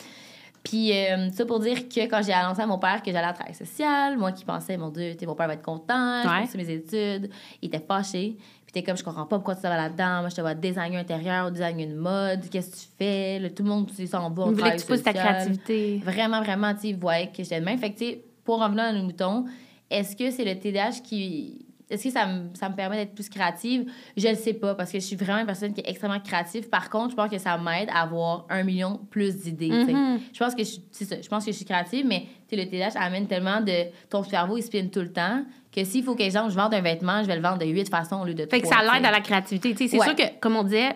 Puis, 0.63 0.91
euh, 0.93 1.29
ça 1.31 1.45
pour 1.45 1.59
dire 1.59 1.87
que 1.87 2.01
quand 2.01 2.21
j'ai 2.21 2.33
annoncé 2.33 2.61
à 2.61 2.67
mon 2.67 2.77
père 2.77 3.01
que 3.01 3.11
j'allais 3.11 3.27
à 3.27 3.33
travail 3.33 3.55
social, 3.55 4.17
moi 4.17 4.31
qui 4.33 4.43
pensais, 4.45 4.77
mon 4.77 4.89
Dieu, 4.89 5.15
tu 5.17 5.25
mon 5.25 5.35
père 5.35 5.47
va 5.47 5.53
être 5.53 5.61
content, 5.63 6.21
Ouais. 6.23 6.45
je 6.51 6.57
mes 6.57 6.69
études, 6.69 7.29
il 7.61 7.67
était 7.67 7.83
fâché. 7.85 8.35
Puis, 8.65 8.73
t'es 8.73 8.83
comme, 8.83 8.95
je 8.97 9.03
comprends 9.03 9.25
pas 9.25 9.37
pourquoi 9.37 9.55
tu 9.55 9.61
vas 9.63 9.75
là-dedans. 9.77 10.19
Moi, 10.19 10.29
je 10.29 10.35
te 10.35 10.41
vois 10.41 10.53
designer 10.53 10.99
intérieur, 10.99 11.49
designer 11.51 11.85
une 11.87 11.95
mode, 11.95 12.47
qu'est-ce 12.51 12.69
que 12.69 12.75
tu 12.75 12.87
fais? 12.99 13.39
Là, 13.39 13.49
tout 13.49 13.63
le 13.63 13.69
monde, 13.69 13.89
tu 13.95 14.05
s'en 14.05 14.29
va. 14.29 14.43
Il 14.47 14.53
voulait 14.53 14.75
que 14.75 14.81
tu 14.81 14.85
pousses 14.85 15.01
ta 15.01 15.13
créativité. 15.13 16.01
Vraiment, 16.05 16.41
vraiment, 16.41 16.75
tu 16.75 16.93
voyait 16.93 17.27
que 17.27 17.37
j'étais 17.41 17.59
de 17.61 17.65
même. 17.65 17.79
Fait 17.79 17.91
que, 17.91 17.97
tu 17.97 18.05
sais, 18.05 18.21
pour 18.43 18.61
revenir 18.61 18.83
à 18.83 18.91
nos 18.93 19.01
moutons, 19.03 19.45
est-ce 19.89 20.15
que 20.15 20.29
c'est 20.29 20.45
le 20.45 20.59
TDAH 20.59 21.01
qui. 21.03 21.65
Est-ce 21.89 22.03
que 22.03 22.09
ça 22.11 22.27
me, 22.27 22.49
ça 22.53 22.69
me 22.69 22.75
permet 22.75 22.97
d'être 22.97 23.15
plus 23.15 23.29
créative? 23.29 23.91
Je 24.15 24.27
ne 24.27 24.35
sais 24.35 24.53
pas, 24.53 24.75
parce 24.75 24.91
que 24.91 24.99
je 24.99 25.05
suis 25.05 25.15
vraiment 25.15 25.39
une 25.39 25.45
personne 25.47 25.73
qui 25.73 25.81
est 25.81 25.89
extrêmement 25.89 26.19
créative. 26.19 26.69
Par 26.69 26.89
contre, 26.89 27.11
je 27.11 27.15
pense 27.15 27.29
que 27.31 27.37
ça 27.39 27.57
m'aide 27.57 27.89
à 27.91 28.01
avoir 28.01 28.45
un 28.49 28.63
million 28.63 28.99
plus 29.09 29.37
d'idées. 29.37 29.69
Mhm. 29.69 30.19
Je 30.31 30.39
pense 30.39 30.53
que 30.53 30.63
je, 30.63 30.77
ça, 30.91 31.15
je 31.21 31.27
pense 31.27 31.45
que 31.45 31.51
je 31.51 31.55
suis 31.55 31.65
créative, 31.65 32.05
mais 32.05 32.25
le 32.51 32.65
TDAH 32.65 32.99
amène 32.99 33.27
tellement 33.27 33.61
de. 33.61 33.85
Ton 34.09 34.23
cerveau, 34.23 34.57
il 34.57 34.63
spinne 34.63 34.89
tout 34.89 34.99
le 35.01 35.11
temps, 35.11 35.43
que 35.75 35.83
s'il 35.83 36.03
faut 36.03 36.15
que, 36.15 36.23
exemple, 36.23 36.51
je 36.51 36.55
vende 36.55 36.73
un 36.73 36.81
vêtement, 36.81 37.21
je 37.23 37.27
vais 37.27 37.35
le 37.35 37.41
vendre 37.41 37.59
de 37.59 37.65
huit 37.65 37.89
façons 37.89 38.21
au 38.21 38.25
lieu 38.25 38.33
de 38.33 38.45
Fait 38.45 38.61
que 38.61 38.67
ça 38.67 38.81
l'aide 38.81 39.05
à 39.05 39.11
la 39.11 39.21
créativité. 39.21 39.75
C'est 39.87 39.97
Ouais. 39.97 40.05
sûr 40.05 40.15
que, 40.15 40.39
comme 40.39 40.55
on 40.55 40.63
disait, 40.63 40.93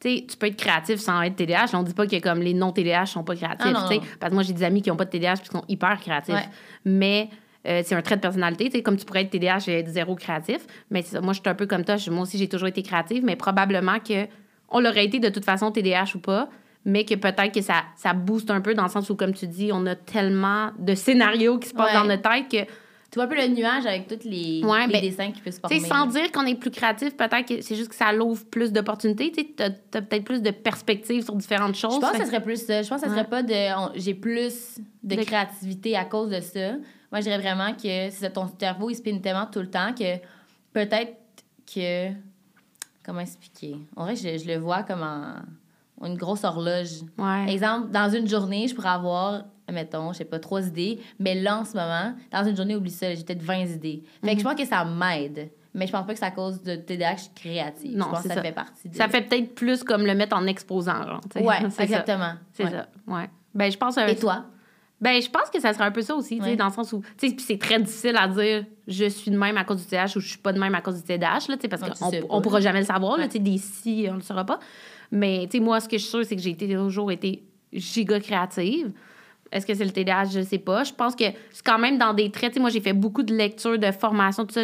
tu 0.00 0.10
sais, 0.16 0.26
tu 0.28 0.36
peux 0.36 0.46
être 0.46 0.56
créatif 0.56 1.00
sans 1.00 1.22
être 1.22 1.36
TDAH. 1.36 1.68
On 1.74 1.82
dit 1.82 1.94
pas 1.94 2.06
que 2.06 2.20
comme 2.20 2.40
les 2.40 2.52
non-TDAH 2.54 3.06
sont 3.06 3.24
pas 3.24 3.34
créatifs. 3.34 3.66
Ah, 3.66 3.72
non. 3.72 4.00
Parce 4.20 4.30
que 4.30 4.34
moi, 4.34 4.42
j'ai 4.42 4.52
des 4.52 4.62
amis 4.62 4.82
qui 4.82 4.90
ont 4.90 4.96
pas 4.96 5.06
de 5.06 5.10
TDAH 5.10 5.34
et 5.34 5.38
qui 5.40 5.46
sont 5.46 5.64
hyper 5.68 5.98
créatifs. 6.00 6.34
Ouais. 6.34 6.48
Mais 6.84 7.30
euh, 7.66 7.82
c'est 7.84 7.94
un 7.94 8.02
trait 8.02 8.16
de 8.16 8.20
personnalité. 8.20 8.82
Comme 8.82 8.96
tu 8.96 9.04
pourrais 9.04 9.22
être 9.22 9.30
TDAH 9.30 9.68
et 9.68 9.78
être 9.80 9.88
zéro 9.88 10.14
créatif. 10.14 10.58
Mais 10.90 11.04
moi, 11.22 11.32
je 11.32 11.40
suis 11.40 11.48
un 11.48 11.54
peu 11.54 11.66
comme 11.66 11.84
toi. 11.84 11.96
Moi 12.10 12.22
aussi, 12.22 12.38
j'ai 12.38 12.48
toujours 12.48 12.68
été 12.68 12.82
créative. 12.82 13.24
Mais 13.24 13.36
probablement 13.36 13.98
que 13.98 14.26
on 14.68 14.80
l'aurait 14.80 15.04
été 15.04 15.18
de 15.20 15.28
toute 15.28 15.44
façon 15.44 15.70
TDAH 15.70 16.12
ou 16.16 16.18
pas. 16.18 16.48
Mais 16.84 17.04
que 17.04 17.14
peut-être 17.16 17.52
que 17.52 17.62
ça, 17.62 17.82
ça 17.96 18.12
booste 18.12 18.50
un 18.50 18.60
peu 18.60 18.74
dans 18.74 18.84
le 18.84 18.88
sens 18.88 19.10
où, 19.10 19.16
comme 19.16 19.34
tu 19.34 19.46
dis, 19.48 19.70
on 19.72 19.84
a 19.86 19.96
tellement 19.96 20.70
de 20.78 20.94
scénarios 20.94 21.58
qui 21.58 21.68
se 21.70 21.74
passent 21.74 21.88
Ouais. 21.88 21.94
dans 21.94 22.04
notre 22.04 22.22
tête 22.22 22.48
que 22.66 22.70
Tu 23.16 23.20
vois 23.22 23.24
un 23.24 23.28
peu 23.28 23.36
le 23.48 23.48
nuage 23.54 23.86
avec 23.86 24.08
tous 24.08 24.28
les, 24.28 24.62
Ouais, 24.62 24.86
les 24.88 24.92
ben, 24.92 25.00
dessins 25.00 25.32
qui 25.32 25.40
peuvent 25.40 25.54
se 25.54 25.58
former. 25.58 25.80
sans 25.80 26.04
dire 26.04 26.30
qu'on 26.30 26.44
est 26.44 26.54
plus 26.54 26.70
créatif, 26.70 27.16
peut-être 27.16 27.46
que 27.48 27.62
c'est 27.62 27.74
juste 27.74 27.88
que 27.88 27.94
ça 27.94 28.12
l'ouvre 28.12 28.44
plus 28.44 28.72
d'opportunités. 28.72 29.32
Tu 29.32 29.54
t'as 29.54 29.70
peut-être 29.70 30.24
plus 30.24 30.42
de 30.42 30.50
perspectives 30.50 31.24
sur 31.24 31.34
différentes 31.34 31.76
choses. 31.76 31.94
Je 31.94 32.00
pense 32.00 32.10
que 32.10 32.18
ça 32.18 32.26
serait 32.26 32.42
plus 32.42 32.62
ça. 32.66 32.82
Je 32.82 32.88
pense 32.90 33.00
que 33.00 33.06
ça 33.06 33.12
Ouais. 33.14 33.18
serait 33.18 33.30
pas 33.30 33.42
de. 33.42 33.98
J'ai 33.98 34.12
plus 34.12 34.76
de, 35.02 35.16
De- 35.16 35.22
créativité 35.22 35.96
à 35.96 36.04
cause 36.04 36.28
de 36.28 36.40
ça. 36.42 36.72
Moi, 37.10 37.20
je 37.20 37.20
dirais 37.22 37.38
vraiment 37.38 37.72
que 37.72 38.10
c'est 38.10 38.30
ton 38.34 38.50
cerveau, 38.60 38.90
il 38.90 38.96
spinne 38.96 39.22
tellement 39.22 39.46
tout 39.46 39.60
le 39.60 39.70
temps 39.70 39.94
que 39.98 40.18
peut-être 40.74 41.14
que. 41.74 42.10
Comment 43.02 43.20
expliquer? 43.20 43.76
En 43.96 44.04
vrai, 44.04 44.14
je, 44.16 44.36
je 44.36 44.46
le 44.46 44.58
vois 44.58 44.82
comme 44.82 45.02
en- 45.02 46.06
une 46.06 46.16
grosse 46.18 46.44
horloge. 46.44 47.00
Ouais. 47.16 47.50
Exemple, 47.50 47.90
dans 47.92 48.10
une 48.14 48.28
journée, 48.28 48.68
je 48.68 48.74
pourrais 48.74 48.90
avoir, 48.90 49.44
mettons, 49.72 50.12
je 50.12 50.18
sais 50.18 50.24
pas, 50.24 50.38
trois 50.38 50.66
idées, 50.66 51.00
mais 51.18 51.34
là, 51.34 51.58
en 51.60 51.64
ce 51.64 51.74
moment, 51.76 52.14
dans 52.30 52.44
une 52.44 52.56
journée, 52.56 52.76
oublie 52.76 52.90
ça, 52.90 53.14
j'ai 53.14 53.22
peut-être 53.24 53.42
20 53.42 53.64
idées. 53.66 54.02
Fait 54.22 54.28
Mhm. 54.28 54.34
que 54.34 54.38
je 54.40 54.44
pense 54.44 54.54
que 54.54 54.66
ça 54.66 54.84
m'aide. 54.84 55.50
Mais 55.74 55.86
je 55.86 55.92
pense 55.92 56.06
pas 56.06 56.14
que 56.14 56.18
c'est 56.18 56.24
à 56.24 56.30
cause 56.30 56.62
de 56.62 56.74
TDAH 56.76 57.32
créatif. 57.34 57.92
Non, 57.94 58.06
je 58.06 58.10
pense 58.10 58.22
que 58.22 58.28
ça, 58.28 58.34
ça. 58.36 58.42
fait 58.42 58.52
partie 58.52 58.88
de... 58.88 58.96
Ça 58.96 59.08
fait 59.08 59.20
peut-être 59.22 59.54
plus 59.54 59.84
comme 59.84 60.06
le 60.06 60.14
mettre 60.14 60.34
en 60.34 60.46
exposant. 60.46 61.06
Genre, 61.06 61.20
tu 61.30 61.38
sais. 61.38 61.44
Ouais, 61.44 61.56
C'est 61.64 61.70
ça. 61.70 61.82
exactement. 61.82 62.32
C'est 62.54 62.64
Ouais. 62.64 62.70
ça. 62.70 62.88
Ouais. 63.06 63.28
Ben, 63.54 63.70
je 63.70 63.76
pense. 63.76 63.98
euh, 63.98 64.06
Et 64.06 64.16
toi? 64.16 64.46
Ben, 65.02 65.20
je 65.20 65.28
pense 65.28 65.50
que 65.50 65.60
ça 65.60 65.74
serait 65.74 65.84
un 65.84 65.90
peu 65.90 66.00
ça 66.00 66.14
aussi, 66.14 66.40
Ouais. 66.40 66.56
dans 66.56 66.68
le 66.68 66.72
sens 66.72 66.94
où. 66.94 67.02
Tu 67.18 67.28
sais, 67.28 67.36
c'est 67.38 67.58
très 67.58 67.78
difficile 67.78 68.16
à 68.16 68.26
dire 68.28 68.64
je 68.88 69.04
suis 69.04 69.30
de 69.30 69.36
même 69.36 69.58
à 69.58 69.64
cause 69.64 69.82
du 69.82 69.86
TDAH 69.86 70.16
ou 70.16 70.20
je 70.20 70.28
suis 70.30 70.38
pas 70.38 70.54
de 70.54 70.58
même 70.58 70.74
à 70.74 70.80
cause 70.80 70.96
du 70.96 71.02
TDAH, 71.02 71.48
là, 71.50 71.56
tu 71.56 71.62
sais, 71.62 71.68
parce 71.68 71.82
qu'on 71.82 72.10
pas, 72.10 72.16
on 72.30 72.40
pourra 72.40 72.60
jamais 72.60 72.80
le 72.80 72.86
savoir, 72.86 73.18
là, 73.18 73.26
des 73.28 73.58
si, 73.58 74.06
on 74.10 74.14
le 74.14 74.22
saura 74.22 74.46
pas. 74.46 74.58
Mais, 75.12 75.46
tu 75.50 75.58
sais, 75.58 75.62
moi, 75.62 75.78
ce 75.80 75.88
que 75.90 75.98
je 75.98 76.02
suis 76.04 76.10
sûre, 76.10 76.24
c'est 76.24 76.36
que 76.36 76.40
j'ai 76.42 76.56
toujours 76.56 77.12
été 77.12 77.42
giga 77.74 78.18
créative. 78.18 78.92
Est-ce 79.52 79.64
que 79.66 79.74
c'est 79.74 79.84
le 79.84 79.90
TDAH? 79.92 80.26
Je 80.34 80.40
sais 80.42 80.58
pas. 80.58 80.84
Je 80.84 80.92
pense 80.92 81.14
que 81.14 81.24
c'est 81.52 81.64
quand 81.64 81.78
même 81.78 81.98
dans 81.98 82.12
des 82.14 82.30
traits. 82.30 82.58
Moi, 82.58 82.70
j'ai 82.70 82.80
fait 82.80 82.92
beaucoup 82.92 83.22
de 83.22 83.34
lectures, 83.34 83.78
de 83.78 83.90
formation, 83.92 84.44
tout 84.44 84.52
ça. 84.54 84.62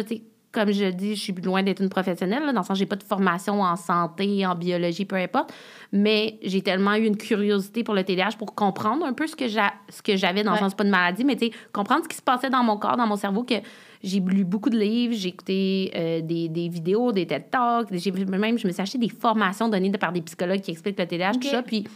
Comme 0.51 0.71
je 0.71 0.85
dis, 0.91 1.15
je 1.15 1.19
suis 1.21 1.33
loin 1.33 1.63
d'être 1.63 1.81
une 1.81 1.89
professionnelle, 1.89 2.43
là, 2.45 2.53
dans 2.53 2.59
le 2.61 2.65
sens 2.65 2.77
j'ai 2.77 2.85
pas 2.85 2.95
de 2.95 3.01
formation 3.01 3.61
en 3.63 3.75
santé, 3.75 4.45
en 4.45 4.53
biologie, 4.53 5.03
peu 5.03 5.15
importe. 5.15 5.51
Mais 5.91 6.37
j'ai 6.43 6.61
tellement 6.61 6.93
eu 6.93 7.05
une 7.07 7.17
curiosité 7.17 7.83
pour 7.83 7.95
le 7.95 8.03
TDAH 8.03 8.33
pour 8.37 8.53
comprendre 8.53 9.03
un 9.03 9.13
peu 9.13 9.25
ce 9.25 9.35
que 9.35 9.47
j'a- 9.47 9.73
ce 9.89 10.03
que 10.03 10.15
j'avais 10.15 10.43
dans 10.43 10.51
le 10.51 10.59
sens 10.59 10.75
pas 10.75 10.83
de 10.83 10.91
maladie, 10.91 11.23
mais 11.23 11.35
comprendre 11.71 12.03
ce 12.03 12.09
qui 12.09 12.17
se 12.17 12.21
passait 12.21 12.51
dans 12.51 12.61
mon 12.63 12.77
corps, 12.77 12.97
dans 12.97 13.07
mon 13.07 13.15
cerveau, 13.15 13.41
que 13.43 13.55
j'ai 14.03 14.19
lu 14.19 14.43
beaucoup 14.43 14.69
de 14.69 14.77
livres, 14.77 15.15
j'ai 15.17 15.29
écouté 15.29 15.91
euh, 15.95 16.21
des, 16.21 16.49
des 16.49 16.69
vidéos, 16.69 17.11
des 17.11 17.25
TED 17.25 17.49
Talks, 17.49 17.87
j'ai 17.91 18.11
même, 18.11 18.59
je 18.59 18.67
me 18.67 18.71
suis 18.73 18.81
acheté 18.81 18.99
des 18.99 19.09
formations 19.09 19.69
données 19.69 19.91
par 19.93 20.11
des 20.11 20.21
psychologues 20.21 20.61
qui 20.61 20.69
expliquent 20.69 20.99
le 20.99 21.07
TDAH, 21.07 21.31
tout 21.33 21.47
ça. 21.47 21.63
Puis 21.63 21.87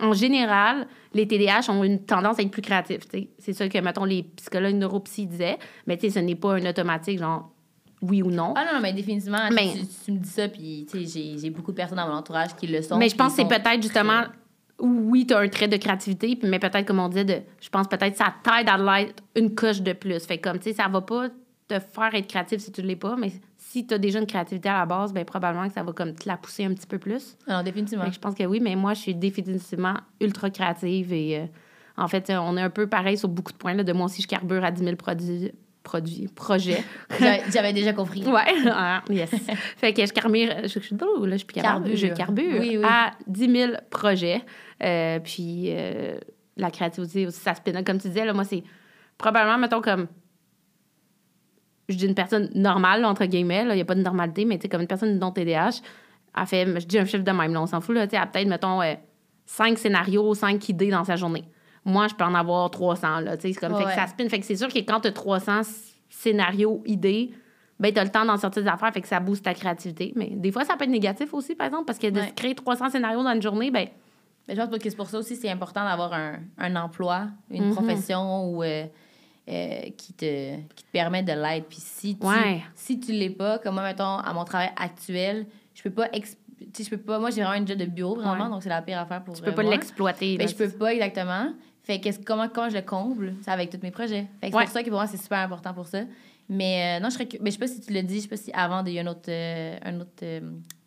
en 0.00 0.12
général, 0.12 0.86
les 1.14 1.26
TDAH 1.26 1.70
ont 1.70 1.82
une 1.84 2.04
tendance 2.04 2.38
à 2.38 2.42
être 2.42 2.50
plus 2.50 2.62
créatifs. 2.62 3.02
C'est 3.38 3.52
ça 3.52 3.68
que, 3.68 3.78
mettons, 3.78 4.04
les 4.04 4.22
psychologues 4.36 4.74
neuropsy 4.76 5.26
disaient. 5.26 5.58
Mais 5.86 5.96
tu 5.96 6.06
sais, 6.10 6.18
ce 6.20 6.24
n'est 6.24 6.34
pas 6.34 6.54
un 6.54 6.66
automatique, 6.66 7.18
genre 7.18 7.50
oui 8.02 8.22
ou 8.22 8.30
non. 8.30 8.52
Ah 8.56 8.64
non, 8.66 8.74
non, 8.74 8.80
mais 8.80 8.92
définitivement, 8.92 9.48
Mais- 9.52 9.72
tu, 9.72 9.80
tu 10.04 10.12
me 10.12 10.18
dis 10.18 10.28
ça, 10.28 10.48
puis 10.48 10.86
tu 10.90 11.06
sais, 11.06 11.20
j'ai, 11.20 11.38
j'ai 11.38 11.50
beaucoup 11.50 11.70
de 11.72 11.76
personnes 11.76 11.96
dans 11.98 12.06
mon 12.08 12.14
entourage 12.14 12.54
qui 12.56 12.66
le 12.66 12.82
sont. 12.82 12.98
mais 12.98 13.08
je 13.08 13.16
pense 13.16 13.34
que 13.34 13.42
c'est 13.42 13.48
peut-être 13.48 13.82
justement. 13.82 14.22
Oui, 14.78 15.26
tu 15.26 15.32
as 15.32 15.38
un 15.38 15.48
trait 15.48 15.68
de 15.68 15.78
créativité, 15.78 16.36
puis- 16.36 16.48
mais 16.50 16.58
peut-être, 16.58 16.84
comme 16.86 16.98
on 16.98 17.08
disait, 17.08 17.24
de, 17.24 17.38
je 17.60 17.68
pense 17.70 17.88
peut-être 17.88 18.12
que 18.12 18.18
ça 18.18 18.34
t'aide 18.42 18.68
à 18.68 18.76
l'être 18.76 19.22
une 19.34 19.54
coche 19.54 19.80
de 19.80 19.94
plus. 19.94 20.20
Fait 20.26 20.36
comme, 20.36 20.58
tu 20.58 20.64
sais, 20.64 20.72
ça 20.74 20.86
va 20.88 21.00
pas 21.00 21.28
te 21.66 21.78
faire 21.80 22.14
être 22.14 22.26
créatif 22.28 22.60
si 22.60 22.70
tu 22.70 22.82
ne 22.82 22.86
l'es 22.88 22.96
pas, 22.96 23.16
mais 23.16 23.32
si 23.76 23.86
tu 23.86 23.92
as 23.92 23.98
déjà 23.98 24.18
une 24.20 24.26
créativité 24.26 24.70
à 24.70 24.78
la 24.78 24.86
base, 24.86 25.12
ben 25.12 25.22
probablement 25.26 25.68
que 25.68 25.74
ça 25.74 25.82
va 25.82 25.92
comme 25.92 26.14
te 26.14 26.26
la 26.26 26.38
pousser 26.38 26.64
un 26.64 26.72
petit 26.72 26.86
peu 26.86 26.98
plus. 26.98 27.36
Ah 27.46 27.58
Non, 27.58 27.62
définitivement. 27.62 28.10
Je 28.10 28.18
pense 28.18 28.34
que 28.34 28.44
oui, 28.44 28.58
mais 28.58 28.74
moi, 28.74 28.94
je 28.94 29.00
suis 29.00 29.14
définitivement 29.14 29.96
ultra 30.18 30.48
créative 30.48 31.12
et 31.12 31.40
euh, 31.40 31.46
en 31.98 32.08
fait, 32.08 32.30
on 32.30 32.56
est 32.56 32.62
un 32.62 32.70
peu 32.70 32.86
pareil 32.86 33.18
sur 33.18 33.28
beaucoup 33.28 33.52
de 33.52 33.58
points. 33.58 33.74
Là, 33.74 33.84
de 33.84 33.92
moi 33.92 34.06
aussi, 34.06 34.22
je 34.22 34.28
carbure 34.28 34.64
à 34.64 34.70
10 34.70 34.82
000 34.82 34.96
produits, 34.96 35.52
produits 35.82 36.26
projets. 36.34 36.82
J'avais, 37.52 37.74
déjà 37.74 37.92
compris. 37.92 38.24
ouais, 38.24 38.70
ah, 38.70 39.02
yes. 39.10 39.28
fait 39.76 39.92
que 39.92 40.06
je 40.06 40.12
carbure, 40.14 40.48
je, 40.62 40.68
suis 40.68 40.96
là, 40.96 41.06
je 41.32 41.36
suis. 41.36 41.46
Carbure. 41.46 41.96
Je 41.96 42.06
carbure 42.06 42.58
Oui, 42.58 42.78
oui. 42.78 42.82
à 42.82 43.10
10 43.26 43.52
000 43.52 43.72
projets. 43.90 44.40
Euh, 44.82 45.18
puis 45.20 45.66
euh, 45.66 46.18
la 46.56 46.70
créativité 46.70 47.26
aussi, 47.26 47.38
ça 47.38 47.54
spinne. 47.54 47.84
Comme 47.84 47.98
tu 47.98 48.08
disais, 48.08 48.24
là, 48.24 48.32
moi, 48.32 48.44
c'est 48.44 48.62
probablement, 49.18 49.58
mettons, 49.58 49.82
comme 49.82 50.06
je 51.88 51.96
dis 51.96 52.06
une 52.06 52.14
personne 52.14 52.48
normale, 52.54 53.04
entre 53.04 53.24
guillemets, 53.26 53.64
il 53.68 53.74
n'y 53.74 53.80
a 53.80 53.84
pas 53.84 53.94
de 53.94 54.02
normalité, 54.02 54.44
mais 54.44 54.56
tu 54.58 54.62
sais, 54.62 54.68
comme 54.68 54.80
une 54.80 54.86
personne 54.86 55.18
non 55.18 55.30
TDAH, 55.32 55.80
elle 56.38 56.46
fait, 56.46 56.80
je 56.80 56.86
dis 56.86 56.98
un 56.98 57.04
chiffre 57.04 57.24
de 57.24 57.30
même, 57.30 57.52
là, 57.52 57.62
on 57.62 57.66
s'en 57.66 57.80
fout, 57.80 57.94
là, 57.94 58.06
tu 58.06 58.10
sais, 58.10 58.16
elle 58.16 58.22
a 58.22 58.26
peut-être, 58.26 58.48
mettons, 58.48 58.82
euh, 58.82 58.94
cinq 59.46 59.78
scénarios, 59.78 60.34
cinq 60.34 60.68
idées 60.68 60.90
dans 60.90 61.04
sa 61.04 61.16
journée. 61.16 61.44
Moi, 61.84 62.08
je 62.08 62.14
peux 62.14 62.24
en 62.24 62.34
avoir 62.34 62.70
300, 62.70 63.20
là, 63.20 63.36
tu 63.36 63.42
sais, 63.48 63.52
c'est 63.54 63.60
comme, 63.60 63.72
Ouais, 63.74 63.78
fait 63.84 63.84
que 63.86 63.94
ça 63.94 64.06
spin. 64.08 64.28
Fait 64.28 64.40
que 64.40 64.44
c'est 64.46 64.56
sûr 64.56 64.68
que 64.68 64.78
quand 64.80 65.00
tu 65.00 65.08
as 65.08 65.12
300 65.12 65.60
s- 65.60 65.94
scénarios, 66.08 66.82
idées, 66.84 67.30
ben, 67.78 67.92
tu 67.92 68.00
as 68.00 68.04
le 68.04 68.10
temps 68.10 68.24
d'en 68.24 68.36
sortir 68.36 68.62
des 68.64 68.68
affaires, 68.68 68.92
fait 68.92 69.00
que 69.02 69.08
ça 69.08 69.20
booste 69.20 69.44
ta 69.44 69.54
créativité. 69.54 70.12
Mais 70.16 70.30
des 70.32 70.50
fois, 70.50 70.64
ça 70.64 70.76
peut 70.76 70.84
être 70.84 70.90
négatif 70.90 71.32
aussi, 71.34 71.54
par 71.54 71.66
exemple, 71.68 71.84
parce 71.84 71.98
que 71.98 72.08
de 72.08 72.20
Ouais. 72.20 72.32
créer 72.34 72.54
300 72.54 72.90
scénarios 72.90 73.22
dans 73.22 73.32
une 73.34 73.42
journée, 73.42 73.70
ben, 73.70 73.86
Mais 74.48 74.54
je 74.54 74.60
pense 74.62 74.78
que 74.78 74.90
c'est 74.90 74.96
pour 74.96 75.08
ça 75.08 75.18
aussi 75.18 75.34
c'est 75.36 75.50
important 75.50 75.84
d'avoir 75.84 76.12
un, 76.12 76.34
un 76.58 76.76
emploi, 76.76 77.26
une 77.50 77.64
Mhm. 77.66 77.70
profession 77.72 78.48
où, 78.50 78.62
euh, 79.48 79.80
qui, 79.96 80.12
te, 80.12 80.56
qui 80.74 80.84
te 80.84 80.90
permet 80.92 81.22
de 81.22 81.32
l'aide. 81.32 81.64
Puis 81.68 81.78
si 81.80 82.16
tu 82.18 82.26
Ouais. 82.26 82.62
si 82.74 82.98
tu 83.00 83.12
l'es 83.12 83.30
pas, 83.30 83.58
comme 83.58 83.74
moi, 83.74 83.84
mettons, 83.84 84.18
à 84.18 84.32
mon 84.32 84.44
travail 84.44 84.70
actuel, 84.76 85.46
je 85.74 85.82
peux 85.82 85.90
pas... 85.90 86.08
ex- 86.12 86.36
tu 86.58 86.66
sais, 86.72 86.84
je 86.84 86.90
peux 86.90 86.98
pas... 87.02 87.18
Moi, 87.18 87.30
j'ai 87.30 87.42
vraiment 87.42 87.60
une 87.60 87.66
job 87.68 87.78
de 87.78 87.84
bureau, 87.86 88.16
vraiment, 88.16 88.44
Ouais. 88.44 88.50
donc 88.50 88.62
c'est 88.62 88.68
la 88.68 88.82
pire 88.82 88.98
affaire 88.98 89.22
pour 89.22 89.34
tu 89.36 89.42
peux 89.42 89.50
euh, 89.50 89.54
pas 89.54 89.62
l'exploiter. 89.62 90.36
Mais 90.38 90.44
là. 90.44 90.50
je 90.50 90.54
peux 90.56 90.68
pas 90.70 90.92
exactement. 90.94 91.52
Fait 91.84 92.00
que 92.00 92.08
comment, 92.24 92.48
comment 92.48 92.68
je 92.68 92.74
le 92.76 92.82
comble? 92.82 93.34
C'est 93.42 93.50
avec 93.50 93.70
tous 93.70 93.78
mes 93.82 93.90
projets. 93.92 94.26
Fait 94.40 94.46
que 94.48 94.52
c'est 94.52 94.56
Ouais. 94.56 94.64
pour 94.64 94.72
ça 94.72 94.82
que 94.82 94.88
pour 94.88 94.98
moi, 94.98 95.06
c'est 95.06 95.16
super 95.22 95.38
important 95.38 95.72
pour 95.74 95.86
ça. 95.86 96.00
Mais 96.48 96.96
euh, 96.98 97.02
non, 97.02 97.10
je 97.10 97.14
serais. 97.14 97.28
Mais 97.40 97.50
je 97.50 97.54
sais 97.54 97.60
pas 97.60 97.66
si 97.68 97.80
tu 97.80 97.92
le 97.92 98.02
dis, 98.02 98.16
je 98.16 98.20
sais 98.22 98.28
pas 98.28 98.36
si 98.36 98.50
avant, 98.52 98.84
il 98.84 98.92
y 98.92 98.98
a 98.98 99.02
un 99.02 99.06
autre, 99.06 99.28
euh, 99.28 99.76
un 99.84 100.00
autre 100.00 100.22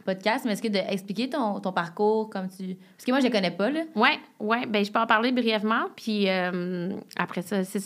podcast, 0.04 0.46
mais 0.46 0.54
est-ce 0.54 0.62
que 0.62 0.68
d'expliquer 0.68 1.30
ton, 1.30 1.60
ton 1.60 1.72
parcours 1.72 2.30
comme 2.30 2.48
tu. 2.50 2.76
Parce 2.96 3.06
que 3.06 3.12
moi, 3.12 3.20
je 3.20 3.28
ne 3.28 3.32
connais 3.32 3.52
pas, 3.52 3.70
là. 3.70 3.82
Oui, 3.96 4.10
ouais, 4.40 4.66
ben 4.66 4.84
je 4.84 4.92
peux 4.92 5.00
en 5.00 5.08
parler 5.08 5.32
brièvement. 5.32 5.86
Puis 5.96 6.30
euh, 6.30 6.92
après 7.18 7.42
ça, 7.42 7.64
c'est 7.64 7.80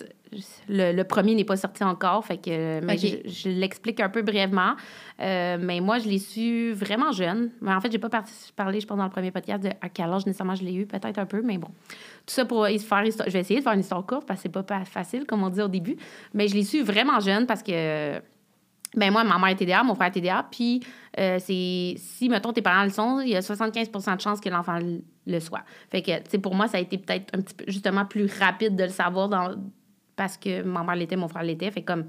le, 0.67 0.93
le 0.93 1.03
premier 1.03 1.35
n'est 1.35 1.43
pas 1.43 1.57
sorti 1.57 1.83
encore, 1.83 2.25
fait 2.25 2.37
que 2.37 2.83
mais 2.83 2.97
je, 2.97 3.17
je 3.29 3.49
l'explique 3.49 3.99
un 3.99 4.09
peu 4.09 4.23
brièvement. 4.23 4.73
Euh, 5.21 5.57
mais 5.61 5.79
moi, 5.79 5.99
je 5.99 6.07
l'ai 6.09 6.17
su 6.17 6.73
vraiment 6.73 7.11
jeune. 7.11 7.51
Mais 7.61 7.71
en 7.71 7.79
fait, 7.79 7.91
j'ai 7.91 7.99
pas 7.99 8.09
parti- 8.09 8.51
parlé, 8.55 8.79
je 8.79 8.87
pense, 8.87 8.97
dans 8.97 9.03
le 9.03 9.11
premier 9.11 9.29
podcast 9.31 9.63
de 9.63 9.69
à 9.79 9.89
quel 9.89 10.05
âge 10.11 10.25
nécessairement 10.25 10.55
je 10.55 10.63
l'ai 10.63 10.73
eu, 10.73 10.85
peut-être 10.87 11.19
un 11.19 11.25
peu, 11.27 11.41
mais 11.43 11.57
bon. 11.59 11.67
Tout 12.25 12.33
ça 12.33 12.45
pour 12.45 12.65
faire 12.65 13.03
histoire. 13.05 13.27
Je 13.29 13.33
vais 13.33 13.41
essayer 13.41 13.59
de 13.59 13.63
faire 13.63 13.73
une 13.73 13.81
histoire 13.81 14.03
courte 14.05 14.25
parce 14.25 14.39
que 14.39 14.43
c'est 14.43 14.49
pas 14.49 14.63
pas 14.63 14.83
facile, 14.85 15.25
comme 15.25 15.43
on 15.43 15.49
dit 15.49 15.61
au 15.61 15.67
début. 15.67 15.97
Mais 16.33 16.47
je 16.47 16.55
l'ai 16.55 16.63
su 16.63 16.81
vraiment 16.81 17.19
jeune 17.19 17.45
parce 17.45 17.61
que. 17.61 18.19
Ben 18.95 19.11
moi, 19.11 19.23
ma 19.23 19.37
mère 19.39 19.49
est 19.49 19.55
TDA, 19.55 19.83
mon 19.83 19.95
frère 19.95 20.07
est 20.07 20.11
TDA, 20.11 20.45
puis 20.51 20.81
euh, 21.19 21.37
c'est 21.39 21.95
si, 21.97 22.29
mettons, 22.29 22.53
tes 22.53 22.61
parents 22.61 22.83
le 22.83 22.89
sont, 22.91 23.19
il 23.21 23.29
y 23.29 23.35
a 23.35 23.41
75 23.41 23.89
de 24.15 24.21
chances 24.21 24.39
que 24.39 24.49
l'enfant 24.49 24.77
le- 25.25 25.39
soit. 25.39 25.63
Fait 25.89 26.01
que, 26.01 26.17
tu 26.19 26.29
sais, 26.29 26.37
pour 26.37 26.53
moi, 26.53 26.67
ça 26.67 26.77
a 26.77 26.81
été 26.81 26.97
peut-être 26.97 27.35
un 27.35 27.41
petit 27.41 27.55
peu, 27.55 27.63
justement, 27.67 28.05
plus 28.05 28.27
rapide 28.39 28.75
de 28.75 28.83
le 28.83 28.89
savoir 28.89 29.29
dans, 29.29 29.55
parce 30.15 30.37
que 30.37 30.61
ma 30.63 30.83
mère 30.83 30.95
l'était, 30.95 31.15
mon 31.15 31.27
frère 31.27 31.43
l'était. 31.43 31.71
Fait 31.71 31.81
comme, 31.81 32.05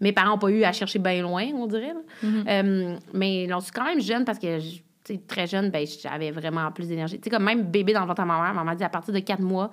mes 0.00 0.12
parents 0.12 0.30
n'ont 0.30 0.38
pas 0.38 0.50
eu 0.50 0.62
à 0.62 0.70
chercher 0.72 1.00
bien 1.00 1.20
loin, 1.22 1.44
on 1.54 1.66
dirait. 1.66 1.94
là. 1.94 2.00
Euh, 2.48 2.96
mais 3.12 3.46
non, 3.48 3.58
je 3.58 3.64
suis 3.64 3.72
quand 3.72 3.84
même 3.84 4.00
jeune 4.00 4.24
parce 4.24 4.38
que, 4.38 4.60
tu 4.60 4.82
sais, 5.04 5.20
très 5.26 5.46
jeune, 5.48 5.70
ben 5.70 5.84
j'avais 6.00 6.30
vraiment 6.30 6.70
plus 6.70 6.86
d'énergie. 6.88 7.16
Tu 7.18 7.24
sais, 7.24 7.30
comme 7.30 7.42
même 7.44 7.62
bébé 7.64 7.92
dans 7.94 8.02
le 8.02 8.06
ventre 8.06 8.20
à 8.22 8.24
ma 8.26 8.40
mère, 8.40 8.54
ma 8.54 8.62
mère 8.62 8.76
dit 8.76 8.84
à 8.84 8.88
partir 8.88 9.12
de 9.12 9.18
4 9.18 9.40
mois, 9.40 9.72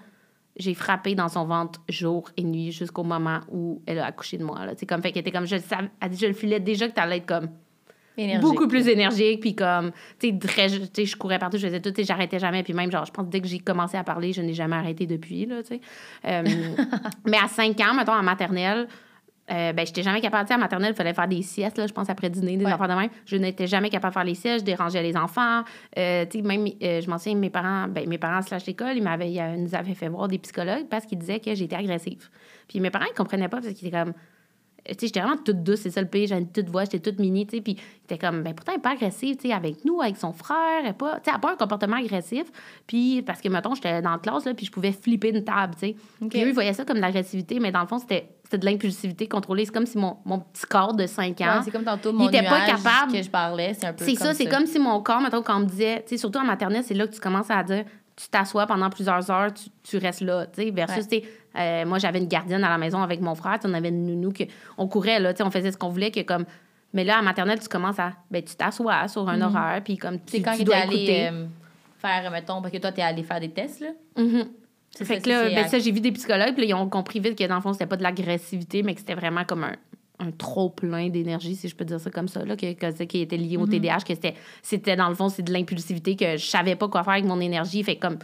j'ai 0.57 0.73
frappé 0.73 1.15
dans 1.15 1.27
son 1.27 1.45
ventre 1.45 1.81
jour 1.89 2.29
et 2.37 2.43
nuit 2.43 2.71
jusqu'au 2.71 3.03
moment 3.03 3.39
où 3.51 3.81
elle 3.85 3.99
a 3.99 4.05
accouché 4.05 4.37
de 4.37 4.43
moi. 4.43 4.65
Là. 4.65 4.73
Sais, 4.77 4.85
comme, 4.85 5.01
fait 5.01 5.11
qu'elle 5.11 5.21
était 5.21 5.31
comme, 5.31 5.45
je, 5.47 5.55
le 5.55 5.61
savais- 5.61 5.89
je 6.17 6.25
le 6.27 6.33
filais 6.33 6.59
déjà 6.59 6.87
que 6.87 6.93
tu 6.93 6.99
allais 7.01 7.17
être 7.17 7.25
comme 7.25 7.49
Énergique. 8.17 8.41
beaucoup 8.41 8.67
plus 8.69 8.87
énergique 8.87 9.41
puis 9.41 9.55
comme 9.55 9.91
tu 10.19 10.29
sais 10.29 10.37
très 10.39 10.69
tu 10.69 10.79
sais 10.93 11.05
je 11.05 11.17
courais 11.17 11.37
partout 11.37 11.57
je 11.57 11.67
faisais 11.67 11.81
tout 11.81 11.91
tu 11.91 11.97
sais 11.97 12.03
j'arrêtais 12.07 12.39
jamais 12.39 12.63
puis 12.63 12.71
même 12.73 12.89
genre 12.89 13.03
je 13.03 13.11
pense 13.11 13.27
dès 13.27 13.41
que 13.41 13.47
j'ai 13.49 13.59
commencé 13.59 13.97
à 13.97 14.05
parler 14.05 14.31
je 14.31 14.41
n'ai 14.41 14.53
jamais 14.53 14.77
arrêté 14.77 15.05
depuis 15.05 15.45
là 15.45 15.61
tu 15.63 15.75
sais 15.75 15.81
Euh, 16.25 16.41
mais 17.25 17.35
à 17.37 17.49
5 17.49 17.77
ans 17.81 17.93
mettons 17.93 18.13
en 18.13 18.23
maternelle 18.23 18.87
euh, 19.51 19.73
ben, 19.73 19.85
j'étais 19.85 20.01
jamais 20.03 20.21
capable. 20.21 20.47
Sais, 20.47 20.53
à 20.55 20.57
maternelle, 20.57 20.93
il 20.93 20.95
fallait 20.95 21.13
faire 21.13 21.27
des 21.27 21.41
siestes, 21.41 21.77
là, 21.77 21.85
je 21.87 21.93
pense, 21.93 22.09
après 22.09 22.29
dîner, 22.29 22.57
des 22.57 22.65
Ouais. 22.65 22.71
affaires 22.71 22.87
de 22.87 22.93
même. 22.93 23.09
Je 23.25 23.35
n'étais 23.35 23.67
jamais 23.67 23.89
capable 23.89 24.11
de 24.11 24.13
faire 24.15 24.23
les 24.23 24.33
siestes, 24.35 24.61
je 24.61 24.65
dérangeais 24.65 25.03
les 25.03 25.15
enfants. 25.15 25.63
Euh, 25.97 26.25
tu 26.25 26.39
sais, 26.39 26.43
même, 26.43 26.65
euh, 26.81 27.01
je 27.01 27.09
m'en 27.09 27.17
souviens, 27.17 27.35
mes 27.35 27.49
parents, 27.49 27.87
ben, 27.87 28.07
mes 28.09 28.17
parents 28.17 28.41
slash 28.41 28.65
l'école, 28.65 28.95
ils, 28.97 29.03
m'avaient, 29.03 29.31
ils 29.31 29.61
nous 29.63 29.75
avaient 29.75 29.93
fait 29.93 30.07
voir 30.07 30.27
des 30.27 30.39
psychologues 30.39 30.87
parce 30.89 31.05
qu'ils 31.05 31.19
disaient 31.19 31.39
que 31.39 31.53
j'étais 31.53 31.75
agressive. 31.75 32.29
Puis 32.67 32.79
mes 32.79 32.89
parents, 32.89 33.05
ils 33.09 33.15
comprenaient 33.15 33.47
pas 33.49 33.61
parce 33.61 33.73
qu'ils 33.73 33.87
étaient 33.87 33.97
comme, 33.97 34.13
sais, 34.93 35.07
j'étais 35.07 35.19
vraiment 35.19 35.37
toute 35.37 35.63
douce, 35.63 35.79
c'est 35.81 35.89
ça 35.89 36.01
le 36.01 36.07
pire. 36.07 36.27
J'avais 36.27 36.41
une 36.41 36.51
toute 36.51 36.69
voix, 36.69 36.83
j'étais 36.83 36.99
toute 36.99 37.19
mini, 37.19 37.45
tu 37.45 37.57
sais. 37.57 37.61
Puis, 37.61 37.73
il 37.73 38.03
était 38.03 38.17
comme, 38.17 38.43
ben 38.43 38.53
pourtant, 38.53 38.71
elle 38.73 38.77
n'est 38.77 38.81
pas 38.81 38.91
agressive, 38.91 39.35
tu 39.35 39.47
sais, 39.47 39.53
avec 39.53 39.83
nous, 39.85 40.01
avec 40.01 40.17
son 40.17 40.33
frère. 40.33 40.57
Elle 40.79 40.85
n'a 40.85 40.93
pas, 40.93 41.15
tu 41.19 41.25
sais, 41.25 41.31
elle 41.31 41.35
a 41.35 41.39
pas 41.39 41.53
un 41.53 41.55
comportement 41.55 41.97
agressif. 41.97 42.43
Puis, 42.87 43.21
parce 43.21 43.41
que, 43.41 43.49
mettons, 43.49 43.75
j'étais 43.75 44.01
dans 44.01 44.11
la 44.11 44.17
classe, 44.17 44.45
là, 44.45 44.53
puis 44.53 44.65
je 44.65 44.71
pouvais 44.71 44.91
flipper 44.91 45.29
une 45.29 45.43
table, 45.43 45.73
tu 45.73 45.87
sais. 45.87 45.95
Puis, 46.29 46.43
eux, 46.43 46.47
ils 46.47 46.53
voyaient 46.53 46.73
ça 46.73 46.85
comme 46.85 46.97
de 46.97 47.01
l'agressivité, 47.01 47.59
mais 47.59 47.71
dans 47.71 47.81
le 47.81 47.87
fond, 47.87 47.99
c'était, 47.99 48.29
c'était 48.43 48.59
de 48.59 48.65
l'impulsivité 48.65 49.27
contrôlée. 49.27 49.65
C'est 49.65 49.73
comme 49.73 49.85
si 49.87 49.97
mon, 49.97 50.17
mon 50.25 50.39
petit 50.39 50.65
corps 50.65 50.93
de 50.93 51.05
5 51.07 51.41
ans. 51.41 51.45
Ouais, 51.45 51.61
c'est 51.63 51.71
comme 51.71 51.83
tantôt 51.83 52.13
mon 52.13 52.27
était 52.27 52.43
pas 52.43 52.65
capable. 52.65 53.11
que 53.11 53.21
je 53.21 53.29
parlais, 53.29 53.73
c'est 53.73 53.87
un 53.87 53.93
peu 53.93 54.05
C'est 54.05 54.15
ça, 54.15 54.33
c'est 54.33 54.45
comme 54.45 54.65
si 54.65 54.79
mon 54.79 55.01
corps, 55.01 55.21
mettons, 55.21 55.41
quand 55.41 55.57
on 55.57 55.61
me 55.61 55.65
disait, 55.65 56.03
tu 56.03 56.09
sais, 56.09 56.17
surtout 56.17 56.39
en 56.39 56.45
maternelle, 56.45 56.83
c'est 56.83 56.93
là 56.93 57.07
que 57.07 57.13
tu 57.13 57.19
commences 57.19 57.49
à 57.49 57.63
dire, 57.63 57.85
tu 58.15 58.29
t'assois 58.29 58.65
pendant 58.65 58.89
plusieurs 58.89 59.29
heures, 59.29 59.53
tu, 59.53 59.65
tu 59.83 59.97
restes 59.97 60.21
là, 60.21 60.45
tu 60.47 60.63
sais, 60.63 60.71
versus, 60.71 61.05
Ouais. 61.11 61.23
Euh, 61.57 61.85
moi, 61.85 61.99
j'avais 61.99 62.19
une 62.19 62.27
gardienne 62.27 62.63
à 62.63 62.69
la 62.69 62.77
maison 62.77 63.01
avec 63.01 63.21
mon 63.21 63.35
frère, 63.35 63.59
on 63.63 63.73
avait 63.73 63.89
une 63.89 64.05
nounou, 64.05 64.31
que, 64.31 64.43
on 64.77 64.87
courait, 64.87 65.19
là, 65.19 65.33
on 65.41 65.51
faisait 65.51 65.71
ce 65.71 65.77
qu'on 65.77 65.89
voulait, 65.89 66.11
que 66.11 66.21
comme, 66.21 66.45
mais 66.93 67.03
là, 67.03 67.19
en 67.19 67.23
maternelle, 67.23 67.59
tu 67.59 67.67
commences 67.67 67.99
à, 67.99 68.13
ben, 68.31 68.43
tu 68.43 68.55
t'assois 68.55 69.07
sur 69.07 69.27
un 69.27 69.41
horaire, 69.41 69.81
puis 69.83 69.97
comme, 69.97 70.19
tu, 70.19 70.41
quand 70.41 70.55
tu 70.55 70.63
dois 70.63 70.77
allé 70.77 70.95
écouter. 70.95 71.29
euh, 71.31 71.45
faire, 71.99 72.31
mettons, 72.31 72.61
parce 72.61 72.73
que 72.73 72.77
toi, 72.79 72.91
tu 72.91 72.99
es 72.99 73.03
allé 73.03 73.23
faire 73.23 73.39
des 73.39 73.49
tests, 73.49 73.81
là. 73.81 73.89
Mhm. 74.17 74.45
C'est 74.97 75.03
Fait 75.03 75.15
ça, 75.15 75.21
que 75.21 75.29
là, 75.29 75.49
ben, 75.49 75.67
ça, 75.67 75.77
j'ai 75.79 75.91
vu 75.91 75.99
des 75.99 76.13
psychologues, 76.13 76.55
puis 76.55 76.67
ils 76.67 76.73
ont 76.73 76.87
compris 76.87 77.19
vite 77.19 77.37
que 77.37 77.43
dans 77.45 77.55
le 77.55 77.61
fond, 77.61 77.73
c'était 77.73 77.85
pas 77.85 77.97
de 77.97 78.03
l'agressivité, 78.03 78.81
mais 78.81 78.93
que 78.93 79.01
c'était 79.01 79.15
vraiment 79.15 79.43
comme 79.43 79.65
un, 79.65 79.75
un 80.19 80.31
trop 80.31 80.69
plein 80.69 81.09
d'énergie, 81.09 81.55
si 81.55 81.67
je 81.67 81.75
peux 81.75 81.83
dire 81.83 81.99
ça 81.99 82.09
comme 82.09 82.29
ça, 82.29 82.45
là, 82.45 82.55
que, 82.55 82.71
que, 82.71 83.03
qui 83.03 83.19
était 83.19 83.35
lié 83.35 83.57
au 83.57 83.67
TDAH, 83.67 83.99
que 84.07 84.13
c'était, 84.61 84.95
dans 84.95 85.09
le 85.09 85.15
fond, 85.15 85.27
c'est 85.27 85.43
de 85.43 85.51
l'impulsivité, 85.51 86.15
que 86.15 86.37
je 86.37 86.45
savais 86.45 86.77
pas 86.77 86.87
quoi 86.87 87.03
faire 87.03 87.13
avec 87.13 87.25
mon 87.25 87.41
énergie. 87.41 87.83
Fait 87.83 87.97
comme 87.97 88.17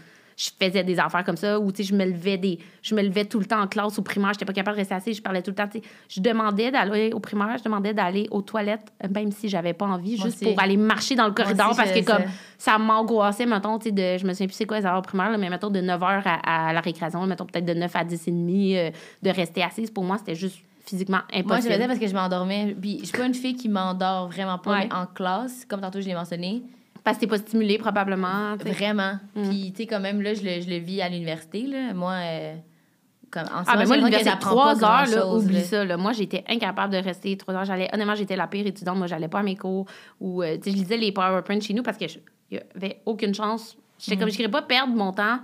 je 0.43 0.49
faisais 0.59 0.83
des 0.83 0.97
affaires 0.99 1.23
comme 1.23 1.37
ça, 1.37 1.59
ou 1.59 1.71
tu 1.71 1.83
sais, 1.83 1.89
je 1.89 1.95
me 1.95 2.03
levais 2.03 2.37
des. 2.37 2.57
Je 2.81 2.95
me 2.95 3.01
levais 3.03 3.25
tout 3.25 3.37
le 3.37 3.45
temps 3.45 3.61
en 3.61 3.67
classe 3.67 3.99
au 3.99 4.01
primaire, 4.01 4.33
j'étais 4.33 4.45
pas 4.45 4.53
capable 4.53 4.75
de 4.75 4.79
rester 4.81 4.95
assise, 4.95 5.17
je 5.17 5.21
parlais 5.21 5.43
tout 5.43 5.51
le 5.51 5.55
temps. 5.55 5.69
Je 6.09 6.19
demandais 6.19 6.71
d'aller 6.71 7.11
au 7.13 7.19
primaire, 7.19 7.57
je 7.59 7.63
demandais 7.63 7.93
d'aller 7.93 8.27
aux 8.31 8.41
toilettes, 8.41 8.91
même 9.13 9.31
si 9.31 9.49
j'avais 9.49 9.73
pas 9.73 9.85
envie, 9.85 10.17
Moi 10.17 10.25
juste 10.25 10.41
aussi. 10.41 10.51
pour 10.53 10.63
aller 10.63 10.77
marcher 10.77 11.13
dans 11.15 11.27
le 11.27 11.33
corridor 11.33 11.67
aussi, 11.69 11.77
parce 11.77 11.91
que 11.91 12.03
comme 12.03 12.23
ça. 12.57 12.77
m'angoissait, 12.79 13.45
mettons, 13.45 13.77
tu 13.77 13.91
de, 13.91 14.17
je 14.17 14.25
me 14.25 14.33
souviens 14.33 14.47
plus 14.47 14.55
c'est 14.55 14.65
quoi 14.65 14.79
les 14.79 14.85
heures 14.85 14.97
au 14.97 15.01
primaire, 15.03 15.29
là, 15.29 15.37
mais 15.37 15.49
mettons 15.49 15.69
de 15.69 15.79
9h 15.79 16.21
à, 16.25 16.69
à 16.69 16.73
la 16.73 16.81
récréation, 16.81 17.23
mettons 17.27 17.45
peut-être 17.45 17.65
de 17.65 17.73
9 17.73 17.95
à 17.95 18.03
10 18.03 18.27
et 18.27 18.31
demi, 18.31 18.77
euh, 18.77 18.89
de 19.21 19.29
rester 19.29 19.61
assise, 19.61 19.91
pour 19.91 20.03
moi, 20.03 20.17
c'était 20.17 20.33
juste 20.35 20.57
physiquement 20.85 21.17
Moi, 21.17 21.25
je 21.33 21.39
impossible. 21.41 21.73
faisais 21.73 21.87
parce 21.87 21.99
que 21.99 22.07
je 22.07 22.13
m'endormais. 22.15 22.75
Puis, 22.81 22.97
je 23.01 23.05
suis 23.05 23.17
pas 23.17 23.25
une 23.27 23.35
fille 23.35 23.55
qui 23.55 23.69
m'endort 23.69 24.27
vraiment 24.29 24.57
pas, 24.57 24.71
Ouais. 24.71 24.87
mais 24.89 24.95
en 24.95 25.05
classe, 25.05 25.65
comme 25.69 25.81
tantôt 25.81 26.01
je 26.01 26.07
l'ai 26.07 26.15
mentionné, 26.15 26.63
Parce 27.03 27.17
que 27.17 27.21
t'es 27.21 27.27
pas 27.27 27.37
stimulé, 27.37 27.77
probablement. 27.77 28.55
vraiment. 28.57 29.13
Mm. 29.35 29.49
Puis, 29.49 29.71
tu 29.71 29.77
sais, 29.77 29.87
quand 29.87 29.99
même, 29.99 30.21
là, 30.21 30.33
je 30.33 30.43
le, 30.43 30.61
je 30.61 30.69
le 30.69 30.77
vis 30.77 31.01
à 31.01 31.09
l'université, 31.09 31.63
là. 31.63 31.93
Moi, 31.93 32.13
euh, 32.13 32.55
comme 33.31 33.43
en 33.43 33.63
Ah, 33.65 33.77
ben 33.77 33.87
moi, 33.87 33.97
l'université, 33.97 34.37
trois 34.39 34.83
heures, 34.83 35.07
là, 35.07 35.33
oublie 35.33 35.55
là. 35.55 35.63
ça. 35.63 35.85
Là. 35.85 35.97
Moi, 35.97 36.11
j'étais 36.11 36.43
incapable 36.47 36.93
de 36.93 36.97
rester 36.99 37.35
trois 37.37 37.55
heures. 37.55 37.65
J'allais, 37.65 37.89
honnêtement, 37.93 38.13
j'étais 38.15 38.35
la 38.35 38.45
pire 38.47 38.67
étudiante. 38.67 38.97
Moi, 38.97 39.07
j'allais 39.07 39.29
pas 39.29 39.39
à 39.39 39.43
mes 39.43 39.55
cours. 39.55 39.85
Ou, 40.19 40.43
euh, 40.43 40.57
tu 40.57 40.63
sais, 40.69 40.71
je 40.71 40.81
lisais 40.83 40.97
les 40.97 41.11
PowerPoint 41.11 41.59
chez 41.59 41.73
nous 41.73 41.81
parce 41.83 41.97
que 41.97 42.07
je- 42.07 42.19
il 42.51 42.57
y 42.57 42.61
avait 42.75 43.01
aucune 43.05 43.33
chance. 43.33 43.77
J'étais 43.97 44.17
Mm. 44.17 44.19
comme, 44.19 44.29
je 44.31 44.41
ne 44.43 44.47
pas 44.47 44.61
perdre 44.61 44.93
mon 44.93 45.11
temps. 45.13 45.37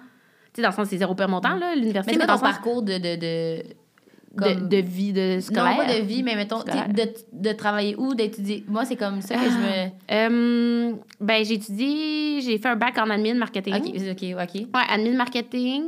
Tu 0.54 0.58
sais, 0.58 0.62
dans 0.62 0.70
le 0.70 0.76
sens, 0.76 0.88
c'est 0.90 0.98
zéro 0.98 1.16
perdre 1.16 1.32
mon 1.34 1.40
temps, 1.42 1.56
là, 1.56 1.76
l'université. 1.76 2.16
Mais 2.18 2.22
le 2.24 2.28
ton 2.28 2.34
sens 2.34 2.42
parcours 2.42 2.82
de. 2.84 2.94
de, 2.98 3.16
de, 3.16 3.16
de, 3.16 3.64
comme- 4.38 4.70
de 4.70 4.78
vie 4.78 5.14
de 5.14 5.40
scolaire. 5.40 5.72
Non, 5.78 5.78
pas 5.86 5.94
de 5.94 6.02
vie, 6.04 6.24
mais 6.24 6.36
mettons, 6.36 6.60
de, 6.64 7.04
de 7.34 7.52
travailler 7.54 7.96
où, 7.98 8.14
d'étudier. 8.16 8.64
Moi, 8.68 8.86
c'est 8.86 8.96
comme 8.96 9.22
ça 9.22 9.36
que 9.36 9.42
je 9.50 9.58
me. 9.58 9.90
Euh, 10.12 10.94
ben, 11.20 11.44
j'ai 11.46 11.56
étudié, 11.56 12.42
j'ai 12.42 12.58
fait 12.58 12.70
un 12.70 12.76
bac 12.76 12.98
en 12.98 13.10
admin 13.10 13.36
marketing. 13.36 13.76
Ok, 13.76 13.84
ok, 14.12 14.36
ok. 14.44 14.56
Ouais, 14.76 14.82
admin 14.90 15.16
marketing. 15.16 15.84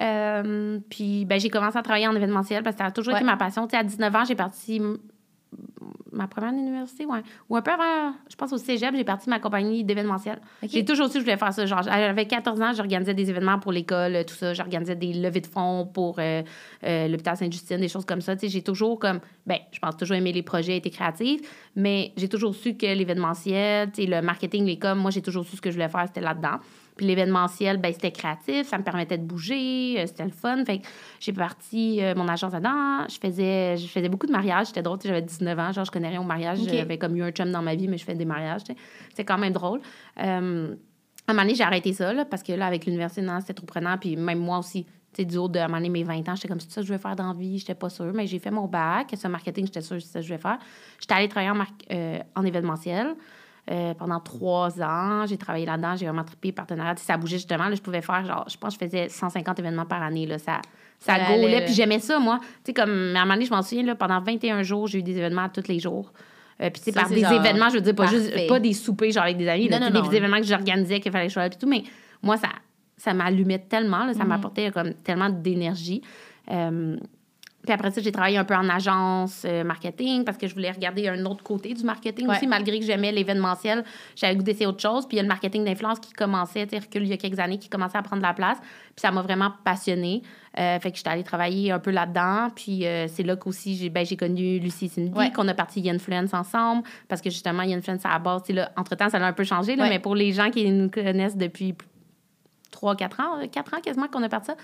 Euh, 0.00 0.78
puis, 0.90 1.24
ben, 1.24 1.38
j'ai 1.38 1.50
commencé 1.50 1.78
à 1.78 1.82
travailler 1.82 2.08
en 2.08 2.16
événementiel 2.16 2.62
parce 2.62 2.74
que 2.76 2.82
ça 2.82 2.86
a 2.88 2.90
toujours 2.90 3.14
été 3.14 3.24
ma 3.24 3.36
passion. 3.36 3.66
Tu 3.66 3.72
sais, 3.72 3.76
à 3.76 3.84
19 3.84 4.14
ans, 4.14 4.24
j'ai 4.26 4.34
parti 4.34 4.80
ma 6.12 6.26
première 6.28 6.50
année 6.50 6.62
d'université, 6.62 7.06
ouais. 7.06 7.20
Ou 7.48 7.56
un 7.56 7.62
peu 7.62 7.70
avant, 7.70 8.14
je 8.30 8.36
pense 8.36 8.52
au 8.52 8.58
cégep, 8.58 8.94
j'ai 8.94 9.04
parti 9.04 9.28
ma 9.28 9.38
compagnie 9.38 9.84
d'événementiel. 9.84 10.40
J'ai 10.62 10.84
toujours 10.84 11.06
su 11.06 11.14
que 11.14 11.18
je 11.20 11.24
voulais 11.24 11.36
faire 11.36 11.52
ça. 11.52 11.66
Genre, 11.66 11.82
j'avais 11.82 12.26
14 12.26 12.60
ans, 12.60 12.72
j'organisais 12.74 13.14
des 13.14 13.30
événements 13.30 13.58
pour 13.58 13.72
l'école, 13.72 14.24
tout 14.26 14.34
ça. 14.34 14.54
J'organisais 14.54 14.96
des 14.96 15.12
levées 15.12 15.40
de 15.40 15.46
fonds 15.46 15.86
pour 15.92 16.16
euh, 16.18 16.42
euh, 16.84 17.08
l'hôpital 17.08 17.36
Sainte-Justine, 17.36 17.78
des 17.78 17.88
choses 17.88 18.04
comme 18.04 18.20
ça. 18.20 18.34
J'ai 18.40 18.62
toujours 18.62 18.98
comme, 18.98 19.20
ben, 19.46 19.58
je 19.72 19.78
pense 19.78 19.96
toujours 19.96 20.16
aimer 20.16 20.32
les 20.32 20.42
projets, 20.42 20.76
été 20.76 20.90
créative, 20.90 21.40
mais 21.76 22.12
j'ai 22.16 22.28
toujours 22.28 22.54
su 22.54 22.76
que 22.76 22.86
l'événementiel, 22.86 23.90
le 23.96 24.20
marketing, 24.20 24.64
les 24.66 24.78
coms, 24.78 24.98
moi, 24.98 25.10
j'ai 25.10 25.22
toujours 25.22 25.44
su 25.44 25.56
ce 25.56 25.60
que 25.60 25.70
je 25.70 25.76
voulais 25.76 25.88
faire, 25.88 26.04
c'était 26.06 26.20
là-dedans. 26.20 26.58
Puis 26.96 27.06
l'événementiel, 27.06 27.78
ben, 27.78 27.92
c'était 27.92 28.12
créatif, 28.12 28.68
ça 28.68 28.78
me 28.78 28.84
permettait 28.84 29.18
de 29.18 29.24
bouger, 29.24 29.96
euh, 29.98 30.06
c'était 30.06 30.24
le 30.24 30.30
fun. 30.30 30.64
Fait 30.64 30.78
que 30.78 30.86
j'ai 31.18 31.32
parti 31.32 32.00
euh, 32.00 32.14
mon 32.14 32.28
agence 32.28 32.52
là-dedans. 32.52 33.06
Je 33.08 33.18
faisais, 33.18 33.76
je 33.76 33.86
faisais 33.88 34.08
beaucoup 34.08 34.26
de 34.26 34.32
mariages. 34.32 34.68
C'était 34.68 34.82
drôle, 34.82 34.98
j'avais 35.04 35.22
19 35.22 35.58
ans, 35.58 35.72
genre, 35.72 35.84
je 35.84 35.90
connais 35.90 36.08
rien 36.10 36.20
au 36.20 36.24
mariage. 36.24 36.58
J'avais 36.78 36.96
comme 36.98 37.16
eu 37.16 37.22
un 37.24 37.30
chum 37.32 37.50
dans 37.50 37.62
ma 37.62 37.74
vie, 37.74 37.88
mais 37.88 37.98
je 37.98 38.04
fais 38.04 38.14
des 38.14 38.24
mariages. 38.24 38.60
C'était 39.08 39.24
quand 39.24 39.38
même 39.38 39.52
drôle. 39.52 39.80
Euh, 40.22 40.74
à 41.26 41.30
un 41.32 41.34
moment 41.34 41.42
donné, 41.42 41.54
j'ai 41.56 41.64
arrêté 41.64 41.92
ça, 41.92 42.12
là, 42.12 42.24
parce 42.24 42.42
que 42.42 42.52
là, 42.52 42.66
avec 42.66 42.86
l'université, 42.86 43.22
non, 43.22 43.40
c'était 43.40 43.54
trop 43.54 43.66
prenant. 43.66 43.96
Puis 43.98 44.14
même 44.16 44.38
moi 44.38 44.58
aussi, 44.58 44.84
tu 44.84 44.90
sais, 45.16 45.24
du 45.24 45.36
haut 45.36 45.48
de 45.48 45.58
à 45.58 45.64
un 45.64 45.68
moment 45.68 45.78
donné, 45.78 45.88
mes 45.88 46.04
20 46.04 46.28
ans, 46.28 46.34
j'étais 46.36 46.48
comme, 46.48 46.60
c'est 46.60 46.70
ça 46.70 46.80
que 46.80 46.86
je 46.86 46.92
veux 46.92 46.98
faire 46.98 47.16
dans 47.16 47.28
la 47.28 47.32
vie, 47.32 47.58
j'étais 47.58 47.74
pas 47.74 47.88
sûre. 47.88 48.12
Mais 48.14 48.26
j'ai 48.26 48.38
fait 48.38 48.50
mon 48.50 48.66
bac, 48.68 49.12
ce 49.20 49.26
marketing, 49.26 49.66
j'étais 49.66 49.80
sûre 49.80 49.96
que 49.96 50.02
c'est 50.02 50.12
ça 50.12 50.20
que 50.20 50.26
je 50.26 50.32
vais 50.34 50.40
faire. 50.40 50.58
J'étais 51.00 51.14
allée 51.14 51.28
travailler 51.28 51.50
en, 51.50 51.54
mar- 51.56 51.66
euh, 51.92 52.18
en 52.36 52.44
événementiel. 52.44 53.14
Euh, 53.70 53.94
pendant 53.94 54.20
trois 54.20 54.80
ans, 54.82 55.24
j'ai 55.26 55.38
travaillé 55.38 55.64
là-dedans, 55.64 55.96
j'ai 55.96 56.04
vraiment 56.06 56.24
trippé 56.24 56.52
partenariat. 56.52 56.96
Ça 56.96 57.16
bougeait 57.16 57.38
justement. 57.38 57.68
Là, 57.68 57.74
je 57.74 57.80
pouvais 57.80 58.02
faire, 58.02 58.24
genre, 58.26 58.44
je 58.48 58.56
pense 58.58 58.76
que 58.76 58.84
je 58.84 58.90
faisais 58.90 59.08
150 59.08 59.58
événements 59.58 59.86
par 59.86 60.02
année. 60.02 60.26
Là, 60.26 60.38
ça, 60.38 60.60
ça 60.98 61.16
là. 61.16 61.60
puis 61.62 61.72
j'aimais 61.74 61.98
ça, 62.00 62.18
moi. 62.18 62.40
Tu 62.42 62.46
sais, 62.66 62.72
comme, 62.74 62.90
à 62.90 63.20
un 63.20 63.24
moment 63.24 63.34
donné, 63.34 63.46
je 63.46 63.50
m'en 63.54 63.62
souviens, 63.62 63.84
là, 63.84 63.94
pendant 63.94 64.20
21 64.20 64.62
jours, 64.62 64.86
j'ai 64.86 64.98
eu 64.98 65.02
des 65.02 65.16
événements 65.16 65.48
tous 65.48 65.66
les 65.68 65.78
jours. 65.80 66.12
Euh, 66.62 66.70
puis, 66.70 66.82
tu 66.82 66.84
sais, 66.84 66.92
par 66.92 67.08
des 67.08 67.20
genre 67.20 67.32
événements, 67.32 67.68
je 67.70 67.74
veux 67.76 67.80
dire, 67.80 67.94
pas, 67.94 68.06
juste, 68.06 68.46
pas 68.46 68.60
des 68.60 68.74
soupers, 68.74 69.10
genre 69.10 69.24
avec 69.24 69.38
des 69.38 69.48
amis, 69.48 69.68
là, 69.68 69.80
Non, 69.90 70.08
des 70.08 70.16
événements 70.16 70.38
que 70.38 70.46
j'organisais, 70.46 71.00
qu'il 71.00 71.10
fallait 71.10 71.24
que 71.24 71.30
je 71.30 71.34
sois 71.34 71.42
là, 71.44 71.48
puis 71.50 71.58
tout. 71.58 71.66
Mais 71.68 71.82
moi, 72.22 72.36
ça, 72.36 72.48
ça 72.96 73.12
m'allumait 73.14 73.58
tellement, 73.58 74.04
là, 74.04 74.12
ça 74.12 74.22
Mhm. 74.24 74.28
m'apportait 74.28 74.70
comme 74.70 74.94
tellement 75.02 75.30
d'énergie. 75.30 76.02
Euh, 76.50 76.96
Puis 77.64 77.72
après 77.72 77.90
ça, 77.90 78.00
j'ai 78.00 78.12
travaillé 78.12 78.36
un 78.38 78.44
peu 78.44 78.54
en 78.54 78.68
agence 78.68 79.42
euh, 79.44 79.64
marketing 79.64 80.24
parce 80.24 80.36
que 80.38 80.46
je 80.46 80.54
voulais 80.54 80.70
regarder 80.70 81.08
un 81.08 81.24
autre 81.24 81.42
côté 81.42 81.72
du 81.74 81.82
marketing 81.84 82.28
Ouais. 82.28 82.36
aussi, 82.36 82.46
malgré 82.46 82.78
que 82.78 82.84
j'aimais 82.86 83.10
l'événementiel. 83.12 83.84
J'avais 84.16 84.34
le 84.34 84.38
goût 84.38 84.44
d'essayer 84.44 84.66
autre 84.66 84.80
chose. 84.82 85.06
Puis 85.06 85.16
il 85.16 85.18
y 85.18 85.20
a 85.20 85.22
le 85.22 85.28
marketing 85.28 85.64
d'influence 85.64 85.98
qui 86.00 86.12
commençait, 86.12 86.66
tu 86.66 86.76
sais, 86.76 86.82
recule 86.82 87.02
il 87.04 87.08
y 87.08 87.12
a 87.12 87.16
quelques 87.16 87.38
années, 87.38 87.58
qui 87.58 87.68
commençait 87.68 87.98
à 87.98 88.02
prendre 88.02 88.22
la 88.22 88.34
place. 88.34 88.58
Puis 88.60 89.00
ça 89.00 89.10
m'a 89.10 89.22
vraiment 89.22 89.52
passionnée. 89.64 90.22
Euh, 90.58 90.78
fait 90.78 90.90
que 90.92 90.96
j'étais 90.98 91.10
allée 91.10 91.24
travailler 91.24 91.72
un 91.72 91.78
peu 91.80 91.90
là-dedans. 91.90 92.48
Puis 92.54 92.86
euh, 92.86 93.06
c'est 93.08 93.22
là 93.24 93.34
qu'aussi 93.36 93.76
j'ai 93.76 93.88
ben, 93.90 94.06
connu 94.18 94.58
Lucie 94.58 94.88
Cindy, 94.88 95.10
Ouais. 95.16 95.32
qu'on 95.32 95.48
a 95.48 95.54
parti 95.54 95.88
Influence 95.90 96.32
ensemble. 96.34 96.82
Parce 97.08 97.20
que 97.20 97.30
justement, 97.30 97.62
Influence 97.62 98.04
à 98.04 98.10
la 98.10 98.18
base, 98.18 98.42
tu 98.42 98.46
sais, 98.48 98.52
là, 98.52 98.70
entre-temps, 98.76 99.08
ça 99.08 99.16
a 99.18 99.26
un 99.26 99.32
peu 99.32 99.44
changé. 99.44 99.74
Là, 99.76 99.84
Ouais. 99.84 99.88
Mais 99.90 99.98
pour 99.98 100.14
les 100.14 100.32
gens 100.32 100.50
qui 100.50 100.70
nous 100.70 100.90
connaissent 100.90 101.36
depuis 101.36 101.74
3, 102.74 102.96
4 102.96 103.20
ans, 103.20 103.46
4 103.50 103.74
ans 103.74 103.80
quasiment 103.82 104.08
qu'on 104.08 104.22
a 104.22 104.28
parti 104.28 104.46
ça. 104.48 104.56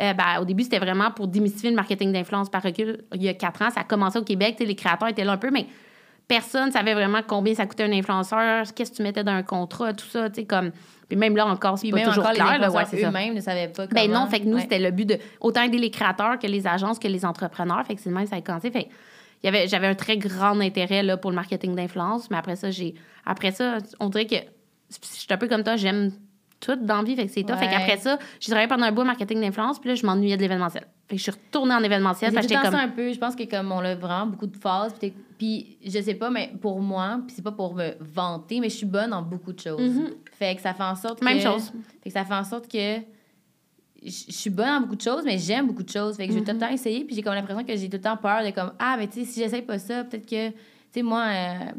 Euh, 0.00 0.12
ben, 0.14 0.40
au 0.40 0.44
début, 0.44 0.64
c'était 0.64 0.78
vraiment 0.80 1.10
pour 1.10 1.28
démystifier 1.28 1.70
le 1.70 1.76
marketing 1.76 2.12
d'influence 2.12 2.48
par 2.50 2.62
recul. 2.62 3.04
Il 3.14 3.22
y 3.22 3.28
a 3.28 3.34
4 3.34 3.62
ans, 3.62 3.70
ça 3.70 3.80
a 3.80 3.84
commencé 3.84 4.18
au 4.18 4.24
Québec. 4.24 4.56
Les 4.58 4.74
créateurs 4.74 5.08
étaient 5.08 5.24
là 5.24 5.32
un 5.32 5.36
peu, 5.38 5.50
mais 5.50 5.66
personne 6.26 6.66
ne 6.66 6.72
savait 6.72 6.94
vraiment 6.94 7.20
combien 7.26 7.54
ça 7.54 7.66
coûtait 7.66 7.84
un 7.84 7.92
influenceur, 7.92 8.64
qu'est-ce 8.74 8.90
que 8.92 8.96
tu 8.96 9.02
mettais 9.02 9.24
dans 9.24 9.32
un 9.32 9.42
contrat, 9.42 9.92
tout 9.94 10.06
ça. 10.06 10.28
tu 10.28 10.40
sais, 10.40 10.46
Comme... 10.46 10.72
Puis 11.08 11.16
même 11.16 11.34
là 11.36 11.46
encore, 11.46 11.78
c'est 11.78 11.88
pas 11.88 11.96
même 11.96 12.04
toujours 12.06 12.22
encore, 12.24 12.34
les 12.34 12.38
clair. 12.40 12.58
là, 12.58 12.70
ouais, 12.70 12.82
influenceurs 12.82 12.88
c'est 12.90 13.00
ça. 13.00 13.08
eux-mêmes 13.08 13.34
ne 13.34 13.40
savaient 13.40 13.68
pas 13.68 13.86
comment. 13.86 13.98
Ben 14.02 14.10
non, 14.12 14.26
fait 14.26 14.40
que 14.40 14.44
nous, 14.44 14.56
Ouais. 14.56 14.60
c'était 14.60 14.78
le 14.78 14.90
but 14.90 15.06
de 15.06 15.16
autant 15.40 15.62
aider 15.62 15.78
les 15.78 15.90
créateurs 15.90 16.38
que 16.38 16.46
les 16.46 16.66
agences 16.66 16.98
que 16.98 17.08
les 17.08 17.24
entrepreneurs. 17.24 17.82
Fait 17.86 17.94
que 17.94 18.00
c'est 18.02 18.10
le 18.10 18.14
même, 18.14 18.26
ça 18.26 18.36
a 18.36 18.40
commencé. 18.42 18.70
Fait 18.70 18.88
j'avais 19.42 19.86
un 19.86 19.94
très 19.94 20.18
grand 20.18 20.60
intérêt 20.60 21.02
là, 21.02 21.16
pour 21.16 21.30
le 21.30 21.34
marketing 21.36 21.74
d'influence, 21.74 22.28
mais 22.30 22.36
après 22.36 22.56
ça, 22.56 22.70
j'ai. 22.70 22.94
Après 23.24 23.52
ça, 23.52 23.78
on 24.00 24.10
dirait 24.10 24.26
que 24.26 24.34
je 24.90 24.96
suis 25.00 25.26
un 25.30 25.38
peu 25.38 25.48
comme 25.48 25.64
toi, 25.64 25.76
j'aime 25.76 26.12
tout 26.60 26.76
dans 26.76 26.98
la 26.98 27.02
vie, 27.04 27.14
fait 27.16 27.26
que 27.26 27.32
c'est 27.32 27.42
toi. 27.44 27.56
Fait 27.56 27.66
Ouais. 27.66 27.72
qu'après 27.72 27.96
ça, 27.98 28.18
j'ai 28.40 28.46
travaillé 28.50 28.68
pendant 28.68 28.84
un 28.86 28.92
bout 28.92 29.04
marketing 29.04 29.40
d'influence, 29.40 29.78
puis 29.78 29.88
là, 29.90 29.94
je 29.94 30.04
m'ennuyais 30.04 30.36
de 30.36 30.42
l'événementiel. 30.42 30.84
Fait 31.08 31.14
que 31.14 31.18
je 31.18 31.22
suis 31.22 31.30
retournée 31.32 31.74
en 31.74 31.82
événementiel, 31.82 32.32
C'est 32.42 32.54
comme. 32.54 32.74
un 32.74 32.88
peu. 32.88 33.12
Je 33.12 33.18
pense 33.18 33.34
que 33.36 33.44
comme 33.44 33.70
on 33.72 33.78
a 33.80 33.94
vraiment 33.94 34.26
beaucoup 34.26 34.46
de 34.46 34.56
phases. 34.56 34.92
Puis, 34.98 35.14
puis 35.38 35.78
je 35.84 36.00
sais 36.02 36.14
pas, 36.14 36.30
mais 36.30 36.52
pour 36.60 36.80
moi, 36.80 37.20
puis 37.26 37.34
c'est 37.36 37.42
pas 37.42 37.52
pour 37.52 37.74
me 37.74 37.92
vanter, 38.00 38.60
mais 38.60 38.68
je 38.68 38.76
suis 38.76 38.86
bonne 38.86 39.12
en 39.12 39.22
beaucoup 39.22 39.52
de 39.52 39.60
choses. 39.60 39.80
Mhm. 39.80 40.10
Fait 40.32 40.54
que 40.56 40.60
ça 40.60 40.74
fait 40.74 40.82
en 40.82 40.94
sorte 40.96 41.22
Même 41.22 41.38
que... 41.38 41.44
chose. 41.44 41.72
Fait 42.02 42.10
que 42.10 42.12
ça 42.12 42.24
fait 42.24 42.34
en 42.34 42.44
sorte 42.44 42.70
que 42.70 42.96
je 44.04 44.10
suis 44.10 44.50
bonne 44.50 44.68
en 44.68 44.80
beaucoup 44.82 44.96
de 44.96 45.00
choses, 45.00 45.24
mais 45.24 45.38
j'aime 45.38 45.66
beaucoup 45.66 45.82
de 45.82 45.88
choses. 45.90 46.16
Fait 46.16 46.26
que 46.26 46.32
je 46.32 46.38
vais 46.38 46.44
tout 46.44 46.52
le 46.52 46.58
temps 46.58 46.68
essayer. 46.70 47.04
Puis 47.04 47.14
j'ai 47.16 47.22
comme 47.22 47.34
l'impression 47.34 47.64
que 47.64 47.76
j'ai 47.76 47.88
tout 47.88 47.96
le 47.96 48.02
temps 48.02 48.16
peur 48.16 48.44
de 48.44 48.50
comme, 48.50 48.72
ah, 48.78 48.96
mais 48.98 49.08
tu 49.08 49.20
sais, 49.20 49.24
si 49.24 49.40
j'essaye 49.40 49.62
pas 49.62 49.78
ça, 49.78 50.04
peut-être 50.04 50.26
que... 50.26 50.50
Tu 50.50 50.54
sais, 50.92 51.02
moi, 51.02 51.24
euh, 51.26 51.72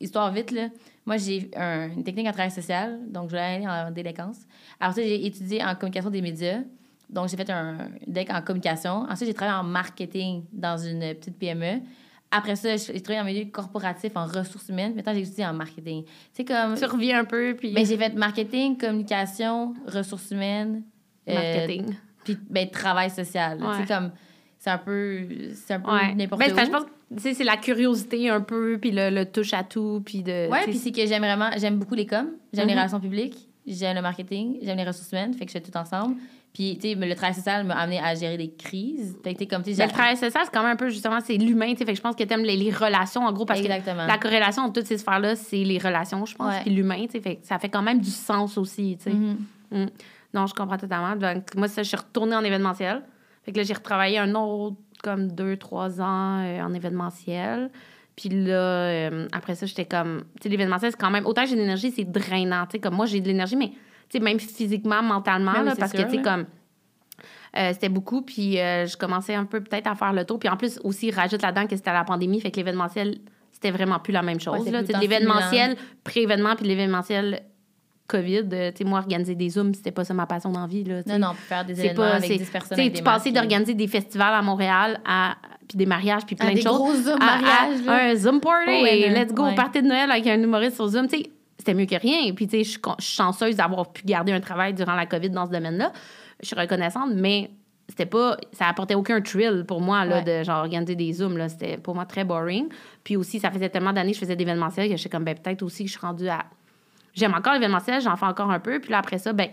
histoire 0.00 0.32
vite, 0.32 0.50
là, 0.50 0.68
moi, 1.06 1.16
j'ai 1.16 1.50
un- 1.56 1.88
une 1.90 2.04
technique 2.04 2.26
en 2.26 2.32
travail 2.32 2.50
social. 2.50 2.98
Donc, 3.08 3.28
je 3.30 3.34
vais 3.34 3.40
aller 3.40 3.66
en 3.66 3.90
délinquance. 3.90 4.38
Alors 4.80 4.94
ça, 4.94 5.02
j'ai 5.02 5.26
étudié 5.26 5.62
en 5.64 5.74
communication 5.74 6.10
des 6.10 6.22
médias. 6.22 6.60
Donc, 7.10 7.28
j'ai 7.28 7.36
fait 7.36 7.50
un 7.50 7.76
deck 8.06 8.30
en 8.30 8.40
communication. 8.42 9.06
Ensuite, 9.10 9.28
j'ai 9.28 9.34
travaillé 9.34 9.58
en 9.58 9.64
marketing 9.64 10.44
dans 10.52 10.76
une 10.78 11.00
petite 11.14 11.38
PME. 11.38 11.80
Après 12.30 12.56
ça, 12.56 12.76
j'ai 12.76 13.00
travaillé 13.00 13.20
en 13.20 13.24
milieu 13.24 13.44
corporatif, 13.50 14.10
en 14.16 14.26
ressources 14.26 14.68
humaines. 14.68 14.94
Maintenant, 14.96 15.12
j'ai 15.14 15.20
étudié 15.20 15.46
en 15.46 15.52
marketing. 15.52 16.04
C'est 16.32 16.44
comme... 16.44 16.74
Tu 16.76 16.84
reviens 16.84 17.20
un 17.20 17.24
peu, 17.24 17.54
puis. 17.56 17.72
Ben, 17.72 17.86
j'ai 17.86 17.96
fait 17.96 18.12
marketing, 18.14 18.76
communication, 18.76 19.74
ressources 19.86 20.30
humaines. 20.32 20.82
euh, 21.28 21.34
marketing. 21.34 21.94
puis 22.24 22.36
ben, 22.50 22.68
travail 22.70 23.10
social. 23.10 23.62
Ouais. 23.62 23.86
Sais, 23.86 23.94
comme... 23.94 24.10
C'est 24.64 24.70
un 24.70 24.78
peu... 24.78 25.18
C'est 25.54 25.74
un 25.74 25.80
peu 25.80 25.90
Ouais. 25.90 26.14
n'importe 26.14 26.40
Ben, 26.40 26.50
où. 26.52 26.56
c'est- 26.56 26.64
je 26.64 26.70
pense 26.70 26.84
que 26.84 26.88
tu 27.16 27.20
sais, 27.22 27.34
c'est 27.34 27.44
la 27.44 27.58
curiosité 27.58 28.30
un 28.30 28.40
peu, 28.40 28.78
puis 28.80 28.90
le, 28.92 29.10
le 29.10 29.26
touche 29.26 29.52
à 29.52 29.62
tout, 29.62 30.02
puis 30.04 30.22
de. 30.22 30.48
Ouais, 30.50 30.62
puis 30.64 30.78
c'est 30.78 30.90
que 30.90 31.04
j'aime 31.06 31.22
vraiment... 31.22 31.50
J'aime 31.58 31.78
beaucoup 31.78 31.94
les 31.94 32.06
coms. 32.06 32.30
J'aime 32.52 32.66
les 32.66 32.72
Mhm. 32.72 32.78
relations 32.78 32.98
publiques. 33.00 33.36
J'aime 33.66 33.94
le 33.96 34.00
marketing. 34.02 34.56
J'aime 34.62 34.78
les 34.78 34.84
ressources 34.84 35.12
humaines. 35.12 35.34
Fait 35.34 35.44
que 35.44 35.52
je 35.52 35.58
fais 35.58 35.60
tout 35.70 35.76
ensemble. 35.76 36.16
Puis, 36.54 36.78
tu 36.80 36.88
sais, 36.88 36.94
le 36.94 37.14
travail 37.14 37.34
social 37.34 37.64
m'a 37.66 37.74
amené 37.74 37.98
à 38.00 38.14
gérer 38.14 38.36
des 38.38 38.52
crises. 38.54 39.16
Fait 39.22 39.34
que, 39.34 39.40
tu 39.40 39.46
comme, 39.46 39.62
tu 39.62 39.72
sais... 39.74 39.78
Ben, 39.78 39.86
le 39.86 39.92
travail 39.92 40.16
social, 40.16 40.42
c'est 40.44 40.50
quand 40.52 40.62
même 40.62 40.72
un 40.72 40.76
peu, 40.76 40.88
justement, 40.88 41.18
c'est 41.22 41.36
l'humain, 41.36 41.72
tu 41.72 41.78
sais. 41.78 41.84
Fait 41.84 41.92
que 41.92 41.96
je 41.98 42.02
pense 42.02 42.14
que 42.16 42.22
t'aimes 42.24 42.44
les, 42.44 42.56
les 42.56 42.70
relations, 42.70 43.22
en 43.26 43.32
gros, 43.32 43.44
parce 43.44 43.60
Exactement. 43.60 44.04
que 44.04 44.08
la 44.08 44.18
corrélation 44.18 44.62
entre 44.62 44.74
toutes 44.80 44.86
ces 44.86 44.96
sphères-là, 44.98 45.34
c'est 45.36 45.62
les 45.64 45.78
relations, 45.78 46.24
je 46.24 46.34
pense, 46.36 46.54
Ouais. 46.54 46.60
puis 46.62 46.70
l'humain, 46.74 47.04
tu 47.06 47.12
sais. 47.12 47.20
Fait 47.20 47.36
que 47.36 47.46
ça 47.46 47.58
fait 47.58 47.68
quand 47.68 47.82
même 47.82 48.00
du 48.00 48.10
sens 48.10 48.56
aussi, 48.56 48.96
tu 48.96 49.10
sais. 49.10 49.16
Mhm. 49.16 49.36
Mm. 49.72 49.86
Non, 50.32 50.46
je 50.46 50.54
comprends 50.54 50.78
totalement. 50.78 51.16
Donc, 51.16 51.54
moi, 51.56 51.68
ça, 51.68 51.82
je 51.82 51.88
suis 51.88 51.96
retournée 51.96 52.34
en 52.36 52.42
événementiel. 52.44 53.02
Fait 53.44 53.52
que 53.52 53.58
là, 53.58 53.62
j'ai 53.62 53.74
retravaillé 53.74 54.18
un 54.18 54.34
autre, 54.34 54.76
comme 55.02 55.32
deux, 55.32 55.56
trois 55.56 56.00
ans 56.00 56.40
euh, 56.42 56.62
en 56.62 56.72
événementiel. 56.72 57.70
Puis 58.16 58.28
là, 58.28 58.54
euh, 58.54 59.28
après 59.32 59.54
ça, 59.54 59.66
j'étais 59.66 59.84
comme... 59.84 60.24
Tu 60.40 60.44
sais, 60.44 60.48
l'événementiel, 60.48 60.92
c'est 60.92 61.00
quand 61.00 61.10
même... 61.10 61.26
Autant 61.26 61.44
j'ai 61.44 61.56
de 61.56 61.60
l'énergie, 61.60 61.90
c'est 61.90 62.10
drainant. 62.10 62.64
Tu 62.66 62.72
sais, 62.72 62.78
comme 62.78 62.94
moi, 62.94 63.06
j'ai 63.06 63.20
de 63.20 63.26
l'énergie, 63.26 63.56
mais, 63.56 63.70
tu 64.08 64.18
sais, 64.18 64.20
même 64.20 64.40
physiquement, 64.40 65.02
mentalement, 65.02 65.52
Ben 65.52 65.62
oui, 65.62 65.68
là, 65.68 65.74
parce 65.76 65.92
que, 65.92 66.02
tu 66.02 66.10
sais, 66.10 66.22
comme... 66.22 66.46
euh, 67.56 67.70
c'était 67.72 67.88
beaucoup, 67.88 68.22
puis 68.22 68.54
je 68.54 68.96
commençais 68.96 69.34
un 69.34 69.44
peu 69.44 69.60
peut-être 69.60 69.88
à 69.88 69.94
faire 69.94 70.12
le 70.12 70.24
tour. 70.24 70.38
Puis 70.38 70.48
en 70.48 70.56
plus, 70.56 70.80
aussi, 70.84 71.10
rajoute 71.10 71.42
là-dedans 71.42 71.66
que 71.66 71.76
c'était 71.76 71.92
la 71.92 72.04
pandémie, 72.04 72.40
fait 72.40 72.50
que 72.50 72.56
l'événementiel, 72.56 73.18
c'était 73.52 73.72
vraiment 73.72 73.98
plus 73.98 74.12
la 74.12 74.22
même 74.22 74.40
chose. 74.40 74.64
temps 74.64 75.00
l'événementiel 75.00 75.76
pré-événement, 76.04 76.56
puis 76.56 76.66
l'événementiel 76.66 77.42
COVID, 78.06 78.48
euh, 78.52 78.70
tu 78.70 78.78
sais, 78.78 78.84
moi, 78.84 78.98
organiser 78.98 79.34
des 79.34 79.48
Zooms, 79.50 79.72
c'était 79.74 79.90
pas 79.90 80.04
ça 80.04 80.12
ma 80.14 80.26
passion 80.26 80.50
d'envie, 80.52 80.84
là. 80.84 81.00
Non, 81.06 81.18
non, 81.18 81.32
faire 81.34 81.64
des 81.64 81.72
événements 81.80 82.02
pas. 82.04 82.14
avec 82.16 82.30
c'est- 82.30 82.38
10 82.38 82.50
personnes 82.50 82.90
tu 82.92 83.02
passais 83.02 83.32
d'organiser 83.32 83.74
des 83.74 83.86
festivals 83.88 84.34
à 84.34 84.42
Montréal, 84.42 85.00
à, 85.06 85.36
puis 85.66 85.78
des 85.78 85.86
mariages, 85.86 86.26
puis 86.26 86.36
À 86.38 86.44
plein 86.44 86.54
de 86.54 86.60
choses. 86.60 86.76
gros 86.76 86.94
Zoom 86.94 87.18
à- 87.22 87.40
à. 87.88 88.10
Un 88.10 88.14
Zoom 88.14 88.40
party, 88.40 88.68
Oh, 88.68 88.82
ouais, 88.82 89.08
let's 89.08 89.32
go, 89.32 89.44
ouais. 89.44 89.54
party 89.54 89.80
de 89.82 89.86
Noël 89.88 90.10
avec 90.10 90.26
un 90.26 90.40
humoriste 90.42 90.76
sur 90.76 90.86
Zoom. 90.88 91.08
Tu 91.08 91.16
sais, 91.18 91.30
c'était 91.58 91.72
mieux 91.72 91.86
que 91.86 91.94
rien. 91.98 92.32
Puis, 92.34 92.46
tu 92.46 92.58
sais, 92.58 92.64
je 92.64 92.70
suis 92.72 92.80
con- 92.80 92.94
je 92.98 93.04
suis 93.04 93.16
chanceuse 93.16 93.56
d'avoir 93.56 93.90
pu 93.90 94.02
garder 94.04 94.32
un 94.32 94.40
travail 94.40 94.74
durant 94.74 94.94
la 94.94 95.06
COVID 95.06 95.30
dans 95.30 95.46
ce 95.46 95.50
domaine-là. 95.52 95.92
Je 96.42 96.46
suis 96.46 96.56
reconnaissante, 96.56 97.10
mais 97.14 97.50
c'était 97.88 98.06
pas 98.06 98.36
ça 98.52 98.66
apportait 98.68 98.94
aucun 98.94 99.20
thrill 99.22 99.64
pour 99.66 99.80
moi 99.80 100.04
là, 100.06 100.22
Ouais. 100.22 100.40
de 100.40 100.42
genre 100.44 100.60
organiser 100.60 100.94
des 100.94 101.12
zooms 101.12 101.36
là 101.36 101.50
c'était 101.50 101.76
pour 101.76 101.94
moi 101.94 102.06
très 102.06 102.24
boring 102.24 102.66
puis 103.04 103.14
aussi 103.14 103.38
ça 103.38 103.50
faisait 103.50 103.68
tellement 103.68 103.92
d'années 103.92 104.12
que 104.12 104.14
je 104.16 104.20
faisais 104.22 104.36
d'événementiel 104.36 104.86
que 104.88 104.92
je 104.96 105.00
suis 105.02 105.10
comme 105.10 105.22
ben 105.24 105.34
peut-être 105.34 105.62
aussi 105.62 105.84
que 105.84 105.90
je 105.90 105.98
suis 105.98 106.00
rendue 106.00 106.26
à 106.28 106.46
j'aime 107.14 107.34
encore 107.34 107.54
l'événementiel 107.54 108.00
j'en 108.00 108.16
fais 108.16 108.26
encore 108.26 108.50
un 108.50 108.60
peu 108.60 108.80
puis 108.80 108.90
là 108.90 108.98
après 108.98 109.18
ça 109.18 109.32
ben 109.32 109.48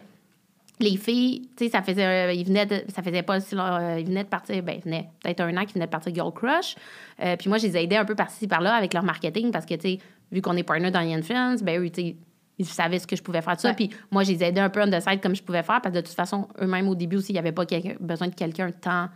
les 0.80 0.98
filles, 0.98 1.48
tu 1.56 1.66
sais, 1.66 1.70
ça 1.70 1.84
faisait, 1.84 2.06
euh, 2.06 2.34
ils 2.34 2.44
venaient 2.46 2.66
de- 2.66 2.84
ça 2.88 3.04
faisait 3.04 3.22
pas 3.22 3.40
si 3.40 3.56
euh, 3.56 4.00
ils 4.00 4.06
venaient 4.08 4.24
de 4.24 4.30
partir, 4.30 4.64
ben, 4.64 4.78
ils 4.78 4.84
venaient 4.84 5.10
peut-être 5.24 5.42
un 5.42 5.56
an 5.58 5.62
qu'ils 5.62 5.76
venaient 5.76 5.86
de 5.86 5.92
partir 5.92 6.12
Girl 6.12 6.34
Crush. 6.34 6.76
Euh, 7.22 7.36
puis 7.36 7.50
moi, 7.50 7.60
je 7.60 7.68
les 7.68 7.78
aidais 7.78 7.98
un 7.98 8.06
peu 8.06 8.16
par-ci, 8.16 8.48
par-là 8.48 8.74
avec 8.74 8.94
leur 8.96 9.04
marketing 9.04 9.52
parce 9.52 9.68
que, 9.68 9.76
tu 9.76 9.82
sais, 9.82 9.98
vu 10.32 10.42
qu'on 10.42 10.58
est 10.58 10.64
partner 10.64 10.90
dans 10.90 11.00
Influence, 11.02 11.62
ben, 11.62 11.80
eux, 11.80 11.90
tu 11.92 12.02
sais, 12.02 12.16
ils 12.58 12.66
savaient 12.66 12.98
ce 12.98 13.06
que 13.06 13.16
je 13.16 13.22
pouvais 13.22 13.44
faire 13.44 13.56
de 13.56 13.62
ça. 13.62 13.70
Ouais. 13.70 13.76
Puis 13.76 13.92
moi, 14.10 14.24
je 14.24 14.32
les 14.32 14.44
aidais 14.44 14.60
un 14.62 14.70
peu 14.70 14.82
on 14.82 14.90
the 14.90 15.00
side 15.00 15.22
comme 15.22 15.36
je 15.36 15.44
pouvais 15.44 15.62
faire 15.62 15.82
parce 15.82 15.94
que 15.94 16.00
de 16.02 16.06
toute 16.06 16.16
façon, 16.16 16.48
eux-mêmes, 16.60 16.88
au 16.88 16.96
début 16.96 17.18
aussi, 17.18 17.32
il 17.32 17.34
n'y 17.34 17.40
avait 17.40 17.52
pas 17.52 17.66
besoin 18.00 18.28
de 18.28 18.34
quelqu'un 18.36 18.72
temps 18.72 19.08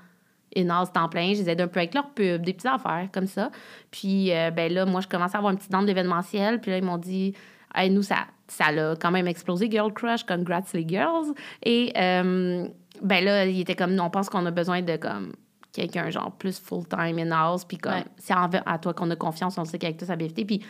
énorme, 0.54 0.88
temps 0.94 1.10
plein. 1.10 1.34
Je 1.34 1.40
les 1.42 1.50
aidais 1.50 1.64
un 1.64 1.68
peu 1.68 1.80
avec 1.80 1.96
leur 1.96 2.10
pub, 2.12 2.44
des 2.44 2.54
petites 2.54 2.72
affaires 2.72 3.08
comme 3.12 3.28
ça. 3.28 3.50
Puis, 3.90 4.30
ben 4.56 4.72
là, 4.72 4.86
moi, 4.86 5.02
je 5.02 5.08
commençais 5.08 5.36
à 5.36 5.40
avoir 5.40 5.52
une 5.52 5.58
petite 5.58 5.72
dente 5.72 5.88
d'événementiel. 5.88 6.62
Puis 6.62 6.70
là, 6.72 6.78
ils 6.78 6.84
m'ont 6.84 6.98
dit, 6.98 7.34
hey, 7.74 7.90
nous, 7.90 8.04
ça, 8.04 8.28
ça 8.48 8.72
l'a 8.72 8.96
quand 9.00 9.12
même 9.12 9.28
explosé, 9.28 9.70
Girl 9.70 9.92
Crush, 9.94 10.24
congrats 10.24 10.62
les 10.74 10.88
girls. 10.88 11.34
Et, 11.64 11.92
euh, 11.98 12.68
ben 13.02 13.24
là, 13.24 13.46
il 13.46 13.60
était 13.60 13.76
comme, 13.76 14.00
on 14.00 14.10
pense 14.10 14.30
qu'on 14.30 14.46
a 14.46 14.52
besoin 14.52 14.82
de, 14.82 14.96
comme, 14.98 15.34
quelqu'un, 15.74 16.10
genre, 16.10 16.32
plus 16.32 16.60
full-time 16.60 17.18
in-house. 17.20 17.66
Puis 17.66 17.78
comme, 17.78 17.94
Ouais. 17.94 18.06
c'est 18.18 18.34
à 18.34 18.78
toi 18.78 18.94
qu'on 18.94 19.10
a 19.12 19.16
confiance, 19.16 19.58
on 19.58 19.66
sait 19.66 19.78
qu'avec 19.78 19.98
toi, 19.98 20.08
ça 20.08 20.14
éviter. 20.14 20.46
Puis, 20.46 20.62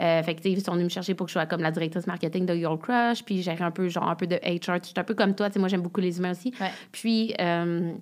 euh, 0.00 0.22
fait 0.22 0.34
que, 0.34 0.48
ils 0.48 0.62
sont 0.62 0.72
venus 0.72 0.84
me 0.84 0.88
chercher 0.90 1.14
pour 1.14 1.26
que 1.26 1.30
je 1.30 1.34
sois 1.34 1.46
comme 1.46 1.62
la 1.62 1.70
directrice 1.70 2.06
marketing 2.06 2.46
de 2.46 2.54
Girl 2.54 2.78
Crush. 2.78 3.22
Puis, 3.24 3.42
gérer 3.42 3.64
un 3.64 3.70
peu, 3.70 3.88
genre, 3.88 4.08
un 4.08 4.16
peu 4.16 4.26
de 4.26 4.36
HR. 4.36 4.78
Je 4.82 4.88
suis 4.88 4.94
un 4.96 5.04
peu 5.04 5.14
comme 5.14 5.34
toi, 5.34 5.48
tu 5.48 5.54
sais, 5.54 5.58
moi, 5.60 5.68
j'aime 5.68 5.82
beaucoup 5.82 6.00
les 6.00 6.18
humains 6.18 6.32
aussi. 6.32 6.52
Ouais. 6.60 6.70
Puis, 6.92 7.34
euh, 7.40 7.92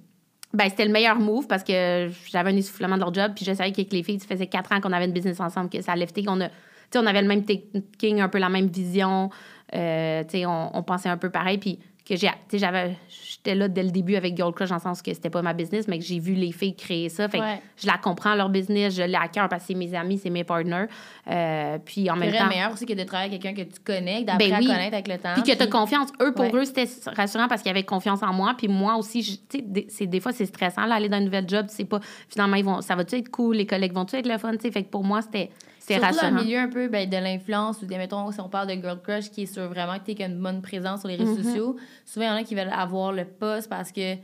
ben, 0.54 0.68
c'était 0.70 0.86
le 0.86 0.92
meilleur 0.92 1.18
move 1.18 1.46
parce 1.46 1.62
que 1.62 2.08
j'avais 2.30 2.50
un 2.50 2.56
essoufflement 2.56 2.96
de 2.96 3.00
leur 3.02 3.12
job. 3.12 3.32
Puis, 3.36 3.44
je 3.44 3.52
savais 3.52 3.70
qu'avec 3.72 3.92
les 3.92 4.02
filles, 4.02 4.18
ça 4.20 4.26
faisait 4.26 4.46
quatre 4.46 4.72
ans 4.72 4.80
qu'on 4.80 4.92
avait 4.92 5.04
une 5.04 5.12
business 5.12 5.38
ensemble, 5.40 5.68
que 5.70 5.80
ça 5.82 5.92
a 5.92 5.96
lifté, 5.96 6.24
qu'on 6.24 6.40
a. 6.40 6.48
On 6.96 7.06
avait 7.06 7.22
le 7.22 7.28
même 7.28 7.44
thinking, 7.44 8.20
un 8.20 8.28
peu 8.28 8.38
la 8.38 8.48
même 8.48 8.68
vision. 8.68 9.30
Euh, 9.74 10.22
tu 10.24 10.30
sais, 10.38 10.46
on, 10.46 10.76
on 10.76 10.82
pensait 10.82 11.08
un 11.10 11.18
peu 11.18 11.30
pareil. 11.30 11.58
Puis, 11.58 11.78
que 12.08 12.16
j'ai. 12.16 12.28
Tu 12.28 12.32
sais, 12.52 12.58
j'avais. 12.58 12.96
J'étais 13.10 13.54
là 13.54 13.68
dès 13.68 13.82
le 13.82 13.90
début 13.90 14.16
avec 14.16 14.34
Girl 14.34 14.52
Crush, 14.54 14.70
dans 14.70 14.76
le 14.76 14.80
sens 14.80 15.02
que 15.02 15.12
c'était 15.12 15.28
pas 15.28 15.42
ma 15.42 15.52
business, 15.52 15.86
mais 15.86 15.98
que 15.98 16.04
j'ai 16.04 16.18
vu 16.18 16.32
les 16.32 16.50
filles 16.52 16.74
créer 16.74 17.10
ça. 17.10 17.28
Fait 17.28 17.38
que 17.38 17.44
je 17.76 17.86
la 17.86 17.98
comprends, 17.98 18.34
leur 18.34 18.48
business, 18.48 18.94
je 18.96 19.02
l'ai 19.02 19.14
à 19.14 19.28
cœur 19.28 19.48
parce 19.50 19.62
que 19.64 19.66
c'est 19.68 19.74
mes 19.74 19.94
amis, 19.94 20.16
c'est 20.18 20.30
mes 20.30 20.42
partners. 20.42 20.86
Euh, 21.30 21.76
puis, 21.84 22.10
en 22.10 22.14
C'est 22.14 22.20
même 22.20 22.34
temps. 22.34 22.48
meilleur 22.48 22.72
aussi 22.72 22.86
que 22.86 22.94
de 22.94 23.02
travailler 23.04 23.28
avec 23.30 23.42
quelqu'un 23.42 23.62
que 23.64 23.68
tu 23.68 23.80
connais, 23.84 24.22
d'apprendre 24.24 24.50
Ben 24.52 24.58
oui. 24.60 24.70
à 24.70 24.74
connaître 24.74 24.94
avec 24.94 25.08
le 25.08 25.18
temps. 25.18 25.34
Puis 25.34 25.42
que 25.42 25.56
tu 25.56 25.62
as 25.62 25.66
confiance. 25.66 26.08
Eux, 26.22 26.32
pour 26.32 26.46
Ouais. 26.46 26.60
eux, 26.60 26.64
c'était 26.64 26.88
rassurant 27.14 27.46
parce 27.46 27.60
qu'ils 27.60 27.70
avaient 27.70 27.82
confiance 27.84 28.22
en 28.22 28.32
moi. 28.32 28.54
Puis 28.56 28.68
moi 28.68 28.96
aussi, 28.96 29.20
tu 29.22 29.58
sais, 29.58 29.62
des, 29.62 29.86
c'est- 29.90 30.06
des 30.06 30.20
fois, 30.20 30.32
c'est 30.32 30.46
stressant, 30.46 30.86
là, 30.86 30.94
aller 30.94 31.10
dans 31.10 31.18
un 31.18 31.20
nouvel 31.20 31.46
job. 31.46 31.66
Sais 31.68 31.84
pas, 31.84 32.00
finalement, 32.30 32.56
ils 32.56 32.64
vont, 32.64 32.80
ça 32.80 32.96
va-tu 32.96 33.16
être 33.16 33.28
cool? 33.28 33.56
Les 33.56 33.66
collègues 33.66 33.92
vont-tu 33.92 34.16
être 34.16 34.26
le 34.26 34.38
fun? 34.38 34.52
Tu 34.52 34.60
sais, 34.62 34.70
fait 34.70 34.82
que 34.84 34.88
pour 34.88 35.04
moi, 35.04 35.20
c'était 35.20 35.50
c'était 35.88 36.00
Surtout 36.00 36.14
dans 36.16 36.20
rassurant. 36.22 36.36
le 36.38 36.44
milieu 36.44 36.58
un 36.58 36.68
peu 36.68 36.88
ben, 36.88 37.08
de 37.08 37.16
l'influence 37.16 37.82
ou 37.82 37.86
des, 37.86 37.96
mettons, 37.98 38.30
si 38.30 38.40
on 38.40 38.48
parle 38.48 38.68
de 38.68 38.74
Girl 38.74 39.00
Crush 39.02 39.30
qui 39.30 39.42
est 39.42 39.46
sur 39.46 39.68
vraiment 39.68 39.98
que 39.98 40.12
tu 40.12 40.22
une 40.22 40.38
bonne 40.40 40.62
présence 40.62 41.00
sur 41.00 41.08
les 41.08 41.16
réseaux 41.16 41.34
Mhm. 41.36 41.42
sociaux, 41.42 41.76
souvent 42.04 42.26
il 42.26 42.28
y 42.28 42.32
en 42.32 42.36
a 42.36 42.42
qui 42.44 42.54
veulent 42.54 42.70
avoir 42.72 43.12
le 43.12 43.24
poste 43.24 43.68
parce 43.68 43.90
que, 43.92 44.16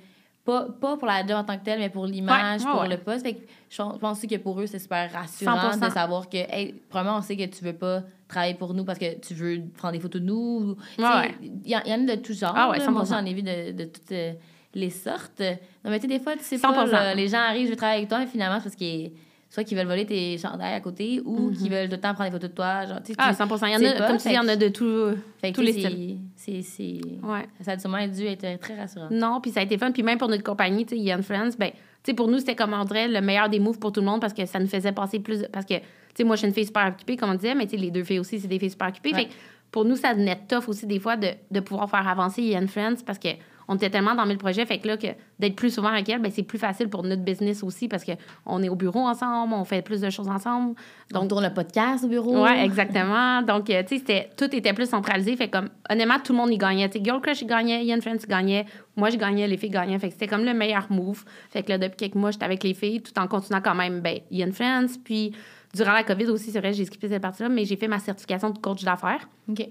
pas, 0.45 0.67
pas 0.79 0.97
pour 0.99 1.07
la 1.07 1.21
job 1.27 1.37
en 1.39 1.45
tant 1.45 1.57
que 1.57 1.65
telle, 1.65 1.79
mais 1.79 1.89
pour 1.89 2.07
l'image, 2.07 2.61
Ouais, 2.63 2.71
pour 2.71 2.81
ouais. 2.83 2.89
le 2.89 2.99
poste. 2.99 3.25
Fait 3.25 3.33
que 3.35 3.41
je 3.71 3.77
pense 3.83 4.19
aussi 4.19 4.29
que 4.29 4.37
pour 4.37 4.61
eux, 4.61 4.67
c'est 4.67 4.79
super 4.79 5.11
rassurant 5.11 5.57
100%. 5.73 5.87
de 5.89 5.93
savoir 5.93 6.29
que, 6.29 6.37
hey, 6.37 6.75
premièrement, 6.91 7.19
on 7.19 7.23
sait 7.23 7.37
que 7.37 7.47
tu 7.47 7.65
veux 7.65 7.73
pas 7.73 8.03
travailler 8.29 8.53
pour 8.55 8.75
nous 8.75 8.85
parce 8.85 8.99
que 8.99 9.19
tu 9.21 9.33
veux 9.33 9.63
prendre 9.77 9.95
des 9.95 10.01
photos 10.01 10.21
de 10.21 10.27
nous. 10.27 10.77
Ouais. 10.99 11.35
Il 11.65 11.71
y, 11.71 11.75
en- 11.75 11.81
il 11.87 11.91
y 11.91 11.95
en 11.95 12.07
a 12.09 12.17
de 12.17 12.21
tout 12.21 12.35
genre. 12.35 12.53
Ah 12.55 12.69
ouais, 12.71 12.79
là. 12.79 12.91
Moi, 12.91 13.05
100%. 13.05 13.09
j'en 13.19 13.25
ai 13.25 13.33
vu 13.33 13.43
de, 13.43 13.73
de 13.73 13.85
toutes. 13.85 14.13
euh, 14.13 14.33
les 14.77 14.91
sortes. 14.91 15.41
Non, 15.85 15.91
mais 15.91 16.01
tu 16.01 16.09
sais, 16.09 16.09
des 16.09 16.19
fois, 16.19 16.35
tu 16.37 16.43
sais 16.43 16.57
100%. 16.59 16.61
pas, 16.75 16.85
là, 16.87 17.15
les 17.15 17.29
gens 17.29 17.39
arrivent, 17.39 17.67
je 17.67 17.71
veux 17.71 17.77
travailler 17.77 17.99
avec 17.99 18.09
toi, 18.11 18.23
et 18.25 18.27
finalement, 18.27 18.57
c'est 18.59 18.65
parce 18.65 18.75
qu'ils 18.75 19.13
soit 19.55 19.63
qu'ils 19.63 19.79
veulent 19.79 19.87
voler 19.87 20.05
tes 20.05 20.37
chandails 20.37 20.75
à 20.75 20.81
côté 20.81 21.21
ou 21.25 21.53
qu'ils 21.53 21.71
veulent 21.71 21.89
tout 21.89 21.95
le 21.95 22.01
temps 22.01 22.13
prendre 22.13 22.29
des 22.29 22.35
photos 22.35 22.51
de 22.51 22.55
toi. 22.57 22.87
Genre. 22.87 22.99
Ah, 23.19 23.31
tu 23.33 23.37
100 23.37 23.67
Il 23.67 23.73
y 23.73 23.77
en 23.77 23.91
a, 23.91 23.93
pas, 23.99 24.07
comme 24.09 24.17
tu 24.17 24.23
dis, 24.29 24.35
il 24.35 24.37
y 24.37 24.39
en 24.41 24.49
a 24.49 24.57
de 24.57 24.69
tout, 24.69 25.17
fait 25.41 25.53
tous 25.53 25.61
les 25.61 25.73
styles. 25.73 26.19
c'est- 26.35 26.63
c'est- 26.63 27.01
c'est- 27.01 27.27
Ouais. 27.27 27.47
Ça 27.61 27.73
a 27.73 27.79
sûrement 27.79 28.05
dû 28.09 28.25
être 28.27 28.59
très 28.59 28.77
rassurant. 28.77 29.07
Non, 29.13 29.41
puis 29.41 29.53
ça 29.53 29.61
a 29.61 29.63
été 29.63 29.79
fun. 29.79 29.93
Puis 29.93 30.03
même 30.03 30.19
pour 30.19 30.29
notre 30.29 30.43
compagnie, 30.43 30.85
tu 30.85 30.97
sais, 30.97 31.01
Young 31.01 31.23
Friends, 31.23 31.51
ben, 31.57 31.71
tu 31.71 31.77
sais, 32.07 32.15
pour 32.15 32.27
nous, 32.27 32.39
c'était 32.41 32.57
comme 32.57 32.73
on 32.73 32.85
dirait 32.85 33.07
le 33.07 33.21
meilleur 33.21 33.49
des 33.49 33.61
moves 33.61 33.79
pour 33.79 33.93
tout 33.93 34.01
le 34.01 34.07
monde 34.07 34.21
parce 34.21 34.33
que 34.35 34.45
ça 34.45 34.59
nous 34.59 34.67
faisait 34.67 34.91
passer 34.93 35.21
plus. 35.21 35.45
Parce 35.53 35.65
que, 35.67 35.75
tu 35.75 35.83
sais, 36.17 36.25
moi, 36.25 36.35
je 36.35 36.41
suis 36.41 36.49
une 36.49 36.55
fille 36.55 36.67
super 36.67 36.89
occupée, 36.89 37.17
comme 37.17 37.31
on 37.31 37.35
disait, 37.35 37.55
mais 37.55 37.67
tu 37.67 37.73
sais, 37.73 37.77
les 37.77 37.91
deux 37.93 38.03
filles 38.03 38.19
aussi, 38.19 38.41
c'est 38.41 38.49
des 38.49 38.59
filles 38.59 38.71
super 38.71 38.89
occupées. 38.89 39.13
Ouais. 39.13 39.21
Fait 39.27 39.29
pour 39.71 39.85
nous, 39.85 39.97
ça 39.97 40.15
devenait 40.15 40.39
tough 40.49 40.69
aussi 40.69 40.87
des 40.87 40.99
fois 41.01 41.17
de, 41.17 41.29
de 41.51 41.61
pouvoir 41.61 41.89
faire 41.91 42.07
avancer 42.07 42.43
Young 42.43 42.67
Friends 42.69 42.97
parce 43.07 43.19
que 43.19 43.29
on 43.69 43.77
était 43.77 43.91
tellement 43.91 44.15
dans 44.15 44.27
mille 44.27 44.39
projets. 44.39 44.65
Fait 44.67 44.79
que 44.79 44.87
là, 44.89 44.97
que 44.97 45.07
d'être 45.39 45.57
plus 45.57 45.73
souvent 45.75 45.89
avec 45.89 46.09
elle, 46.09 46.21
ben, 46.21 46.31
c'est 46.31 46.43
plus 46.43 46.59
facile 46.59 46.89
pour 46.89 47.03
notre 47.03 47.23
business 47.23 47.63
aussi 47.63 47.89
parce 47.89 48.05
qu'on 48.05 48.63
est 48.63 48.69
au 48.69 48.77
bureau 48.77 49.01
ensemble, 49.07 49.55
on 49.55 49.65
fait 49.65 49.83
plus 49.83 50.01
de 50.01 50.11
choses 50.11 50.29
ensemble. 50.29 50.75
Donc, 51.13 51.25
on 51.25 51.29
tourne 51.29 51.45
le 51.45 51.53
podcast 51.53 52.05
au 52.05 52.09
bureau. 52.09 52.43
Ouais, 52.45 52.65
exactement. 52.65 53.43
Donc, 53.43 53.71
euh, 53.71 53.83
tu 53.83 53.95
sais, 53.97 53.99
c'était- 53.99 54.31
tout 54.37 54.55
était 54.55 54.73
plus 54.73 54.89
centralisé. 54.89 55.37
Fait 55.37 55.49
comme, 55.49 55.69
honnêtement, 55.91 56.19
tout 56.23 56.33
le 56.33 56.39
monde 56.39 56.51
y 56.53 56.59
gagnait. 56.59 56.89
Tu 56.89 56.99
sais, 56.99 57.05
Girl 57.05 57.21
Crush, 57.21 57.43
il 57.43 57.47
gagnait, 57.47 57.85
Young 57.85 58.01
Friends, 58.03 58.19
il 58.23 58.29
gagnait. 58.29 58.67
Moi, 58.97 59.11
je 59.11 59.17
gagnais, 59.17 59.47
les 59.49 59.57
filles 59.57 59.71
gagnaient. 59.71 59.99
Fait 59.99 60.09
que 60.09 60.13
c'était 60.15 60.29
comme 60.29 60.45
le 60.45 60.55
meilleur 60.55 60.87
move. 60.91 61.25
Fait 61.51 61.63
que 61.63 61.71
là, 61.71 61.79
depuis 61.79 61.97
quelques 61.97 62.15
mois, 62.15 62.31
j'étais 62.31 62.45
avec 62.45 62.63
les 62.63 62.75
filles, 62.75 63.01
tout 63.03 63.19
en 63.19 63.27
continuant 63.27 63.61
quand 63.63 63.75
même, 63.75 64.01
ben, 64.01 64.19
Young 64.31 64.53
Friends. 64.53 64.99
Puis, 65.05 65.33
durant 65.75 65.93
la 65.93 66.05
COVID 66.05 66.27
aussi, 66.27 66.51
c'est 66.51 66.61
vrai, 66.61 66.73
j'ai 66.73 66.85
skippé 66.85 67.09
cette 67.09 67.23
partie-là, 67.23 67.49
mais 67.49 67.65
j'ai 67.65 67.77
fait 67.77 67.89
ma 67.89 67.99
certification 67.99 68.51
de 68.51 68.59
coach 68.59 68.85
d'affaires. 68.85 69.29
OK. 69.49 69.67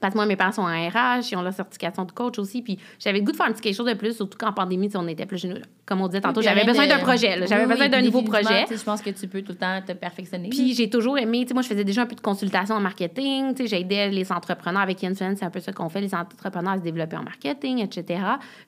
Parce 0.00 0.12
que 0.12 0.18
moi, 0.18 0.26
mes 0.26 0.36
parents 0.36 0.52
sont 0.52 0.62
en 0.62 0.66
RH, 0.66 1.30
ils 1.32 1.36
ont 1.36 1.42
leur 1.42 1.52
certification 1.52 2.04
de 2.04 2.12
coach 2.12 2.38
aussi. 2.38 2.62
Puis 2.62 2.78
j'avais 2.98 3.18
le 3.18 3.24
goût 3.24 3.32
de 3.32 3.36
faire 3.36 3.46
un 3.46 3.52
petit 3.52 3.62
quelque 3.62 3.74
chose 3.74 3.86
de 3.86 3.94
plus, 3.94 4.16
surtout 4.16 4.36
qu'en 4.36 4.52
pandémie, 4.52 4.90
on 4.94 5.08
était 5.08 5.26
plus 5.26 5.44
nous. 5.44 5.56
Comme 5.86 6.00
on 6.00 6.08
disait 6.08 6.20
tantôt, 6.20 6.40
Oui, 6.40 6.46
j'avais 6.46 6.64
besoin 6.64 6.86
d'un 6.86 6.98
projet. 6.98 7.46
J'avais 7.46 7.64
Oui, 7.64 7.70
besoin 7.70 7.88
d'un 7.88 8.02
nouveau 8.02 8.22
projet. 8.22 8.66
Je 8.68 8.82
pense 8.82 9.00
que 9.00 9.10
tu 9.10 9.28
peux 9.28 9.42
tout 9.42 9.52
le 9.52 9.58
temps 9.58 9.80
te 9.86 9.92
perfectionner. 9.92 10.48
Puis 10.48 10.74
j'ai 10.74 10.90
toujours 10.90 11.16
aimé, 11.18 11.42
tu 11.42 11.48
sais, 11.48 11.54
moi, 11.54 11.62
je 11.62 11.68
faisais 11.68 11.84
déjà 11.84 12.02
un 12.02 12.06
peu 12.06 12.16
de 12.16 12.20
consultation 12.20 12.74
en 12.74 12.80
marketing, 12.80 13.54
j'aidais 13.64 14.10
les 14.10 14.32
entrepreneurs 14.32 14.82
avec 14.82 15.02
Influence, 15.04 15.38
c'est 15.38 15.44
un 15.44 15.50
peu 15.50 15.60
ça 15.60 15.72
qu'on 15.72 15.88
fait, 15.88 16.00
les 16.00 16.14
entrepreneurs 16.14 16.74
à 16.74 16.78
se 16.78 16.82
développer 16.82 17.16
en 17.16 17.22
marketing, 17.22 17.78
etc. 17.78 18.20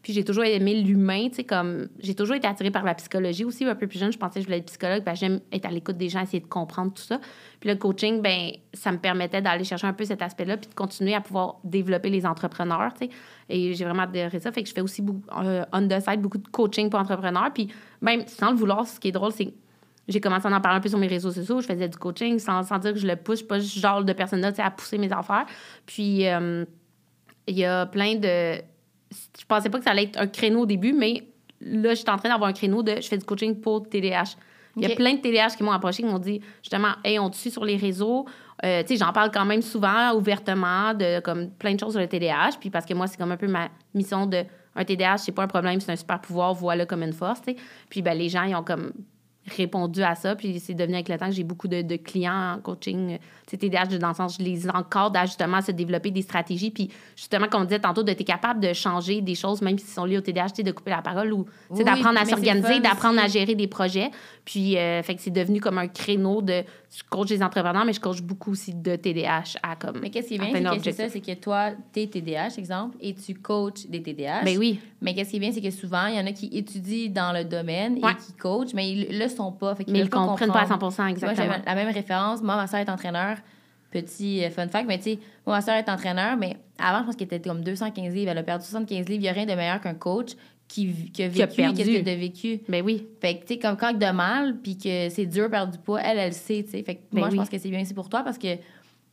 Puis 0.02 0.12
j'ai 0.12 0.24
toujours 0.24 0.44
aimé 0.44 0.74
l'humain, 0.74 1.28
tu 1.28 1.36
sais, 1.36 1.44
comme, 1.44 1.88
j'ai 2.00 2.14
toujours 2.14 2.36
été 2.36 2.46
attirée 2.46 2.70
par 2.70 2.84
la 2.84 2.94
psychologie 2.94 3.44
aussi, 3.44 3.64
un 3.64 3.74
peu 3.74 3.86
plus 3.86 3.98
jeune, 3.98 4.12
je 4.12 4.18
pensais 4.18 4.34
que 4.34 4.40
je 4.40 4.46
voulais 4.46 4.58
être 4.58 4.66
psychologue, 4.66 5.02
parce 5.04 5.18
que 5.18 5.26
j'aime 5.26 5.40
être 5.52 5.66
à 5.66 5.70
l'écoute 5.70 5.96
des 5.96 6.08
gens, 6.08 6.22
essayer 6.22 6.40
de 6.40 6.46
comprendre 6.46 6.92
tout 6.92 7.02
ça. 7.02 7.20
Puis 7.61 7.68
le 7.68 7.76
coaching, 7.76 8.22
ben 8.22 8.52
ça 8.72 8.92
me 8.92 8.98
permettait 8.98 9.42
d'aller 9.42 9.64
chercher 9.64 9.86
un 9.86 9.92
peu 9.92 10.04
cet 10.04 10.22
aspect-là, 10.22 10.56
puis 10.56 10.68
de 10.68 10.74
continuer 10.74 11.14
à 11.14 11.20
pouvoir 11.20 11.56
développer 11.64 12.09
les 12.11 12.24
entrepreneurs, 12.24 12.92
tu 12.94 13.06
sais. 13.06 13.12
Et 13.48 13.74
j'ai 13.74 13.84
vraiment 13.84 14.02
adoré 14.02 14.38
ça, 14.40 14.52
fait 14.52 14.62
que 14.62 14.68
je 14.68 14.74
fais 14.74 14.80
aussi 14.80 15.02
beaucoup, 15.02 15.22
euh, 15.38 15.64
on 15.72 15.88
the 15.88 16.00
side, 16.00 16.20
beaucoup 16.20 16.38
de 16.38 16.48
coaching 16.48 16.88
pour 16.90 17.00
entrepreneurs, 17.00 17.50
puis 17.52 17.68
même 18.00 18.26
sans 18.26 18.50
le 18.50 18.56
vouloir, 18.56 18.86
ce 18.86 19.00
qui 19.00 19.09
est 19.09 19.12
drôle, 19.12 19.32
c'est 19.32 19.52
j'ai 20.09 20.20
commencé 20.20 20.48
à 20.48 20.56
en 20.56 20.61
parler 20.61 20.78
un 20.78 20.80
peu 20.80 20.88
sur 20.88 20.98
mes 20.98 21.06
réseaux 21.06 21.30
sociaux. 21.30 21.61
Je 21.61 21.66
faisais 21.66 21.88
du 21.88 21.98
coaching 21.98 22.38
sans, 22.38 22.62
sans 22.62 22.78
dire 22.78 22.94
que 22.94 22.98
je 22.98 23.06
le 23.06 23.16
pousse. 23.16 23.34
Je 23.34 23.38
suis 23.40 23.46
pas 23.46 23.61
ce 23.61 23.78
genre 23.78 24.02
de 24.02 24.12
personne-là 24.14 24.52
tu 24.52 24.56
sais, 24.56 24.62
à 24.62 24.70
pousser 24.70 24.96
mes 24.96 25.12
affaires. 25.12 25.44
Puis, 25.84 26.26
euh, 26.26 26.64
il 27.46 27.59
y 27.59 27.64
a 27.64 27.86
plein 27.86 28.14
de... 28.14 28.62
Je 29.11 29.44
pensais 29.46 29.68
pas 29.68 29.78
que 29.78 29.84
ça 29.84 29.90
allait 29.90 30.04
être 30.04 30.18
un 30.18 30.26
créneau 30.26 30.61
au 30.61 30.66
début, 30.66 30.94
mais 30.94 31.28
là, 31.61 31.94
j'étais 31.94 32.11
en 32.11 32.16
train 32.16 32.30
d'avoir 32.30 32.48
un 32.48 32.54
créneau 32.54 32.82
de... 32.82 32.96
Je 32.96 33.06
fais 33.06 33.18
du 33.18 33.24
coaching 33.24 33.61
pour 33.61 33.86
TDAH. 33.86 34.36
Il 34.78 34.88
y 34.88 34.92
a 34.92 34.96
plein 34.96 35.14
de 35.14 35.20
TDAH 35.20 35.56
qui 35.56 35.62
m'ont 35.62 35.72
approché, 35.72 36.02
qui 36.02 36.08
m'ont 36.08 36.18
dit, 36.18 36.40
justement, 36.62 36.92
«Hey, 37.04 37.18
on 37.18 37.30
te 37.30 37.36
suit 37.36 37.50
sur 37.50 37.64
les 37.64 37.76
réseaux. 37.76 38.26
Euh, 38.64 38.82
tu 38.82 38.88
sais, 38.88 38.96
j'en 38.96 39.12
parle 39.12 39.30
quand 39.30 39.44
même 39.44 39.62
souvent, 39.62 40.12
ouvertement, 40.14 40.94
de 40.94 41.20
comme 41.20 41.50
plein 41.50 41.74
de 41.74 41.80
choses 41.80 41.92
sur 41.92 42.00
le 42.00 42.08
TDAH. 42.08 42.58
Puis 42.60 42.70
parce 42.70 42.86
que 42.86 42.94
moi, 42.94 43.06
c'est 43.06 43.16
comme 43.16 43.32
un 43.32 43.36
peu 43.36 43.48
ma 43.48 43.68
mission 43.94 44.26
de... 44.26 44.44
Un 44.74 44.84
TDAH, 44.84 45.18
c'est 45.18 45.32
pas 45.32 45.42
un 45.42 45.48
problème, 45.48 45.80
c'est 45.80 45.90
un 45.90 45.96
super 45.96 46.20
pouvoir, 46.20 46.54
voilà 46.54 46.86
comme 46.86 47.02
une 47.02 47.12
force. 47.12 47.40
Puis 47.90 48.02
ben, 48.02 48.16
les 48.16 48.28
gens, 48.28 48.44
ils 48.44 48.54
ont 48.54 48.62
comme 48.62 48.92
répondu 49.53 50.03
à 50.03 50.14
ça. 50.14 50.36
Puis 50.36 50.61
c'est 50.61 50.74
devenu 50.74 50.94
avec 50.94 51.09
le 51.09 51.18
temps 51.18 51.26
que 51.26 51.32
j'ai 51.32 51.44
beaucoup 51.44 51.68
de, 51.68 51.82
de 51.82 51.96
clients 51.96 52.55
en 52.57 52.61
coaching, 52.61 53.14
euh, 53.14 53.57
TDAH, 53.57 53.99
dans 53.99 54.09
le 54.09 54.14
sens, 54.14 54.36
je 54.38 54.44
les 54.44 54.68
encadre 54.68 55.18
à 55.18 55.26
justement 55.26 55.61
se 55.61 55.72
développer 55.72 56.11
des 56.11 56.22
stratégies. 56.22 56.70
Puis 56.70 56.90
justement, 57.16 57.49
comme 57.49 57.62
on 57.62 57.64
disait 57.64 57.78
tantôt, 57.78 58.03
de 58.03 58.11
être 58.11 58.24
capable 58.24 58.61
de 58.61 58.72
changer 58.72 59.20
des 59.20 59.34
choses, 59.34 59.62
même 59.62 59.78
s'ils 59.78 59.88
sont 59.88 60.05
liés 60.05 60.18
au 60.18 60.20
TDAH, 60.20 60.62
de 60.62 60.72
couper 60.72 60.90
la 60.90 61.03
parole 61.03 61.32
ou 61.32 61.46
Oui, 61.70 61.84
d'apprendre 61.84 62.20
à 62.20 62.24
s'organiser, 62.24 62.80
d'apprendre 62.80 63.20
à 63.20 63.28
gérer 63.28 63.55
des 63.55 63.66
projets. 63.66 64.11
Puis, 64.44 64.76
euh, 64.76 65.03
fait 65.03 65.14
que 65.14 65.20
c'est 65.22 65.30
devenu 65.30 65.61
comme 65.61 65.78
un 65.78 65.88
créneau 65.88 66.42
de. 66.42 66.62
Je 66.91 67.03
coach 67.09 67.28
des 67.28 67.43
entrepreneurs, 67.43 67.84
mais 67.84 67.93
je 67.93 68.01
coach 68.01 68.22
beaucoup 68.22 68.53
aussi 68.53 68.72
de 68.74 68.97
TDAH 68.97 69.59
à 69.62 69.76
comme. 69.76 69.99
Mais 70.01 70.09
qu'est-ce 70.11 70.28
qui 70.28 70.34
est 70.36 70.39
bien, 70.39 70.47
c'est 70.47 70.53
que 70.53 70.68
c'est 70.80 70.84
leur 70.84 70.95
ça, 70.95 71.09
c'est 71.11 71.20
que 71.20 71.34
toi, 71.34 71.72
t'es 71.93 72.07
TDAH, 72.07 72.57
exemple, 72.57 72.97
et 73.01 73.14
tu 73.14 73.34
coaches 73.34 73.86
des 73.89 74.03
TDAH. 74.03 74.45
Ben 74.45 74.57
oui. 74.57 74.80
Mais 75.03 75.14
qu'est-ce 75.14 75.30
qui 75.30 75.36
est 75.36 75.41
bien, 75.41 75.53
c'est 75.53 75.61
que 75.61 75.70
souvent, 75.70 76.07
il 76.07 76.16
y 76.16 76.18
en 76.18 76.26
a 76.26 76.32
qui 76.32 76.47
étudient 76.47 77.11
dans 77.11 77.32
le 77.36 77.45
domaine 77.45 77.99
Ouais. 78.03 78.12
et 78.12 78.14
qui 78.16 78.32
coachent, 78.32 78.72
mais 78.72 78.91
ils 78.91 79.18
le 79.18 79.28
sont 79.28 79.53
pas. 79.53 79.74
Fait 79.74 79.84
qu'ils 79.84 79.93
Mais 79.93 80.01
ils 80.01 80.09
pas 80.09 80.24
comprennent 80.24 80.51
pas 80.51 80.61
à 80.62 80.66
100 80.66 80.78
comprendre. 80.78 80.95
Moi, 80.99 81.11
exactement. 81.11 81.53
j'ai 81.59 81.64
la 81.66 81.74
même 81.74 81.93
référence. 81.95 82.43
Moi, 82.43 82.57
ma 82.57 82.66
soeur 82.66 82.80
est 82.80 82.89
entraîneur. 82.89 83.36
Petit 83.91 84.45
euh, 84.45 84.51
fun 84.51 84.68
fact, 84.68 84.86
mais 84.86 84.99
tu 84.99 85.05
sais, 85.05 85.18
moi, 85.47 85.57
ma 85.57 85.62
soeur 85.62 85.74
est 85.76 85.89
entraîneur, 85.89 86.36
mais 86.36 86.57
avant, 86.78 87.01
je 87.01 87.05
pense 87.05 87.16
qu'elle 87.16 87.26
était 87.26 87.41
comme 87.41 87.62
215 87.62 88.14
livres. 88.14 88.30
Elle 88.30 88.39
a 88.39 88.43
perdu 88.43 88.64
75 88.64 89.09
livres. 89.09 89.12
Il 89.12 89.20
n'y 89.20 89.28
a 89.28 89.32
rien 89.32 89.47
de 89.47 89.55
meilleur 89.55 89.80
qu'un 89.80 89.95
coach 89.95 90.32
qui, 90.68 91.10
qui 91.12 91.22
a 91.22 91.28
Qui 91.30 91.42
a 91.42 91.46
vécu 91.46 91.56
perdu. 91.56 91.76
qu'est-ce 91.78 91.98
que 91.98 92.04
tu 92.04 92.10
as 92.10 92.16
vécu. 92.16 92.60
Ben 92.68 92.84
oui. 92.84 93.06
Fait 93.20 93.36
que, 93.38 93.40
tu 93.46 93.54
sais, 93.54 93.58
comme 93.58 93.76
quand 93.76 93.92
de 93.92 94.10
mal, 94.12 94.58
puis 94.62 94.76
que 94.76 95.08
c'est 95.08 95.26
dur 95.26 95.44
de 95.44 95.48
perdre 95.50 95.72
du 95.72 95.78
poids, 95.78 96.00
elle, 96.02 96.18
elle 96.18 96.28
le 96.28 96.34
sait, 96.34 96.62
tu 96.62 96.70
sais. 96.72 96.82
Fait 96.82 96.96
que 96.96 97.00
Ben 97.12 97.20
moi, 97.20 97.28
oui. 97.28 97.32
je 97.34 97.40
pense 97.40 97.48
que 97.48 97.58
c'est 97.58 97.70
bien 97.70 97.80
aussi 97.80 97.94
pour 97.94 98.08
toi 98.10 98.22
parce 98.22 98.36
que 98.38 98.48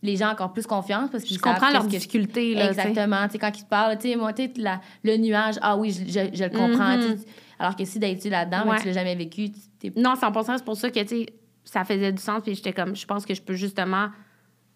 les 0.04 0.18
gens 0.18 0.28
ont 0.28 0.32
encore 0.34 0.52
plus 0.54 0.68
confiance 0.68 1.10
parce 1.10 1.24
qu'ils 1.24 1.38
Je 1.38 1.42
comprends 1.42 1.72
leurs 1.72 1.84
qu'est-ce 1.88 2.08
que- 2.08 2.18
difficultés, 2.18 2.54
là. 2.56 2.68
Exactement. 2.70 3.26
Tu 3.28 3.32
sais, 3.34 3.40
quand 3.40 3.58
ils 3.58 3.64
te 3.64 3.70
parlent, 3.70 3.98
tu 3.98 4.10
sais, 4.10 4.16
moi, 4.18 4.34
tu 4.34 4.44
sais, 4.44 4.52
la- 4.58 4.82
le 5.04 5.18
nuage, 5.18 5.56
ah 5.62 5.78
oui, 5.78 5.92
je, 5.92 6.04
je- 6.06 6.36
je 6.38 6.44
le 6.44 6.50
comprends. 6.50 6.98
Mhm. 6.98 7.18
Alors 7.58 7.76
que 7.78 7.86
si 7.86 8.00
d'habitude 8.00 8.32
là-dedans, 8.32 8.64
mais 8.66 8.72
Ouais. 8.72 8.80
tu 8.82 8.88
l'as 8.88 8.94
jamais 8.94 9.16
vécu, 9.16 9.50
t'es 9.80 9.94
Non, 9.96 10.16
100 10.16 10.58
c'est 10.58 10.66
pour 10.66 10.76
ça 10.76 10.90
que, 10.92 11.00
tu 11.00 11.08
sais, 11.08 11.26
ça 11.64 11.86
faisait 11.86 12.12
du 12.12 12.22
sens. 12.22 12.42
Puis 12.44 12.54
j'étais 12.54 12.74
comme, 12.74 12.96
je 12.98 13.06
pense 13.06 13.26
que 13.26 13.34
je 13.34 13.42
peux 13.42 13.56
justement 13.56 14.10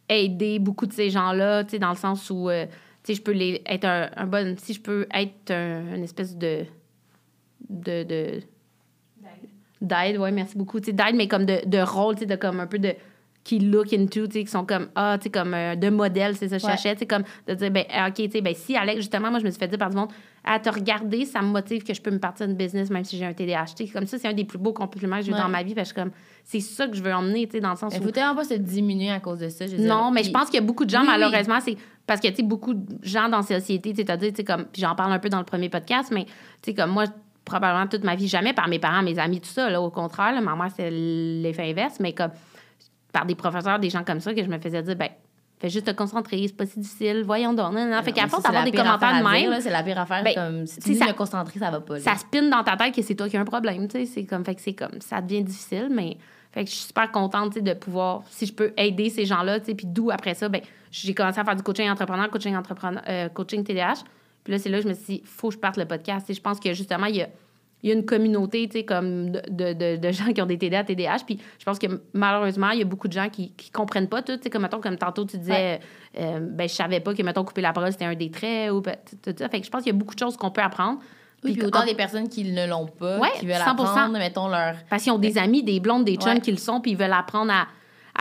aider 0.07 0.59
beaucoup 0.59 0.87
de 0.87 0.93
ces 0.93 1.09
gens-là, 1.09 1.63
tu 1.65 1.71
sais, 1.71 1.79
dans 1.79 1.89
le 1.91 1.95
sens 1.97 2.29
où, 2.29 2.49
euh, 2.49 2.65
sais, 3.03 3.13
je 3.15 3.21
peux 3.21 3.31
les, 3.31 3.61
être 3.65 3.85
un, 3.85 4.09
un 4.15 4.25
bon. 4.27 4.55
Si 4.57 4.73
je 4.73 4.81
peux 4.81 5.07
être 5.13 5.51
un- 5.51 5.95
une 5.95 6.03
espèce 6.03 6.37
de. 6.37 6.65
de. 7.69 8.03
de 8.03 8.41
d'aide, 9.81 10.17
ouais, 10.17 10.31
merci 10.31 10.57
beaucoup. 10.57 10.79
Tu 10.81 10.91
d'aide, 10.91 11.15
mais 11.15 11.27
comme 11.29 11.45
de, 11.45 11.59
de 11.65 11.77
rôle, 11.79 12.15
tu 12.15 12.21
sais, 12.21 12.25
de 12.25 12.35
comme 12.35 12.59
un 12.59 12.67
peu 12.67 12.79
de 12.79 12.93
qui 13.45 13.59
look 13.59 13.93
into, 13.93 14.27
tu 14.27 14.33
sais, 14.33 14.43
qui 14.43 14.51
sont 14.51 14.65
comme, 14.65 14.89
ah, 14.95 15.17
tu 15.17 15.23
sais, 15.23 15.29
comme 15.29 15.53
euh, 15.53 15.75
de 15.75 15.89
modèle, 15.89 16.35
c'est 16.35 16.49
ça, 16.49 16.57
je 16.57 16.65
cherchais, 16.65 16.93
tu 16.95 16.99
sais, 16.99 17.05
comme 17.07 17.23
de 17.47 17.53
dire, 17.53 17.71
ben, 17.71 17.85
ah, 17.89 18.09
OK, 18.09 18.15
tu 18.15 18.29
sais, 18.29 18.41
ben, 18.41 18.53
si 18.53 18.75
Alex, 18.75 18.97
justement, 18.97 19.29
moi, 19.29 19.39
je 19.39 19.45
me 19.45 19.49
suis 19.49 19.57
fait 19.57 19.69
dire 19.69 19.77
par 19.79 19.89
du 19.89 19.95
monde, 19.95 20.09
à 20.43 20.59
te 20.59 20.69
regarder, 20.69 21.23
ça 21.25 21.41
me 21.41 21.47
motive 21.47 21.83
que 21.83 21.93
je 21.93 22.01
peux 22.01 22.11
me 22.11 22.19
partir 22.19 22.47
d'une 22.47 22.57
business, 22.57 22.89
même 22.89 23.05
si 23.05 23.17
j'ai 23.17 23.25
un 23.25 23.33
TDAH. 23.33 23.75
Comme 23.93 24.05
ça, 24.05 24.17
c'est 24.17 24.27
un 24.27 24.33
des 24.33 24.43
plus 24.43 24.59
beaux 24.59 24.73
compliments 24.73 25.15
que 25.19 25.23
j'ai 25.23 25.31
eu 25.31 25.33
Ouais. 25.33 25.39
dans 25.39 25.47
ma 25.49 25.63
vie, 25.63 25.73
parce 25.73 25.93
que 25.93 26.01
comme, 26.01 26.11
c'est 26.43 26.59
ça 26.59 26.85
que 26.87 26.95
je 26.97 27.01
veux 27.01 27.13
emmener, 27.13 27.47
tu 27.47 27.53
sais, 27.53 27.59
dans 27.61 27.71
le 27.71 27.77
sens 27.77 27.97
où. 27.97 28.03
faut 28.03 28.11
tellement 28.11 28.35
pas 28.35 28.43
se 28.43 28.55
diminuer 28.55 29.09
à 29.09 29.21
cause 29.21 29.39
de 29.39 29.47
ça. 29.47 29.65
Je 29.65 29.71
veux 29.71 29.77
dire. 29.83 29.95
Non, 29.95 30.11
mais 30.11 30.23
je 30.23 30.31
pense 30.31 30.47
qu'il 30.49 30.55
y 30.59 30.63
a 30.63 30.65
beaucoup 30.65 30.85
de 30.85 30.89
gens, 30.89 31.01
oui. 31.01 31.07
malheureusement, 31.07 31.59
c'est 31.61 31.77
parce 32.09 32.21
que, 32.21 32.27
tu 32.29 32.37
sais, 32.37 32.41
beaucoup 32.43 32.73
de 32.73 32.97
gens 33.03 33.29
dans 33.29 33.37
la 33.37 33.43
société, 33.43 33.93
tu 33.93 34.03
sais, 34.03 34.43
comme, 34.43 34.65
puis 34.65 34.81
j'en 34.81 34.95
parle 34.95 35.13
un 35.13 35.19
peu 35.19 35.29
dans 35.29 35.37
le 35.37 35.43
premier 35.43 35.69
podcast, 35.69 36.09
mais, 36.11 36.25
tu 36.25 36.31
sais, 36.65 36.73
comme 36.73 36.89
moi, 36.89 37.03
probablement 37.45 37.85
toute 37.85 38.03
ma 38.03 38.15
vie, 38.15 38.27
jamais 38.27 38.51
par 38.51 38.67
mes 38.67 38.79
parents, 38.79 39.03
mes 39.03 39.19
amis, 39.19 39.39
tout 39.39 39.49
ça, 39.49 39.69
là, 39.69 39.79
au 39.79 39.91
contraire, 39.91 40.33
là, 40.33 40.41
ma 40.41 40.55
mère, 40.55 40.71
c'est 40.75 40.89
l'effet 40.89 41.69
inverse, 41.69 41.99
mais 41.99 42.13
comme, 42.13 42.31
par 43.13 43.27
des 43.27 43.35
professeurs, 43.35 43.77
des 43.77 43.91
gens 43.91 44.03
comme 44.03 44.21
ça, 44.21 44.33
que 44.33 44.43
je 44.43 44.49
me 44.49 44.57
faisais 44.57 44.81
dire, 44.81 44.95
ben, 44.95 45.09
fais 45.59 45.69
juste 45.69 45.85
te 45.85 45.91
concentrer, 45.91 46.43
c'est 46.47 46.57
pas 46.57 46.65
si 46.65 46.79
difficile, 46.79 47.21
voyons 47.23 47.53
donc, 47.53 47.73
non, 47.73 47.85
non. 47.85 48.01
Fait 48.01 48.11
qu'à 48.11 48.23
Non, 48.23 48.29
force 48.29 48.41
d'avoir 48.41 48.63
des 48.63 48.71
commentaires 48.71 49.23
de 49.23 49.29
même, 49.29 49.61
C'est 49.61 49.69
la 49.69 49.83
pire 49.83 49.99
affaire. 49.99 50.23
Ben, 50.23 50.33
comme, 50.33 50.65
si 50.65 50.79
tu 50.79 50.93
sais, 50.93 50.99
ça- 50.99 51.05
me 51.05 51.13
concentrer, 51.13 51.59
ça 51.59 51.69
va 51.69 51.79
pas. 51.79 51.93
là. 51.93 51.99
ça 51.99 52.15
spinne 52.15 52.49
dans 52.49 52.63
ta 52.63 52.75
tête 52.75 52.95
que 52.95 53.03
c'est 53.03 53.13
toi 53.13 53.29
qui 53.29 53.37
as 53.37 53.41
un 53.41 53.45
problème, 53.45 53.87
tu 53.87 53.99
sais, 53.99 54.05
c'est 54.07 54.25
comme 54.25 54.43
fait 54.43 54.55
que 54.55 54.61
c'est 54.61 54.73
comme 54.73 54.99
ça 54.99 55.21
devient 55.21 55.43
difficile 55.43 55.89
mais 55.91 56.17
fait 56.51 56.63
que 56.63 56.71
je 56.71 56.75
suis 56.75 56.87
super 56.87 57.11
contente 57.11 57.59
de 57.59 57.73
pouvoir 57.75 58.23
si 58.31 58.47
je 58.47 58.53
peux 58.53 58.73
aider 58.75 59.11
ces 59.11 59.25
gens-là 59.25 59.59
tu 59.59 59.67
sais 59.67 59.75
puis 59.75 59.85
d'où 59.85 60.09
après 60.09 60.33
ça 60.33 60.49
ben 60.49 60.61
j'ai 60.91 61.13
commencé 61.13 61.39
à 61.39 61.43
faire 61.43 61.55
du 61.55 61.63
coaching 61.63 61.89
entrepreneur 61.89 62.29
coaching 62.29 62.55
entrepreneur 62.55 63.01
euh, 63.07 63.29
coaching 63.29 63.63
TDAH 63.63 64.03
puis 64.43 64.53
là 64.53 64.59
c'est 64.59 64.69
là 64.69 64.77
que 64.77 64.83
je 64.83 64.89
me 64.89 64.93
suis 64.93 65.05
dit 65.05 65.21
faut 65.25 65.49
que 65.49 65.55
je 65.55 65.59
parte 65.59 65.77
le 65.77 65.85
podcast 65.85 66.31
je 66.33 66.41
pense 66.41 66.59
que 66.59 66.73
justement 66.73 67.05
il 67.05 67.17
y 67.17 67.21
a 67.21 67.29
il 67.81 67.89
y 67.89 67.93
a 67.93 67.95
une 67.95 68.05
communauté, 68.05 68.67
tu 68.67 68.79
sais, 68.79 68.83
comme 68.83 69.31
de, 69.31 69.95
de, 69.95 70.11
gens 70.11 70.33
qui 70.33 70.41
ont 70.41 70.45
des 70.45 70.57
TDA, 70.57 70.83
TDAH. 70.83 71.19
Puis 71.25 71.39
je 71.57 71.63
pense 71.63 71.79
que 71.79 71.87
malheureusement, 72.13 72.71
il 72.71 72.79
y 72.79 72.81
a 72.81 72.85
beaucoup 72.85 73.07
de 73.07 73.13
gens 73.13 73.29
qui 73.29 73.53
ne 73.57 73.71
comprennent 73.71 74.09
pas 74.09 74.21
tout. 74.21 74.35
Tu 74.35 74.43
sais, 74.43 74.49
comme, 74.49 74.63
mettons, 74.63 74.81
comme 74.81 74.97
tantôt, 74.97 75.25
tu 75.25 75.37
disais, 75.37 75.79
euh, 76.17 76.39
ben, 76.41 76.67
je 76.67 76.73
savais 76.73 76.99
pas 76.99 77.13
que, 77.13 77.23
mettons, 77.23 77.45
couper 77.45 77.61
la 77.61 77.71
parole, 77.71 77.91
c'était 77.91 78.05
un 78.05 78.15
des 78.15 78.31
traits. 78.31 78.71
Ou, 78.71 78.81
tout, 78.81 79.33
ça. 79.37 79.47
Fait 79.47 79.59
que 79.61 79.65
je 79.65 79.71
pense 79.71 79.83
qu'il 79.83 79.93
y 79.93 79.95
a 79.95 79.97
beaucoup 79.97 80.13
de 80.13 80.19
choses 80.19 80.35
qu'on 80.35 80.51
peut 80.51 80.61
apprendre. 80.61 80.99
Oui, 81.41 81.53
puis 81.53 81.65
autant 81.65 81.85
des 81.85 81.95
personnes 81.95 82.27
qui 82.27 82.43
ne 82.51 82.67
l'ont 82.67 82.87
pas, 82.87 83.17
Ouais, 83.17 83.29
qui 83.39 83.45
veulent 83.45 83.55
100%. 83.55 83.69
apprendre, 83.69 84.17
mettons, 84.17 84.49
leur... 84.49 84.75
Parce 84.89 85.03
qu'ils 85.03 85.13
ont 85.13 85.17
des 85.17 85.37
amis, 85.37 85.63
des 85.63 85.79
blondes, 85.79 86.03
des 86.03 86.17
chums 86.17 86.33
Ouais. 86.33 86.41
qui 86.41 86.51
le 86.51 86.57
sont, 86.57 86.81
puis 86.81 86.91
ils 86.91 86.97
veulent 86.97 87.13
apprendre 87.13 87.53
à, 87.53 87.67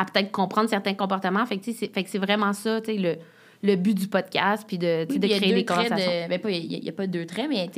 à 0.01 0.05
peut-être 0.05 0.31
comprendre 0.31 0.69
certains 0.71 0.95
comportements. 0.95 1.45
Fait 1.45 1.59
que, 1.59 1.65
c'est, 1.73 1.93
fait 1.93 2.05
que 2.05 2.09
c'est 2.09 2.19
vraiment 2.19 2.53
ça, 2.53 2.81
tu 2.81 2.93
sais, 2.93 2.99
le, 2.99 3.17
le 3.63 3.75
but 3.77 3.95
du 3.95 4.07
podcast, 4.07 4.65
puis 4.67 4.79
de, 4.79 5.07
Oui, 5.11 5.19
de 5.19 5.27
créer 5.27 5.53
des 5.53 5.65
conversations. 5.65 5.97
de... 6.25 6.29
Ben, 6.29 6.39
pas, 6.39 6.51
il 6.51 6.69
n'y 6.69 6.89
a, 6.89 6.91
a 6.91 6.93
pas 6.93 7.07
deux 7.09 7.27
traits, 7.27 7.49
mais 7.49 7.69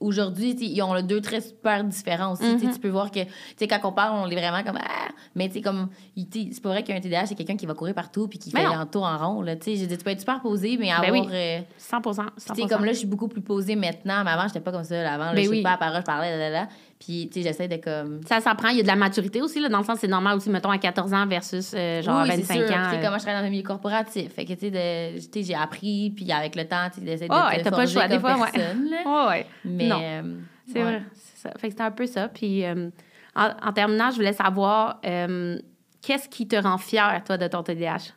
aujourd'hui, 0.00 0.56
ils 0.58 0.82
ont 0.82 0.94
le 0.94 1.02
deux 1.02 1.20
traits 1.20 1.44
super 1.44 1.84
différents 1.84 2.32
aussi. 2.32 2.42
Tu 2.58 2.66
Mhm. 2.66 2.72
Tu 2.72 2.80
peux 2.80 2.88
voir 2.88 3.10
que, 3.10 3.20
quand 3.60 3.80
on 3.84 3.92
parle, 3.92 4.16
on 4.16 4.30
est 4.30 4.34
vraiment 4.34 4.62
comme, 4.64 4.78
ah! 4.80 5.08
Mais 5.34 5.48
tu 5.48 5.60
comme, 5.60 5.88
c'est 6.16 6.62
pas 6.62 6.70
vrai 6.70 6.82
qu'un 6.82 6.98
TDAH, 7.00 7.26
c'est 7.26 7.34
quelqu'un 7.34 7.56
qui 7.56 7.66
va 7.66 7.74
courir 7.74 7.94
partout 7.94 8.26
puis 8.28 8.38
qui 8.38 8.50
Mais 8.54 8.60
fait 8.62 8.66
un 8.74 8.86
tour 8.86 9.04
en 9.04 9.16
rond, 9.18 9.42
là. 9.42 9.56
Tu 9.56 9.64
sais, 9.64 9.76
je 9.76 9.84
dis, 9.84 9.96
tu 9.98 10.02
peux 10.04 10.10
être 10.10 10.20
super 10.20 10.40
posé, 10.40 10.76
mais 10.78 10.86
Ben 10.88 10.94
avoir. 11.08 11.12
oui. 11.12 11.28
euh, 11.32 11.60
100 11.78 12.00
tu 12.00 12.12
100 12.14 12.54
sais, 12.54 12.62
comme 12.68 12.84
là, 12.84 12.92
je 12.92 12.98
suis 12.98 13.06
beaucoup 13.06 13.28
plus 13.28 13.42
posée 13.42 13.76
maintenant, 13.76 14.24
mais 14.24 14.30
avant, 14.30 14.46
j'étais 14.48 14.60
pas 14.60 14.72
comme 14.72 14.84
ça. 14.84 15.02
là. 15.02 15.14
Avant, 15.14 15.26
là, 15.26 15.34
Ben 15.34 15.44
je 15.44 15.50
oui. 15.50 15.62
pas, 15.62 15.72
à 15.72 15.76
parole, 15.76 16.00
je 16.00 16.04
parlais, 16.06 16.50
là. 16.50 16.68
Puis, 16.98 17.30
tu 17.32 17.40
sais, 17.40 17.48
j'essaie 17.48 17.66
de 17.66 17.76
comme. 17.76 18.20
Ça 18.28 18.40
s'apprend. 18.40 18.68
Il 18.68 18.76
y 18.76 18.80
a 18.80 18.82
de 18.82 18.88
la 18.88 18.94
maturité 18.96 19.40
aussi, 19.40 19.58
là, 19.58 19.70
dans 19.70 19.78
le 19.78 19.84
sens, 19.84 19.98
c'est 20.00 20.06
normal 20.08 20.36
aussi, 20.36 20.50
mettons, 20.50 20.68
à 20.70 20.76
14 20.76 21.14
ans 21.14 21.26
versus 21.26 21.72
euh, 21.74 22.02
genre 22.02 22.22
oui, 22.24 22.30
à 22.30 22.34
c'est 22.36 22.42
25 22.42 22.54
sûr. 22.54 22.62
ans. 22.64 22.66
Tu 22.66 22.90
sais, 22.90 22.96
euh. 22.96 23.02
comment 23.06 23.16
je 23.18 23.22
travaille 23.22 23.40
dans 23.40 23.46
un 23.46 23.50
milieu 23.50 23.62
corporatif. 23.62 24.34
Fait 24.34 24.44
que, 24.44 24.52
tu 24.52 24.70
sais, 24.70 25.42
j'ai 25.42 25.54
appris, 25.54 26.10
puis 26.14 26.30
avec 26.30 26.56
le 26.56 26.66
temps, 26.68 26.88
tu 26.92 27.00
sais, 27.00 27.06
d'essayer 27.06 27.28
de 27.28 27.32
ouais, 27.34 27.62
t'as 27.62 27.70
pas 27.70 27.84
le 27.84 27.90
choix, 27.90 28.06
des 28.06 28.18
fois, 28.18 28.36
ouais. 28.36 28.50
Ouais, 28.54 29.28
ouais. 29.28 29.46
Mais. 29.64 29.88
Non. 29.90 30.00
euh, 30.02 30.22
C'est 30.66 30.74
ouais. 30.74 30.82
vrai. 30.82 31.02
C'est 31.14 31.48
ça. 31.48 31.50
Fait 31.58 31.68
que 31.68 31.72
c'était 31.72 31.82
un 31.82 31.90
peu 31.90 32.06
ça. 32.06 32.28
Puis, 32.28 32.64
euh, 32.64 32.90
en, 33.34 33.50
en 33.62 33.72
terminant, 33.72 34.10
je 34.10 34.16
voulais 34.16 34.32
savoir 34.32 35.00
euh, 35.04 35.58
qu'est-ce 36.02 36.28
qui 36.28 36.46
te 36.48 36.56
rend 36.56 36.78
fier, 36.78 37.22
toi, 37.24 37.36
de 37.36 37.46
ton 37.48 37.62
TDAH? 37.62 38.12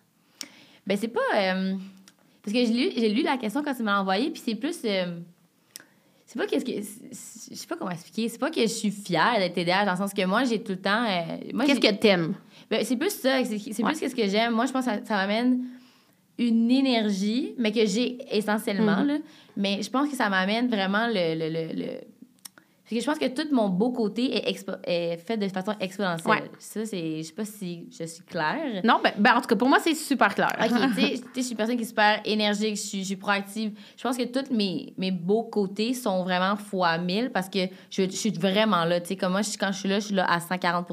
Ben, 0.88 0.98
c'est 0.98 1.08
pas. 1.08 1.22
parce 1.32 2.54
que 2.54 2.60
j'ai 2.60 2.68
lu, 2.68 2.92
j'ai 2.96 3.10
lu 3.10 3.24
la 3.24 3.38
question 3.38 3.64
quand 3.64 3.74
tu 3.74 3.82
me 3.84 3.88
l'as 3.88 4.02
envoyée, 4.02 4.30
puis 4.32 4.42
c'est 4.44 4.56
plus. 4.56 4.74
c'est 4.82 6.38
pas 6.38 6.46
qu'est-ce 6.48 6.66
que. 6.66 6.72
Je 6.74 7.56
sais 7.56 7.68
pas 7.68 7.76
comment 7.78 7.92
expliquer. 7.92 8.28
C'est 8.30 8.40
pas 8.40 8.50
que 8.52 8.62
je 8.62 8.68
suis 8.68 8.92
fière 8.92 9.36
d'être 9.38 9.54
TDAH, 9.54 9.86
dans 9.86 9.92
le 9.92 9.98
sens 9.98 10.14
que 10.14 10.26
moi, 10.26 10.44
j'ai 10.44 10.62
tout 10.62 10.74
le 10.74 10.82
temps. 10.82 11.04
moi, 11.54 11.66
Qu'est-ce 11.66 11.80
que 11.80 11.94
t'aimes? 11.94 12.34
Ben, 12.70 12.84
c'est 12.84 12.98
plus 12.98 13.12
ça. 13.12 13.44
C'est, 13.46 13.60
c'est 13.60 13.84
Ouais. 13.84 13.92
plus 13.92 14.00
qu'est-ce 14.00 14.16
que 14.16 14.28
j'aime. 14.28 14.54
Moi, 14.54 14.66
je 14.66 14.72
pense 14.72 14.86
que 14.86 14.92
ça, 14.92 15.06
ça 15.06 15.16
m'amène 15.16 15.64
une 16.40 16.72
énergie, 16.72 17.54
mais 17.58 17.72
que 17.72 17.86
j'ai 17.86 18.18
essentiellement, 18.36 19.02
Mhm. 19.02 19.08
là. 19.08 19.18
Mais 19.56 19.82
je 19.84 19.90
pense 19.90 20.10
que 20.10 20.16
ça 20.16 20.30
m'amène 20.30 20.68
vraiment 20.68 21.08
le. 21.08 21.36
le, 21.36 21.50
le, 21.50 21.74
le- 21.80 22.00
Parce 22.84 22.96
que 22.96 23.00
je 23.00 23.06
pense 23.06 23.18
que 23.20 23.28
tout 23.42 23.48
mon 23.56 23.70
beau 23.70 23.92
côté 23.92 24.36
est, 24.36 24.52
expo- 24.52 24.78
est 24.84 25.16
fait 25.18 25.38
de 25.38 25.48
façon 25.48 25.74
exponentielle. 25.80 26.32
Ouais. 26.44 26.52
Ça, 26.60 26.86
c'est. 26.86 27.18
Je 27.20 27.22
sais 27.24 27.34
pas 27.34 27.46
si 27.46 27.88
je 27.98 28.04
suis 28.06 28.24
claire. 28.24 28.82
Non, 28.84 29.00
ben, 29.02 29.14
ben, 29.18 29.36
en 29.36 29.42
tout 29.42 29.48
cas, 29.48 29.56
pour 29.56 29.70
moi, 29.70 29.78
c'est 29.82 29.94
super 29.96 30.36
clair. 30.36 30.52
OK, 30.60 30.68
tu 30.96 31.02
sais, 31.02 31.22
je 31.36 31.42
suis 31.42 31.52
une 31.52 31.58
personne 31.58 31.78
qui 31.78 31.84
est 31.84 31.88
super 31.88 32.20
énergique, 32.26 32.76
je 32.76 33.04
suis, 33.04 33.16
proactive. 33.16 33.72
Je 33.96 34.04
pense 34.04 34.18
que 34.18 34.24
tous 34.24 34.52
mes, 34.54 34.94
mes 34.98 35.12
beaux 35.12 35.44
côtés 35.44 35.94
sont 35.94 36.24
vraiment 36.24 36.56
fois 36.58 36.98
1000 36.98 37.30
parce 37.30 37.48
que 37.48 37.60
je, 37.90 38.04
suis 38.10 38.32
vraiment 38.32 38.84
là. 38.86 39.00
Tu 39.00 39.10
sais, 39.10 39.16
comme 39.16 39.32
moi, 39.32 39.42
quand 39.60 39.72
je 39.72 39.80
suis 39.80 39.90
là, 39.90 40.00
je 40.00 40.06
suis 40.08 40.16
là 40.16 40.26
à 40.30 40.40
140 40.40 40.86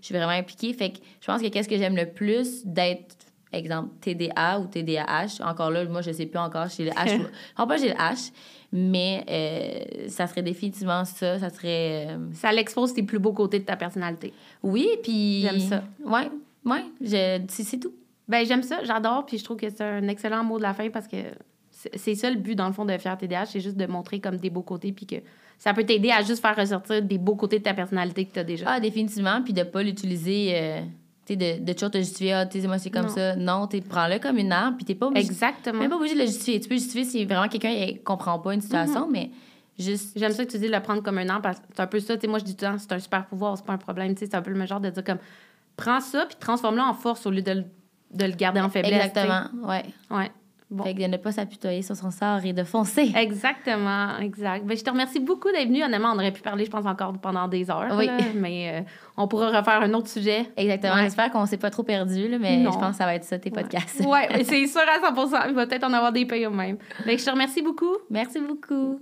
Je 0.00 0.06
suis 0.06 0.14
vraiment 0.14 0.32
impliquée. 0.32 0.72
Fait 0.72 0.90
que 0.90 0.98
je 1.20 1.26
pense 1.26 1.40
que 1.40 1.46
qu'est-ce 1.48 1.68
que 1.68 1.76
j'aime 1.78 1.96
le 1.96 2.06
plus 2.06 2.66
d'être, 2.66 3.14
exemple, 3.52 3.90
TDA 4.00 4.58
ou 4.60 4.66
TDAH. 4.66 5.42
Encore 5.44 5.70
là, 5.70 5.84
moi, 5.86 6.00
je 6.02 6.12
sais 6.12 6.26
plus 6.26 6.38
encore. 6.38 6.66
J'ai 6.68 6.84
le 6.84 6.90
H. 6.90 7.18
ou- 7.20 7.26
en 7.56 7.66
pas, 7.66 7.76
j'ai 7.76 7.88
le 7.88 7.94
H. 7.94 8.30
Mais 8.72 9.24
euh, 9.28 10.08
ça 10.08 10.26
serait 10.26 10.42
définitivement 10.42 11.04
ça. 11.04 11.38
Ça 11.38 11.50
serait... 11.50 12.06
euh, 12.10 12.16
Ça 12.32 12.52
l'expose 12.52 12.94
tes 12.94 13.02
plus 13.02 13.18
beaux 13.18 13.32
côtés 13.32 13.58
de 13.58 13.64
ta 13.64 13.76
personnalité. 13.76 14.32
Oui, 14.62 14.88
puis... 15.02 15.42
J'aime 15.42 15.60
ça. 15.60 15.82
Ouais. 16.04 16.30
je- 17.00 17.40
C'est 17.48 17.78
tout. 17.78 17.92
Ben, 18.28 18.46
j'aime 18.46 18.62
ça, 18.62 18.82
j'adore, 18.84 19.26
puis 19.26 19.36
je 19.36 19.44
trouve 19.44 19.56
que 19.58 19.68
c'est 19.68 19.82
un 19.82 20.08
excellent 20.08 20.42
mot 20.44 20.56
de 20.56 20.62
la 20.62 20.72
fin 20.72 20.88
parce 20.90 21.06
que 21.08 21.16
c'est 21.96 22.14
ça 22.14 22.30
le 22.30 22.36
but, 22.36 22.54
dans 22.54 22.68
le 22.68 22.72
fond, 22.72 22.84
de 22.84 22.96
faire 22.96 23.18
TDAH, 23.18 23.46
c'est 23.46 23.60
juste 23.60 23.76
de 23.76 23.86
montrer 23.86 24.20
comme 24.20 24.36
des 24.36 24.48
beaux 24.48 24.62
côtés, 24.62 24.92
puis 24.92 25.04
que 25.04 25.16
ça 25.58 25.74
peut 25.74 25.84
t'aider 25.84 26.10
à 26.10 26.22
juste 26.22 26.40
faire 26.40 26.56
ressortir 26.56 27.02
des 27.02 27.18
beaux 27.18 27.34
côtés 27.34 27.58
de 27.58 27.64
ta 27.64 27.74
personnalité 27.74 28.24
que 28.24 28.32
tu 28.32 28.38
as 28.38 28.44
déjà. 28.44 28.66
Ah, 28.68 28.80
définitivement. 28.80 29.42
Puis 29.42 29.52
de 29.52 29.64
pas 29.64 29.82
l'utiliser, 29.82 30.52
euh, 30.54 30.80
tu 31.26 31.34
sais, 31.34 31.36
de, 31.36 31.64
de 31.64 31.72
toujours 31.72 31.90
te 31.90 31.98
justifier, 31.98 32.32
ah, 32.32 32.46
moi, 32.64 32.78
c'est 32.78 32.90
comme 32.90 33.06
Non. 33.06 33.08
ça. 33.14 33.36
Non, 33.36 33.66
tu 33.66 33.80
prends-le 33.80 34.18
comme 34.18 34.38
une 34.38 34.52
arme, 34.52 34.76
puis 34.76 34.84
t'es 34.84 34.94
pas 34.94 35.06
obligé. 35.06 35.24
Exactement. 35.26 35.78
Même 35.78 35.90
pas 35.90 35.96
obligé 35.96 36.14
de 36.14 36.20
le 36.20 36.26
justifier. 36.26 36.60
Tu 36.60 36.68
peux 36.68 36.74
justifier 36.74 37.04
si 37.04 37.24
vraiment 37.24 37.48
quelqu'un 37.48 37.70
ne 37.72 37.98
comprend 37.98 38.38
pas 38.38 38.54
une 38.54 38.60
situation, 38.60 39.06
Mm-hmm. 39.06 39.12
mais 39.12 39.30
juste. 39.78 40.12
J'aime 40.16 40.32
ça 40.32 40.44
que 40.44 40.50
tu 40.50 40.58
dis 40.58 40.66
de 40.66 40.72
le 40.72 40.80
prendre 40.80 41.02
comme 41.02 41.18
un 41.18 41.28
an 41.30 41.40
parce 41.40 41.58
que 41.58 41.64
c'est 41.74 41.80
un 41.82 41.86
peu 41.86 42.00
ça. 42.00 42.14
Tu 42.16 42.22
sais, 42.22 42.26
moi, 42.26 42.38
je 42.38 42.44
dis 42.44 42.56
tout 42.56 42.64
le 42.64 42.72
temps, 42.72 42.78
c'est 42.78 42.92
un 42.92 42.98
super 42.98 43.24
pouvoir, 43.26 43.56
c'est 43.56 43.64
pas 43.64 43.72
un 43.74 43.78
problème. 43.78 44.14
Tu 44.14 44.20
sais, 44.20 44.26
c'est 44.30 44.36
un 44.36 44.42
peu 44.42 44.50
le 44.50 44.56
même 44.58 44.66
genre 44.68 44.80
de 44.80 44.90
dire 44.90 45.04
comme, 45.04 45.18
prends 45.76 46.00
ça, 46.00 46.26
puis 46.26 46.36
transforme-le 46.40 46.82
en 46.82 46.94
force 46.94 47.24
au 47.26 47.30
lieu 47.30 47.42
de 47.42 47.52
le, 47.52 47.64
de 48.12 48.24
le 48.24 48.32
garder 48.32 48.60
en 48.60 48.68
faiblesse. 48.68 49.06
Exactement, 49.06 49.68
ouais. 49.68 49.82
tu 49.84 49.88
sais. 50.08 50.14
Ouais. 50.14 50.30
Bon. 50.72 50.84
Fait 50.84 50.94
que 50.94 51.02
de 51.02 51.06
ne 51.06 51.18
pas 51.18 51.32
s'apitoyer 51.32 51.82
sur 51.82 51.94
son 51.94 52.10
sort 52.10 52.42
et 52.44 52.54
de 52.54 52.64
foncer. 52.64 53.12
Exactement, 53.16 54.16
exact. 54.20 54.64
Ben, 54.64 54.74
je 54.74 54.82
te 54.82 54.88
remercie 54.90 55.20
beaucoup 55.20 55.52
d'être 55.52 55.68
venu. 55.68 55.84
Honnêtement, 55.84 56.12
on 56.12 56.18
aurait 56.18 56.32
pu 56.32 56.40
parler, 56.40 56.64
je 56.64 56.70
pense, 56.70 56.86
encore 56.86 57.12
pendant 57.18 57.46
des 57.46 57.70
heures. 57.70 57.94
Oui. 57.98 58.06
là, 58.06 58.16
mais 58.34 58.80
euh, 58.80 58.80
on 59.18 59.28
pourra 59.28 59.48
refaire 59.48 59.82
un 59.82 59.92
autre 59.92 60.08
sujet. 60.08 60.50
Exactement. 60.56 60.94
Ouais. 60.94 61.02
J'espère 61.02 61.30
qu'on 61.30 61.44
s'est 61.44 61.58
pas 61.58 61.68
trop 61.68 61.82
perdu, 61.82 62.26
là, 62.26 62.38
mais 62.38 62.56
Non. 62.56 62.72
je 62.72 62.78
pense 62.78 62.92
que 62.92 62.96
ça 62.96 63.04
va 63.04 63.14
être 63.14 63.24
ça, 63.24 63.38
tes 63.38 63.50
podcasts. 63.50 64.00
Ouais, 64.00 64.28
c'est 64.44 64.66
sûr 64.66 64.80
à 64.80 64.98
100 65.14 65.48
Il 65.50 65.54
va 65.54 65.66
peut-être 65.66 65.84
en 65.84 65.92
avoir 65.92 66.10
des 66.10 66.24
payants 66.24 66.50
même. 66.50 66.78
Fait 67.04 67.16
que 67.16 67.20
je 67.20 67.26
te 67.26 67.30
remercie 67.30 67.60
beaucoup. 67.60 67.98
Merci 68.08 68.40
beaucoup. 68.40 68.98